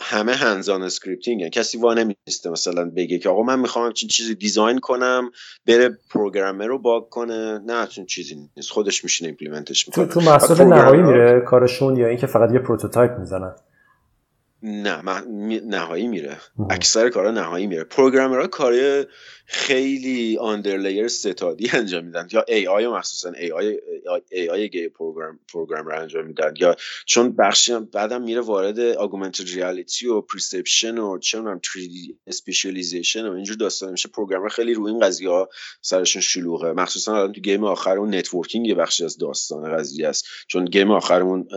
همه 0.01 0.33
hands-on 0.33 0.83
scripting 0.83 1.49
کسی 1.49 1.77
وا 1.77 1.93
نمیسته 1.93 2.49
مثلا 2.49 2.91
بگه 2.95 3.19
که 3.19 3.29
آقا 3.29 3.43
من 3.43 3.59
می‌خوام 3.59 3.91
همچین 3.91 4.09
چیزی 4.09 4.35
design 4.35 4.79
کنم 4.79 5.31
بره 5.65 5.97
programmer 6.09 6.65
رو 6.65 6.79
bug 6.79 7.09
کنه. 7.09 7.59
نه 7.65 7.87
چون 7.87 8.05
چیزی 8.05 8.49
نیست. 8.57 8.71
خودش 8.71 9.03
میشینه 9.03 9.27
implement 9.27 9.76
ش 9.76 9.87
می‌کنه. 9.87 10.05
تو, 10.05 10.13
تو 10.13 10.21
محصول 10.21 10.63
نهایی 10.63 11.01
میره 11.01 11.41
کارشون 11.41 11.97
یا 11.97 12.07
اینکه 12.07 12.27
فقط 12.27 12.53
یه 12.53 12.59
prototype 12.59 13.19
می‌زنن؟ 13.19 13.55
نه 14.63 15.01
نهایی 15.65 16.07
میره. 16.07 16.37
اکثر 16.69 17.09
کارا 17.09 17.31
نهایی 17.31 17.67
میره. 17.67 17.83
programmer 17.83 18.41
ها 18.41 18.47
کار 18.47 18.73
خیلی 19.49 20.37
under 20.37 20.72
layer 20.72 21.07
stuff 21.07 21.59
ی 21.59 21.69
انجام 21.73 22.05
میدن. 22.05 22.27
یا 22.31 22.45
AI 22.47 22.87
مخصوصا 22.87 23.31
AI 23.31 23.51
AI 23.51 24.69
گی 24.69 24.89
program 24.89 25.39
programmer 25.53 25.93
انجام 25.93 26.25
میدن. 26.25 26.53
یا 26.59 26.75
چون 27.05 27.35
بخشی 27.35 27.73
هم 27.73 27.85
بعدم 27.85 28.21
میره 28.21 28.41
وارد 28.41 28.79
augmented 28.79 29.49
reality 29.49 30.07
و 30.07 30.21
perception 30.21 30.97
و 30.97 31.19
می‌دونم 31.33 31.61
3D 31.63 32.13
spatialization 32.27 33.27
و 33.27 33.31
اینجور 33.33 33.55
داستان 33.57 33.91
میشه. 33.91 34.09
programmer 34.09 34.49
خیلی 34.49 34.73
روی 34.73 34.91
این 34.91 34.99
قضیه 34.99 35.29
ها 35.29 35.49
سرشون 35.81 36.21
شلوغه. 36.21 36.73
مخصوصا 36.73 37.15
الان 37.15 37.33
تو 37.33 37.41
game 37.41 37.63
آخرمون 37.63 38.15
networking 38.15 38.67
یه 38.67 38.75
بخشی 38.75 39.05
از 39.05 39.17
داستان 39.17 39.77
قضیه 39.77 40.07
است. 40.07 40.25
چون 40.47 40.65
game 40.65 40.91
آخرمون 40.91 41.47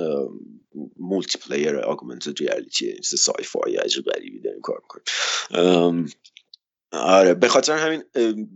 multiplayer 0.98 1.76
augmented 1.76 2.38
reality 2.40 3.02
sci-fi 3.02 3.76
عجیب 3.76 4.04
غریبی 4.04 4.40
داریم 4.40 4.60
کار 4.60 4.82
می‌کنیم. 4.82 6.06
آره 6.92 7.34
به 7.34 7.48
خاطر 7.48 7.76
همین 7.76 8.02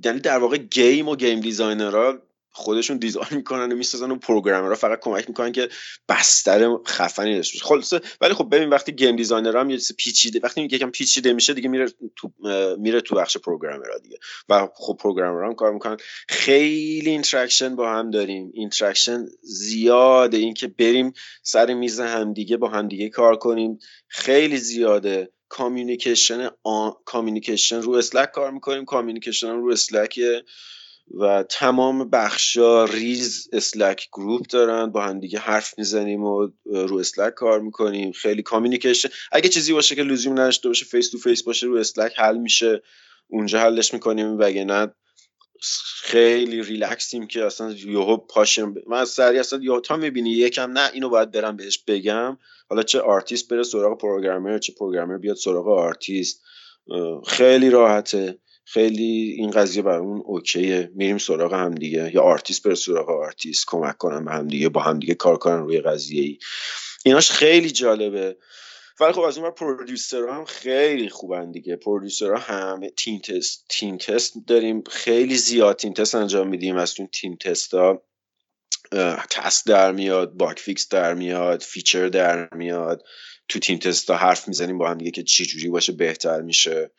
یعنی 0.05 0.21
در 0.21 0.39
واقع 0.39 0.57
game 0.57 1.09
و 1.09 1.17
game 1.17 1.41
designer 1.41 2.07
ها 2.07 2.15
خودشون 2.57 2.97
design 2.97 3.29
می‌کنن 3.31 3.73
و 3.73 3.77
می‌سازن 3.77 4.11
و 4.11 4.17
programmer 4.17 4.70
ها 4.70 4.75
فقط 4.75 5.01
کمک 5.01 5.29
می‌کنن 5.29 5.53
که 5.53 5.69
بستر 6.09 6.77
خفنی 6.87 7.37
داشته 7.37 7.57
باشه. 7.57 7.65
خلاصه 7.65 8.01
ولی 8.21 8.35
خب 8.35 8.49
ببین 8.55 8.69
وقتی 8.69 8.93
game 8.93 9.17
designer 9.17 9.57
هم 9.57 9.71
یه 9.71 9.79
پیچیده 9.99 10.41
وقتی 10.43 10.63
یکم 10.63 10.91
پیچیده 10.91 11.33
میشه 11.33 11.55
دیگه 11.55 11.69
میره 11.69 11.87
تو 12.17 12.33
میره 12.79 13.01
تو 13.01 13.15
بخش 13.15 13.37
programmer 13.37 13.93
ها 13.93 13.99
دیگه. 13.99 14.19
و 14.49 14.69
خب 14.75 14.97
programmer 15.01 15.44
ها 15.44 15.49
هم 15.49 15.55
کار 15.55 15.73
می‌کنن. 15.73 15.97
خیلی 16.29 17.11
interaction 17.11 17.77
با 17.77 17.93
هم 17.93 18.11
داریم. 18.11 18.51
interaction 18.55 19.27
زیاده. 19.43 20.37
اینکه 20.37 20.67
بریم 20.67 21.13
سر 21.43 21.75
میز 21.75 22.01
همدیگه 22.01 22.57
با 22.57 22.69
همدیگه 22.69 23.09
کار 23.09 23.37
کنیم. 23.37 23.79
خیلی 24.09 24.57
زیاده. 24.57 25.31
communication 25.55 26.49
communication 27.05 27.83
رو 27.83 27.93
Slack 27.93 28.33
کار 28.33 28.51
می‌کنیم. 28.51 28.85
communication 28.85 29.51
رو 29.51 29.73
Slack 29.73 30.21
و 31.21 31.43
تمام 31.43 32.11
بخشا 32.11 32.85
ریز 32.85 33.49
Slack 33.53 34.09
group 34.13 34.47
دارن. 34.47 34.87
با 34.87 35.03
هم 35.05 35.21
دیگه 35.21 35.39
حرف 35.39 35.79
می‌زنیم 35.79 36.25
و 36.25 36.49
رو 36.65 36.99
Slack 36.99 37.35
کار 37.35 37.61
می‌کنیم. 37.61 38.13
خیلی 38.13 38.43
communication 38.43 39.09
اگه 39.33 39.49
چیزی 39.49 39.73
باشه 39.73 39.95
که 39.95 40.03
لزوم 40.03 40.33
نداشته 40.33 40.69
باشه 40.69 40.85
face 40.85 41.11
to 41.11 41.19
face 41.19 41.43
باشه 41.43 41.67
رو 41.67 41.77
Slack 41.77 42.13
حل 42.17 42.37
میشه. 42.37 42.83
اونجا 43.29 43.61
حلش 43.61 43.95
می‌کنیم. 43.95 44.39
وگرنه 44.39 44.95
خیلی 46.03 46.63
ریلکسیم 46.63 47.27
که 47.27 47.45
اصلا 47.45 47.73
یهو 47.73 48.17
پاشم 48.17 48.75
من 48.87 49.05
سری 49.05 49.39
اصلا 49.39 49.59
یا 49.63 49.81
تا 49.81 49.97
می‌بینی 49.97 50.31
یکم 50.31 50.71
نه 50.79 50.91
اینو 50.93 51.09
باید 51.09 51.31
برم 51.31 51.57
بهش 51.57 51.79
بگم. 51.87 52.39
حالا 52.71 52.83
چه 52.83 53.01
آرتیست 53.01 53.49
بره 53.49 53.63
سراغ 53.63 53.99
programmer 53.99 54.59
چه 54.59 54.73
programmer 54.79 55.19
بیاد 55.19 55.37
سراغ 55.37 55.69
آرتیست. 55.69 56.43
خیلی 57.27 57.71
راحته. 57.71 58.39
خیلی 58.65 59.35
این 59.39 59.51
قضیه 59.51 59.83
بر 59.83 59.99
اون 59.99 60.23
okay 60.25 60.69
ه. 60.69 60.91
میریم 60.95 61.19
سراغ 61.19 61.55
هم 61.55 61.75
دیگه 61.75 62.11
یا 62.15 62.23
آرتیست 62.23 62.63
بره 62.63 62.75
سراغ 62.75 63.11
آرتیست 63.11 63.65
کمک 63.69 63.99
کنن 63.99 64.25
به 64.25 64.31
هم 64.31 64.49
دیگه 64.49 64.69
با 64.69 64.81
هم 64.81 64.99
دیگه 64.99 65.15
کار 65.15 65.37
کنن 65.37 65.59
روی 65.59 65.81
قضیه 65.81 66.23
ای 66.23 66.39
ایناش 67.05 67.31
خیلی 67.31 67.71
جالبه. 67.71 68.37
ولی 69.01 69.13
خب 69.13 69.21
از 69.21 69.39
اون 69.39 69.51
producer 69.51 70.29
هم 70.29 70.45
خیلی 70.45 71.09
خوبن 71.09 71.51
دیگه. 71.51 71.77
producer 71.77 72.35
هم 72.35 72.81
تیم 72.97 73.19
تست 73.19 73.67
تیم 73.69 73.97
تست 73.97 74.35
داریم. 74.47 74.83
خیلی 74.91 75.37
زیاد 75.37 75.77
تیم 75.77 75.93
تست 75.93 76.15
انجام 76.15 76.49
میدیم. 76.49 76.77
از 76.77 76.95
اون 76.99 77.09
تیم 77.13 77.37
تست 77.37 77.75
ها 77.75 78.03
تست 79.31 79.67
در 79.67 79.93
میاد 79.93 80.33
bug 80.33 80.59
fix 80.59 80.89
در 80.89 81.15
میاد 81.15 81.63
feature 81.63 82.09
در 82.09 82.55
میاد. 82.55 83.03
تو 83.49 83.59
تیم 83.59 83.79
تست 83.79 84.11
ها 84.11 84.17
حرف 84.17 84.49
می‌زنیم 84.49 84.79
با 84.79 84.91
هم 84.91 84.99
دیگه 84.99 85.11
که 85.11 85.23
چی 85.23 85.47
جوری 85.47 85.69
باشه 85.69 85.93
بهتر 85.93 86.41
میشه. 86.41 86.91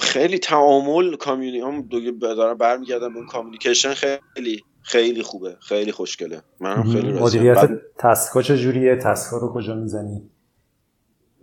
خیلی 0.00 0.38
تعامل 0.38 1.16
community 1.16 1.60
هم 1.60 1.88
دارم 2.20 2.58
برمیگردم 2.58 3.14
به 3.14 3.20
communication 3.28 3.94
خیلی 3.94 4.64
خیلی 4.82 5.22
خوبه. 5.22 5.56
خیلی 5.60 5.92
خوشگله. 5.92 6.42
من 6.60 6.82
خیلی 6.82 7.12
مدیریت 7.12 7.68
task 7.98 8.33
ا 8.33 8.42
چجوریه؟ 8.42 8.96
task 8.96 9.28
ا 9.28 9.36
رو 9.36 9.54
کجا 9.54 9.74
می‌زنی؟ 9.74 10.30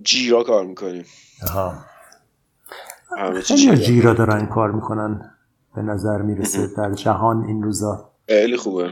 Jira 0.01 0.43
کار 0.43 0.65
می‌کنیم. 0.65 1.05
آها. 1.43 1.85
خیلی 3.43 3.77
Jira. 3.77 4.13
دارن 4.13 4.45
کار 4.45 4.71
می‌کنن. 4.71 5.31
به 5.75 5.81
نظر 5.81 6.21
می‌رسه 6.21 6.67
در 6.77 6.93
جهان 6.93 7.43
این 7.43 7.63
روزا. 7.63 8.11
خیلی 8.27 8.57
خوبه. 8.57 8.91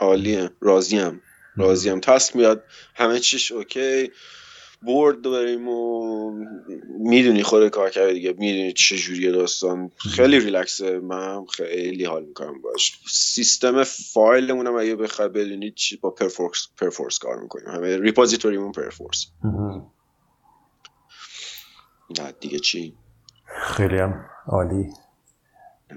عالیه. 0.00 0.50
راضیم. 0.60 1.20
راضیم. 1.56 2.00
task 2.00 2.36
میاد. 2.36 2.64
همه 2.94 3.18
چیش 3.18 3.52
okay. 3.52 4.10
board 4.82 5.20
داریم 5.20 5.68
و 5.68 6.30
می‌دونی 6.98 7.42
خود 7.42 7.68
کار 7.68 7.90
کرده 7.90 8.12
دیگه. 8.12 8.34
می‌دونی 8.38 8.72
چه 8.72 8.96
جوریه 8.96 9.32
داستان. 9.32 9.90
خیلی 9.96 10.40
ریلکسه. 10.40 10.98
من 10.98 11.46
خیلی 11.46 12.04
حال 12.04 12.24
می‌کنم 12.24 12.62
باش. 12.62 13.00
سیستم 13.08 13.84
فایلمون 13.84 14.66
هم 14.66 14.76
اگه 14.76 14.96
بخوای 14.96 15.28
بدونید 15.28 15.74
چی 15.74 15.96
با 15.96 16.10
Perforce 16.10 16.68
Perforce 16.78 17.18
کار 17.18 17.42
می‌کنیم. 17.42 17.68
همه 17.68 17.98
repository 17.98 18.55
مون 18.55 18.72
Perforce 18.72 19.26
نه 22.18 22.32
دیگه 22.40 22.58
چی؟ 22.58 22.96
خیلی 23.46 23.98
هم 23.98 24.24
عالی. 24.46 24.92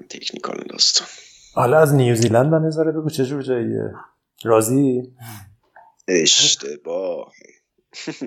تکنیکال 0.10 0.64
داستان. 0.70 1.08
حالا 1.56 1.80
از 1.80 1.94
نیوزیلند 1.94 2.54
هم 2.54 2.66
نظاره 2.66 2.92
بگو 2.92 3.10
چجور 3.10 3.42
جاییه؟ 3.42 3.94
راضی؟ 4.44 5.14
اشتباه. 6.08 7.32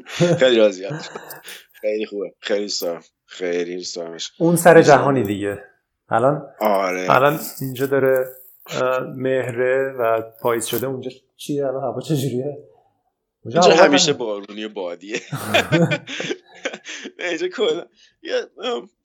خیلی 0.07 0.57
راضی 0.57 0.85
خیلی 1.73 2.07
خوبه. 2.07 2.35
خیلی 2.41 2.69
سار 2.69 3.05
خیلی 3.27 3.85
سارمش 3.85 4.33
اون 4.39 4.57
سر 4.57 4.83
جهانی 4.83 5.23
دیگه. 5.23 5.65
الان؟ 6.09 6.47
آره. 6.61 7.07
الان 7.11 7.41
اینجا 7.61 7.87
داره 7.87 8.25
مهره 9.17 9.95
و 9.99 10.23
پاییز 10.41 10.67
شده. 10.67 10.87
اونجا 10.87 11.11
چیه؟ 11.37 11.67
الان 11.67 11.83
هوا 11.83 12.01
چجوریه؟ 12.01 12.59
اونجا 13.45 13.61
همیشه 13.63 14.13
بارونی 14.13 14.69
بادیه. 14.69 15.21
اینجا 17.29 17.49
کلا. 17.49 17.87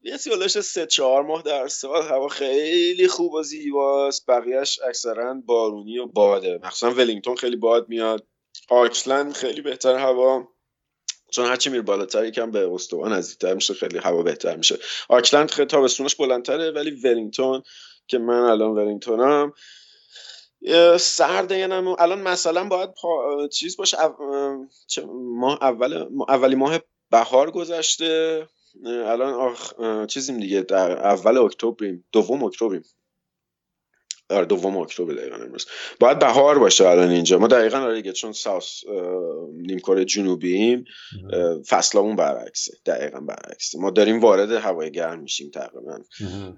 یه 0.03 0.17
سیالش 0.17 0.59
سه 0.59 0.85
چهار 0.85 1.23
ماه 1.23 1.41
در 1.41 1.67
سال 1.67 2.03
هوا 2.03 2.27
خیلی 2.27 3.07
خوب 3.07 3.33
و 3.33 3.43
زیباست. 3.43 4.25
بقیهش 4.25 4.79
اکثرا 4.87 5.41
بارونی 5.45 5.97
و 5.97 6.05
باده. 6.05 6.59
مخصوصا 6.63 6.91
ولینگتون 6.91 7.35
خیلی 7.35 7.55
باد 7.55 7.89
میاد. 7.89 8.27
آکلند 8.69 9.33
خیلی 9.33 9.61
بهتر 9.61 9.95
هوا. 9.95 10.47
چون 11.31 11.45
هرچی 11.45 11.69
میره 11.69 11.81
بالاتر 11.81 12.25
یکم 12.25 12.51
به 12.51 12.69
استوا 12.73 13.07
نزدیکتر 13.07 13.53
میشه 13.53 13.73
خیلی 13.73 13.97
هوا 13.97 14.23
بهتر 14.23 14.55
میشه. 14.55 14.77
آکلند 15.09 15.51
خیلی 15.51 15.67
تابستونش 15.67 16.15
بلندتره 16.15 16.71
ولی 16.71 16.91
ولینگتون 16.91 17.63
که 18.07 18.17
من 18.17 18.43
الان 18.43 18.71
ولینگتونم 18.71 19.53
سرده 20.99 21.57
یعنی 21.57 21.73
الان 21.73 22.21
مثلا 22.21 22.63
باید 22.63 22.89
چیز 23.51 23.77
باشه 23.77 23.97
ماه 25.13 25.57
اول 25.61 26.07
اولی 26.29 26.55
ماه 26.55 26.79
بهار 27.11 27.51
گذشته. 27.51 28.47
الان 28.85 29.33
آخ... 29.33 29.73
چیزیم 30.07 30.39
دیگه 30.39 30.61
در 30.61 30.91
اول 30.91 31.37
اکتبریم 31.37 32.05
دوم 32.11 32.43
اکتبریم. 32.43 32.83
آره 34.29 34.45
دوم 34.45 34.77
اکتبر 34.77 35.13
دقیقا 35.13 35.35
امروز. 35.35 35.65
باید 35.99 36.19
بهار 36.19 36.59
باشه 36.59 36.87
الان 36.87 37.09
اینجا. 37.09 37.37
ما 37.37 37.47
دقیقا 37.47 37.77
آره 37.77 37.95
دیگه 37.95 38.11
چون 38.11 38.31
ساوس 38.31 38.81
نیمکره 39.53 40.05
جنوبیم 40.05 40.85
فصلمون 41.67 42.15
برعکسه. 42.15 42.73
دقیقا 42.85 43.19
برعکسه. 43.19 43.79
ما 43.79 43.89
داریم 43.89 44.19
وارد 44.19 44.51
هوای 44.51 44.91
گرم 44.91 45.19
میشیم 45.19 45.49
تقریبا. 45.49 45.99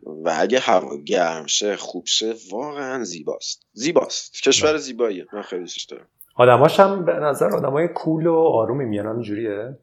و 0.06 0.36
اگه 0.40 0.60
هوا 0.60 0.98
گرم 0.98 1.46
شه 1.46 1.76
خوب 1.76 2.06
شه 2.06 2.36
واقعا 2.52 3.04
زیباست. 3.04 3.66
زیباست. 3.74 4.44
کشور 4.44 4.78
زیباییه. 4.78 5.26
من 5.34 5.42
خیلی 5.42 5.62
دوستش 5.62 5.84
دارم. 5.84 6.08
آدماش 6.36 6.80
هم 6.80 7.06
به 7.06 7.14
نظر 7.14 7.56
آدمای 7.56 7.88
کول 7.88 8.28
و 8.28 8.36
آرومی 8.36 8.86
میان 8.86 9.08
اینجوریه. 9.08 9.80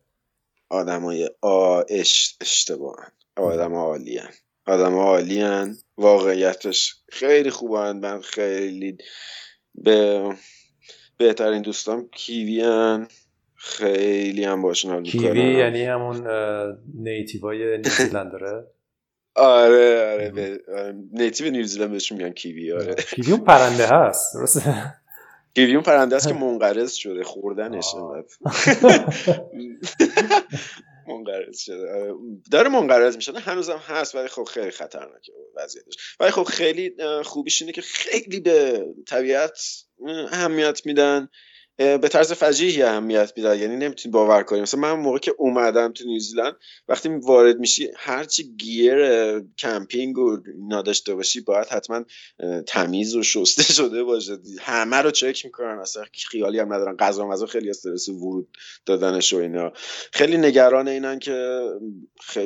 آدمای 0.70 1.30
آ 1.40 1.82
اشتباه 2.40 3.12
آدم 3.36 3.74
عالی 3.74 4.20
آدم 4.66 4.94
عالی 4.94 5.44
واقعیتش 5.96 6.94
خیلی 7.08 7.50
خوبن. 7.50 7.96
من 7.96 8.20
خیلی 8.20 8.98
به 9.74 10.28
بهترین 11.16 11.62
دوستان 11.62 12.08
کیوی 12.12 12.60
هن. 12.60 13.08
خیلی 13.62 14.44
هم 14.44 14.62
باشن 14.62 14.90
حال 14.90 15.02
کیوی 15.02 15.54
یعنی 15.54 15.84
همون 15.84 16.26
نیتیوای 16.94 17.78
نیوزیلند 17.78 18.32
داره؟ 18.32 18.66
آره 19.34 20.12
آره, 20.12 20.58
آره. 20.68 20.94
نیتیو 21.12 21.50
نیوزیلند 21.50 21.90
بهشون 21.90 22.18
میگن 22.18 22.30
کیوی 22.30 22.72
آره. 22.72 22.94
کیوی 22.94 23.32
اون 23.32 23.44
پرنده 23.44 23.86
هست 23.86 24.34
درسته؟ 24.34 24.94
کیوی 25.54 25.74
اون 25.74 25.82
پرنده 25.82 26.16
هست 26.16 26.28
که 26.28 26.34
منقرض 26.44 26.92
شده 26.92 27.24
خوردنش 27.24 27.94
منقرض 31.08 31.58
شده. 31.58 31.90
آره، 31.92 32.14
داره 32.50 32.68
منقرض 32.68 33.16
میشه 33.16 33.32
هنوزم 33.32 33.80
هست 33.86 34.14
ولی 34.14 34.28
خب 34.28 34.44
خیلی 34.44 34.70
خطرناکه 34.70 35.32
وضعیتش. 35.56 36.16
ولی 36.20 36.30
خب 36.30 36.42
خیلی 36.42 36.94
خوبیش 37.24 37.62
اینه 37.62 37.72
که 37.72 37.82
خیلی 37.82 38.40
به 38.40 38.86
طبیعت 39.06 39.58
اهمیت 40.32 40.86
میدن. 40.86 41.28
به 41.80 42.08
طرز 42.08 42.32
فجیعی 42.32 42.82
اهمیت 42.82 43.32
میدن. 43.36 43.58
یعنی 43.58 43.76
نمی‌تونی 43.76 44.12
باور 44.12 44.42
کنی. 44.42 44.60
مثلا 44.60 44.80
من 44.80 44.92
موقع 44.92 45.18
که 45.18 45.34
اومدم 45.38 45.92
تو 45.92 46.04
نیوزیلند 46.04 46.56
وقتی 46.88 47.08
وارد 47.08 47.58
میشی 47.58 47.88
هرچی 47.96 48.56
gear 48.56 48.98
camping 49.58 50.18
و 50.18 50.36
نداشته 50.68 51.14
باشی 51.14 51.40
باید 51.40 51.66
حتما 51.66 52.04
تمیز 52.66 53.14
و 53.14 53.22
شسته 53.22 53.62
شده 53.82 54.02
باشه. 54.02 54.38
همه 54.60 54.96
رو 54.96 55.10
چک 55.10 55.44
می‌کنن. 55.44 55.78
اصلا 55.78 56.04
خیالی 56.30 56.58
هم 56.58 56.72
ندارن. 56.72 56.96
غذا 56.96 57.26
مزا 57.26 57.46
خیلی 57.46 57.70
استرس 57.70 58.08
ورود 58.08 58.48
دادنش 58.86 59.32
و 59.32 59.36
اینا. 59.36 59.72
خیلی 60.12 60.36
نگران 60.36 60.88
اینن 60.88 61.18
که 61.18 61.60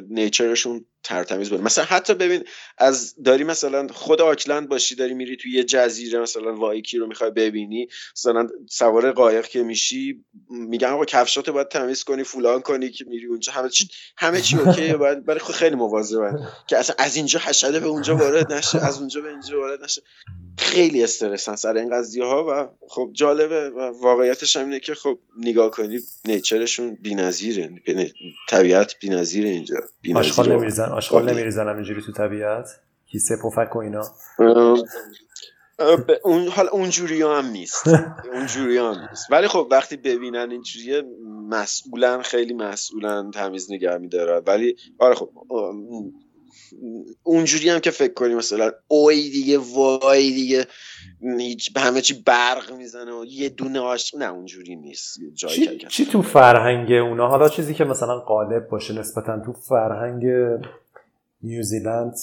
nature 0.08 0.55
شون 0.55 0.86
ترتمیز 1.04 1.50
بود 1.50 1.60
مثلا 1.60 1.84
حتی 1.84 2.14
ببین 2.14 2.44
از 2.78 3.14
داری 3.24 3.44
مثلا 3.44 3.88
خود 3.88 4.20
آکلند 4.20 4.68
باشی 4.68 4.94
داری 4.94 5.14
میری 5.14 5.36
توی 5.36 5.52
یه 5.52 5.64
جزیره 5.64 6.20
مثلا 6.20 6.54
وایهیکی 6.54 6.98
رو 6.98 7.06
می‌خوای 7.06 7.30
ببینی 7.30 7.88
مثلا 8.16 8.48
سوار 8.70 9.12
قایق 9.12 9.46
که 9.46 9.62
میشی 9.62 10.24
میگن 10.50 10.88
آقا 10.88 11.04
کفشاتو 11.04 11.52
باید 11.52 11.68
تمیز 11.68 12.04
کنی 12.04 12.24
فلان 12.24 12.60
کنی 12.60 12.90
که 12.90 13.04
میری 13.04 13.26
اونجا. 13.26 13.52
همه 13.52 13.68
چی 13.68 13.88
همه 14.16 14.40
چی 14.40 14.56
اوکیه 14.56 14.96
باید 15.02 15.24
برای 15.24 15.40
خود 15.40 15.54
خیلی 15.54 15.76
مواظبن. 15.76 16.48
که 16.66 16.78
اصلا 16.78 16.96
از 16.98 17.16
اینجا 17.16 17.40
حشره 17.40 17.80
به 17.80 17.86
اونجا 17.86 18.16
وارد 18.16 18.52
نشه 18.52 18.86
از 18.86 18.98
اونجا 18.98 19.20
به 19.20 19.28
اینجا 19.28 19.60
وارد 19.60 19.84
نشه. 19.84 20.02
خیلی 20.58 21.04
استرسن 21.04 21.56
سر 21.56 21.76
این 21.76 21.90
قضیه 21.98 22.24
ها 22.24 22.46
و 22.48 22.68
خب 22.88 23.10
جالبه 23.12 23.70
و 23.70 23.92
واقعیتش 24.02 24.56
هم 24.56 24.64
اینه 24.64 24.80
که 24.80 24.94
خب 24.94 25.18
نگاه 25.38 25.70
کنی 25.70 25.98
نیچرشون 26.24 26.98
بی‌نظیره. 27.02 27.70
طبیعت 28.48 28.94
بی‌نظیره 29.00 29.48
اینجا. 29.48 29.76
آشغال 30.14 30.52
نمیریزن. 30.52 30.84
آشغال 30.84 31.30
نمیریزن 31.30 31.68
اینجوری 31.68 32.02
تو 32.02 32.12
طبیعت؟ 32.12 32.68
کیسه 33.06 33.36
پفک 33.44 33.76
و 33.76 33.78
اینا. 33.78 34.02
اون 36.24 36.48
حالا 36.48 36.70
اونجوری 36.70 37.22
هم 37.22 37.46
نیست. 37.46 37.88
اونجوری 38.32 38.78
هم 38.78 39.06
نیست. 39.10 39.26
ولی 39.30 39.48
خب 39.48 39.68
وقتی 39.70 39.96
ببینن 39.96 40.50
اینجوریه 40.50 41.02
مسئولن 41.48 42.22
خیلی 42.22 42.54
مسئولن 42.54 43.30
تمیز 43.30 43.72
نگه 43.72 43.98
میدارن. 43.98 44.42
ولی 44.46 44.76
آره 44.98 45.14
خب 45.14 45.30
اونجوری 47.22 47.68
هم 47.68 47.80
که 47.80 47.90
فکر 47.90 48.12
کنی 48.12 48.34
مثلا 48.34 48.72
اوی 48.88 49.30
دیگه 49.30 49.58
وای 49.58 50.30
دیگه 50.30 50.66
هیچ 51.38 51.72
به 51.72 51.80
همه 51.80 52.00
چی 52.00 52.22
برق 52.26 52.72
می‌زنه 52.72 53.12
و 53.12 53.24
یه 53.24 53.48
دونه 53.48 53.78
عاشق. 53.78 54.18
نه 54.18 54.24
اونجوری 54.24 54.76
نیست. 54.76 55.18
چی, 55.34 55.78
چی 55.88 56.06
تو 56.06 56.22
فرهنگ 56.22 56.92
اونا؟ 56.92 57.28
حالا 57.28 57.48
چیزی 57.48 57.74
که 57.74 57.84
مثلا 57.84 58.18
قالب 58.18 58.68
باشه 58.68 58.94
نسبتا 58.94 59.42
تو 59.46 59.52
فرهنگ 59.52 60.24
نیوزیلند 61.42 62.14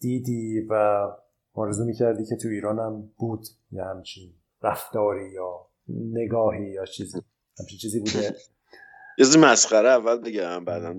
دیدی 0.00 0.60
و 0.60 1.06
آرزو 1.54 1.84
می‌کردی 1.84 2.24
که 2.24 2.36
تو 2.36 2.48
ایران 2.48 2.78
هم 2.78 3.10
بود 3.16 3.46
یا 3.72 3.84
همچین 3.84 4.32
رفتاری 4.62 5.32
یا 5.32 5.66
نگاهی 5.88 6.70
یا 6.70 6.84
چیزی؟ 6.84 7.18
همچین 7.60 7.78
چیزی 7.78 8.00
بوده؟ 8.00 8.36
یه 9.18 9.36
مسخره 9.38 9.88
اول 9.88 10.16
بگم 10.16 10.64
بعدا 10.64 10.94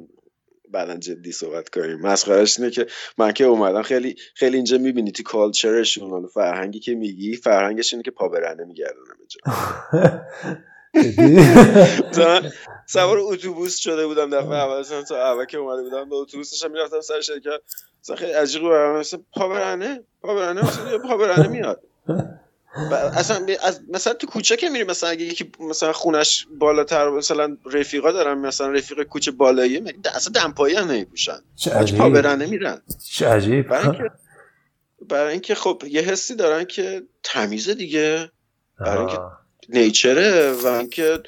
بعدا 0.72 0.98
جدی 0.98 1.32
صحبت 1.32 1.70
کنیم. 1.70 2.00
مسخرهش 2.00 2.60
اینه 2.60 2.72
که 2.72 2.88
من 3.18 3.32
که 3.32 3.44
اومدم 3.44 3.82
خیلی 3.82 4.16
خیلی 4.36 4.56
اینجا 4.56 4.78
می‌بینی 4.78 5.12
تو 5.12 5.24
کالچرشون 5.24 6.28
فرهنگی 6.28 6.80
که 6.80 6.96
میگی 6.96 7.36
فرهنگش 7.36 7.94
اینه 7.94 8.04
که 8.04 8.12
پا 8.12 8.28
برنده 8.28 8.66
میگردن 8.66 9.02
سوار 12.88 13.18
اتوبوس 13.20 13.78
شده 13.78 14.08
بودم 14.08 14.30
دفعه 14.30 14.54
اول 14.54 14.84
تا 14.84 15.32
اول 15.32 15.46
که 15.46 15.58
اومده 15.58 15.82
بودم 15.84 16.10
به 16.10 16.16
اتوبوس 16.16 16.52
داشتم 16.52 16.72
می‌رفتم 16.72 17.02
سر 17.02 17.22
شرکت. 17.22 17.62
مثلا 18.04 18.16
خیلی 18.16 18.32
عجیب 18.32 18.62
برام 18.62 19.00
مثلا 19.00 19.20
پا 19.34 19.48
برنه 19.48 20.04
پا 20.22 20.36
برنه 20.36 20.66
مثلا 20.66 20.98
پا 20.98 21.18
برنه 21.18 21.48
میاد. 21.48 21.82
اصلا 23.16 23.46
مثلا 23.90 24.14
تو 24.14 24.28
کوچه 24.28 24.58
که 24.58 24.70
میری 24.70 24.84
مثلا 24.84 25.10
اگه 25.10 25.26
یکی 25.26 25.52
مثلا 25.60 25.94
خونش 25.94 26.48
بالاتر 26.60 27.10
مثلا 27.10 27.58
رفیقا 27.74 28.12
دارن 28.12 28.38
مثلا 28.38 28.70
رفیق 28.70 29.04
کوچه 29.04 29.32
بالایی 29.32 29.82
اصلا 30.16 30.32
دمپایی 30.36 30.76
هم 30.76 30.92
نمیپوشن. 30.92 31.40
پا 31.98 32.10
برنه 32.10 32.46
میرن. 32.46 32.82
چه 33.12 33.28
عجیب. 33.28 33.68
برای 33.68 33.86
اینکه 33.86 34.12
برای 35.10 35.32
اینکه 35.32 35.56
خب 35.56 35.84
یه 35.88 36.02
حسی 36.02 36.36
دارن 36.36 36.66
که 36.66 37.04
تمیزه 37.24 37.74
دیگه. 37.74 38.32
برای 38.80 38.98
اینکه 38.98 39.20
نیچره 39.70 40.52
و 40.52 40.68
اینکه 40.68 41.20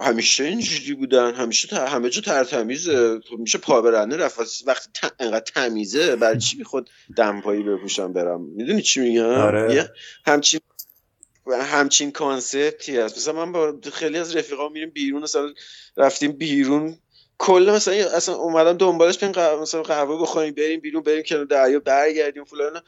همیشه 0.00 0.44
اینجوری 0.44 0.94
بودن 0.94 1.34
همیشه 1.34 1.76
همه 1.76 2.10
جا 2.10 2.20
ترتمیزه. 2.20 3.20
خب 3.30 3.36
میشه 3.36 3.58
پا 3.58 3.82
برنه 3.82 4.16
رفت. 4.16 4.38
وقتی 4.66 4.90
انقدر 5.20 5.52
تمیزه 5.54 6.16
برای 6.16 6.38
چی 6.38 6.56
می‌خواد 6.56 6.88
دمپایی 7.16 7.62
بپوشم 7.62 8.12
برم؟ 8.12 8.40
می‌دونی 8.40 8.82
چی 8.82 9.00
میگم؟ 9.00 9.24
آره. 9.24 9.92
همچین 10.26 10.60
همچین 11.50 12.10
کانسپتی 12.10 12.96
هست. 12.96 13.16
مثلا 13.16 13.32
من 13.44 13.52
با 13.52 13.74
خیلی 13.92 14.18
از 14.18 14.36
رفیقا 14.36 14.68
میریم 14.68 14.90
بیرون 14.90 15.22
مثلا 15.22 15.54
رفتیم 15.96 16.32
بیرون. 16.32 16.98
کل 17.38 17.72
مثلا 17.74 17.94
اصلا 17.94 18.34
اومدم 18.34 18.72
دنبالش 18.72 19.18
بریم 19.18 19.60
مثلا 19.60 19.82
قهوه 19.82 20.22
بخوریم 20.22 20.54
بریم 20.54 20.80
بیرون 20.80 21.02
بریم 21.02 21.22
کنار 21.22 21.44
دریا 21.44 21.80
برگردیم 21.80 22.44
فلان. 22.44 22.80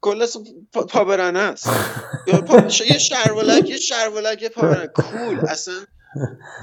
کل 0.00 0.22
اصلا 0.22 0.42
پا 0.72 1.02
است. 1.36 1.66
یه 2.80 2.98
شرولک 2.98 3.70
یه 3.70 3.76
شرولک 3.76 4.44
پا 4.44 4.62
برنه 4.62 4.86
کول. 4.86 5.38
اصلا 5.48 5.74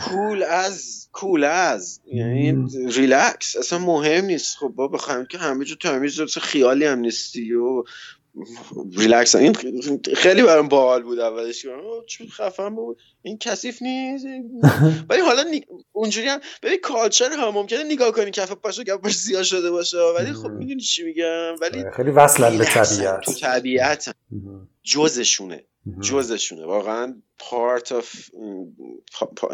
کول 0.09 0.43
از 0.43 1.07
کول 1.11 1.43
از. 1.43 1.99
یعنی 2.13 2.67
ریلکس. 2.87 3.55
اصلا 3.55 3.79
مهم 3.79 4.25
نیست. 4.25 4.57
خب 4.57 4.67
با 4.67 4.87
بخوایم 4.87 5.25
که 5.25 5.37
همه 5.37 5.65
جو 5.65 5.75
تمیز 5.75 6.21
خیالی 6.21 6.85
هم 6.85 6.99
نیستی. 6.99 7.53
و 7.53 7.83
ریلکس 8.97 9.35
این 9.35 9.53
خیلی 10.15 10.43
برام 10.43 10.67
باحال 10.67 11.03
بود 11.03 11.19
اولش 11.19 11.65
چون 12.07 12.27
خفن 12.27 12.75
بود. 12.75 12.97
این 13.21 13.37
کثیف 13.37 13.81
نیست 13.81 14.25
ولی 15.09 15.21
حالا 15.21 15.43
اونجوری 15.91 16.27
هم 16.27 16.39
ببین 16.63 16.79
کالچر 16.83 17.29
هم 17.31 17.49
ممکنه 17.49 17.83
نگاه 17.83 18.11
کنی 18.11 18.31
کف 18.31 18.51
پاشو 18.51 18.83
گپ 18.83 19.01
پاش 19.01 19.15
زیاد 19.15 19.43
شده 19.43 19.71
باشه. 19.71 19.97
ولی 19.97 20.33
خب 20.33 20.49
می‌دونی 20.49 20.81
چی 20.81 21.03
میگم؟ 21.03 21.55
ولی 21.61 21.79
آره، 21.79 21.91
خیلی 21.91 22.11
وصلن 22.11 22.57
به 22.57 22.65
طبیعت 22.65 23.21
تو 23.21 23.33
طبیعت. 23.33 24.15
جزشونه. 24.83 25.65
جزشونه. 26.01 26.65
واقعا 26.65 27.21
part 27.39 27.91
of 27.91 28.15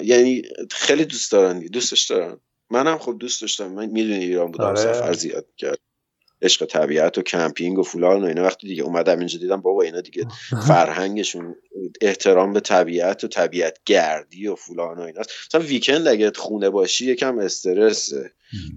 یعنی 0.03 0.41
خیلی 0.71 1.05
دوست 1.05 1.31
دارن 1.31 1.59
دوستش 1.59 2.03
دارن. 2.05 2.37
منم 2.69 2.97
خب 2.97 3.15
دوست 3.19 3.41
داشتم. 3.41 3.67
من 3.67 3.85
می‌دونی 3.85 4.23
ایران 4.25 4.51
بودم 4.51 4.65
آره. 4.65 4.75
سفر 4.75 5.13
زیاد 5.13 5.45
کرد. 5.57 5.79
عشق 6.41 6.65
طبیعت 6.65 7.17
و 7.17 7.21
کمپینگ 7.21 7.79
و 7.79 7.83
فلان 7.83 8.23
و 8.23 8.25
اینا. 8.25 8.43
وقتی 8.43 8.67
دیگه 8.67 8.83
اومدم 8.83 9.19
اینجا 9.19 9.39
دیدم 9.39 9.61
بابا 9.61 9.81
اینا 9.81 10.01
دیگه 10.01 10.27
فرهنگشون 10.67 11.55
احترام 12.01 12.53
به 12.53 12.59
طبیعت 12.59 13.23
و 13.23 13.27
طبیعت 13.27 13.77
گردی 13.85 14.47
و 14.47 14.55
فلان 14.55 14.97
و 14.97 15.01
اینا. 15.01 15.21
مثلا 15.49 15.61
weekend 15.61 16.07
اگه 16.07 16.31
خونه 16.31 16.69
باشی 16.69 17.11
یکم 17.11 17.39
استرس 17.39 18.09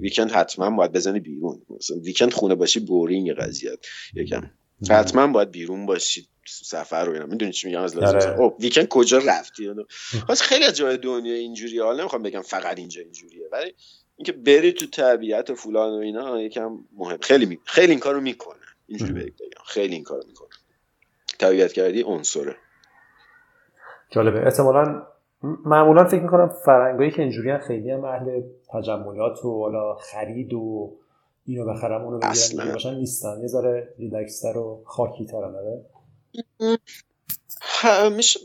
weekend 0.00 0.30
حتما 0.30 0.70
باید 0.70 0.92
بزنی 0.92 1.20
بیرون. 1.20 1.62
مثلا 1.70 1.96
weekend 1.96 2.32
خونه 2.32 2.54
باشی 2.54 2.80
boring 2.80 3.32
قضیه 3.32 3.70
یکم 4.14 4.50
حتما 4.90 5.26
باید 5.26 5.50
بیرون 5.50 5.86
باشی 5.86 6.28
سفر 6.46 7.04
رو 7.04 7.12
اینا. 7.12 7.26
می‌دونی 7.26 7.52
چی 7.52 7.66
میگم؟ 7.66 7.82
از 7.82 7.96
لازم 7.96 8.16
آره. 8.16 8.52
ویکند 8.60 8.88
کجا 8.88 9.18
رفتی؟ 9.18 9.70
خیلی 10.40 10.64
از 10.64 10.76
جای 10.76 10.96
دنیا 10.96 11.34
اینجوریه. 11.34 11.82
حالا 11.82 12.00
نمی‌خوام 12.00 12.22
بگم 12.22 12.42
فقط 12.42 12.78
اینجا 12.78 13.00
اینجوریه 13.00 13.48
ولی 13.52 13.74
اینکه 14.18 14.32
بری 14.32 14.72
تو 14.72 14.86
طبیعت 14.86 15.50
و 15.50 15.54
فلان 15.54 15.90
و 15.90 15.98
اینا 15.98 16.40
یکم 16.40 16.78
مهم. 16.96 17.18
خیلی 17.20 17.58
خیلی 17.64 17.90
این 17.90 18.00
کارو 18.00 18.20
می‌کنه. 18.20 18.58
اینجوری 18.86 19.12
بگم. 19.12 19.30
خیلی 19.66 19.94
این 19.94 20.04
کارو 20.04 20.22
می‌کنه. 20.26 20.48
طبیعت 21.38 21.72
کردی 21.72 22.02
عنصره. 22.02 22.56
جالبه. 24.10 24.46
احتمالا 24.46 25.02
معمولا 25.42 26.04
فکر 26.04 26.22
می‌کنم 26.22 26.48
فرنگایی 26.64 27.10
که 27.10 27.22
اینجوری 27.22 27.58
خیلی 27.58 27.90
هم 27.90 28.04
اهل 28.04 28.42
تجملات 28.72 29.44
و 29.44 29.60
حالا 29.60 29.94
خرید 29.94 30.52
و 30.52 30.96
اینو 31.46 31.64
بخرم 31.72 32.02
اونو 32.02 32.18
بگیرم 32.18 32.72
باشن 32.72 32.94
نیستن. 32.94 33.40
یه 33.40 33.46
ذره 33.46 33.94
ریلکستر 33.98 34.56
و 34.58 34.82
خاکی 34.86 35.26
تر 35.26 35.40
میشه 38.08 38.40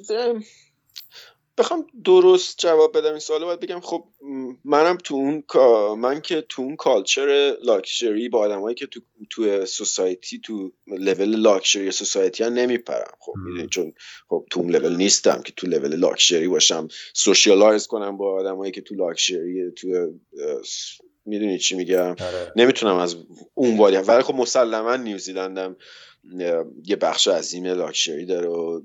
بخوام 1.58 1.88
درست 2.06 2.58
جواب 2.58 2.98
بدم 2.98 3.10
این 3.10 3.20
سوال 3.20 3.46
باید 3.46 3.60
بگم 3.60 3.80
خب 3.80 4.06
منم 4.66 4.98
تو 4.98 5.16
اون 5.16 5.44
من 6.00 6.22
که 6.22 6.46
تو 6.50 6.62
اون 6.62 6.76
culture 6.76 7.58
luxury 7.64 8.30
با 8.30 8.40
آدمایی 8.40 8.76
که 8.76 8.88
تو 8.88 9.00
تو 9.30 9.66
society 9.66 10.40
تو 10.40 10.72
level 10.88 11.36
luxury 11.36 11.92
society 11.92 12.44
ها 12.44 12.50
نمیپرم. 12.50 13.14
خب 13.20 13.34
می‌دونی 13.46 13.68
چون 13.68 13.94
خب 14.30 14.46
تو 14.52 14.60
اون 14.60 14.76
لول 14.76 14.96
نیستم 14.96 15.42
که 15.42 15.54
تو 15.58 15.68
level 15.68 15.96
luxury 15.96 16.48
باشم 16.48 16.88
socialize 17.14 17.88
کنم 17.88 18.18
با 18.18 18.40
آدمایی 18.40 18.72
که 18.72 18.82
تو 18.82 18.96
لاکچری 18.96 19.72
تو 19.72 20.14
می‌دونی 21.26 21.60
چی 21.60 21.76
میگم؟ 21.76 22.10
آره. 22.10 22.52
نمی‌تونم 22.56 22.96
از 22.96 23.16
اون 23.54 23.80
ولی 23.80 23.98
ولی 23.98 24.24
خب 24.24 24.36
مسلما 24.36 24.96
نیوزیلندم 24.96 25.76
یه 26.86 26.96
بخش 26.96 27.28
عظیم 27.28 27.66
لاکچری 27.66 28.26
داره 28.26 28.48
و 28.48 28.82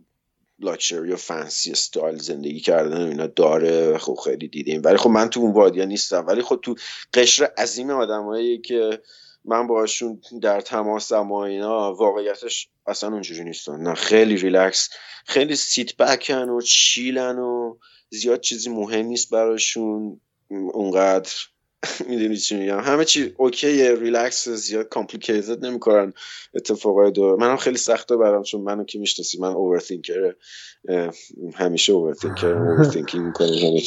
لاکچری 0.60 1.12
و 1.12 1.16
fancy 1.16 1.70
style 1.72 2.18
زندگی 2.18 2.60
کردن 2.60 3.04
و 3.04 3.08
اینا 3.08 3.26
داره 3.26 3.98
خب 3.98 4.18
خیلی 4.24 4.48
دیدیم. 4.48 4.82
ولی 4.84 4.96
خب 4.96 5.10
من 5.10 5.30
تو 5.30 5.40
اون 5.40 5.52
وادیا 5.52 5.84
نیستم. 5.84 6.26
ولی 6.26 6.42
خب 6.42 6.60
تو 6.62 6.74
قشر 7.14 7.44
عظیم 7.58 7.90
آدمایی 7.90 8.58
که 8.58 9.02
من 9.44 9.66
باشون 9.66 10.20
در 10.42 10.60
تماسم 10.60 11.32
و 11.32 11.34
اینا 11.34 11.94
واقعیتش 11.94 12.68
اصلا 12.86 13.12
اونجوری 13.12 13.44
نیستن 13.44 13.80
نه 13.80 13.94
خیلی 13.94 14.36
ریلکس 14.36 14.90
خیلی 15.26 15.56
sit 15.56 15.96
back 15.96 16.38
ن 16.38 16.48
و 16.48 16.60
chill 16.60 17.25
ن 17.25 17.38
و 17.38 17.76
زیاد 18.10 18.40
چیزی 18.40 18.70
مهم 18.70 19.06
نیست 19.06 19.30
براشون. 19.30 20.20
اونقدر 20.48 21.32
می‌دونی 22.08 22.36
چی 22.36 22.56
میگم. 22.56 22.80
همه 22.80 23.04
چی 23.04 23.34
okay 23.36 23.96
relax 23.96 24.48
زیاد 24.48 24.88
complicated 24.88 25.64
نمی‌کنن 25.64 26.12
اتفاقای 26.54 27.10
دور. 27.10 27.36
منم 27.36 27.56
خیلی 27.56 27.76
سخته 27.76 28.16
برام 28.16 28.42
چون 28.42 28.60
منو 28.60 28.84
که 28.84 28.98
می‌شناسی 28.98 29.38
من 29.40 29.48
overthinker 29.52 30.34
همیشه 31.54 31.92
overthinker 31.92 32.46
overthinking 32.46 33.26
می‌کنم. 33.26 33.48
همه 33.48 33.82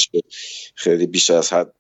خیلی 0.76 1.08
بیش 1.08 1.30
از 1.30 1.54
حد 1.54 1.74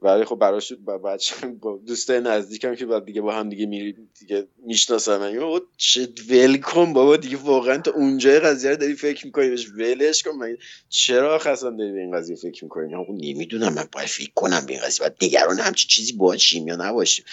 ولی 0.00 0.24
خب 0.24 0.36
براش 0.36 0.72
با 0.72 0.98
بچه 0.98 1.46
با 1.46 1.80
دوستای 1.86 2.20
نزدیکم 2.20 2.74
که 2.74 2.86
بعد 2.86 3.04
دیگه 3.04 3.20
با 3.20 3.32
هم 3.32 3.48
دیگه 3.48 3.66
میری 3.66 3.96
دیگه 4.18 4.46
می‌شناسم 4.66 5.16
من 5.16 5.60
چه 5.76 6.08
ول 6.28 6.56
کن 6.56 6.92
بابا 6.92 7.16
دیگه 7.16 7.36
واقعا 7.36 7.78
تا 7.78 7.90
اونجای 7.90 8.38
قضیه 8.38 8.70
رو 8.70 8.76
داری 8.76 8.94
فکر 8.94 9.26
می‌کنی 9.26 9.48
بهش 9.48 9.70
ولش 9.70 10.22
کن 10.22 10.30
من 10.30 10.56
چرا 10.88 11.38
خاصم 11.38 11.76
داری 11.76 11.92
به 11.92 12.00
این 12.00 12.16
قضیه 12.16 12.36
فکر 12.36 12.64
می‌کنی؟ 12.64 12.96
خب 13.06 13.12
نمی‌دونم 13.12 13.74
من 13.74 13.88
باید 13.92 14.08
فکر 14.08 14.30
کنم 14.34 14.62
به 14.66 14.72
این 14.72 14.82
قضیه 14.82 15.08
بعد 15.08 15.16
نگران 15.22 15.58
همچی 15.58 15.86
چیزی 15.86 16.12
باشیم 16.12 16.68
یا 16.68 16.76
نباشیم. 16.76 17.24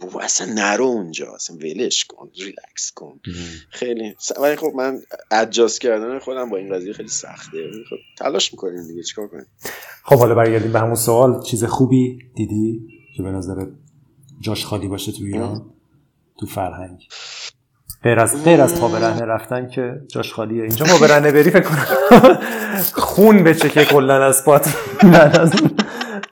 بابا 0.00 0.20
اصلا 0.20 0.54
نرو 0.54 0.84
اونجا 0.84 1.34
اصلا 1.34 1.56
ولش 1.56 2.04
کن 2.04 2.30
ریلکس 2.36 2.92
کن. 2.94 3.20
خیلی 3.70 4.14
ولی 4.40 4.56
خب 4.56 4.72
من 4.76 5.02
ادجاست 5.30 5.80
کردن 5.80 6.18
خودم 6.18 6.50
با 6.50 6.56
این 6.56 6.74
قضیه 6.74 6.92
خیلی 6.92 7.08
سخته. 7.08 7.58
خب 7.90 7.96
تلاش 8.18 8.52
می‌کنیم 8.52 8.88
دیگه 8.88 9.02
چیکار 9.02 9.28
کنیم؟ 9.28 9.46
خب 10.04 10.16
حالا 10.16 10.34
برگردیم 10.34 10.72
به 10.72 10.78
همون 10.78 10.94
سوال. 10.94 11.42
چیز 11.42 11.64
خوبی 11.64 12.01
دیدی 12.34 12.80
که 13.16 13.22
به 13.22 13.30
نظر 13.30 13.66
جاش 14.40 14.66
خالی 14.66 14.88
باشه 14.88 15.12
تو 15.12 15.24
ایران؟ 15.24 15.70
تو 16.40 16.46
فرهنگ. 16.46 16.98
غیر 18.02 18.20
از 18.20 18.44
غیر 18.44 18.60
از 18.60 18.80
پابرهنه 18.80 19.24
رفتن 19.24 19.68
که 19.68 20.00
جاش 20.08 20.32
خالیه. 20.32 20.62
اینجا 20.62 20.86
پابرهنه 20.86 21.32
بری 21.32 21.50
فکر 21.50 21.62
کنم. 21.62 21.86
خون 22.94 23.44
بچه 23.44 23.68
که 23.68 23.84
کلا 23.84 24.26
از 24.26 24.44
پات 24.44 24.76
بعد 25.02 25.38
از 25.38 25.52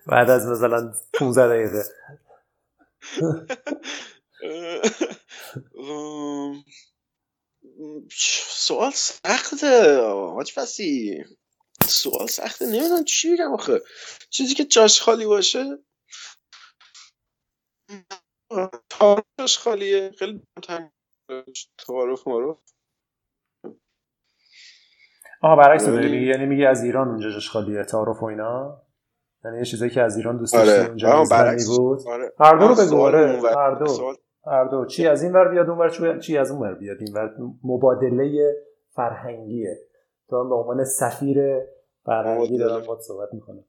بعد 0.07 0.31
از 0.31 0.47
مثلا 0.47 0.93
15 1.13 1.49
دقیقه. 1.49 1.83
سوال 8.51 8.91
سخته 8.95 10.01
حاج 10.01 10.53
فسی 10.53 11.25
سوال 11.85 12.27
سخته. 12.27 12.67
نمی‌دونم 12.67 13.05
چی 13.05 13.35
بگم 13.35 13.53
آخه. 13.53 13.81
چیزی 14.31 14.55
که 14.55 14.65
جاش 14.65 15.03
خالی 15.03 15.27
باشه؟ 15.27 15.65
جاش 19.39 19.59
خالیه. 19.59 20.11
خیلی 20.19 20.43
تعارف 21.87 22.29
معروف 22.29 22.59
آها 25.43 25.57
برعکس 25.57 25.87
داری 25.87 26.11
میگی. 26.11 26.27
یعنی 26.27 26.47
میگی 26.47 26.65
از 26.65 26.85
ایران 26.85 27.09
اونجا 27.09 27.31
جاش 27.31 27.51
خالیه 27.51 27.85
تعارف 27.85 28.23
و 28.23 28.25
اینا؟ 28.25 28.83
یعنی 29.45 29.59
یه 29.59 29.65
چیزایی 29.65 29.91
که 29.91 30.03
از 30.03 30.17
ایران 30.17 30.39
دوست 30.39 30.55
داشتی 30.55 30.71
آره. 30.71 30.87
اونجا 30.87 31.25
برعکس. 31.31 31.67
بود؟ 31.67 31.99
آره. 32.09 32.33
هر 32.41 32.57
دو 32.57 32.69
رو 32.69 32.75
بگو 32.75 33.01
آره. 33.01 33.43
هر 33.57 33.75
دو. 33.75 34.15
هر 34.47 34.65
دو. 34.65 34.87
چی 34.87 35.07
از 35.07 35.23
این 35.23 35.33
ور 35.33 35.49
بیاد 35.49 35.69
اون 35.69 35.79
ور 35.79 36.19
چی 36.19 36.39
از 36.39 36.51
اون 36.51 36.61
ور 36.61 36.75
بیاد؟ 36.75 36.97
این 37.01 37.13
ور 37.13 37.31
مبادله 37.65 38.55
فرهنگیه. 38.91 39.90
تو 40.31 40.41
هم 40.41 40.49
به 40.49 40.55
عنوان 40.55 40.85
سفیر 40.85 41.39
فرهنگی 42.05 42.55
مبادله. 42.55 42.59
دارم 42.59 42.87
باید 42.87 43.01
صحبت 43.01 43.29
می‌کنم. 43.33 43.65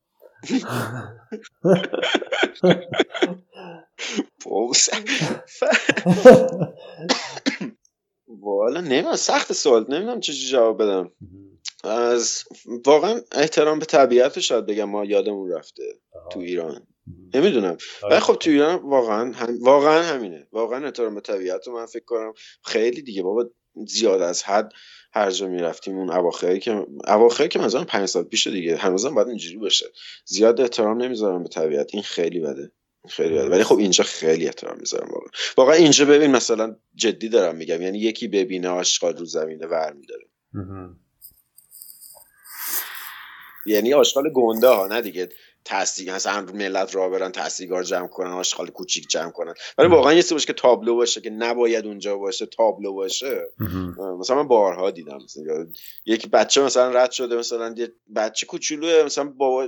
والا 8.27 8.81
نمی‌دونم 8.81 9.15
سخت 9.15 9.53
سوال. 9.53 9.85
نمی‌دونم 9.89 10.19
چه 10.19 10.33
جواب 10.33 10.81
بدم. 10.81 11.11
از 11.83 12.43
واقعا 12.85 13.21
احترام 13.31 13.79
به 13.79 13.85
طبیعت 13.85 14.35
رو 14.35 14.41
شاید 14.41 14.65
بگم 14.65 14.89
ما 14.89 15.05
یادمون 15.05 15.51
رفته 15.51 15.83
تو 16.31 16.39
ایران. 16.39 16.87
نمی‌دونم. 17.33 17.77
ولی 18.03 18.19
خب 18.19 18.35
تو 18.35 18.49
ایران 18.49 18.75
واقعا 18.75 19.31
هم... 19.31 19.63
واقعا 19.63 20.03
همینه. 20.03 20.47
واقعا 20.51 20.85
احترام 20.85 21.15
به 21.15 21.21
طبیعت 21.21 21.67
رو 21.67 21.73
من 21.73 21.85
فکر 21.85 22.05
کنم 22.05 22.33
خیلی 22.63 23.01
دیگه. 23.01 23.23
بابا 23.23 23.49
زیاد 23.87 24.21
از 24.21 24.43
حد 24.43 24.71
هر 25.13 25.31
جا 25.31 25.47
می‌رفتیم 25.47 25.97
اون 25.97 26.09
اواخری 26.09 26.59
که 26.59 26.85
اواخری 27.07 27.47
که 27.47 27.59
مثلا 27.59 27.83
پنج 27.83 28.05
سال 28.05 28.23
پیش 28.23 28.47
دیگه 28.47 28.77
هنوزم 28.77 29.15
باید 29.15 29.27
اینجوری 29.27 29.57
باشه. 29.57 29.85
زیاد 30.25 30.61
احترام 30.61 31.01
نمی‌ذارم 31.01 31.43
به 31.43 31.49
طبیعت. 31.49 31.89
این 31.93 32.03
خیلی 32.03 32.39
بده. 32.39 32.71
خیلی 33.09 33.35
بده. 33.35 33.49
ولی 33.49 33.63
خب 33.63 33.77
اینجا 33.77 34.03
خیلی 34.03 34.45
احترام 34.45 34.77
می‌ذارم 34.79 35.07
واقعا. 35.11 35.29
واقعا 35.57 35.75
اینجا 35.75 36.05
ببین 36.05 36.31
مثلا 36.31 36.75
جدی 36.95 37.29
دارم 37.29 37.55
میگم. 37.55 37.81
یعنی 37.81 37.99
یکی 37.99 38.27
ببینه 38.27 38.69
آشغال 38.69 39.17
رو 39.17 39.25
زمینه 39.25 39.67
ور 39.67 39.93
میداره. 39.93 40.25
یعنی 43.65 43.93
آشغال 43.93 44.29
گنده 44.33 44.67
ها 44.67 44.87
نه 44.87 45.01
دیگه. 45.01 45.29
تصدیق 45.65 46.09
مثلا 46.09 46.41
ملت 46.41 46.95
را 46.95 47.09
برن 47.09 47.31
تصدیقار 47.31 47.83
جمع 47.83 48.07
کنن 48.07 48.31
آشغال 48.31 48.67
کوچیک 48.67 49.07
جمع 49.09 49.31
کنن. 49.31 49.53
ولی 49.77 49.87
واقعا 49.87 50.13
یه 50.13 50.21
چیزی 50.21 50.35
باشه 50.35 50.47
که 50.47 50.53
تابلو 50.53 50.95
باشه 50.95 51.21
که 51.21 51.29
نباید 51.29 51.85
اونجا 51.85 52.17
باشه 52.17 52.45
تابلو 52.45 52.93
باشه. 52.93 53.47
مثلا 54.19 54.35
من 54.35 54.47
بارها 54.47 54.91
دیدم. 54.91 55.19
مثلا 55.23 55.67
یک 56.05 56.29
بچه 56.29 56.61
مثلا 56.61 56.91
رد 56.91 57.11
شده 57.11 57.35
مثلا 57.35 57.75
یه 57.77 57.91
بچه 58.15 58.45
کوچولوه 58.45 59.03
مثلا 59.05 59.23
بابا 59.23 59.67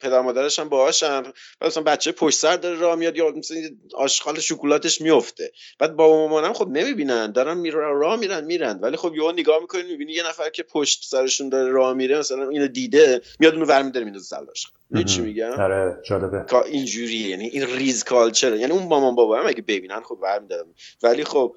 پدر 0.00 0.20
مادرش 0.20 0.58
هم 0.58 0.68
باهاشن. 0.68 1.22
بعد 1.22 1.34
مثلا 1.66 1.82
بچه 1.82 2.12
پشت 2.12 2.38
سر 2.38 2.56
داره 2.56 2.78
راه 2.78 2.94
میاد 2.94 3.16
یا 3.16 3.30
مثلا 3.30 3.56
آشغال 3.94 4.40
شکلاتش 4.40 5.00
میفته. 5.00 5.52
بعد 5.78 5.96
بابا 5.96 6.16
مامانم 6.16 6.52
خب 6.52 6.68
نمی‌بینن. 6.68 7.32
دارن 7.32 7.58
میرن 7.58 7.76
راه 7.76 8.16
میرن 8.16 8.44
میرن. 8.44 8.78
ولی 8.80 8.96
خب 8.96 9.14
یهو 9.14 9.32
نگاه 9.32 9.60
می‌کنی 9.60 9.82
می‌بینی 9.82 10.12
یه 10.12 10.28
نفر 10.28 10.50
که 10.50 10.62
پشت 10.62 11.04
سرشون 11.04 11.48
داره 11.48 11.72
راه 11.72 11.94
میره 11.94 12.18
مثلا 12.18 12.48
اینو 12.48 12.68
دیده 12.68 13.20
میاد 13.38 13.54
اونو 13.54 13.66
ور 13.66 13.82
میداره 13.82 14.04
میندازه 14.04 14.26
سر 14.26 14.36
آشغال 14.50 14.79
می‌دونی 14.90 15.04
چی 15.04 15.20
میگم؟ 15.20 15.50
آره 15.50 16.00
جالبه. 16.04 16.44
اینجوریه 16.66 17.28
یعنی 17.28 17.46
این 17.46 17.66
ریز 17.66 18.04
کالچره. 18.04 18.58
یعنی 18.58 18.72
اون 18.72 18.82
مامان 18.82 19.14
بابا 19.14 19.38
هم 19.38 19.46
اگه 19.46 19.62
ببینن 19.62 20.00
خب 20.00 20.18
ور 20.22 20.38
میدارن 20.38 20.74
ولی 21.02 21.24
خب 21.24 21.54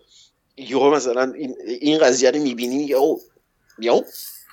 یهو 0.57 0.89
مثلا 0.95 1.33
این, 1.33 1.55
این 1.79 1.97
قضیه 1.97 2.31
رو 2.31 2.39
می‌بینی 2.39 2.83
یهو 2.83 3.17
یهو 3.79 4.01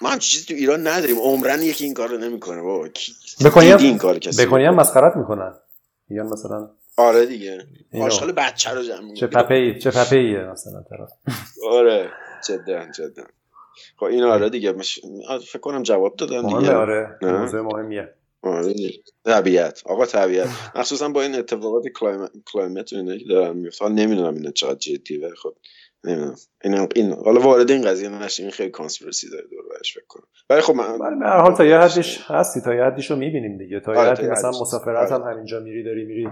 ما 0.01 0.09
هم 0.09 0.19
چیزی 0.19 0.45
تو 0.45 0.55
ایران 0.55 0.87
نداریم. 0.87 1.19
عمرن 1.19 1.63
یکی 1.63 1.85
این 1.85 1.95
کارو 1.95 2.19
نمی‌کنه 2.19 2.63
بابا. 2.63 2.89
کی 2.89 3.13
بکنی 3.45 3.73
دیدی 3.73 3.87
این 3.87 3.99
کار 3.99 4.19
کسی؟ 4.19 4.47
بکنی 4.47 4.65
هم؟ 4.65 4.75
مسخرت 4.75 5.17
می‌کنن. 5.17 5.55
میگن 6.09 6.23
مثلا 6.23 6.71
آره 6.97 7.27
دیگه. 7.27 7.67
آشغال 8.01 8.33
بچه 8.33 8.71
رو 8.71 8.83
جمع 8.83 9.15
چه 9.15 9.29
ای 9.51 9.79
چه 9.79 9.91
پپه 9.91 10.17
ایه 10.17 10.45
مثلا 10.45 10.83
طرف. 10.91 11.09
آره 11.71 12.11
جدا 12.49 12.87
جدا. 12.97 13.23
خب 13.97 14.05
این 14.05 14.23
آره 14.25 14.51
دیگه. 14.51 14.73
مش... 14.73 15.01
فکر 15.49 15.59
کنم 15.59 15.83
جواب 15.83 16.17
دادم 16.17 16.59
دیگه. 16.59 16.73
آره؟ 16.73 17.19
موضوع 17.23 17.61
مهمیه. 17.61 18.15
آره. 18.43 18.75
طبیعت. 19.25 19.83
آقا 19.87 20.07
طبیعت. 20.07 20.49
مخصوصا 20.75 21.09
با 21.09 21.23
این 21.23 21.35
اتفاقات 21.35 21.83
کلایمت 22.53 22.93
و 22.93 22.97
اینا 22.97 23.17
که 23.17 23.25
دارن 23.29 23.57
میفته 23.57 23.85
حالا 23.85 23.95
نمی‌دونم 23.95 24.35
اینا 24.35 24.51
چقدر 24.51 24.79
جدیه 24.79 25.27
ولی 25.27 25.37
خب 25.37 25.55
نمی‌دونم. 26.05 26.37
این 26.65 26.89
این 26.97 27.13
حالا 27.13 27.41
وارد 27.41 27.71
این 27.71 27.83
قضیه 27.83 28.09
نشیم. 28.09 28.45
این 28.45 28.53
خیلی 28.53 28.71
کانسپیرسی 28.71 29.31
داره 29.31 29.47
دور 29.51 29.63
برش 29.75 29.95
فکر 29.95 30.07
کنم. 30.09 30.27
ولی 30.51 30.61
خب 30.61 30.75
من 30.75 31.23
هر 31.23 31.41
حال 31.41 31.55
تا 31.55 31.65
یه 31.65 31.79
حدش 31.79 32.21
هستی 32.31 32.61
تا 32.61 32.75
یه 32.75 32.85
حدیش 32.85 33.11
رو 33.11 33.17
می‌بینیم 33.17 33.59
دیگه. 33.59 33.81
تا 33.81 33.93
یه 33.93 33.99
آره، 33.99 34.11
حدی 34.11 34.27
مثلا. 34.27 34.51
مسافرت 34.51 35.13
هم 35.13 35.23
آره. 35.23 35.33
همینجا 35.35 35.61
میری 35.61 35.85
داری 35.85 36.05
میری. 36.05 36.29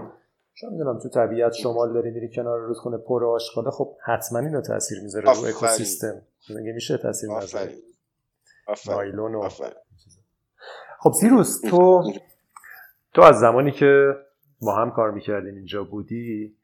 چون 0.53 0.69
می‌دونم 0.71 0.99
تو 0.99 1.09
طبیعت 1.09 1.53
شمال 1.53 1.93
داری 1.93 2.11
میری 2.11 2.29
کنار 2.35 2.59
رودخونه 2.59 2.97
پر 2.97 3.25
آشغاله 3.25 3.71
خب 3.71 3.95
حتما 4.05 4.39
اینو 4.39 4.61
تاثیر 4.61 5.01
می‌ذاره 5.03 5.25
رو 5.25 5.31
آفرین. 5.31 5.55
اکوسیستم. 5.55 6.21
مگه 6.49 6.71
میشه 6.71 6.97
تاثیر 6.97 7.29
نذاره؟ 7.29 7.73
آفرین. 8.67 8.95
نایلون 8.95 9.35
و 9.35 9.39
آفرین. 9.39 9.73
خب 11.01 11.11
سیروس 11.11 11.61
تو 11.61 12.13
تو 13.13 13.21
از 13.21 13.39
زمانی 13.39 13.71
که 13.71 14.15
با 14.61 14.75
هم 14.75 14.91
کار 14.91 15.11
می‌کردیم 15.11 15.55
اینجا 15.55 15.83
بودی 15.83 16.57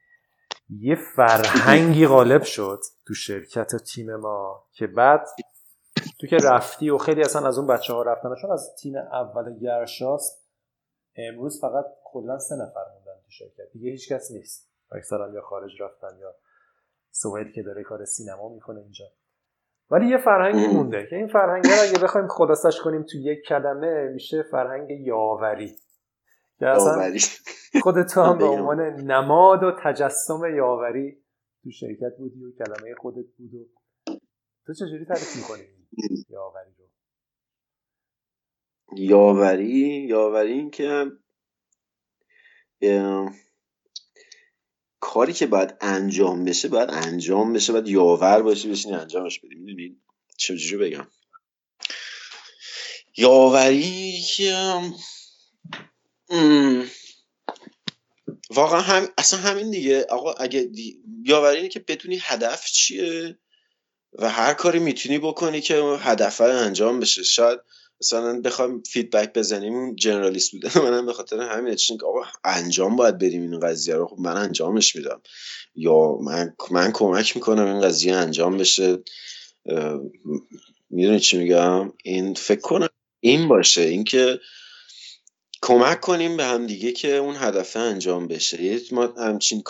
یه 0.70 0.96
فرهنگی 1.16 2.08
غالب 2.08 2.44
شد 2.44 2.80
تو 3.08 3.14
شرکت 3.14 3.74
و 3.74 3.78
تیم 3.78 4.16
ما 4.16 4.64
که 4.72 4.88
بعد 4.88 5.28
تو 6.20 6.28
که 6.28 6.38
رفتی 6.38 6.90
و 6.90 6.98
خیلی 6.98 7.22
اصلا 7.22 7.48
از 7.48 7.58
اون 7.58 7.68
بچه 7.68 7.94
ها 7.94 8.02
رفتن. 8.02 8.36
چون 8.42 8.52
از 8.52 8.76
تیم 8.82 8.96
اول 8.96 9.60
گرشاس 9.60 10.42
امروز 11.16 11.62
فقط 11.62 11.86
کلا 12.04 12.40
سه 12.40 12.56
نفر 12.56 12.86
موندن 12.94 13.22
تو 13.26 13.32
شرکت. 13.32 13.72
دیگه 13.74 13.92
هیچ 13.92 14.12
کس 14.12 14.32
نیست. 14.32 14.70
اکثرا 14.92 15.34
یا 15.34 15.42
خارج 15.42 15.82
رفتن 15.82 16.18
یا 16.20 16.36
سوئد 17.12 17.52
که 17.52 17.64
داره 17.64 17.84
کار 17.84 18.06
سینما 18.06 18.50
می‌کنه 18.50 18.80
اینجا. 18.80 19.06
ولی 19.90 20.08
یه 20.08 20.18
فرهنگی 20.18 20.68
مونده 20.68 21.08
که 21.10 21.16
این 21.16 21.28
فرهنگ 21.28 21.68
رو 21.68 21.74
اگه 21.90 22.04
بخوایم 22.04 22.28
خلاصش 22.28 22.82
کنیم 22.84 23.04
تو 23.04 23.18
یک 23.18 23.40
کلمه 23.48 24.10
میشه 24.14 24.44
فرهنگ 24.52 24.90
یاوری. 24.92 25.78
که 26.60 26.68
اصلا 26.68 26.96
داوری 26.96 27.20
خودت 27.84 28.14
تو 28.14 28.22
هم 28.22 28.38
به. 28.38 28.46
عنوان 28.46 28.82
نماد 28.82 29.64
و 29.64 29.72
تجسم 29.84 30.56
یاوری 30.56 31.18
تو 31.64 31.72
شرکت 31.72 32.18
بودی 32.18 32.44
و 32.44 32.52
کلمه 32.52 32.96
خودت 32.96 33.26
بود 33.38 33.54
و 33.54 33.68
تو 34.66 34.74
چجوری 34.74 35.06
تعریف 35.06 35.36
می‌کنی 35.36 35.64
یاوری 36.30 36.72
رو؟ 36.78 36.86
یاوری 38.98 40.06
یاوری 40.10 40.52
این 40.52 40.72
که 40.72 41.12
کاری 45.00 45.34
که 45.34 45.48
باید 45.48 45.76
انجام 45.82 46.46
بشه 46.46 46.68
باید 46.68 46.90
انجام 46.90 47.54
بشه 47.54 47.74
باید 47.74 47.88
یاور 47.88 48.42
باشی 48.42 48.70
بشین 48.70 48.94
انجامش 48.94 49.40
بدی. 49.40 49.56
می‌دونی؟ 49.56 49.98
چجوری 50.38 50.78
بگم؟ 50.78 51.08
یاوری 53.18 54.22
که 54.22 54.82
واقعا 58.50 58.82
هم 58.82 59.08
اصلا 59.18 59.40
همین 59.40 59.72
دیگه. 59.72 60.06
آقا 60.10 60.32
اگه 60.34 60.62
دی... 60.64 61.00
یاوری 61.24 61.58
اینه 61.58 61.70
که 61.70 61.80
بدونی 61.80 62.20
هدف 62.22 62.66
چیه 62.66 63.40
و 64.14 64.30
هر 64.30 64.54
کاری 64.54 64.80
می‌تونی 64.80 65.20
بکنی 65.20 65.62
که 65.62 65.76
هدف 66.00 66.42
انجام 66.42 67.00
بشه. 67.00 67.24
شاید 67.24 67.60
مثلا 68.02 68.42
بخوایم 68.42 68.84
فیدبک 68.84 69.34
بزنیم 69.34 69.74
اون 69.76 69.96
جنرالیست 69.96 70.52
بودن 70.52 70.70
منم 70.90 71.06
به 71.06 71.14
خاطر 71.14 71.42
همین 71.42 71.76
که 71.76 72.06
آقا 72.06 72.22
انجام 72.44 72.96
باید 72.96 73.18
بدیم 73.18 73.42
این 73.42 73.60
قضیه 73.60 73.96
رو. 73.96 74.08
خب 74.08 74.20
من 74.20 74.38
انجامش 74.38 74.96
میدم. 74.96 75.22
یا 75.76 76.18
من 76.22 76.54
من 76.72 76.92
کمک 76.94 77.36
می‌کنم 77.36 77.66
این 77.66 77.82
قضیه 77.82 78.16
انجام 78.16 78.58
بشه. 78.58 78.98
می‌دونی 80.90 81.20
چی 81.20 81.38
میگم؟ 81.38 81.94
این 82.04 82.34
فکر 82.34 82.62
کنم 82.62 82.90
این 83.20 83.48
باشه. 83.48 83.82
اینکه 83.82 84.40
کمک 85.62 86.02
کنیم 86.02 86.38
به 86.38 86.46
هم 86.46 86.68
دیگه 86.68 86.92
که 86.92 87.16
اون 87.16 87.36
هدف 87.36 87.76
انجام 87.76 88.28
بشه. 88.28 88.80
ما 88.92 89.14
همچین 89.18 89.64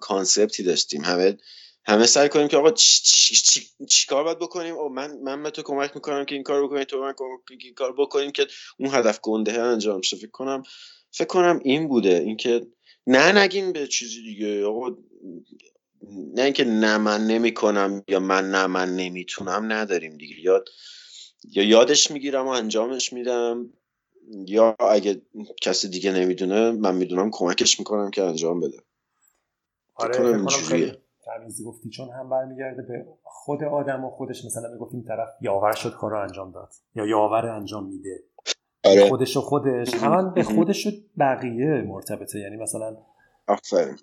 کانسپتی 0.00 0.62
داشتیم. 0.62 1.04
همه 1.04 1.36
همه 1.86 2.06
سعی 2.06 2.28
کنیم 2.28 2.48
که 2.48 2.56
آقا 2.56 2.70
چی, 2.70 3.02
چی, 3.02 3.36
چی, 3.36 3.66
چی 3.88 4.06
کار 4.06 4.24
باید 4.24 4.38
بکنیم؟ 4.38 4.74
او 4.74 4.88
من 4.88 5.18
من 5.18 5.42
به 5.42 5.50
تو 5.50 5.62
کمک 5.62 5.90
می‌کنم 5.94 6.24
که 6.24 6.34
این 6.34 6.44
کار 6.44 6.64
بکنیم 6.64 6.84
تو 6.84 7.00
من 7.00 7.12
کمک 7.16 7.40
این 7.60 7.74
کار 7.74 7.92
بکنیم 7.92 8.30
که 8.30 8.46
اون 8.78 8.90
هدف 8.94 9.20
گنده 9.20 9.62
انجام 9.62 10.00
شه 10.00 10.16
فکر 10.16 10.30
کنم 10.30 10.62
فکر 11.10 11.26
کنم 11.26 11.60
این 11.64 11.88
بوده. 11.88 12.14
اینکه 12.18 12.66
نه 13.06 13.38
نگیم 13.38 13.72
به 13.72 13.86
چیزی 13.86 14.22
دیگه. 14.22 14.64
آقا 14.64 14.96
نه 16.34 16.42
اینکه 16.42 16.64
نه 16.64 16.98
من 16.98 17.26
نمی‌کنم 17.26 18.04
یا 18.08 18.20
من 18.20 18.50
نه 18.50 18.66
من 18.66 18.96
نمی‌تونم 18.96 19.72
نداریم 19.72 20.16
دیگه. 20.16 20.40
یاد 20.40 20.68
یا 21.44 21.62
یادش 21.62 22.10
می‌گیرم 22.10 22.46
و 22.46 22.50
انجامش 22.50 23.12
میدم. 23.12 23.70
یا 24.46 24.76
اگه 24.90 25.22
کسی 25.62 25.88
دیگه 25.88 26.12
نمی‌دونه 26.12 26.70
من 26.70 26.94
می‌دونم 26.94 27.30
کمکش 27.32 27.78
می‌کنم 27.78 28.10
که 28.10 28.22
انجام 28.22 28.60
بده. 28.60 28.78
آره 29.94 30.46
خیلی 30.48 30.92
تمیزی 31.26 31.64
گفتی 31.64 31.90
چون 31.90 32.08
هم 32.10 32.30
برمیگرده 32.30 32.82
به 32.82 33.06
خود 33.22 33.64
آدم 33.64 34.04
و 34.04 34.10
خودش 34.10 34.44
مثلا 34.44 34.72
می‌گفتیم 34.72 35.04
طرف 35.08 35.28
یاور 35.40 35.72
شد 35.72 35.94
کار 35.94 36.10
رو 36.10 36.20
انجام 36.20 36.50
داد 36.50 36.72
یا 36.94 37.06
یاور 37.06 37.46
انجام 37.46 37.86
میده. 37.86 38.22
آره. 38.84 39.08
خودش 39.08 39.36
و 39.36 39.40
خودش. 39.40 39.94
همان 39.94 40.34
به 40.34 40.42
خودش 40.42 40.86
و 40.86 40.90
بقیه 41.18 41.82
مرتبطه. 41.82 42.38
یعنی 42.38 42.56
مثلا 42.56 42.96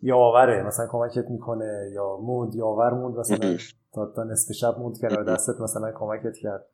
یاوره 0.02 0.64
مثلا 0.64 0.88
کمکت 0.92 1.26
می‌کنه 1.30 1.92
یا 1.94 2.18
موند 2.18 2.56
یاور 2.56 2.94
موند 2.94 3.18
مثلا. 3.18 3.58
تا, 3.94 4.06
تا 4.16 4.24
نصف 4.24 4.52
شب 4.54 4.80
موند 4.80 5.00
کرد 5.02 5.30
دستت 5.30 5.62
مثلا 5.62 5.92
کمکت 5.92 6.38
کرد. 6.38 6.66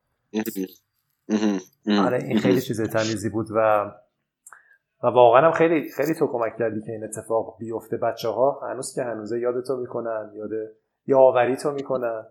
آره 1.88 2.24
این 2.24 2.40
خیلی 2.40 2.61
چیز 2.61 2.82
تمیزی 2.82 3.30
بود 3.30 3.48
و 3.56 3.91
و 5.03 5.07
واقعا 5.07 5.41
هم 5.41 5.52
خیلی 5.52 5.91
خیلی 5.91 6.14
تو 6.14 6.28
کمک 6.28 6.57
کردی 6.60 6.82
که 6.82 6.91
این 6.91 7.03
اتفاق 7.03 7.57
بیفته. 7.60 7.98
بچه 7.98 8.30
ها 8.30 8.60
هنوز 8.72 8.95
که 8.95 9.03
هنوزه 9.03 9.40
یادتو 9.40 9.78
می‌کنن 9.78 10.32
یاد 10.36 10.49
یاوری 11.07 11.57
تو 11.57 11.72
می‌کنن. 11.72 12.26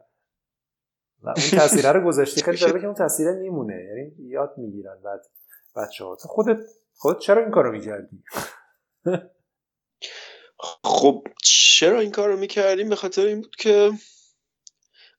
و 1.22 1.28
اون 1.28 1.60
تاثیره 1.60 1.92
رو 1.92 2.06
گذاشتی. 2.06 2.42
خیلی 2.42 2.56
جالبه 2.56 2.80
که 2.80 2.86
اون 2.86 2.94
تاثیره 2.94 3.32
میمونه. 3.32 3.74
یعنی 3.74 4.12
یاد 4.18 4.54
می‌گیرن 4.56 4.96
بعد 5.04 5.20
بچه 5.76 6.04
ها 6.04 6.16
خودت 6.20 6.60
خودت 6.94 7.18
چرا 7.18 7.42
این 7.42 7.50
کارو 7.50 7.72
می‌کردی؟ 7.72 8.22
خب 10.84 11.26
چرا 11.42 12.00
این 12.00 12.10
کار 12.10 12.28
رو 12.28 12.36
می‌کردیم 12.36 12.88
به 12.88 12.96
خاطر 12.96 13.26
این 13.26 13.40
بود 13.40 13.56
که 13.56 13.90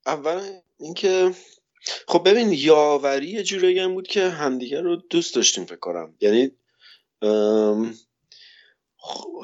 اول 0.06 0.42
اینکه 0.80 1.32
خب 2.08 2.30
ببین 2.30 2.50
یاوری 2.52 3.28
یه 3.28 3.44
جوری 3.44 3.80
هم 3.80 3.94
بود 3.94 4.08
که 4.08 4.30
همدیگه 4.30 4.82
رو 4.82 4.96
دوست 4.96 5.36
داشتیم 5.36 5.66
فکر 5.66 5.80
کنم. 5.80 6.16
یعنی 6.22 6.52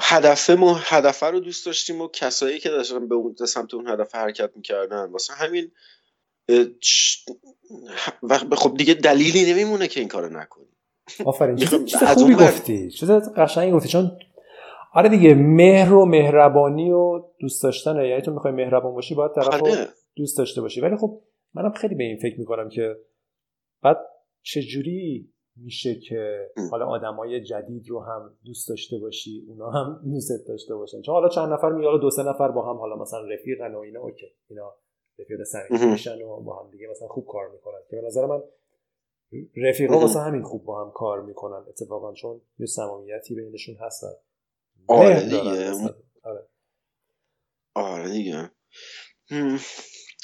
هدفه 0.02 0.56
ما 0.56 0.76
هدفه 0.80 1.26
رو 1.26 1.40
دوست 1.40 1.66
داشتیم 1.66 2.02
و 2.02 2.08
کسایی 2.08 2.60
که 2.60 2.70
داشتن 2.70 3.08
به 3.08 3.16
اون 3.16 3.36
سمت 3.36 3.74
اون 3.74 3.88
هدف 3.88 4.16
حرکت 4.16 4.52
می‌کردن. 4.56 5.06
واسه 5.06 5.34
همین 5.34 5.72
خب 8.56 8.78
دیگه 8.78 8.94
دلیلی 8.94 9.54
نمیمونه 9.54 9.88
که 9.88 10.00
این 10.00 10.10
کارو 10.10 10.30
نکنی. 10.30 10.66
آفرین. 11.26 11.56
چیز 11.56 12.04
خوبی 12.04 12.36
گفتی. 12.36 12.92
چیز 12.92 13.12
قشنگی 13.12 13.72
گفتی. 13.72 13.90
چون 13.90 14.20
آره 14.94 15.10
دیگه 15.10 15.34
مهر 15.34 15.94
و 15.94 16.06
مهربانی 16.06 16.92
و 16.92 17.24
دوست 17.40 17.64
داشتن. 17.64 17.96
یعنی 17.96 18.22
تو 18.22 18.32
می‌خوای 18.32 18.54
مهربان 18.54 18.94
باشی 18.94 19.16
باید 19.16 19.32
طرف 19.36 19.60
رو 19.60 19.68
آره. 19.68 19.88
دوست 20.16 20.38
داشته 20.38 20.62
باشی. 20.62 20.82
ولی 20.82 20.98
خب 20.98 21.22
منم 21.54 21.72
خیلی 21.72 21.96
به 21.96 22.04
این 22.04 22.20
فکر 22.22 22.40
می‌کنم 22.40 22.70
که 22.70 22.96
بعد 23.82 23.98
چجوری 24.42 25.33
میشه 25.56 26.00
که 26.00 26.50
حالا 26.72 26.86
آدمای 26.86 27.44
جدید 27.44 27.90
رو 27.90 28.00
هم 28.00 28.38
دوست 28.46 28.70
داشته 28.70 28.98
باشی 28.98 29.46
اونا 29.48 29.72
هم 29.72 30.02
دوست 30.14 30.48
داشته 30.48 30.76
باشن. 30.76 31.02
چون 31.02 31.16
حالا 31.16 31.30
چند 31.30 31.54
نفر 31.54 31.70
میاد 31.70 32.02
دو 32.02 32.12
سه 32.12 32.24
نفر 32.24 32.48
با 32.48 32.70
هم 32.70 32.78
حالا 32.78 32.96
مثلا 32.96 33.20
رفیقن 33.20 33.76
و 33.76 33.80
اینا 33.80 34.00
اوکی. 34.00 34.36
اینا 34.50 34.76
رفیق 35.20 35.44
صمیمی 35.44 35.86
میشن 35.92 36.22
و 36.22 36.40
با 36.40 36.64
هم 36.64 36.72
دیگه 36.72 36.88
مثلا 36.92 37.08
خوب 37.08 37.28
کار 37.28 37.52
می‌کنن. 37.52 37.80
که 37.90 37.96
به 37.96 38.02
نظر 38.02 38.26
من 38.26 38.44
رفیقا 39.58 40.00
واسه 40.00 40.20
همین 40.20 40.44
خوب 40.44 40.66
با 40.66 40.86
هم 40.86 40.92
کار 40.92 41.22
می‌کنن 41.22 41.66
اتفاقا 41.70 42.14
چون 42.14 42.42
یه 42.60 42.66
صمیمیتی 42.66 43.36
بینشون 43.36 43.76
هست 43.76 44.04
آره 44.88 45.24
دیگه. 45.24 45.72
آره. 46.24 46.48
آره 47.76 48.10
دیگه. 48.10 48.52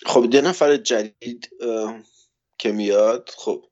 خب 0.06 0.26
یه 0.34 0.42
نفر 0.42 0.78
جدید 0.78 1.50
که 2.58 2.72
میاد 2.72 3.30
خب 3.38 3.66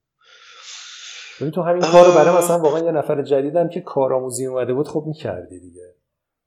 ببین 1.40 1.50
تو 1.50 1.62
همین 1.62 1.82
کار 1.82 2.06
رو 2.06 2.12
برای 2.12 2.38
مثلا 2.38 2.58
واقعا 2.58 2.84
یه 2.84 2.92
نفر 2.92 3.22
جدیدم 3.22 3.68
که 3.68 3.80
کارآموزی 3.80 4.46
اومده 4.46 4.74
بود 4.74 4.88
خب 4.88 5.04
می‌کردی 5.06 5.60
دیگه. 5.60 5.94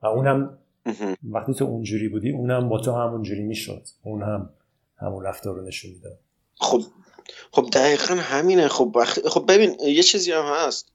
و 0.02 0.08
اونم 0.08 0.58
وقتی 1.32 1.54
تو 1.54 1.66
اونجوری 1.66 2.10
بودی 2.10 2.32
اونم 2.32 2.70
با 2.70 2.80
تو 2.80 2.92
همونجوری 2.92 3.44
می‌شد. 3.44 3.84
اون 4.04 4.22
هم 4.22 4.50
همون 4.98 5.26
رفتار 5.26 5.56
رو 5.56 5.62
نشون 5.62 5.92
می‌داد. 5.92 6.20
خب 6.56 6.82
خب 7.52 7.70
دقیقا 7.74 8.16
همینه. 8.16 8.68
خب 8.68 9.04
خب 9.30 9.52
ببین 9.52 9.78
یه 9.80 10.04
چیزی 10.04 10.32
هم 10.32 10.46
هست. 10.46 10.92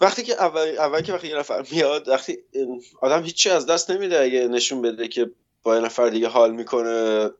وقتی 0.00 0.22
که 0.22 0.32
اول, 0.32 0.74
اول 0.78 1.00
که 1.00 1.12
وقتی 1.12 1.28
یه 1.28 1.38
نفر 1.38 1.64
میاد 1.72 2.08
وقتی 2.08 2.38
آدم 3.02 3.22
هیچی 3.22 3.50
از 3.50 3.66
دست 3.66 3.90
نمیده 3.90 4.20
اگه 4.20 4.48
نشون 4.48 4.82
بده 4.82 5.08
که 5.08 5.30
با 5.62 5.74
یه 5.76 5.80
نفر 5.80 6.08
دیگه 6.08 6.28
حال 6.28 6.54
می‌کنه 6.54 7.30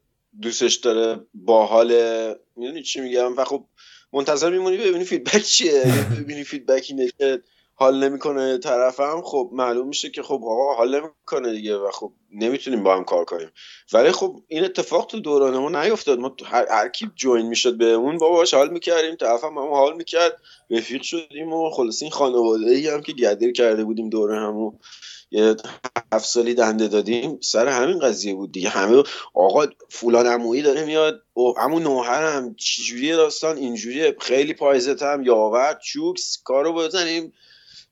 دوستش 0.43 0.75
داره 0.75 1.21
باحاله. 1.35 2.37
می‌دونی 2.57 2.83
چی 2.83 3.01
میگم؟ 3.01 3.37
و 3.37 3.45
خب 3.45 3.65
منتظر 4.13 4.51
میمونی 4.51 4.77
ببینی 4.77 5.05
feedback 5.05 5.43
چیه؟ 5.43 5.83
ببینی 6.21 6.45
feedback 6.45 6.87
اینه 6.89 7.09
که 7.19 7.43
حال 7.79 8.05
نمی‌کنه 8.05 8.59
طرفم. 8.59 9.23
خب 9.25 9.51
معلوم 9.53 9.89
میشه 9.89 10.11
که 10.11 10.23
خب 10.23 10.41
آقا 10.45 10.75
حال 10.75 11.01
نمی‌کنه 11.01 11.53
دیگه 11.53 11.77
و 11.77 11.91
خب 11.91 12.13
نمی‌تونیم 12.33 12.83
با 12.83 12.97
هم 12.97 13.05
کار 13.05 13.25
کنیم. 13.25 13.51
ولی 13.93 14.13
خب 14.13 14.43
این 14.49 14.65
اتفاق 14.65 15.07
تو 15.07 15.21
دوران 15.21 15.59
ما 15.59 15.83
نیفتاد. 15.83 16.19
ما 16.19 16.37
هر, 16.45 16.67
هر 16.71 16.89
کی 16.89 17.11
جوین 17.15 17.47
می‌شد 17.47 17.79
به 17.79 17.85
اون 17.85 18.19
باباش 18.19 18.55
حال 18.55 18.71
می‌کردیم 18.71 19.15
طرفم 19.15 19.59
هم 19.59 19.71
حال 19.71 19.97
می‌کرد 19.97 20.41
رفیق 20.71 21.03
شدیم 21.03 21.53
و 21.53 21.71
خلاص 21.71 22.03
این 22.03 22.11
خانواده 22.11 22.71
ای 22.71 22.89
هم 22.89 23.03
که 23.03 23.13
گدر 23.13 23.51
کرده 23.51 23.85
بودیم 23.85 24.09
دوره 24.11 24.37
همو 24.37 24.73
یه 25.31 25.57
هفت 26.13 26.27
سالی 26.27 26.55
دنده 26.55 26.89
دادیم 26.89 27.39
سر 27.43 27.69
همین 27.69 27.99
قضیه 27.99 28.35
بود 28.35 28.53
دیگه. 28.53 28.69
همه 28.69 29.03
آقا 29.35 29.67
فولان 29.89 30.27
عمویی 30.27 30.63
داره 30.63 30.85
میاد 30.85 31.23
همون 31.59 31.83
نوهرم 31.83 32.55
چجوری 32.55 33.11
داستان؟ 33.13 33.57
اینجوری 33.57 34.13
خیلی 34.21 34.55
پایزت 34.55 35.03
هم 35.03 35.23
یاور 35.23 35.79
چوکس 35.85 36.43
کارو 36.45 36.73
بزنیم 36.73 37.33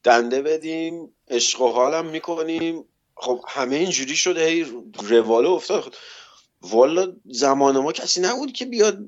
دنده 0.05 0.43
بدیم 0.43 1.15
عشق 1.29 1.61
و 1.61 1.69
حالم 1.69 2.07
می‌کنیم. 2.07 2.85
خب 3.17 3.41
همه 3.49 3.77
اینجوری 3.77 4.17
شده 4.17 4.47
هی 4.47 4.67
روالو 5.09 5.51
افتاد. 5.51 5.97
والا 6.63 7.13
زمان 7.31 7.79
ما 7.79 7.93
کسی 7.93 8.21
نبود 8.21 8.53
که 8.53 8.65
بیاد 8.65 8.99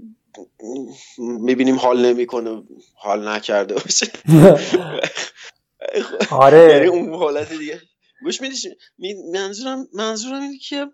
می‌بینیم 1.19 1.77
حال 1.77 2.07
نمی‌کنه 2.07 2.63
حال 2.95 3.29
نکرده 3.29 3.75
باشه. 3.75 4.07
آره. 6.31 6.73
یعنی 6.73 6.87
اون 6.87 7.15
حالت 7.15 7.53
دیگه. 7.53 7.81
گوش 8.23 8.41
میدیش 8.41 8.67
منظورم 9.33 9.89
منظورم 9.93 10.43
اینه 10.43 10.59
که 10.59 10.87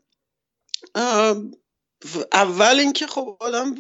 اول 2.33 2.79
اینکه 2.79 3.07
خب 3.07 3.37
آدم 3.41 3.75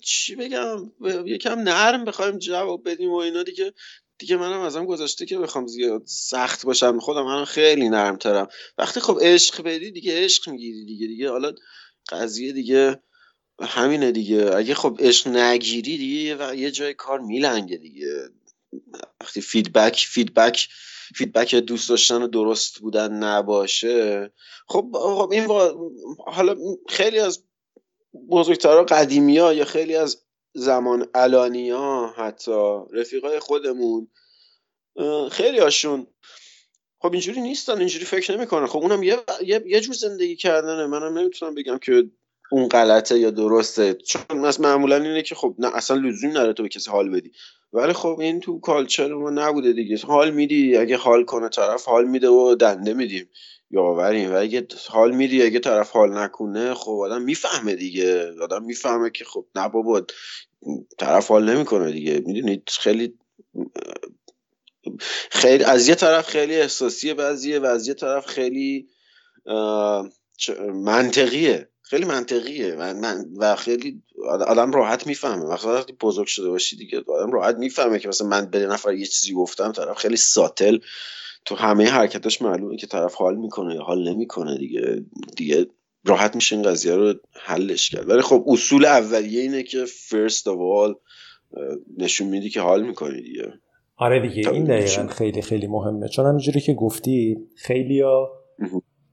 چی 0.00 0.36
بگم؟ 0.36 0.92
یکم 1.26 1.58
نرم 1.58 2.04
بخوایم 2.04 2.38
جواب 2.38 2.90
بدیم 2.90 3.10
و 3.10 3.16
اینا 3.16 3.42
دیگه. 3.42 3.72
دیگه 4.18 4.36
منم 4.36 4.60
ازم 4.60 4.86
گذاشته 4.86 5.26
که 5.26 5.38
بخوام 5.38 5.66
زیاد 5.66 6.02
سخت 6.06 6.66
باشم. 6.66 6.98
خودم 6.98 7.24
من 7.24 7.44
خیلی 7.44 7.88
نرم 7.88 8.16
ترم 8.16 8.48
وقتی 8.78 9.00
خب 9.00 9.18
عشق 9.20 9.62
بدی 9.62 9.90
دیگه 9.90 10.24
عشق 10.24 10.48
می‌گیری 10.48 10.84
دیگه. 10.84 11.06
دیگه 11.06 11.30
حالا 11.30 11.52
قضیه 12.08 12.52
دیگه 12.52 13.02
همینه 13.60 14.12
دیگه. 14.12 14.56
اگه 14.56 14.74
خب 14.74 14.96
عشق 15.00 15.28
نگیری 15.28 15.98
دیگه 15.98 16.56
یه 16.56 16.70
جای 16.70 16.94
کار 16.94 17.20
میلنگه 17.20 17.76
دیگه. 17.76 18.28
وقتی 19.20 19.40
feedback 19.40 20.06
feedback 20.08 20.68
feedback 21.14 21.54
دوست 21.54 21.88
داشتن 21.88 22.22
و 22.22 22.26
درست 22.26 22.78
بودن 22.78 23.12
نباشه. 23.12 24.32
خب 24.68 24.90
خب 24.92 25.28
این 25.32 25.46
حالا 26.26 26.56
خیلی 26.88 27.18
از 27.18 27.44
بزرگترها 28.30 28.84
قدیمی 28.84 29.38
ها 29.38 29.52
یا 29.52 29.64
خیلی 29.64 29.96
از 29.96 30.22
زمان 30.54 31.08
علانی 31.14 31.70
ها 31.70 32.14
حتی 32.16 32.80
رفیقای 32.92 33.38
خودمون 33.38 34.08
خیلی 35.30 35.58
هاشون 35.58 36.06
خب 37.02 37.12
اینجوری 37.12 37.40
نیستن 37.40 37.78
اینجوری 37.78 38.04
فکر 38.04 38.36
نمی‌کنن. 38.36 38.66
خب 38.66 38.78
اونم 38.78 39.02
یه, 39.02 39.18
یه, 39.66 39.80
جور 39.80 39.94
زندگی 39.94 40.36
کردنه. 40.36 40.86
منم 40.86 41.18
نمی‌تونم 41.18 41.54
بگم 41.54 41.78
که 41.78 42.10
اون 42.50 42.68
غلطه 42.68 43.18
یا 43.18 43.30
درسته. 43.30 43.94
چون 43.94 44.44
از 44.44 44.60
معمولا 44.60 44.96
اینه 44.96 45.22
که 45.22 45.34
خب 45.34 45.54
نه 45.58 45.76
اصلا 45.76 45.96
لزوم 45.96 46.30
نداره 46.30 46.52
تو 46.52 46.62
به 46.62 46.68
کسی 46.68 46.90
حال 46.90 47.10
بدی. 47.10 47.32
ولی 47.72 47.92
خب 47.92 48.16
این 48.20 48.40
تو 48.40 48.60
کالچر 48.60 49.14
ما 49.14 49.30
نبوده 49.30 49.72
دیگه. 49.72 49.98
حال 50.06 50.30
میدی 50.30 50.76
اگه 50.76 50.96
حال 50.96 51.24
کنه 51.24 51.48
طرف 51.48 51.84
حال 51.84 52.08
میده 52.08 52.28
و 52.28 52.54
دنده 52.54 52.94
میدیم. 52.94 53.30
یاوریم. 53.70 54.32
و 54.32 54.36
اگه 54.36 54.66
حال 54.88 55.14
میدی 55.14 55.42
اگه 55.42 55.58
طرف 55.58 55.90
حال 55.90 56.18
نکنه 56.18 56.74
خب 56.74 56.90
آدم 56.90 57.22
می‌فهمه 57.22 57.74
دیگه. 57.74 58.32
آدم 58.42 58.64
می‌فهمه 58.64 59.10
که 59.10 59.24
خب 59.24 59.46
نه 59.56 59.68
بابا 59.68 60.02
طرف 60.98 61.28
حال 61.28 61.50
نمی‌کنه 61.54 61.92
دیگه. 61.92 62.22
می‌دونید 62.26 62.62
خیلی 62.68 63.14
خیلی 65.30 65.64
از 65.64 65.88
یه 65.88 65.94
طرف 65.94 66.28
خیلی 66.28 66.56
احساسیه 66.56 67.14
بعضیه 67.14 67.58
و 67.58 67.64
از 67.64 67.88
یه 67.88 67.94
طرف 67.94 68.26
خیلی 68.26 68.88
منطقیه. 70.74 71.68
خیلی 71.92 72.04
منطقیه. 72.04 72.74
و, 72.74 72.94
من 72.94 73.24
و 73.36 73.56
خیلی 73.56 74.02
آدم 74.28 74.72
راحت 74.72 75.06
می‌فهمه. 75.06 75.44
وقتی 75.44 75.92
بزرگ 76.00 76.26
شده 76.26 76.48
باشی 76.48 76.76
دیگه 76.76 77.02
آدم 77.08 77.32
راحت 77.32 77.56
می‌فهمه 77.56 77.98
که 77.98 78.08
مثلا 78.08 78.28
من 78.28 78.50
به 78.50 78.66
نفر 78.66 78.92
یه 78.92 79.06
چیزی 79.06 79.32
گفتم 79.34 79.72
طرف 79.72 79.96
خیلی 79.96 80.16
ساتل. 80.16 80.78
تو 81.44 81.54
همه 81.54 81.84
حرکتاش 81.84 82.42
معلومه 82.42 82.76
که 82.76 82.86
طرف 82.86 83.14
حال 83.14 83.36
می‌کنه 83.36 83.74
یا 83.74 83.82
حال 83.82 84.08
نمی‌کنه 84.08 84.58
دیگه. 84.58 85.04
دیگه 85.36 85.66
راحت 86.04 86.34
میشه 86.34 86.56
این 86.56 86.64
قضیه 86.64 86.96
رو 86.96 87.14
حلش 87.32 87.90
کرد. 87.90 88.08
ولی 88.08 88.22
خب 88.22 88.44
اصول 88.46 88.84
اولیه 88.84 89.40
اینه 89.40 89.62
که 89.62 89.84
فرست 89.84 90.48
of 90.48 90.52
all 90.52 90.94
نشون 91.98 92.28
میدی 92.28 92.50
که 92.50 92.60
حال 92.60 92.82
می‌کنی 92.86 93.22
دیگه. 93.22 93.52
آره 93.96 94.28
دیگه 94.28 94.50
این 94.50 94.64
دقیقا 94.64 95.06
خیلی 95.06 95.42
خیلی 95.42 95.66
مهمه. 95.66 96.08
چون 96.08 96.26
همینجوری 96.26 96.60
که 96.60 96.74
گفتی 96.74 97.36
خیلی 97.56 98.02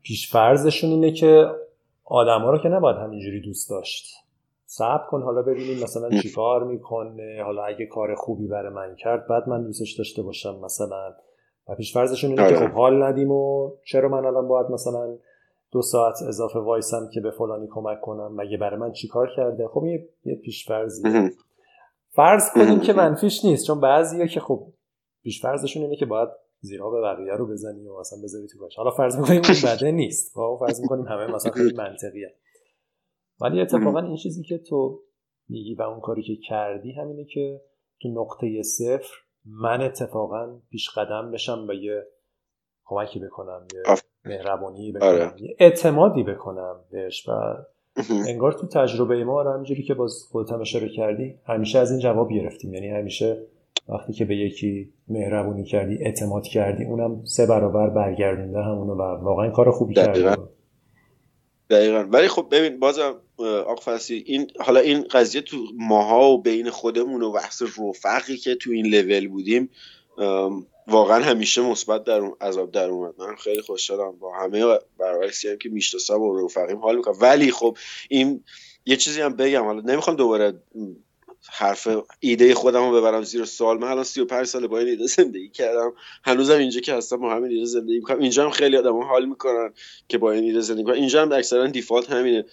پیشفرزشون 0.03 0.89
اینه 0.89 1.11
که 1.11 1.45
آدما 2.09 2.51
رو 2.51 2.57
که 2.57 2.69
نباید 2.69 2.97
همینجوری 2.97 3.41
دوست 3.41 3.69
داشت. 3.69 4.15
صبر 4.65 5.03
کن 5.09 5.21
حالا 5.21 5.41
ببینیم 5.41 5.83
مثلا 5.83 6.09
چیکار 6.21 6.63
می‌کنه. 6.63 7.41
حالا 7.45 7.63
اگه 7.63 7.85
کار 7.85 8.15
خوبی 8.15 8.47
برای 8.47 8.73
من 8.73 8.95
کرد 8.95 9.27
بعد 9.27 9.49
من 9.49 9.63
دوستش 9.63 9.91
داشته 9.97 10.21
باشم 10.21 10.59
مثلا. 10.63 11.13
و 11.69 11.75
پیشفرزشون 11.75 12.29
اینه 12.29 12.49
که 12.49 12.55
آره. 12.55 12.67
خب 12.67 12.73
حال 12.73 13.03
ندیم 13.03 13.31
و 13.31 13.71
چرا 13.85 14.09
من 14.09 14.25
الان 14.25 14.47
باید 14.47 14.71
مثلا 14.71 15.17
دو 15.71 15.81
ساعت 15.81 16.21
اضافه 16.27 16.59
وایسم 16.59 17.09
که 17.13 17.21
به 17.21 17.31
فلانی 17.31 17.67
کمک 17.67 18.01
کنم؟ 18.01 18.35
مگه 18.35 18.57
برای 18.57 18.79
من 18.79 18.91
چیکار 18.91 19.29
کرده؟ 19.35 19.67
خب 19.67 19.85
یه, 19.85 20.09
یه 20.25 20.35
پیشفرزیه 20.35 21.31
فرض 22.09 22.49
کنیم 22.53 22.79
که 22.79 22.93
منفیش 22.93 23.45
نیست 23.45 23.67
چون 23.67 23.79
بعضیه 23.79 24.27
که 24.27 24.39
خب 24.39 24.67
پیشفرزشون 25.23 25.83
اینه 25.83 25.95
که 25.95 26.05
باید 26.05 26.29
زیرها 26.61 26.89
به 26.89 27.01
بقیه 27.01 27.33
رو 27.33 27.47
بزنی 27.47 27.87
و 27.87 27.99
مثلا 27.99 28.19
بذاری 28.23 28.47
تو 28.47 28.59
باش 28.59 28.75
حالا 28.75 28.91
فرض 28.91 29.17
می‌کنیم 29.17 29.41
اون 29.45 29.75
بده 29.75 29.91
نیست. 29.91 30.33
خب 30.33 30.57
فرض 30.59 30.81
می‌کنیم 30.81 31.05
همه 31.05 31.27
مثلا 31.27 31.51
خیلی 31.51 31.75
منطقیه. 31.77 32.35
ولی 33.41 33.61
اتفاقا 33.61 33.99
این 33.99 34.15
چیزی 34.15 34.43
که 34.43 34.57
تو 34.57 35.01
میگی 35.49 35.75
و 35.75 35.81
اون 35.81 35.99
کاری 35.99 36.23
که 36.23 36.35
کردی 36.35 36.91
همینه 36.91 37.25
که 37.25 37.61
تو 38.01 38.09
نقطه 38.09 38.63
صفر 38.63 39.13
من 39.45 39.81
اتفاقا 39.81 40.59
پیش 40.69 40.89
قدم 40.89 41.31
بشم 41.31 41.65
و 41.69 41.73
یه 41.73 42.07
کمکی 42.85 43.19
بکنم 43.19 43.67
یه 43.73 43.95
مهربانی 44.25 44.91
بکنم 44.91 45.09
آره. 45.09 45.33
یه 45.37 45.55
اعتمادی 45.59 46.23
بکنم 46.23 46.79
بهش 46.91 47.29
و 47.29 47.31
انگار 48.27 48.51
تو 48.51 48.67
تجربه 48.67 49.23
ما 49.23 49.41
رو 49.41 49.51
همینجوری 49.51 49.83
که 49.83 49.93
باز 49.93 50.23
خودت 50.31 50.51
هم 50.51 50.61
اشاره 50.61 50.89
کردی 50.89 51.39
همیشه 51.45 51.79
از 51.79 51.91
این 51.91 51.99
جواب 51.99 52.29
گرفتیم. 52.31 52.73
یعنی 52.73 52.89
همیشه 52.89 53.47
وقتی 53.89 54.13
که 54.13 54.25
به 54.25 54.35
یکی 54.35 54.93
مهربونی 55.07 55.63
کردی 55.63 55.97
اعتماد 56.05 56.43
کردی 56.43 56.85
اونم 56.85 57.25
سه 57.25 57.45
برابر 57.45 57.89
برگردونده 57.89 58.59
همونو 58.59 58.93
و 58.93 59.01
واقعا 59.01 59.49
کار 59.49 59.71
خوبی. 59.71 59.93
کرده 59.93 60.37
دقیقا. 61.69 62.03
ولی 62.03 62.27
خب 62.27 62.47
ببین 62.51 62.79
بازم 62.79 63.15
آقا 63.37 63.75
فسی 63.75 64.23
این 64.25 64.47
حالا 64.59 64.79
این 64.79 65.03
قضیه 65.11 65.41
تو 65.41 65.57
ماها 65.77 66.31
و 66.31 66.41
بین 66.41 66.69
خودمون 66.69 67.21
و 67.21 67.31
بحث 67.31 67.61
رفقی 67.61 68.37
که 68.37 68.55
تو 68.55 68.71
این 68.71 68.85
لول 68.85 69.27
بودیم 69.27 69.69
واقعا 70.87 71.23
همیشه 71.23 71.61
مثبت 71.61 72.03
در 72.03 72.19
اون 72.19 72.35
عذاب 72.41 72.71
در 72.71 72.89
اومد. 72.89 73.13
من 73.19 73.35
خیلی 73.35 73.61
خوشحالم 73.61 74.19
با 74.19 74.35
همه 74.35 74.77
برعکسی 74.99 75.49
هم 75.49 75.57
که 75.57 75.69
می‌شناسم 75.69 76.21
و 76.21 76.45
رفقیم 76.45 76.77
حال 76.77 76.95
می‌کنم. 76.95 77.15
ولی 77.21 77.51
خب 77.51 77.77
این 78.09 78.43
یه 78.85 78.95
چیزی 78.95 79.21
هم 79.21 79.35
بگم. 79.35 79.63
حالا 79.63 79.81
نمی‌خوام 79.81 80.15
دوباره 80.15 80.53
حرف 81.51 81.87
ایده 82.19 82.53
خودم 82.53 82.89
رو 82.89 83.01
ببرم 83.01 83.23
زیر 83.23 83.45
سوال. 83.45 83.77
من 83.77 83.87
الان 83.87 84.03
35 84.03 84.45
سال 84.45 84.67
با 84.67 84.79
این 84.79 84.87
ایده 84.87 85.07
زندگی 85.07 85.49
کردم. 85.49 85.93
هنوزم 86.23 86.57
اینجا 86.57 86.81
که 86.81 86.93
هستم 86.93 87.17
با 87.17 87.35
همین 87.35 87.51
ایده 87.51 87.65
زندگی 87.65 87.95
می‌کنم. 87.95 88.19
اینجا 88.19 88.43
هم 88.43 88.49
خیلی 88.49 88.77
آدم 88.77 88.97
حال 89.03 89.25
می‌کنن 89.25 89.73
که 90.07 90.17
با 90.17 90.31
این 90.31 90.43
ایده 90.43 90.59
زندگی 90.59 90.83
کنن. 90.83 90.95
اینجا 90.95 91.21
هم 91.21 91.31
اکثرا 91.31 91.67
دیفالت 91.67 92.11
همینه. 92.11 92.45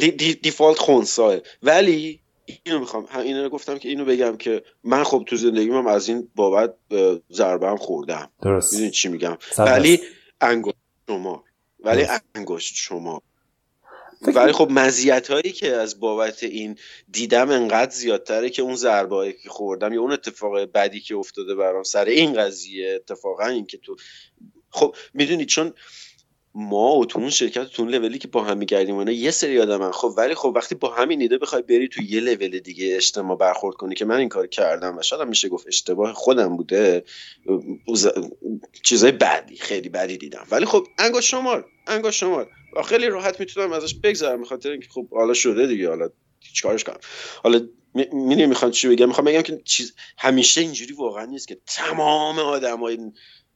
دی 0.00 0.10
دی 0.10 0.34
دیفالت 0.34 0.78
خونساه 0.78 1.36
ولی 1.62 2.20
اینو 2.64 2.78
می‌خوام 2.78 3.06
اینو 3.14 3.48
گفتم 3.48 3.78
که 3.78 3.88
اینو 3.88 4.04
بگم 4.04 4.36
که 4.36 4.62
من 4.84 5.04
خب 5.04 5.24
تو 5.26 5.36
زندگیم 5.36 5.74
هم 5.74 5.86
از 5.86 6.08
این 6.08 6.28
بابت 6.34 6.74
ضربه 7.32 7.68
هم 7.68 7.76
خوردم 7.76 8.30
درست. 8.42 8.72
می‌دونی 8.72 8.90
چی 8.90 9.08
میگم؟ 9.08 9.38
ولی. 9.58 10.00
انگشت 10.40 10.76
شما 11.08 11.44
ولی. 11.80 12.06
انگشت 12.34 12.74
شما 12.76 13.22
ولی 14.26 14.52
خب 14.52 14.68
مزیت 14.70 15.30
هایی 15.30 15.52
که 15.52 15.76
از 15.76 16.00
بابت 16.00 16.42
این 16.42 16.78
دیدم 17.08 17.50
انقدر 17.50 17.90
زیادتره 17.90 18.50
که 18.50 18.62
اون 18.62 18.76
ضربه 18.76 19.16
هایی 19.16 19.32
که 19.32 19.48
خوردم 19.48 19.92
یا 19.92 20.00
اون 20.00 20.12
اتفاق 20.12 20.58
بدی 20.58 21.00
که 21.00 21.16
افتاده 21.16 21.54
برام 21.54 21.82
سر 21.82 22.04
این 22.04 22.34
قضیه 22.34 22.94
اتفاقا 22.94 23.46
این 23.46 23.66
که 23.66 23.78
تو 23.78 23.96
خب 24.70 24.96
می‌دونی 25.14 25.46
چون 25.46 25.74
ما 26.54 26.96
و 26.96 27.06
تو 27.06 27.18
اون 27.18 27.30
شرکت 27.30 27.64
تو 27.64 27.82
اون 27.82 27.94
لولی 27.94 28.18
که 28.18 28.28
با 28.28 28.44
هم 28.44 28.58
میگردیم 28.58 28.96
اینا 28.96 29.12
یه 29.12 29.30
سری 29.30 29.60
آدمن. 29.60 29.90
خب 29.90 30.14
ولی 30.16 30.34
خب 30.34 30.52
وقتی 30.56 30.74
با 30.74 30.94
همین 30.94 31.20
ایده 31.20 31.38
بخوای 31.38 31.62
بری 31.62 31.88
تو 31.88 32.02
یه 32.02 32.20
لول 32.20 32.58
دیگه 32.58 32.96
اجتماع 32.96 33.36
برخورد 33.36 33.76
کنی 33.76 33.94
که 33.94 34.04
من 34.04 34.16
این 34.16 34.28
کار 34.28 34.46
کردم 34.46 34.98
و 34.98 35.02
شاید 35.02 35.22
هم 35.22 35.28
میشه 35.28 35.48
گفت 35.48 35.66
اشتباه 35.66 36.12
خودم 36.12 36.56
بوده 36.56 37.04
چیزای 38.82 39.12
بدی 39.12 39.56
خیلی 39.56 39.88
بدی 39.88 40.18
دیدم. 40.18 40.46
ولی 40.50 40.66
خب 40.66 40.86
انگشت 40.98 41.28
شمار 41.28 41.66
انگشت 41.86 42.18
شمار. 42.18 42.50
و 42.76 42.82
خیلی 42.82 43.06
راحت 43.06 43.40
می‌تونم 43.40 43.72
ازش 43.72 43.94
بگذرم 43.94 44.40
به 44.40 44.46
خاطر 44.46 44.70
اینکه 44.70 44.88
خب 44.88 45.08
حالا 45.10 45.34
شده 45.34 45.66
دیگه 45.66 45.88
حالا 45.88 46.08
چیکارش 46.54 46.84
کنم 46.84 46.98
حالا 47.42 47.60
می‌دونی 47.94 48.46
می‌خوام 48.46 48.70
چی 48.70 48.88
بگم؟ 48.88 49.06
می‌خوام 49.06 49.24
بگم 49.24 49.42
که 49.42 49.62
چیز 49.64 49.94
همیشه 50.18 50.60
اینجوری 50.60 50.92
واقعا 50.92 51.24
نیست 51.24 51.48
که 51.48 51.58
تمام 51.66 52.38
آدمای 52.38 52.98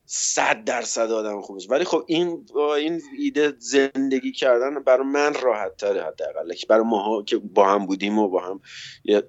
صد 0.06 0.64
درصد 0.64 1.10
آدم 1.10 1.40
خوبش 1.40 1.70
ولی 1.70 1.84
خب 1.84 2.02
این 2.06 2.46
با 2.54 2.74
این 2.74 3.00
ایده 3.18 3.52
زندگی 3.58 4.32
کردن 4.32 4.82
برای 4.82 5.06
من 5.06 5.32
راحت 5.42 5.76
تره 5.76 6.02
حداقل. 6.02 6.54
که 6.54 6.66
برای 6.66 6.84
ماها 6.84 7.22
که 7.22 7.36
با 7.36 7.68
هم 7.68 7.86
بودیم 7.86 8.18
و 8.18 8.28
با 8.28 8.40
هم 8.40 8.60
یه 9.04 9.22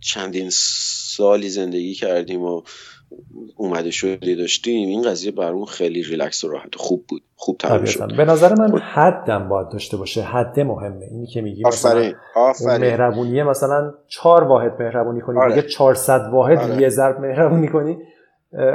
چندین 0.00 0.48
سالی 0.50 1.48
زندگی 1.48 1.94
کردیم 1.94 2.42
و 2.42 2.62
اومده 3.56 3.90
شدی 3.90 4.34
داشتیم 4.34 4.88
این 4.88 5.02
قضیه 5.02 5.32
برامون 5.32 5.66
خیلی 5.66 6.02
ریلکس 6.02 6.44
و 6.44 6.48
راحت 6.48 6.74
خوب 6.76 7.04
بود. 7.08 7.22
خوب 7.36 7.56
تمام 7.56 7.78
طبیعتاً. 7.78 8.08
شد. 8.08 8.16
به 8.16 8.24
نظر 8.24 8.54
من 8.54 8.78
حدم 8.78 9.48
باید 9.48 9.68
داشته 9.68 9.96
باشه. 9.96 10.22
حد 10.22 10.60
مهمه. 10.60 11.06
اینی 11.10 11.26
که 11.26 11.40
میگی 11.40 11.64
مثلا 11.64 12.12
مهربونیه 12.78 13.44
مثلا 13.44 13.94
چهار 14.08 14.44
واحد 14.44 14.82
مهربونی 14.82 15.20
کنی. 15.20 15.38
آره. 15.38 15.54
دیگه 15.54 15.68
400 15.68 16.20
واحد 16.32 16.58
آره. 16.58 16.82
یه 16.82 16.88
ضرب 16.88 17.20
مهربونی 17.20 17.68
کنی. 17.68 17.98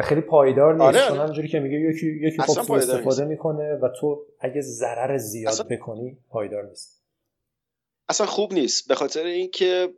خیلی 0.04 0.22
پایدار 0.22 0.74
نیست 0.74 0.84
آره، 0.86 1.00
چون 1.00 1.12
آره. 1.12 1.22
همونجوری 1.22 1.48
که 1.48 1.60
میگه 1.60 1.78
یکی 1.80 2.20
یکی 2.22 2.38
خب 2.42 2.50
استفاده 2.60 3.04
نیست. 3.06 3.20
می‌کنه 3.20 3.74
و 3.74 3.90
تو 4.00 4.26
اگه 4.40 4.62
ضرر 4.62 5.18
زیاد 5.18 5.54
اصلا- 5.54 5.66
بکنی 5.70 6.18
پایدار 6.30 6.66
نیست 6.70 7.06
اصلا 8.10 8.28
خوب 8.28 8.54
نیست 8.54 8.88
به 8.88 8.96
خاطر 8.96 9.24
اینکه 9.24 9.90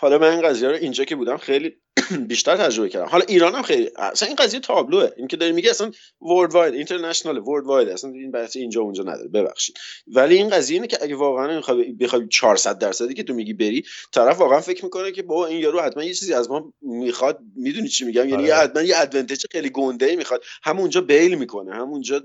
حالا 0.00 0.18
من 0.18 0.30
این 0.30 0.42
قضیه 0.42 0.68
رو 0.68 0.74
اینجا 0.74 1.04
که 1.04 1.16
بودم 1.16 1.36
خیلی 1.36 1.76
بیشتر 2.28 2.56
تجربه 2.56 2.88
کردم. 2.88 3.06
حالا 3.06 3.24
ایران 3.28 3.54
هم 3.54 3.62
خیلی 3.62 3.90
اصلا 3.96 4.28
این 4.28 4.36
قضیه 4.36 4.60
تابلوه. 4.60 5.10
این 5.16 5.26
که 5.26 5.36
داری 5.36 5.52
میگه 5.52 5.70
اصلا 5.70 5.90
worldwide 6.22 6.74
international 6.74 7.38
worldwide 7.38 7.88
اصلا 7.88 8.10
این 8.10 8.30
بحث 8.30 8.56
اینجا 8.56 8.80
اونجا 8.80 9.02
نداره. 9.02 9.28
ببخشید. 9.28 9.76
ولی 10.06 10.34
این 10.34 10.48
قضیه 10.48 10.74
اینه 10.74 10.86
که 10.86 10.98
اگه 11.02 11.16
واقعا 11.16 11.58
بخوای 11.58 11.92
بخوای 11.92 12.28
400 12.28 12.78
درصدی 12.78 13.14
که 13.14 13.22
تو 13.22 13.34
میگی 13.34 13.52
بری 13.52 13.84
طرف 14.12 14.38
واقعا 14.38 14.60
فکر 14.60 14.84
می‌کنه 14.84 15.12
که 15.12 15.22
بابا 15.22 15.46
این 15.46 15.60
یارو 15.60 15.80
حتما 15.80 16.04
یه 16.04 16.14
چیزی 16.14 16.34
از 16.34 16.50
ما 16.50 16.72
می‌خواد. 16.82 17.38
می‌دونی 17.56 17.88
چی 17.88 18.04
میگم؟ 18.04 18.28
یعنی 18.28 18.34
آره. 18.34 18.44
یه 18.44 18.54
حتما 18.54 18.82
یه 18.82 18.94
advantage 18.98 19.44
خیلی 19.52 19.70
گنده 19.70 20.06
ای 20.06 20.16
می‌خواد. 20.16 20.42
همونجا 20.62 21.00
bail 21.00 21.34
می‌کنه. 21.34 21.74
همونجا 21.74 22.22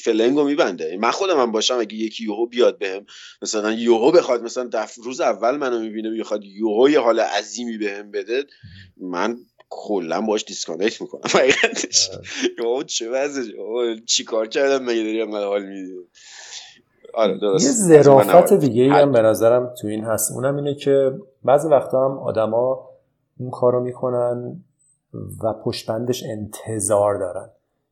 فلنگو 0.00 0.44
میبنده. 0.44 0.96
من 1.00 1.10
خودم 1.10 1.40
هم 1.40 1.52
باشم 1.52 1.78
اگه 1.78 1.94
یکی 1.94 2.24
یهو 2.24 2.46
بیاد 2.46 2.78
بهم 2.78 3.06
مثلا 3.42 3.72
یهو 3.72 4.12
بخواد 4.12 4.42
مثلا 4.42 4.68
دفعه 4.72 4.94
روز 4.94 5.20
اول 5.20 5.56
منو 5.56 5.80
می‌بینه 5.80 6.10
می‌خواد 6.10 6.44
یهو 6.78 6.88
یه 6.88 7.00
حال 7.00 7.20
عظیمی 7.20 7.78
بهم 7.78 8.10
بده 8.10 8.44
من 8.96 9.36
کلا 9.70 10.20
باش 10.20 10.44
disconnect 10.44 11.00
می‌کنم. 11.00 11.20
حقیقتش. 11.34 12.10
اوه 12.58 12.84
چه 12.84 13.10
وضعشه؟ 13.10 13.56
اوه 13.56 13.96
چی 14.06 14.24
کار 14.24 14.46
کردم 14.46 14.84
مگه 14.84 15.02
داری 15.02 15.22
انقدر 15.22 15.46
حال 15.46 15.66
میدی؟ 15.66 15.92
آره 17.14 17.38
یه 17.52 17.58
ظرافت 17.58 18.52
دیگه 18.52 18.82
ای 18.82 18.88
هم. 18.88 19.12
به 19.12 19.22
نظرم 19.22 19.74
تو 19.80 19.88
این 19.88 20.04
هست. 20.04 20.32
اونم 20.32 20.56
اینه 20.56 20.74
که 20.74 21.12
بعضی 21.44 21.68
وقتا 21.68 22.04
هم 22.04 22.18
آدما 22.18 22.88
اون 23.38 23.50
کارو 23.50 23.80
می‌کنن 23.80 24.64
و 25.44 25.52
پشتبندش 25.52 26.24
انتظار 26.24 27.18
دارن. 27.18 27.50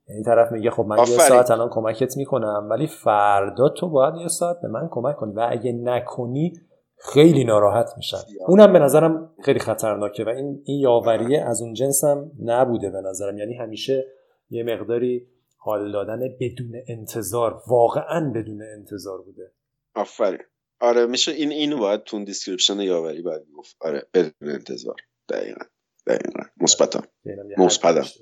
یعنی 0.09 0.23
طرف 0.23 0.53
میگه 0.53 0.71
خب 0.71 0.85
من 0.85 0.97
یه 0.97 1.03
آفرین. 1.03 1.19
ساعت 1.19 1.51
الان 1.51 1.69
کمکت 1.71 2.17
می‌کنم 2.17 2.67
ولی 2.71 2.87
فردا 2.87 3.69
تو 3.69 3.89
باید 3.89 4.15
یه 4.15 4.29
ساعت 4.29 4.57
به 4.63 4.69
من 4.69 4.89
کمک 4.91 5.17
کنی. 5.17 5.33
و 5.33 5.49
اگه 5.51 5.73
نکنی 5.73 6.53
خیلی 6.99 7.45
ناراحت 7.45 7.87
میشن. 7.97 8.19
اونم 8.47 8.73
به 8.73 8.79
نظرم 8.79 9.35
خیلی 9.45 9.59
خطرناکه 9.59 10.25
و 10.25 10.29
این 10.29 10.63
این 10.65 10.81
یاوریه 10.81 11.43
از 11.43 11.63
اون 11.63 11.75
جنس 11.75 12.05
هم 12.05 12.31
نبوده 12.43 12.91
به 12.91 13.01
نظرم. 13.01 13.39
یعنی 13.39 13.55
همیشه 13.55 14.05
یه 14.51 14.63
مقداری 14.63 15.27
حال 15.57 15.93
دادن 15.93 16.21
بدون 16.41 16.73
انتظار 16.89 17.63
واقعا 17.67 18.33
بدون 18.35 18.63
انتظار 18.63 19.23
بوده. 19.23 19.53
آفرین. 19.95 20.39
آره 20.81 21.07
میشه 21.07 21.33
این 21.33 21.51
اینو 21.51 21.79
باید 21.79 22.03
تو 22.03 22.25
description 22.25 22.81
یاوری 22.81 23.23
باید 23.23 23.43
گفت 23.57 23.77
آره 23.81 24.07
بدون 24.15 24.33
انتظار. 24.43 24.97
دقیقا 25.29 25.65
دقیقا. 26.07 26.43
مثبتم 26.61 27.03
اینم 27.25 27.51
یه 27.51 27.61
مثبتم. 27.61 28.13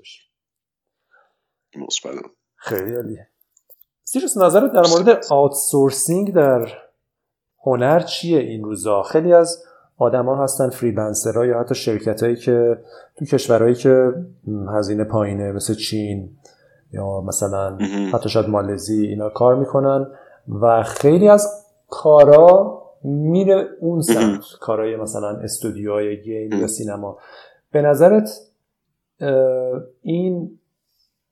خیلی 2.56 2.96
عالیه. 2.96 3.28
سیروس 4.04 4.36
نظرت 4.36 4.72
در 4.72 4.86
مورد 4.90 5.24
outsourcing 5.30 6.34
در 6.34 6.83
هنر 7.66 8.00
چیه 8.00 8.38
این 8.38 8.64
روزا 8.64 9.02
خیلی 9.02 9.32
از 9.32 9.64
آدما 9.98 10.42
هستن 10.44 10.68
freelancer 10.68 11.39
ها 11.39 11.46
یا 11.46 11.60
حتی 11.60 11.74
شرکت 11.74 12.22
هایی 12.22 12.36
که 12.36 12.78
تو 13.16 13.24
کشورهایی 13.24 13.74
که 13.74 14.12
هزینه 14.68 15.04
پایینه 15.04 15.52
مثل 15.52 15.74
چین 15.74 16.30
یا 16.92 17.20
مثلا. 17.20 17.78
حتی 18.12 18.28
شاید 18.28 18.48
مالزی 18.48 19.06
اینا 19.06 19.28
کار 19.28 19.54
می‌کنن 19.54 20.06
و 20.60 20.82
خیلی 20.82 21.28
از 21.28 21.64
کارا 21.88 22.82
میره 23.04 23.66
اون 23.80 24.00
سمت 24.00 24.40
کارهای 24.60 24.96
مثلا 24.96 25.28
استودیوهای 25.28 26.22
game 26.22 26.50
یا. 26.52 26.66
سینما 26.66 27.18
به 27.72 27.82
نظرت 27.82 28.30
این 30.02 30.58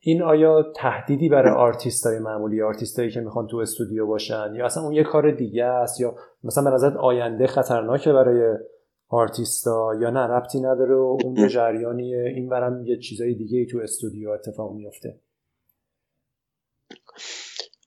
این 0.05 0.23
آیا 0.23 0.73
تهدیدی 0.77 1.29
برای 1.29 1.53
آرتیست 1.53 2.07
های 2.07 2.19
معمولی 2.19 2.63
آرتیست 2.63 2.99
هایی 2.99 3.11
که 3.11 3.21
می‌خوان 3.21 3.47
تو 3.47 3.57
استودیو 3.57 4.07
باشن 4.07 4.55
یا 4.55 4.67
اصلا 4.67 4.83
اون 4.83 4.93
یه 4.93 5.03
کار 5.03 5.31
دیگه 5.31 5.65
است 5.65 6.01
یا 6.01 6.15
مثلا 6.45 6.65
به 6.65 6.71
نظر 6.71 6.99
آینده 6.99 7.47
خطرناکه 7.47 8.13
برای 8.13 8.59
آرتیستا 9.09 9.95
یا 10.01 10.11
نه؟ 10.11 10.21
ربطی 10.21 10.61
نداره 10.61 10.95
و 10.95 11.19
اون 11.25 11.37
یه 11.37 11.49
جریانیه 11.49 12.33
این 12.37 12.49
برم 12.49 12.87
یه 12.87 12.99
چیزای 12.99 13.35
دیگه 13.35 13.67
تو 13.67 13.79
استودیو 13.79 14.31
اتفاق 14.31 14.73
میفته 14.73 15.19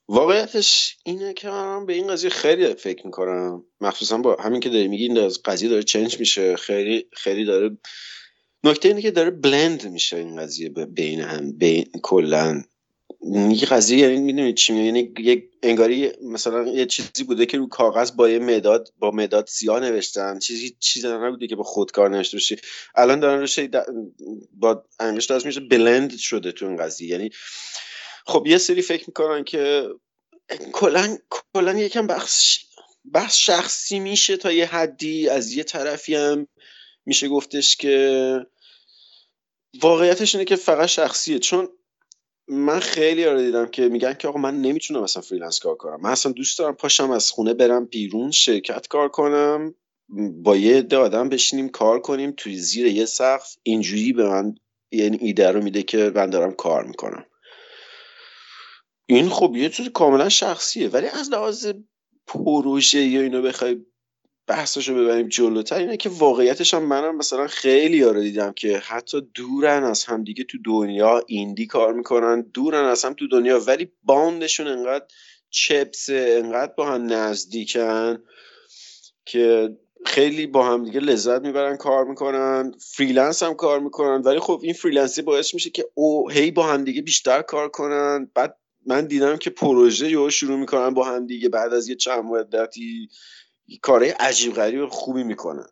واقعیتش 0.10 0.98
اینه 1.04 1.34
که 1.34 1.50
من 1.50 1.86
به 1.86 1.94
این 1.94 2.08
قضیه 2.08 2.30
خیلی 2.30 2.74
فکر 2.74 3.06
می‌کنم. 3.06 3.64
مخصوصا 3.82 4.18
با 4.18 4.36
همین 4.40 4.60
که 4.60 4.70
داری 4.70 4.88
میگی 4.88 5.06
این 5.06 5.30
قضیه 5.46 5.70
داره 5.70 5.84
change 5.84 6.20
میشه 6.20 6.56
خیلی 6.56 7.08
خیلی 7.14 7.46
داره 7.46 7.78
نکته 8.66 8.88
اینه 8.88 9.02
که 9.02 9.12
داره 9.12 9.32
بلند 9.32 9.88
میشه 9.90 10.18
این 10.18 10.42
قضیه 10.42 10.70
بین 10.70 11.22
هم 11.22 11.52
بین 11.58 11.86
کلا. 12.02 12.64
یه 13.50 13.66
قضیه 13.66 13.98
یعنی 13.98 14.22
می‌دونی 14.22 14.54
چی 14.54 14.74
یعنی 14.74 15.14
یک 15.20 15.44
انگاری 15.64 16.12
مثلا 16.24 16.68
یه 16.68 16.86
چیزی 16.86 17.24
بوده 17.24 17.46
که 17.46 17.58
رو 17.58 17.68
کاغذ 17.68 18.12
با 18.12 18.30
یه 18.30 18.40
مداد 18.40 18.94
با 19.00 19.12
مداد 19.12 19.48
سیاه 19.48 19.80
نوشتن. 19.80 20.40
چیزی 20.40 20.76
چیزی 20.80 21.08
نبوده 21.08 21.48
که 21.48 21.56
با 21.56 21.64
خودکار 21.64 22.10
نوشته 22.10 22.38
بشه 22.38 22.56
الان 22.96 23.20
دارن 23.20 23.40
روش 23.40 23.60
با 24.54 24.84
انگشت 25.00 25.32
دست 25.32 25.46
میشه 25.46 25.60
بلند 25.60 26.18
شده 26.18 26.52
تو 26.52 26.66
این 26.66 26.78
قضیه. 26.78 27.10
یعنی 27.10 27.30
خب 28.26 28.48
یه 28.48 28.58
سری 28.58 28.82
فکر 28.82 29.04
می‌کنن 29.08 29.44
که 29.44 29.90
کلا 30.72 31.18
کلا 31.30 31.74
یکم 31.74 32.08
بخش 32.08 32.66
بحث 33.14 33.36
شخصی 33.36 34.00
میشه 34.00 34.38
تا 34.38 34.52
یه 34.52 34.66
حدی. 34.66 35.30
از 35.30 35.54
یه 35.54 35.64
طرفی 35.64 36.16
هم 36.16 36.48
میشه 37.06 37.28
گفتش 37.28 37.76
که 37.76 38.40
واقعیتش 39.82 40.36
اینه 40.36 40.46
که 40.46 40.56
فقط 40.56 40.86
شخصیه. 40.86 41.40
چون 41.40 41.68
من 42.48 42.80
خیلی 42.80 43.26
رو 43.26 43.42
دیدم 43.42 43.66
که 43.66 43.90
میگن 43.90 44.14
که 44.14 44.28
آقا 44.28 44.40
من 44.40 44.62
نمی‌تونم 44.62 45.04
اصلا 45.04 45.22
freelance 45.22 45.60
کار 45.60 45.76
کنم. 45.76 46.02
من 46.02 46.12
اصلا 46.12 46.32
دوست 46.32 46.60
دارم 46.60 46.76
پاشم 46.76 47.12
از 47.12 47.32
خونه 47.32 47.54
برم 47.54 47.86
بیرون 47.86 48.32
شرکت 48.32 48.88
کار 48.88 49.10
کنم 49.10 49.76
با 50.44 50.56
یه 50.56 50.78
عده 50.78 50.98
آدم 50.98 51.30
بشینیم 51.30 51.70
کار 51.70 52.00
کنیم 52.00 52.34
توی 52.38 52.56
زیر 52.56 52.86
یه 52.86 53.06
سقف. 53.06 53.56
اینجوری 53.64 54.14
به 54.14 54.30
من 54.30 54.56
یعنی 54.92 55.18
ایده 55.22 55.52
رو 55.52 55.64
میده 55.64 55.84
که 55.84 56.12
من 56.16 56.30
دارم 56.30 56.52
کار 56.52 56.84
می‌کنم. 56.84 57.26
این 59.06 59.30
خب 59.30 59.56
یه 59.56 59.70
چیز 59.70 59.90
کاملا 59.90 60.30
شخصیه. 60.30 60.90
ولی 60.90 61.08
از 61.08 61.30
لحاظ 61.30 61.68
پروژه 62.28 63.02
یا 63.02 63.22
اینو 63.22 63.42
بخوای 63.42 63.86
بحثشو 64.48 64.96
ببریم 64.96 65.28
جلوتر 65.28 65.76
اینه 65.76 65.98
که 65.98 66.10
واقعیتش 66.10 66.74
هم 66.74 66.84
منم 66.84 67.18
مثلا 67.18 67.48
خیلی 67.48 68.04
رو 68.04 68.22
دیدم 68.22 68.52
که 68.54 68.78
حتی 68.78 69.22
دورن 69.34 69.84
از 69.84 70.04
همدیگه 70.04 70.44
تو 70.44 70.58
دنیا 70.66 71.24
indie 71.28 71.66
کار 71.66 71.94
می‌کنن 71.94 72.42
دورن 72.42 72.86
از 72.86 73.06
هم 73.06 73.14
تو 73.14 73.28
دنیا 73.28 73.60
ولی 73.60 73.92
باندشون 74.04 74.68
انقدر 74.68 75.06
چسبه 75.50 76.42
انقدر 76.44 76.74
با 76.78 76.86
هم 76.86 77.14
نزدیکن 77.14 78.24
که 79.26 79.70
خیلی 80.06 80.48
با 80.48 80.66
هم 80.66 80.84
دیگه 80.86 81.00
لذت 81.00 81.42
می‌برن 81.42 81.78
کار 81.78 82.06
می‌کنن 82.06 82.72
freelance 82.80 83.44
هم 83.44 83.54
کار 83.54 83.80
می‌کنن. 83.80 84.22
ولی 84.22 84.40
خب 84.40 84.60
این 84.64 84.74
freelance 84.74 85.17
ی 85.17 85.22
باعث 85.22 85.54
میشه 85.54 85.70
که 85.70 85.86
او 85.94 86.30
هی 86.30 86.52
با 86.52 86.64
هم 86.64 86.84
دیگه 86.84 87.02
بیشتر 87.02 87.42
کار 87.42 87.70
کنن. 87.70 88.32
بعد 88.36 88.58
من 88.86 89.08
دیدم 89.08 89.38
که 89.38 89.50
پروژه 89.50 90.12
یهو 90.12 90.30
شروع 90.30 90.60
می‌کنن 90.60 90.90
با 90.90 91.04
هم 91.04 91.28
دیگه 91.28 91.50
بعد 91.50 91.74
از 91.74 91.90
یه 91.90 91.96
چند 91.96 92.24
مدتی 92.24 93.10
کارهای 93.82 94.12
عجیب 94.12 94.54
غریب 94.54 94.86
خوبی 94.86 95.24
می‌کنن. 95.24 95.68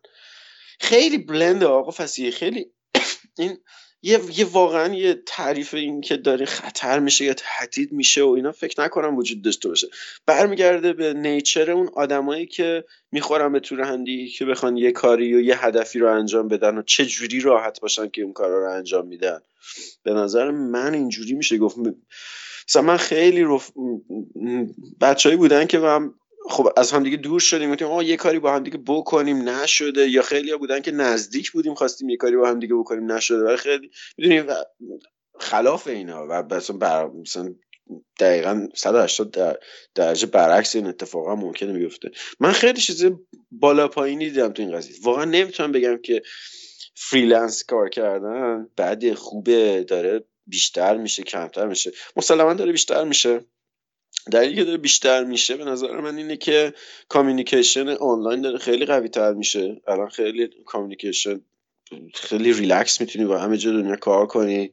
خیلی 0.80 1.18
بلند 1.18 1.64
آقا 1.64 1.90
فسیه 1.90 2.30
خیلی 2.30 2.66
این 3.38 3.58
یه, 4.06 4.20
یه 4.36 4.44
واقعا 4.44 4.94
یه 4.94 5.22
تعریف 5.26 5.74
این 5.74 6.00
که 6.00 6.16
داره 6.16 6.46
خطر 6.46 6.98
میشه 6.98 7.24
یا 7.24 7.34
تهدید 7.34 7.92
میشه 7.92 8.22
و 8.22 8.28
اینا 8.28 8.52
فکر 8.52 8.82
نکنم 8.82 9.16
وجود 9.16 9.42
داشته 9.42 9.68
باشه. 9.68 9.88
برمیگرده 10.26 10.92
به 10.92 11.12
نیچر 11.12 11.70
اون 11.70 11.90
آدمایی 11.94 12.46
که 12.46 12.84
می‌خورن 13.12 13.52
به 13.52 13.60
طور 13.60 13.80
هندی 13.80 14.28
که 14.28 14.44
بخوان 14.44 14.76
یه 14.76 14.92
کاری 14.92 15.34
و 15.34 15.40
یه 15.40 15.64
هدفی 15.64 15.98
رو 15.98 16.12
انجام 16.12 16.48
بدن 16.48 16.78
و 16.78 16.82
چه 16.82 17.06
جوری 17.06 17.40
راحت 17.40 17.80
باشن 17.80 18.08
که 18.08 18.22
اون 18.22 18.32
کارا 18.32 18.58
رو 18.58 18.72
انجام 18.72 19.06
میدن. 19.06 19.40
به 20.02 20.14
نظر 20.14 20.50
من 20.50 20.94
اینجوری 20.94 21.34
میشه. 21.34 21.58
گفت 21.58 21.76
مثلا 22.68 22.82
من 22.82 22.96
خیلی 22.96 23.42
رف... 23.44 23.72
بچههایی 25.00 25.36
بودن 25.36 25.66
که 25.66 25.78
من 25.78 26.14
خب 26.48 26.68
از 26.76 26.92
همدیگه 26.92 27.16
دور 27.16 27.40
شدیم 27.40 27.72
گفتیم 27.72 27.88
آقا 27.88 28.02
یه 28.02 28.16
کاری 28.16 28.38
با 28.38 28.52
همدیگه 28.52 28.78
بکنیم 28.86 29.48
نشده. 29.48 30.08
یا 30.08 30.22
خیلی 30.22 30.50
ها 30.50 30.58
بودن 30.58 30.80
که 30.80 30.90
نزدیک 30.90 31.52
بودیم 31.52 31.74
خواستیم 31.74 32.08
یه 32.08 32.16
کاری 32.16 32.36
با 32.36 32.48
همدیگه 32.48 32.74
بکنیم 32.74 33.12
نشده. 33.12 33.44
ولی 33.44 33.56
خیلی 33.56 33.90
می‌دونیم 34.18 34.46
خلاف 35.40 35.86
اینا. 35.86 36.26
و 36.30 36.54
مثلا 36.54 36.76
بر 36.76 37.06
مثلا 37.06 37.54
دقیقا 38.20 38.68
180 38.74 39.58
درجه 39.94 40.26
برعکس 40.26 40.76
این 40.76 40.86
اتفاقا 40.86 41.34
ممکنه 41.34 41.72
بیفته. 41.72 42.10
من 42.40 42.52
خیلی 42.52 42.80
چیز 42.80 43.04
بالا 43.50 43.88
پایینی 43.88 44.30
دیدم 44.30 44.52
تو 44.52 44.62
این 44.62 44.76
قضیه. 44.76 44.96
واقعا 45.02 45.24
نمی‌تونم 45.24 45.72
بگم 45.72 45.98
که 46.02 46.22
freelance 46.96 47.64
کار 47.64 47.88
کردن 47.88 48.68
بعد 48.76 49.14
خوبه 49.14 49.84
داره 49.84 50.24
بیشتر 50.46 50.96
میشه 50.96 51.22
کمتر 51.22 51.66
میشه. 51.66 51.92
مسلما 52.16 52.54
داره 52.54 52.72
بیشتر 52.72 53.04
میشه. 53.04 53.44
دلیلی 54.32 54.54
که 54.54 54.64
داره 54.64 54.76
بیشتر 54.76 55.24
میشه 55.24 55.56
به 55.56 55.64
نظر 55.64 56.00
من 56.00 56.16
اینه 56.16 56.36
که 56.36 56.74
communication 57.08 57.88
آنلاین 57.88 58.40
داره 58.40 58.58
خیلی 58.58 58.86
قوی 58.86 59.08
تر 59.08 59.32
میشه. 59.32 59.80
الان 59.88 60.08
خیلی 60.08 60.50
communication 60.66 61.40
خیلی 62.14 62.52
ریلکس 62.52 63.00
می‌تونی 63.00 63.24
با 63.24 63.38
همه 63.38 63.56
جا 63.56 63.70
دنیا 63.70 63.96
کار 63.96 64.26
کنی. 64.26 64.72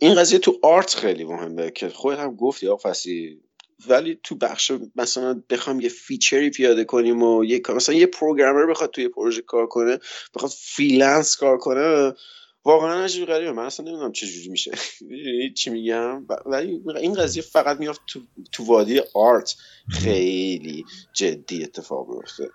این 0.00 0.14
قضیه 0.14 0.38
تو 0.38 0.58
art 0.62 0.94
خیلی 0.94 1.24
مهمه 1.24 1.70
که 1.70 1.88
خودت 1.88 2.18
هم 2.18 2.36
گفتی 2.36 2.68
آقا 2.68 2.90
فسی. 2.90 3.40
ولی 3.88 4.20
تو 4.22 4.34
بخش 4.34 4.72
مثلا 4.96 5.42
بخوام 5.50 5.80
یه 5.80 5.88
feature 5.88 6.42
ی 6.42 6.50
پیاده 6.50 6.84
کنیم 6.84 7.22
و 7.22 7.44
یه 7.44 7.62
مثلا 7.74 7.94
یه 7.94 8.06
programmer 8.06 8.66
بخواد 8.66 8.90
توی 8.90 9.08
پروژه 9.08 9.42
کار 9.42 9.66
کنه 9.66 9.98
بخواد 10.34 10.52
freelance 10.56 11.36
کار 11.36 11.58
کنه 11.58 12.12
واقعا 12.64 13.04
عجیب 13.04 13.26
غریبه. 13.26 13.52
من 13.52 13.66
اصلا 13.66 13.86
نمی‌دونم 13.86 14.12
چه 14.12 14.26
جوری 14.26 14.48
میشه. 14.48 14.70
چی 15.58 15.70
میگم؟ 15.70 16.26
ولی 16.46 16.82
این 16.96 17.14
قضیه 17.14 17.42
فقط 17.42 17.80
میفته 17.80 18.00
تو, 18.06 18.20
تو 18.52 18.64
وادی 18.64 19.00
art. 19.14 19.56
خیلی 19.88 20.84
جدی 21.12 21.64
اتفاق 21.64 22.08
میفته 22.08 22.50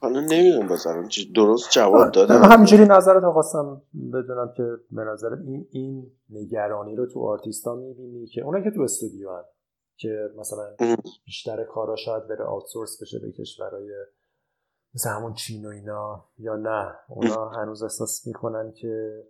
حالا 0.00 0.20
نمی‌دونم 0.20 0.68
بازم 0.68 1.08
درست 1.34 1.70
جواب 1.70 2.10
دادم 2.10 2.42
همینجوری 2.42 2.84
نظرت 2.84 3.32
خواستم 3.32 3.82
بدونم 4.12 4.52
که 4.56 4.62
به 4.90 5.02
نظر 5.04 5.28
این 5.46 5.66
این 5.70 6.10
نگرانی 6.30 6.96
رو 6.96 7.06
تو 7.06 7.20
آرتیستا 7.20 7.74
می‌بینی 7.74 8.26
که 8.26 8.42
اونا 8.42 8.60
که 8.60 8.70
تو 8.70 8.82
استودیو 8.82 9.30
هن. 9.30 9.44
که 9.96 10.30
مثلا 10.38 10.76
بیشتر 11.24 11.64
کارا 11.64 11.96
شاید 11.96 12.28
بره 12.28 12.44
outsource 12.44 13.02
بشه 13.02 13.18
به 13.18 13.32
کشورهای 13.32 13.90
مثل 14.94 15.10
همون 15.10 15.34
چین 15.34 15.66
و 15.66 15.68
اینا 15.68 16.24
یا 16.38 16.56
نه؟ 16.56 16.94
اونا 17.08 17.48
هنوز 17.48 17.82
احساس 17.82 18.26
می‌کنن 18.26 18.72
که 18.72 19.24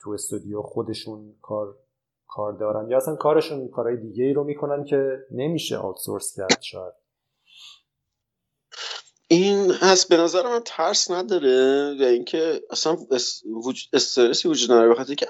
تو 0.00 0.10
استودیو 0.10 0.62
خودشون 0.62 1.34
کار 1.42 1.76
کار 2.26 2.52
دارن 2.52 2.90
یا 2.90 2.96
اصلا 2.96 3.16
کارشون 3.16 3.68
کارهای 3.68 3.96
دیگه 3.96 4.24
ای 4.24 4.32
رو 4.32 4.44
می‌کنن 4.44 4.84
که 4.84 5.18
نمیشه 5.30 5.76
آوتسورس 5.76 6.36
کرد 6.36 6.62
شاید. 6.62 6.92
این 9.28 9.70
هست 9.70 10.08
به 10.08 10.16
نظر 10.16 10.42
من 10.42 10.60
ترس 10.64 11.10
نداره 11.10 11.96
و 12.00 12.02
اینکه 12.02 12.62
اصلا 12.70 12.96
استرسی 13.92 14.48
وجود 14.48 14.72
نداره 14.72 14.88
بخاطر 14.88 15.14
که 15.14 15.26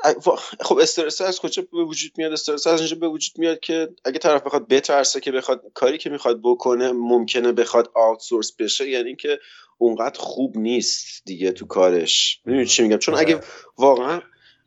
خب 0.60 0.78
استرس 0.78 1.20
از 1.20 1.40
کجا 1.40 1.62
به 1.72 1.84
وجود 1.84 2.12
میاد؟ 2.16 2.32
استرس 2.32 2.66
از 2.66 2.80
اینجا 2.80 2.96
به 2.96 3.08
وجود 3.08 3.38
میاد 3.38 3.60
که 3.60 3.88
اگه 4.04 4.18
طرف 4.18 4.42
بخواد 4.42 4.68
بترسه 4.68 5.20
که 5.20 5.32
بخواد 5.32 5.62
کاری 5.74 5.98
که 5.98 6.10
می‌خواد 6.10 6.40
بکنه 6.42 6.92
ممکنه 6.92 7.52
بخواد 7.52 7.90
آوتسورس 7.94 8.52
بشه 8.52 8.88
یعنی 8.88 9.16
که 9.16 9.38
اونقدر 9.78 10.18
خوب 10.18 10.58
نیست 10.58 11.22
دیگه 11.24 11.52
تو 11.52 11.66
کارش. 11.66 12.40
می‌دونی 12.44 12.66
چی 12.66 12.82
میگم؟ 12.82 12.96
چون 12.96 13.14
اگه 13.14 13.34
آره. 13.34 13.44
واقعا 13.78 14.20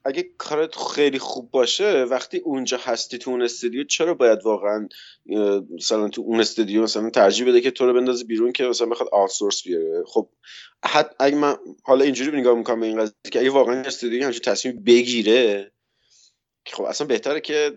اگه 0.06 0.30
کارت 0.38 0.76
خیلی 0.76 1.20
خوب 1.20 1.52
باشه 1.52 2.04
وقتی 2.04 2.38
اونجا 2.38 2.78
هستی 2.82 3.18
تو 3.18 3.32
اون 3.32 3.42
استودیو 3.42 3.84
چرا 3.84 4.14
باید 4.14 4.40
واقعا 4.44 4.88
مثلا 5.78 6.10
تو 6.10 6.22
اون 6.22 6.40
استودیو 6.40 6.84
مثلا 6.84 7.10
ترجیح 7.10 7.48
بده 7.48 7.62
که 7.62 7.72
تو 7.72 7.86
رو 7.86 7.94
بندازه 7.94 8.26
بیرون 8.26 8.52
که 8.52 8.64
مثلا 8.64 8.88
بخواد 8.88 9.10
آوتسورس 9.12 9.64
بیاره؟ 9.64 10.04
خب 10.08 10.30
حد 10.86 11.16
اگه 11.20 11.36
من 11.36 11.56
حالا 11.84 12.06
اینجوری 12.06 12.40
نگاه 12.40 12.58
می‌کنم 12.58 12.80
به 12.80 12.86
این 12.86 13.00
قضیه 13.00 13.14
که 13.32 13.40
اگه 13.40 13.50
واقعا 13.50 13.82
استودیو 13.82 14.26
همچین 14.26 14.42
تصمیم 14.42 14.84
بگیره 14.84 15.72
خب 16.66 16.84
اصلا 16.84 17.08
بهتره 17.08 17.42
که 17.42 17.72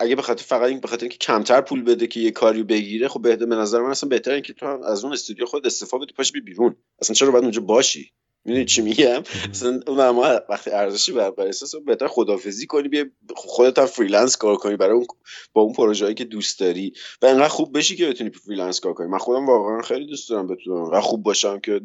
اگه 0.00 0.16
بخاطر 0.16 0.44
فقط 0.44 0.68
این 0.68 0.80
بخاطر 0.80 1.02
اینکه 1.02 1.18
کمتر 1.18 1.60
پول 1.60 1.82
بده 1.82 2.06
که 2.06 2.20
یه 2.20 2.30
کاری 2.30 2.62
بگیره 2.62 3.08
خب 3.08 3.22
به 3.22 3.46
نظر 3.46 3.80
من 3.80 3.90
اصلا 3.90 4.08
بهتره 4.08 4.34
اینکه 4.34 4.52
تو 4.52 4.66
از 4.66 5.04
اون 5.04 5.12
استودیو 5.12 5.46
خود 5.46 5.66
استفاده 5.66 6.04
بدی 6.04 6.14
پاش 6.14 6.32
بیرون. 6.32 6.76
اصلا 7.00 7.14
چرا 7.14 7.30
باید 7.30 7.44
اونجا 7.44 7.60
باشی؟ 7.60 8.12
می‌دونی 8.48 8.64
چی 8.64 8.82
میگم؟ 8.82 9.22
مثلا 9.50 9.80
اون 9.86 10.08
ما 10.10 10.40
وقتی 10.48 10.70
ارزشی 10.70 11.12
بر 11.12 11.30
بر 11.30 11.46
اساس 11.46 11.74
بهتر 11.86 12.08
خدافظی 12.08 12.66
کنی 12.66 12.88
بیا 12.88 13.04
خودت 13.36 13.78
هم 13.78 13.86
freelance 13.86 14.36
کار 14.36 14.56
کنی 14.56 14.76
برای 14.76 14.94
اون 14.94 15.06
با 15.52 15.62
اون 15.62 15.72
پروژه‌ای 15.72 16.14
که 16.14 16.24
دوست 16.24 16.60
داری. 16.60 16.92
و 17.22 17.26
انقدر 17.26 17.48
خوب 17.48 17.78
بشی 17.78 17.96
که 17.96 18.06
بتونی 18.06 18.30
freelance 18.30 18.80
کار 18.80 18.92
کنی. 18.92 19.06
من 19.06 19.18
خودم 19.18 19.46
واقعا 19.46 19.82
خیلی 19.82 20.06
دوست 20.06 20.30
دارم 20.30 20.46
بتونم. 20.46 20.82
انقدر 20.82 21.00
خوب 21.00 21.22
باشم 21.22 21.60
که 21.60 21.80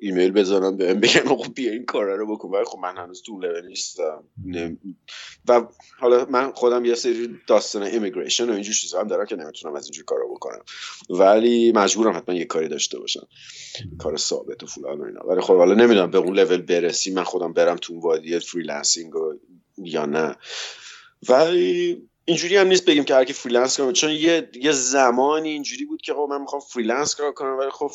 ایمیل 0.00 0.30
بزنم 0.32 0.76
بهم 0.76 1.00
بگن 1.00 1.36
خب 1.36 1.54
بیا 1.54 1.72
این 1.72 1.84
کارا 1.84 2.16
رو 2.16 2.36
بکن. 2.36 2.48
ولی 2.48 2.64
خب 2.64 2.78
من 2.78 2.96
هنوز 2.96 3.22
تو 3.22 3.40
لول 3.40 3.66
نیستم. 3.66 4.24
و 5.48 5.62
حالا 5.98 6.26
من 6.30 6.52
خودم 6.52 6.84
یه 6.84 6.94
سری 6.94 7.38
داستان 7.46 7.82
immigration 7.82 8.50
و 8.50 8.52
اینجور 8.52 8.74
چیزا 8.74 9.00
هم 9.00 9.08
دارم 9.08 9.26
که 9.26 9.36
نمی‌تونم 9.36 9.74
از 9.74 9.84
اینجور 9.84 10.04
کارا 10.04 10.26
بکنم. 10.26 10.60
ولی 11.10 11.72
مجبورم 11.72 12.16
حتما 12.16 12.34
یه 12.34 12.44
کاری 12.44 12.68
داشته 12.68 12.98
باشم. 12.98 13.28
کار 13.98 14.16
ثابت 14.16 14.62
و 14.62 14.66
فلان 14.66 15.00
و 15.00 15.04
اینا. 15.04 15.20
ولی 15.28 15.40
خب 15.40 15.56
حالا 15.56 15.74
نمی‌دونم 15.90 16.10
به 16.10 16.18
اون 16.18 16.38
لول 16.38 16.62
برسی 16.62 17.10
من 17.10 17.24
خودم 17.24 17.52
برم 17.52 17.76
تو 17.76 18.00
وادی 18.00 18.38
freelancing 18.38 19.12
یا 19.78 20.06
نه. 20.06 20.36
ولی 21.28 22.02
اینجوری 22.24 22.56
هم 22.56 22.66
نیست 22.66 22.84
بگیم 22.84 23.04
که 23.04 23.14
هر 23.14 23.24
کی 23.24 23.32
freelance 23.32 23.80
کنه. 23.80 23.92
چون 23.92 24.10
یه 24.10 24.50
یه 24.54 24.72
زمانی 24.72 25.48
اینجوری 25.48 25.84
بود 25.84 26.02
که 26.02 26.14
خب 26.14 26.26
من 26.30 26.40
می‌خوام 26.40 26.60
freelance 26.60 27.14
کار 27.14 27.32
کنم 27.32 27.56
ولی 27.58 27.70
خب 27.70 27.90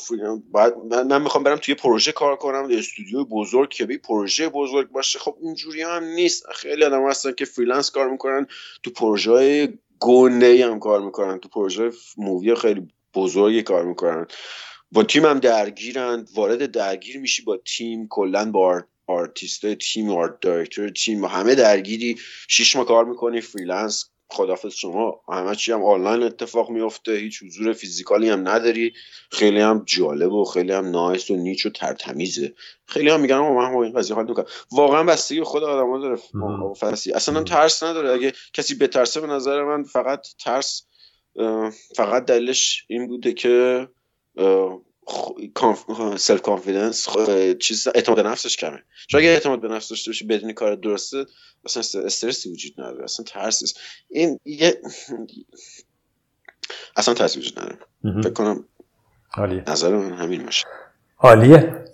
باید 0.50 0.74
من, 0.90 1.22
می‌خوام 1.22 1.44
برم 1.44 1.56
توی 1.56 1.74
پروژه 1.74 2.12
کار 2.12 2.36
کنم 2.36 2.70
یه 2.70 2.78
استودیو 2.78 3.24
بزرگ 3.24 3.70
که 3.70 3.86
یه 3.86 3.98
پروژه 3.98 4.48
بزرگ 4.48 4.90
باشه. 4.90 5.18
خب 5.18 5.36
اینجوری 5.42 5.82
هم 5.82 6.04
نیست. 6.04 6.46
خیلی 6.54 6.84
آدم 6.84 7.08
هستن 7.08 7.32
که 7.32 7.44
freelance 7.44 7.90
کار 7.90 8.10
می‌کنن 8.10 8.46
تو 8.82 8.90
پروژه 8.90 9.68
گنده 10.00 10.66
هم 10.66 10.78
کار 10.78 11.00
می‌کنن. 11.00 11.38
تو 11.38 11.48
پروژه 11.48 11.90
movie 12.16 12.54
خیلی 12.54 12.88
بزرگی 13.14 13.62
کار 13.62 13.84
می‌کنن. 13.84 14.26
با 14.96 15.02
تیم 15.02 15.24
هم 15.24 15.38
درگیرن 15.38 16.26
وارد 16.34 16.70
درگیر 16.70 17.18
میشی 17.18 17.42
با 17.42 17.56
تیم 17.56 18.08
کلا 18.08 18.50
با 18.50 18.82
آرتیست 19.06 19.74
تیم 19.74 20.10
art 20.10 20.40
director 20.40 20.88
تیم 20.88 21.24
همه 21.24 21.54
درگیری. 21.54 22.18
شیش 22.48 22.76
ماه 22.76 22.86
کار 22.86 23.04
می‌کنی 23.04 23.40
freelance. 23.40 24.04
خدافظ 24.28 24.74
شما. 24.74 25.20
همه 25.28 25.54
چی 25.54 25.72
هم 25.72 25.84
آنلاین 25.84 26.22
اتفاق 26.22 26.70
میفته 26.70 27.12
هیچ 27.12 27.42
حضور 27.42 27.72
physical 27.72 28.22
ی 28.22 28.28
هم 28.28 28.48
نداری. 28.48 28.92
خیلی 29.30 29.60
هم 29.60 29.82
جالب 29.86 30.32
و 30.32 30.44
خیلی 30.44 30.72
هم 30.72 30.90
nice 30.90 31.30
و 31.30 31.36
neat 31.36 31.66
و 31.66 31.70
ترتمیزه. 31.70 32.54
خیلی 32.86 33.10
هم 33.10 33.20
میگن 33.20 33.38
من 33.38 33.74
با 33.74 33.84
این 33.84 33.92
قضیه 33.92 34.16
حال 34.16 34.28
می‌کنم 34.28 34.46
واقعا 34.72 35.04
بستگی 35.04 35.42
خود 35.42 35.64
آدم 35.64 35.90
ها 35.90 35.98
داره 35.98 36.18
فسی 36.74 37.12
اصلا 37.12 37.42
ترس 37.42 37.82
نداره. 37.82 38.10
اگه 38.10 38.32
کسی 38.52 38.74
بترسه 38.74 39.20
به 39.20 39.26
نظر 39.26 39.64
من 39.64 39.82
فقط 39.82 40.26
ترس 40.38 40.86
فقط 41.96 42.24
دلیلش 42.24 42.84
این 42.88 43.06
بوده 43.06 43.32
که 43.32 43.88
self 46.16 46.42
confidence 46.42 47.08
چیز 47.58 47.88
اعتماد 47.94 48.20
نفسش 48.20 48.56
کمه. 48.56 48.82
چون 49.08 49.20
اگه 49.20 49.28
اعتماد 49.28 49.60
به 49.60 49.68
نفس 49.68 49.88
داشته 49.88 50.08
باشی 50.08 50.26
بدونی 50.26 50.52
کار 50.52 50.74
درسته 50.74 51.24
اصلا 51.64 52.02
استرسی 52.02 52.52
وجود 52.52 52.80
نداره 52.80 53.04
اصلا 53.04 53.24
ترس 53.24 53.74
این 54.08 54.40
یه 54.44 54.80
اصلا 56.96 57.14
ترسی 57.14 57.38
وجود 57.38 57.58
نداره. 57.58 57.78
فکر 58.22 58.32
کنم 58.32 58.64
عالیه. 59.34 59.64
نظر 59.66 59.96
من 59.96 60.12
همین 60.12 60.44
باشه. 60.44 60.66
عالیه. 61.18 61.84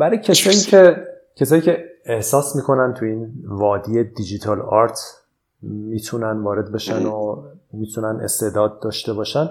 برای 0.00 0.18
کسایی 0.28 0.60
که 0.60 0.96
کسایی 1.36 1.62
که 1.62 1.84
احساس 2.04 2.56
می‌کنن 2.56 2.94
تو 2.94 3.04
این 3.04 3.32
وادی 3.44 4.04
دیجیتال 4.04 4.60
آرت 4.60 4.98
می‌تونن 5.62 6.42
وارد 6.42 6.72
بشن 6.72 7.06
و 7.06 7.42
می‌تونن 7.72 8.20
استعداد 8.24 8.80
داشته 8.82 9.12
باشن 9.12 9.48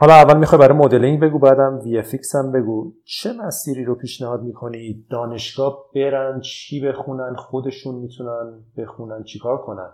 حالا 0.00 0.14
اول 0.14 0.36
می‌خوای 0.36 0.58
برای 0.58 0.78
مدلینگ 0.78 1.20
بگو 1.20 1.38
بعدم 1.38 1.80
وی 1.84 2.02
هم 2.34 2.52
بگو. 2.52 2.92
چه 3.04 3.32
مسیری 3.32 3.84
رو 3.84 3.94
پیشنهاد 3.94 4.42
می‌کنی 4.42 5.06
دانشگاه 5.10 5.84
برن 5.94 6.40
چی 6.40 6.80
بخونن 6.80 7.36
خودشون 7.36 7.94
می‌تونن 7.94 8.64
بخونن 8.76 9.24
چیکار 9.24 9.62
کنن؟ 9.62 9.92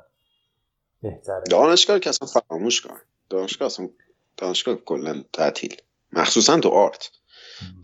بهتره. 1.02 1.42
دانشگاه 1.50 1.98
که 1.98 2.10
اصلا 2.10 2.28
فراموش 2.28 2.80
کن. 2.80 2.94
دانشگاه 3.30 3.66
اصلا 3.66 3.88
دانشگاه 4.36 4.74
کلا 4.74 5.24
تعطیل. 5.32 5.76
مخصوصا 6.12 6.60
تو 6.60 6.68
art. 6.68 7.10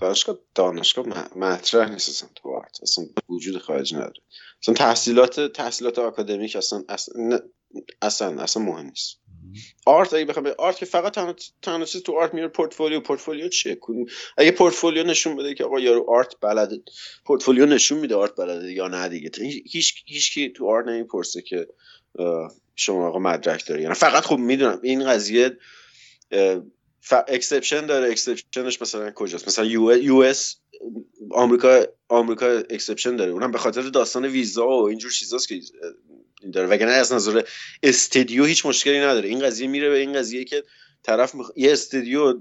دانشگاه 0.01 0.37
دانشگاه 0.55 1.07
مطرح 1.37 1.91
نیست 1.91 2.09
اصلا 2.09 2.29
تو 2.35 2.57
art. 2.57 2.79
اصلا 2.83 3.05
وجود 3.29 3.59
خارج 3.59 3.95
نداره. 3.95 4.21
اصلا 4.63 4.75
تحصیلات 4.75 5.41
تحصیلات 5.41 5.99
آکادمیک 5.99 6.57
اصلا 6.57 6.83
اصلا 6.89 7.39
اصلا, 8.03 8.43
اصلا 8.43 8.63
مهم 8.63 8.87
نیست. 8.87 9.21
art 9.87 10.15
اگه 10.15 10.25
بخوام 10.25 10.53
art 10.59 10.77
که 10.77 10.87
فقط 10.87 11.15
تنها 11.63 11.85
چیز 11.85 12.03
تو 12.03 12.13
art 12.13 12.35
میره 12.35 12.49
portfolio. 12.49 13.01
portfolio 13.01 13.49
چیه؟ 13.49 13.79
اگه 14.39 14.51
پورتفولیو 14.51 15.03
نشون 15.03 15.37
بده 15.37 15.55
که 15.55 15.65
آقا 15.65 15.81
یارو 15.81 16.11
art 16.11 16.35
بلده 16.41 16.83
پورتفولیو 17.25 17.67
نشون 17.67 17.99
میده 17.99 18.15
art 18.15 18.37
بلده 18.37 18.73
یا 18.73 18.89
نه 18.89 19.09
دیگه. 19.09 19.31
هیچ 19.71 19.95
هیچ 20.07 20.35
کی 20.35 20.49
تو 20.49 20.69
art 20.71 20.87
نمی‌پرسه 20.87 21.43
که 21.43 21.69
شما 22.77 23.09
آقا 23.09 23.19
مدرک 23.19 23.67
داره 23.67 23.83
یعنی 23.83 23.95
فقط 23.95 24.23
خب 24.23 24.37
می‌دونم 24.37 24.81
این 24.83 25.05
قضیه 25.07 25.57
ف... 27.01 27.15
exception 27.29 27.87
داره. 27.87 28.11
exception 28.11 28.70
ش 28.70 28.83
مثلا 28.83 29.11
کجاست؟ 29.11 29.49
مثلا 29.49 29.65
US 29.65 30.57
آمریکا 31.31 31.87
آمریکا 32.09 32.47
exception 32.47 33.17
داره. 33.17 33.33
اونم 33.33 33.51
به 33.51 33.59
خاطر 33.59 33.83
داستان 33.83 34.25
ویزا 34.25 34.69
و 34.69 34.89
اینجور 34.89 35.11
چیزاست 35.11 35.49
که 35.49 35.61
داره. 36.53 36.69
وگرنه 36.69 36.93
از 36.93 37.13
نظر 37.13 37.43
استدیو 37.83 38.45
هیچ 38.45 38.67
مشکلی 38.67 39.01
نداره. 39.01 39.29
این 39.29 39.41
قضیه 39.41 39.69
میره 39.69 39.91
به 39.91 39.99
این 39.99 40.13
قضیه 40.13 40.45
که 40.45 40.65
طرف 41.03 41.35
مخ... 41.35 41.51
یه 41.57 41.73
استدیو 41.73 42.41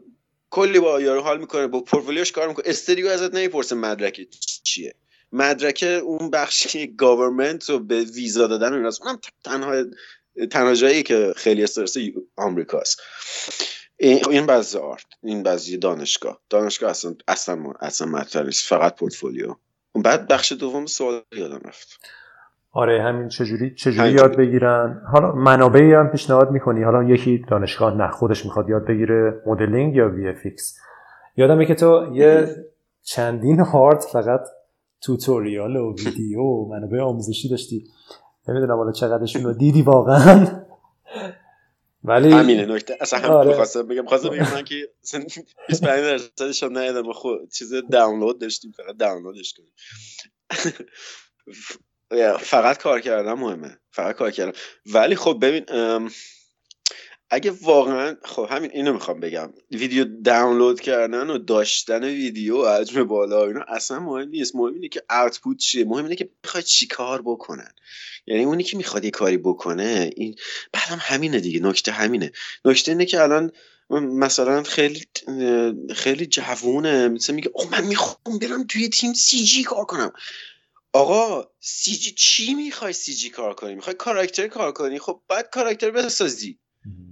کلی 0.49 0.79
با 0.79 1.01
یارو 1.01 1.21
حال 1.21 1.39
می‌کنه 1.39 1.67
با 1.67 1.81
پورتفولیوش 1.81 2.31
کار 2.31 2.47
می‌کنه. 2.47 2.65
استدیو 2.67 3.07
ازت 3.07 3.33
نمی‌پرسه 3.33 3.75
مدرک 3.75 4.27
چیه. 4.63 4.95
مدرک 5.31 6.01
اون 6.03 6.29
بخشی 6.29 6.95
government 6.95 7.69
رو 7.69 7.79
به 7.79 8.01
ویزا 8.01 8.47
دادن 8.47 8.73
اون 8.73 8.85
اونم 9.01 9.19
تنها 9.43 9.83
تنها 10.51 10.73
جایی 10.73 11.03
که 11.03 11.33
خیلی 11.35 11.63
استرس 11.63 11.97
آمریکاست. 12.35 13.01
این 13.97 14.45
بعضی 14.45 14.77
آرت 14.77 15.05
این 15.23 15.43
بعضی 15.43 15.77
دانشگاه. 15.77 16.41
دانشگاه 16.49 16.89
اصلا 16.89 17.15
اصلا 17.27 17.73
اصلا 17.79 18.07
مطرح 18.07 18.43
نیست. 18.43 18.67
فقط 18.67 18.95
پورتفولیو. 18.95 19.55
بعد 19.95 20.27
بخش 20.27 20.51
دوم 20.51 20.85
سوال 20.85 21.23
یادم 21.31 21.61
رفت. 21.65 21.99
آره 22.71 23.03
همین 23.03 23.27
چجوری 23.27 23.75
چجوری 23.75 24.11
یاد 24.11 24.35
بگیرن؟ 24.35 25.01
حالا 25.11 25.31
منابعی 25.31 25.93
هم 25.93 26.07
پیشنهاد 26.07 26.51
می‌کنی؟ 26.51 26.83
حالا 26.83 27.03
یکی 27.03 27.45
دانشگاه 27.49 27.93
نه 27.97 28.11
خودش 28.11 28.45
می‌خواد 28.45 28.69
یاد 28.69 28.85
بگیره 28.85 29.41
مدلینگ 29.45 29.95
یا 29.95 30.09
وی 30.09 30.29
اف 30.29 30.45
یادمه 31.37 31.65
که 31.65 31.75
تو 31.75 32.11
یه 32.13 32.55
چندین 33.03 33.59
هارد 33.59 33.99
فقط 33.99 34.41
توتوریال 35.01 35.75
و 35.75 35.95
ویدیو 35.95 36.39
و 36.39 36.69
منابع 36.69 36.99
آموزشی 36.99 37.49
داشتی. 37.49 37.83
نمی‌دونم 38.47 38.75
حالا 38.75 38.91
چقدرشون 38.91 39.43
رو 39.43 39.53
دیدی 39.53 39.81
واقعا. 39.81 40.47
ولی 42.03 42.31
همینه 42.31 42.65
نکته 42.65 42.97
اصلا 43.01 43.19
هم 43.19 43.31
آره. 43.31 43.49
بخواستم 43.49 43.87
بگم. 43.87 44.05
خواستم 44.05 44.29
بگم 44.29 44.53
من 44.53 44.63
که 44.63 44.75
25 45.67 45.99
درصدش 45.99 46.63
هم 46.63 46.77
ندیدم. 46.77 47.11
خود 47.11 47.49
چیز 47.49 47.73
دانلود 47.91 48.41
داشتیم 48.41 48.71
فقط 48.71 48.97
دانلودش 48.97 49.53
کنیم. 49.53 49.73
فقط 52.39 52.77
کار 52.77 53.01
کردن 53.01 53.33
مهمه. 53.33 53.77
فقط 53.91 54.15
کار 54.15 54.31
کردن. 54.31 54.51
ولی 54.85 55.15
خب 55.15 55.37
ببین 55.41 55.65
اگه 57.31 57.51
واقعا 57.61 58.15
خب 58.23 58.47
همین 58.51 58.71
اینو 58.73 58.93
می‌خوام 58.93 59.19
بگم. 59.19 59.53
ویدیو 59.71 60.05
دانلود 60.23 60.81
کردن 60.81 61.29
و 61.29 61.37
داشتن 61.37 62.03
ویدیو 62.03 62.65
حجم 62.65 63.03
بالا 63.03 63.45
اینا 63.45 63.61
اصلا 63.67 63.99
مهم 63.99 64.29
نیست. 64.29 64.55
مهم 64.55 64.73
اینه 64.73 64.87
که 64.87 65.03
اوتپوت 65.09 65.57
چیه. 65.57 65.85
مهم 65.85 66.03
اینه 66.03 66.15
که 66.15 66.29
بخواد 66.43 66.63
چی 66.63 66.87
کار 66.87 67.21
بکنن. 67.21 67.71
یعنی 68.27 68.43
اونی 68.43 68.63
که 68.63 68.77
می‌خواد 68.77 69.05
یه 69.05 69.11
کاری 69.11 69.37
بکنه 69.37 70.09
این 70.15 70.35
بعدم 70.73 70.97
همینه 71.01 71.39
دیگه. 71.39 71.59
نکته 71.59 71.91
همینه. 71.91 72.31
نکته 72.65 72.91
اینه 72.91 73.05
که 73.05 73.21
الان 73.21 73.51
مثلا 73.91 74.63
خیلی 74.63 75.05
خیلی 75.95 76.25
جوونه. 76.25 77.07
مثلا 77.07 77.35
میگه 77.35 77.51
او 77.53 77.69
من 77.69 77.83
می‌خوام 77.83 78.39
برم 78.39 78.63
توی 78.63 78.89
تیم 78.89 79.13
CG 79.13 79.63
کار 79.63 79.85
کنم. 79.85 80.11
آقا 80.93 81.49
CG 81.59 82.11
چی 82.11 82.53
می‌خوای 82.53 82.93
CG 82.93 83.29
کار 83.29 83.53
کنی؟ 83.53 83.75
می‌خوای 83.75 83.95
کاراکتر 83.95 84.47
کار 84.47 84.71
کنی؟ 84.71 84.99
خب 84.99 85.21
بعد 85.27 85.49
کاراکتر 85.49 85.91
بسازی. 85.91 86.59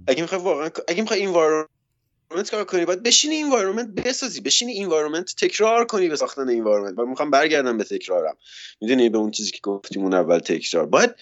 اگه 0.06 0.22
می‌خوای 0.22 0.40
واقعا 0.40 0.70
اگه 0.88 1.00
می‌خوای 1.00 1.22
environment 1.22 2.50
کار 2.50 2.64
کنی 2.64 2.84
باید 2.84 3.02
بشینی 3.02 3.42
environment 3.42 3.88
بسازی. 3.88 4.40
بشینی 4.40 4.82
environment 4.82 5.34
تکرار 5.36 5.84
کنی 5.84 6.08
به 6.08 6.16
ساختن 6.16 6.48
environment 6.48 6.98
و 6.98 7.06
می‌خوام 7.06 7.30
برگردم 7.30 7.78
به 7.78 7.84
تکرارم. 7.84 8.36
می‌دونی 8.80 9.08
به 9.08 9.18
اون 9.18 9.30
چیزی 9.30 9.50
که 9.50 9.60
گفتیم 9.62 10.02
اون 10.02 10.14
اول 10.14 10.38
تکرار. 10.38 10.86
باید 10.86 11.14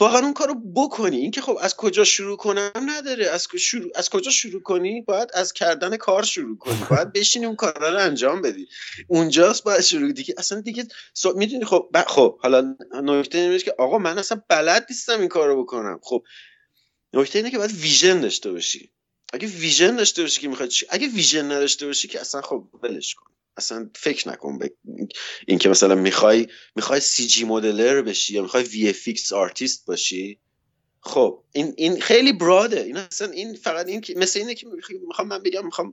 واقعا 0.00 0.20
اون 0.20 0.32
کارو 0.32 0.54
بکنی. 0.74 1.16
اینکه 1.16 1.40
خب 1.40 1.58
از 1.60 1.76
کجا 1.76 2.04
شروع 2.04 2.36
کنم 2.36 2.70
نداره. 2.86 3.26
از 3.26 3.48
شروع 3.58 3.90
از 3.94 4.10
کجا 4.10 4.30
شروع 4.30 4.62
کنی؟ 4.62 5.00
باید 5.00 5.28
از 5.34 5.52
کردن 5.52 5.96
کار 5.96 6.22
شروع 6.22 6.58
کنی. 6.58 6.78
باید 6.90 7.12
بشینی 7.12 7.46
اون 7.46 7.56
کارا 7.56 7.88
رو 7.88 7.98
انجام 7.98 8.42
بدی. 8.42 8.68
اونجاست 9.08 9.64
باید 9.64 9.80
شروع 9.80 10.12
دیگه 10.12 10.34
اصلا 10.38 10.60
دیگه 10.60 10.86
می‌دونی 11.34 11.64
خب 11.64 11.88
خب 12.06 12.38
حالا 12.38 12.76
نکته 12.92 13.38
اینه 13.38 13.58
که 13.58 13.74
آقا 13.78 13.98
من 13.98 14.18
اصلا 14.18 14.42
بلد 14.48 14.86
نیستم 14.90 15.20
این 15.20 15.28
کارو 15.28 15.62
بکنم. 15.62 16.00
خب 16.02 16.24
نکته 17.12 17.38
اینه 17.38 17.50
که 17.50 17.58
باید 17.58 17.72
ویژن 17.72 18.20
داشته 18.20 18.52
باشی. 18.52 18.92
اگه 19.32 19.48
ویژن 19.48 19.96
داشته 19.96 20.22
باشی 20.22 20.40
که 20.40 20.48
می‌خواد 20.48 20.70
اگه 20.90 21.06
ویژن 21.08 21.44
نداشته 21.44 21.86
باشی 21.86 22.08
که 22.08 22.20
اصلا 22.20 22.40
خب 22.42 22.68
ولش 22.82 23.14
کن. 23.14 23.26
اصلا 23.56 23.90
فکر 23.94 24.28
نکن 24.28 24.58
به 24.58 24.72
این 25.46 25.58
که 25.58 25.68
مثلا 25.68 25.94
می‌خوای 25.94 26.46
می‌خوای 26.76 27.00
CG 27.00 27.44
modeler 27.44 28.02
بشی 28.02 28.34
یا 28.34 28.42
می‌خوای 28.42 28.62
VFX 28.62 29.32
artist 29.32 29.86
باشی 29.86 30.38
خب 31.00 31.42
این 31.52 31.74
این 31.76 32.00
خیلی 32.00 32.32
broad 32.32 32.74
ه 32.74 32.82
این 32.82 32.96
اصلا 32.96 33.30
این 33.30 33.54
فقط 33.54 33.88
این 33.88 34.00
که 34.00 34.14
مثل 34.16 34.40
اینه 34.40 34.54
که 34.54 34.66
می‌خوام 35.06 35.28
من 35.28 35.42
بگم 35.42 35.64
می‌خوام 35.64 35.92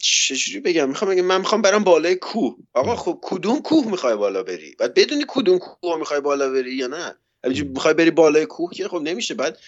چجوری 0.00 0.60
بگم؟ 0.60 0.88
می‌خوام 0.88 1.10
بگم 1.10 1.24
من 1.24 1.38
می‌خوام 1.38 1.62
برم 1.62 1.84
بالای 1.84 2.14
کوه. 2.14 2.56
آقا 2.72 2.96
خب 2.96 3.18
کدوم 3.22 3.62
کوه 3.62 3.90
می‌خوای 3.90 4.16
بالا 4.16 4.42
بری؟ 4.42 4.74
بعد 4.78 4.94
بدونی 4.94 5.24
کدوم 5.28 5.58
کوه 5.58 5.98
می‌خوای 5.98 6.20
بالا 6.20 6.50
بری 6.50 6.74
یا 6.74 6.86
نه. 6.86 7.16
می‌خوای 7.64 7.94
بری 7.94 8.10
بالای 8.10 8.46
کوه 8.46 8.74
که 8.74 8.88
خب 8.88 9.00
نمیشه. 9.00 9.34
بعد 9.34 9.58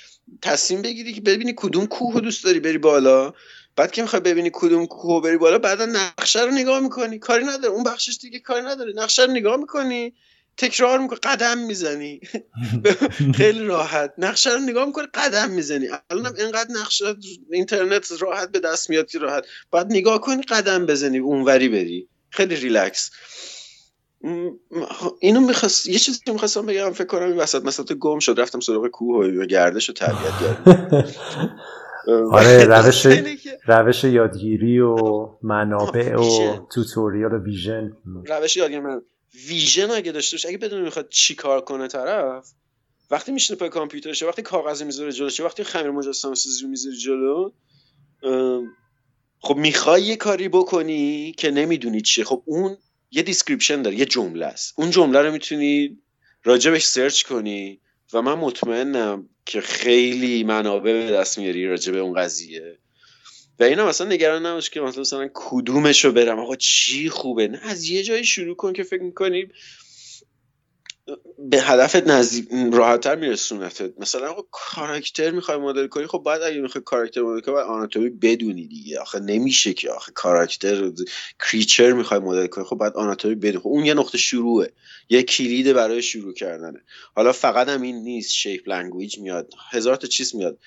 تصمیم 0.43 0.83
بگیری 0.83 1.13
که 1.13 1.21
ببینی 1.21 1.55
کدوم 1.57 1.87
کوه 1.87 2.21
دوست 2.21 2.45
داری 2.45 2.61
بری 2.61 2.79
بالا. 2.79 3.35
بعد 3.77 3.91
که 3.91 4.03
می‌خوای 4.03 4.23
ببینی 4.23 4.51
کدوم 4.53 4.87
کوه 4.87 5.23
بری 5.23 5.37
بالا 5.37 5.59
بعدا 5.59 5.87
نقشه 5.87 6.43
رو 6.43 6.51
نگاه 6.51 6.81
می‌کنی. 6.81 7.19
کاری 7.19 7.45
نداره. 7.45 7.75
اون 7.75 7.85
بخشش 7.85 8.19
دیگه 8.21 8.39
کاری 8.39 8.65
نداره. 8.67 8.93
نقشه 8.97 9.25
رو 9.25 9.31
نگاه 9.31 9.57
می‌کنی 9.57 10.15
تکرار 10.57 10.99
می‌کنی 10.99 11.19
قدم 11.23 11.59
می‌زنی. 11.59 12.21
خیلی 13.37 13.65
راحت. 13.65 14.13
نقشه 14.19 14.51
رو 14.51 14.59
نگاه 14.59 14.87
می‌کنی 14.87 15.07
قدم 15.15 15.51
می‌زنی. 15.51 15.89
الانم 16.11 16.35
اینقدر 16.39 16.71
نقشه 16.71 17.15
اینترنت 17.51 18.13
راحت 18.19 18.51
به 18.51 18.61
دست 18.61 18.91
میاد 18.91 19.11
که 19.11 19.19
راحت. 19.19 19.45
بعد 19.73 19.87
نگاه 19.91 20.21
کنی 20.21 20.43
قدم 20.43 20.87
بزنی 20.87 21.19
اونوری 21.19 21.69
بری. 21.69 22.09
خیلی 22.31 22.57
ریلکس. 22.57 23.11
اینو 25.21 25.41
می‌خواست 25.41 25.87
یه 25.87 25.99
چیزی 25.99 26.21
می‌خواستم 26.27 26.67
بگم 26.67 26.93
فکر 26.93 27.07
کنم 27.07 27.27
این 27.27 27.37
وسط 27.37 27.65
مثلا 27.65 27.87
گم 28.01 28.19
شد. 28.19 28.41
رفتم 28.41 28.61
سراغ 28.61 28.87
کوه 28.89 29.27
و 29.27 29.47
گردش 29.47 29.91
و 29.91 29.93
طبیعت 29.93 30.41
گردم 30.41 31.15
آره 32.07 32.65
روش 32.75 33.07
روش 33.67 34.05
یادگیری 34.05 34.81
و 34.81 34.97
منابع 35.43 36.17
و 36.17 36.57
tutorial 36.75 37.33
و 37.33 37.39
vision. 37.39 37.97
روش 38.27 38.57
یادگیری 38.57 38.81
من 38.81 39.03
vision 39.49 39.91
اگه 39.91 40.13
داشته 40.13 40.35
باشه 40.35 40.49
اگه 40.49 40.59
بدون 40.59 40.83
می‌خواد 40.83 41.09
چی 41.09 41.35
کار 41.35 41.61
کنه 41.61 41.89
طرف 41.89 42.53
وقتی 43.11 43.33
میشینه 43.33 43.59
پای 43.59 43.69
کامپیوترشه 43.69 44.27
وقتی 44.27 44.43
کاغذ 44.43 44.83
می‌ذاره 44.83 45.13
جلوشه 45.13 45.45
وقتی 45.45 45.65
خمیر 45.65 45.91
مجسمه 45.91 46.35
سازی 46.35 46.63
رو 46.63 46.69
می‌ذاری 46.69 46.97
جلو 46.97 47.51
خب 49.41 49.57
می‌خوای 49.57 50.03
یه 50.03 50.17
کاری 50.17 50.49
بکنی 50.49 51.33
که 51.33 51.51
نمی‌دونی 51.51 52.01
چیه. 52.01 52.25
خب 52.25 52.43
اون 52.47 52.77
یه 53.11 53.23
description 53.23 53.83
داره 53.83 53.97
یه 53.97 54.05
جمله 54.05 54.47
است. 54.47 54.75
اون 54.77 54.91
جمله 54.91 55.23
رو 55.23 55.33
می‌تونی 55.33 55.99
راجبش 56.45 56.85
search 56.85 57.23
کنی 57.23 57.81
و 58.13 58.23
من 58.23 58.35
مطمئنم 58.35 59.29
که 59.47 59.61
خیلی 59.61 60.45
منابع 60.45 60.93
به 60.93 61.11
دست 61.11 61.39
میاری 61.39 61.67
راجب 61.67 61.95
اون 61.95 62.21
قضیه. 62.21 62.79
و 63.61 63.65
اینا 63.65 63.87
مثلا 63.87 64.07
نگران 64.07 64.47
نباش 64.47 64.71
که 64.71 64.81
مثلا 64.81 65.31
کدومش 65.35 66.05
رو 66.05 66.13
برم. 66.13 66.39
آقا 66.39 66.57
چی 66.57 67.11
خوبه؟ 67.11 67.49
نه 67.49 67.61
از 67.63 67.89
یه 67.89 68.03
جایی 68.03 68.25
شروع 68.25 68.57
کن 68.57 68.73
که 68.73 68.83
فکر 68.83 69.03
می‌کنی 69.03 69.49
به 71.39 71.63
هدفت 71.63 71.97
نزدیک 72.07 72.49
راحتتر 72.73 73.17
میرسونتت 73.17 73.93
مثلا 73.99 74.31
آقا 74.31 74.43
کاراکتر 74.51 75.31
می‌خوای 75.31 75.59
مدل 75.59 75.87
کنی 75.87 76.07
خب 76.07 76.23
بعد 76.27 76.43
اگه 76.43 76.61
می‌خوای 76.61 76.85
کاراکتر 76.85 77.23
مدل 77.23 77.41
کنی 77.41 77.55
باید 77.55 77.67
آناتومی 77.67 78.11
بدونی 78.11 78.67
دیگه. 78.67 79.01
آخه 79.01 79.21
نمیشه 79.21 79.73
که 79.73 79.91
آخه 79.91 80.13
کاراکتر 80.13 80.93
creature 81.41 81.93
می‌خوای 81.93 82.21
مدل 82.21 82.47
کنی 82.47 82.65
خب 82.65 82.77
بعد 82.77 82.97
آناتومی 82.97 83.35
بدونی 83.35 83.59
خب 83.59 83.67
اون 83.67 83.85
یه 83.85 83.95
نقطه 83.95 84.19
شروعه. 84.19 84.73
یه 85.09 85.23
کلیده 85.23 85.73
برای 85.73 86.03
شروع 86.03 86.35
کردنه. 86.35 86.81
حالا 87.17 87.33
فقط 87.33 87.69
هم 87.69 87.83
این 87.83 87.97
نیست 87.97 88.33
shape 88.33 88.69
language 88.69 89.19
میاد 89.19 89.53
هزار 89.71 89.97
تا 89.97 90.07
چیز 90.07 90.35
میاد. 90.35 90.59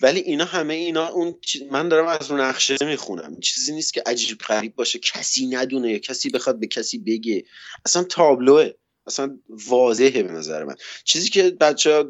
ولی 0.00 0.20
اینا 0.20 0.44
همه 0.44 0.74
اینا 0.74 1.08
اون 1.08 1.34
من 1.70 1.88
دارم 1.88 2.06
از 2.06 2.30
رو 2.30 2.36
نقشه 2.36 2.76
می‌خونم. 2.82 3.40
چیزی 3.40 3.74
نیست 3.74 3.94
که 3.94 4.02
عجیب 4.06 4.38
غریب 4.38 4.74
باشه 4.74 4.98
کسی 4.98 5.46
ندونه 5.46 5.92
یا 5.92 5.98
کسی 5.98 6.30
بخواد 6.30 6.60
به 6.60 6.66
کسی 6.66 6.98
بگه. 6.98 7.44
اصلا 7.86 8.02
تابلوه. 8.04 8.70
اصلا 9.06 9.38
واضحه 9.48 10.22
به 10.22 10.32
نظر 10.32 10.64
من. 10.64 10.74
چیزی 11.04 11.28
که 11.28 11.50
بچه 11.50 12.04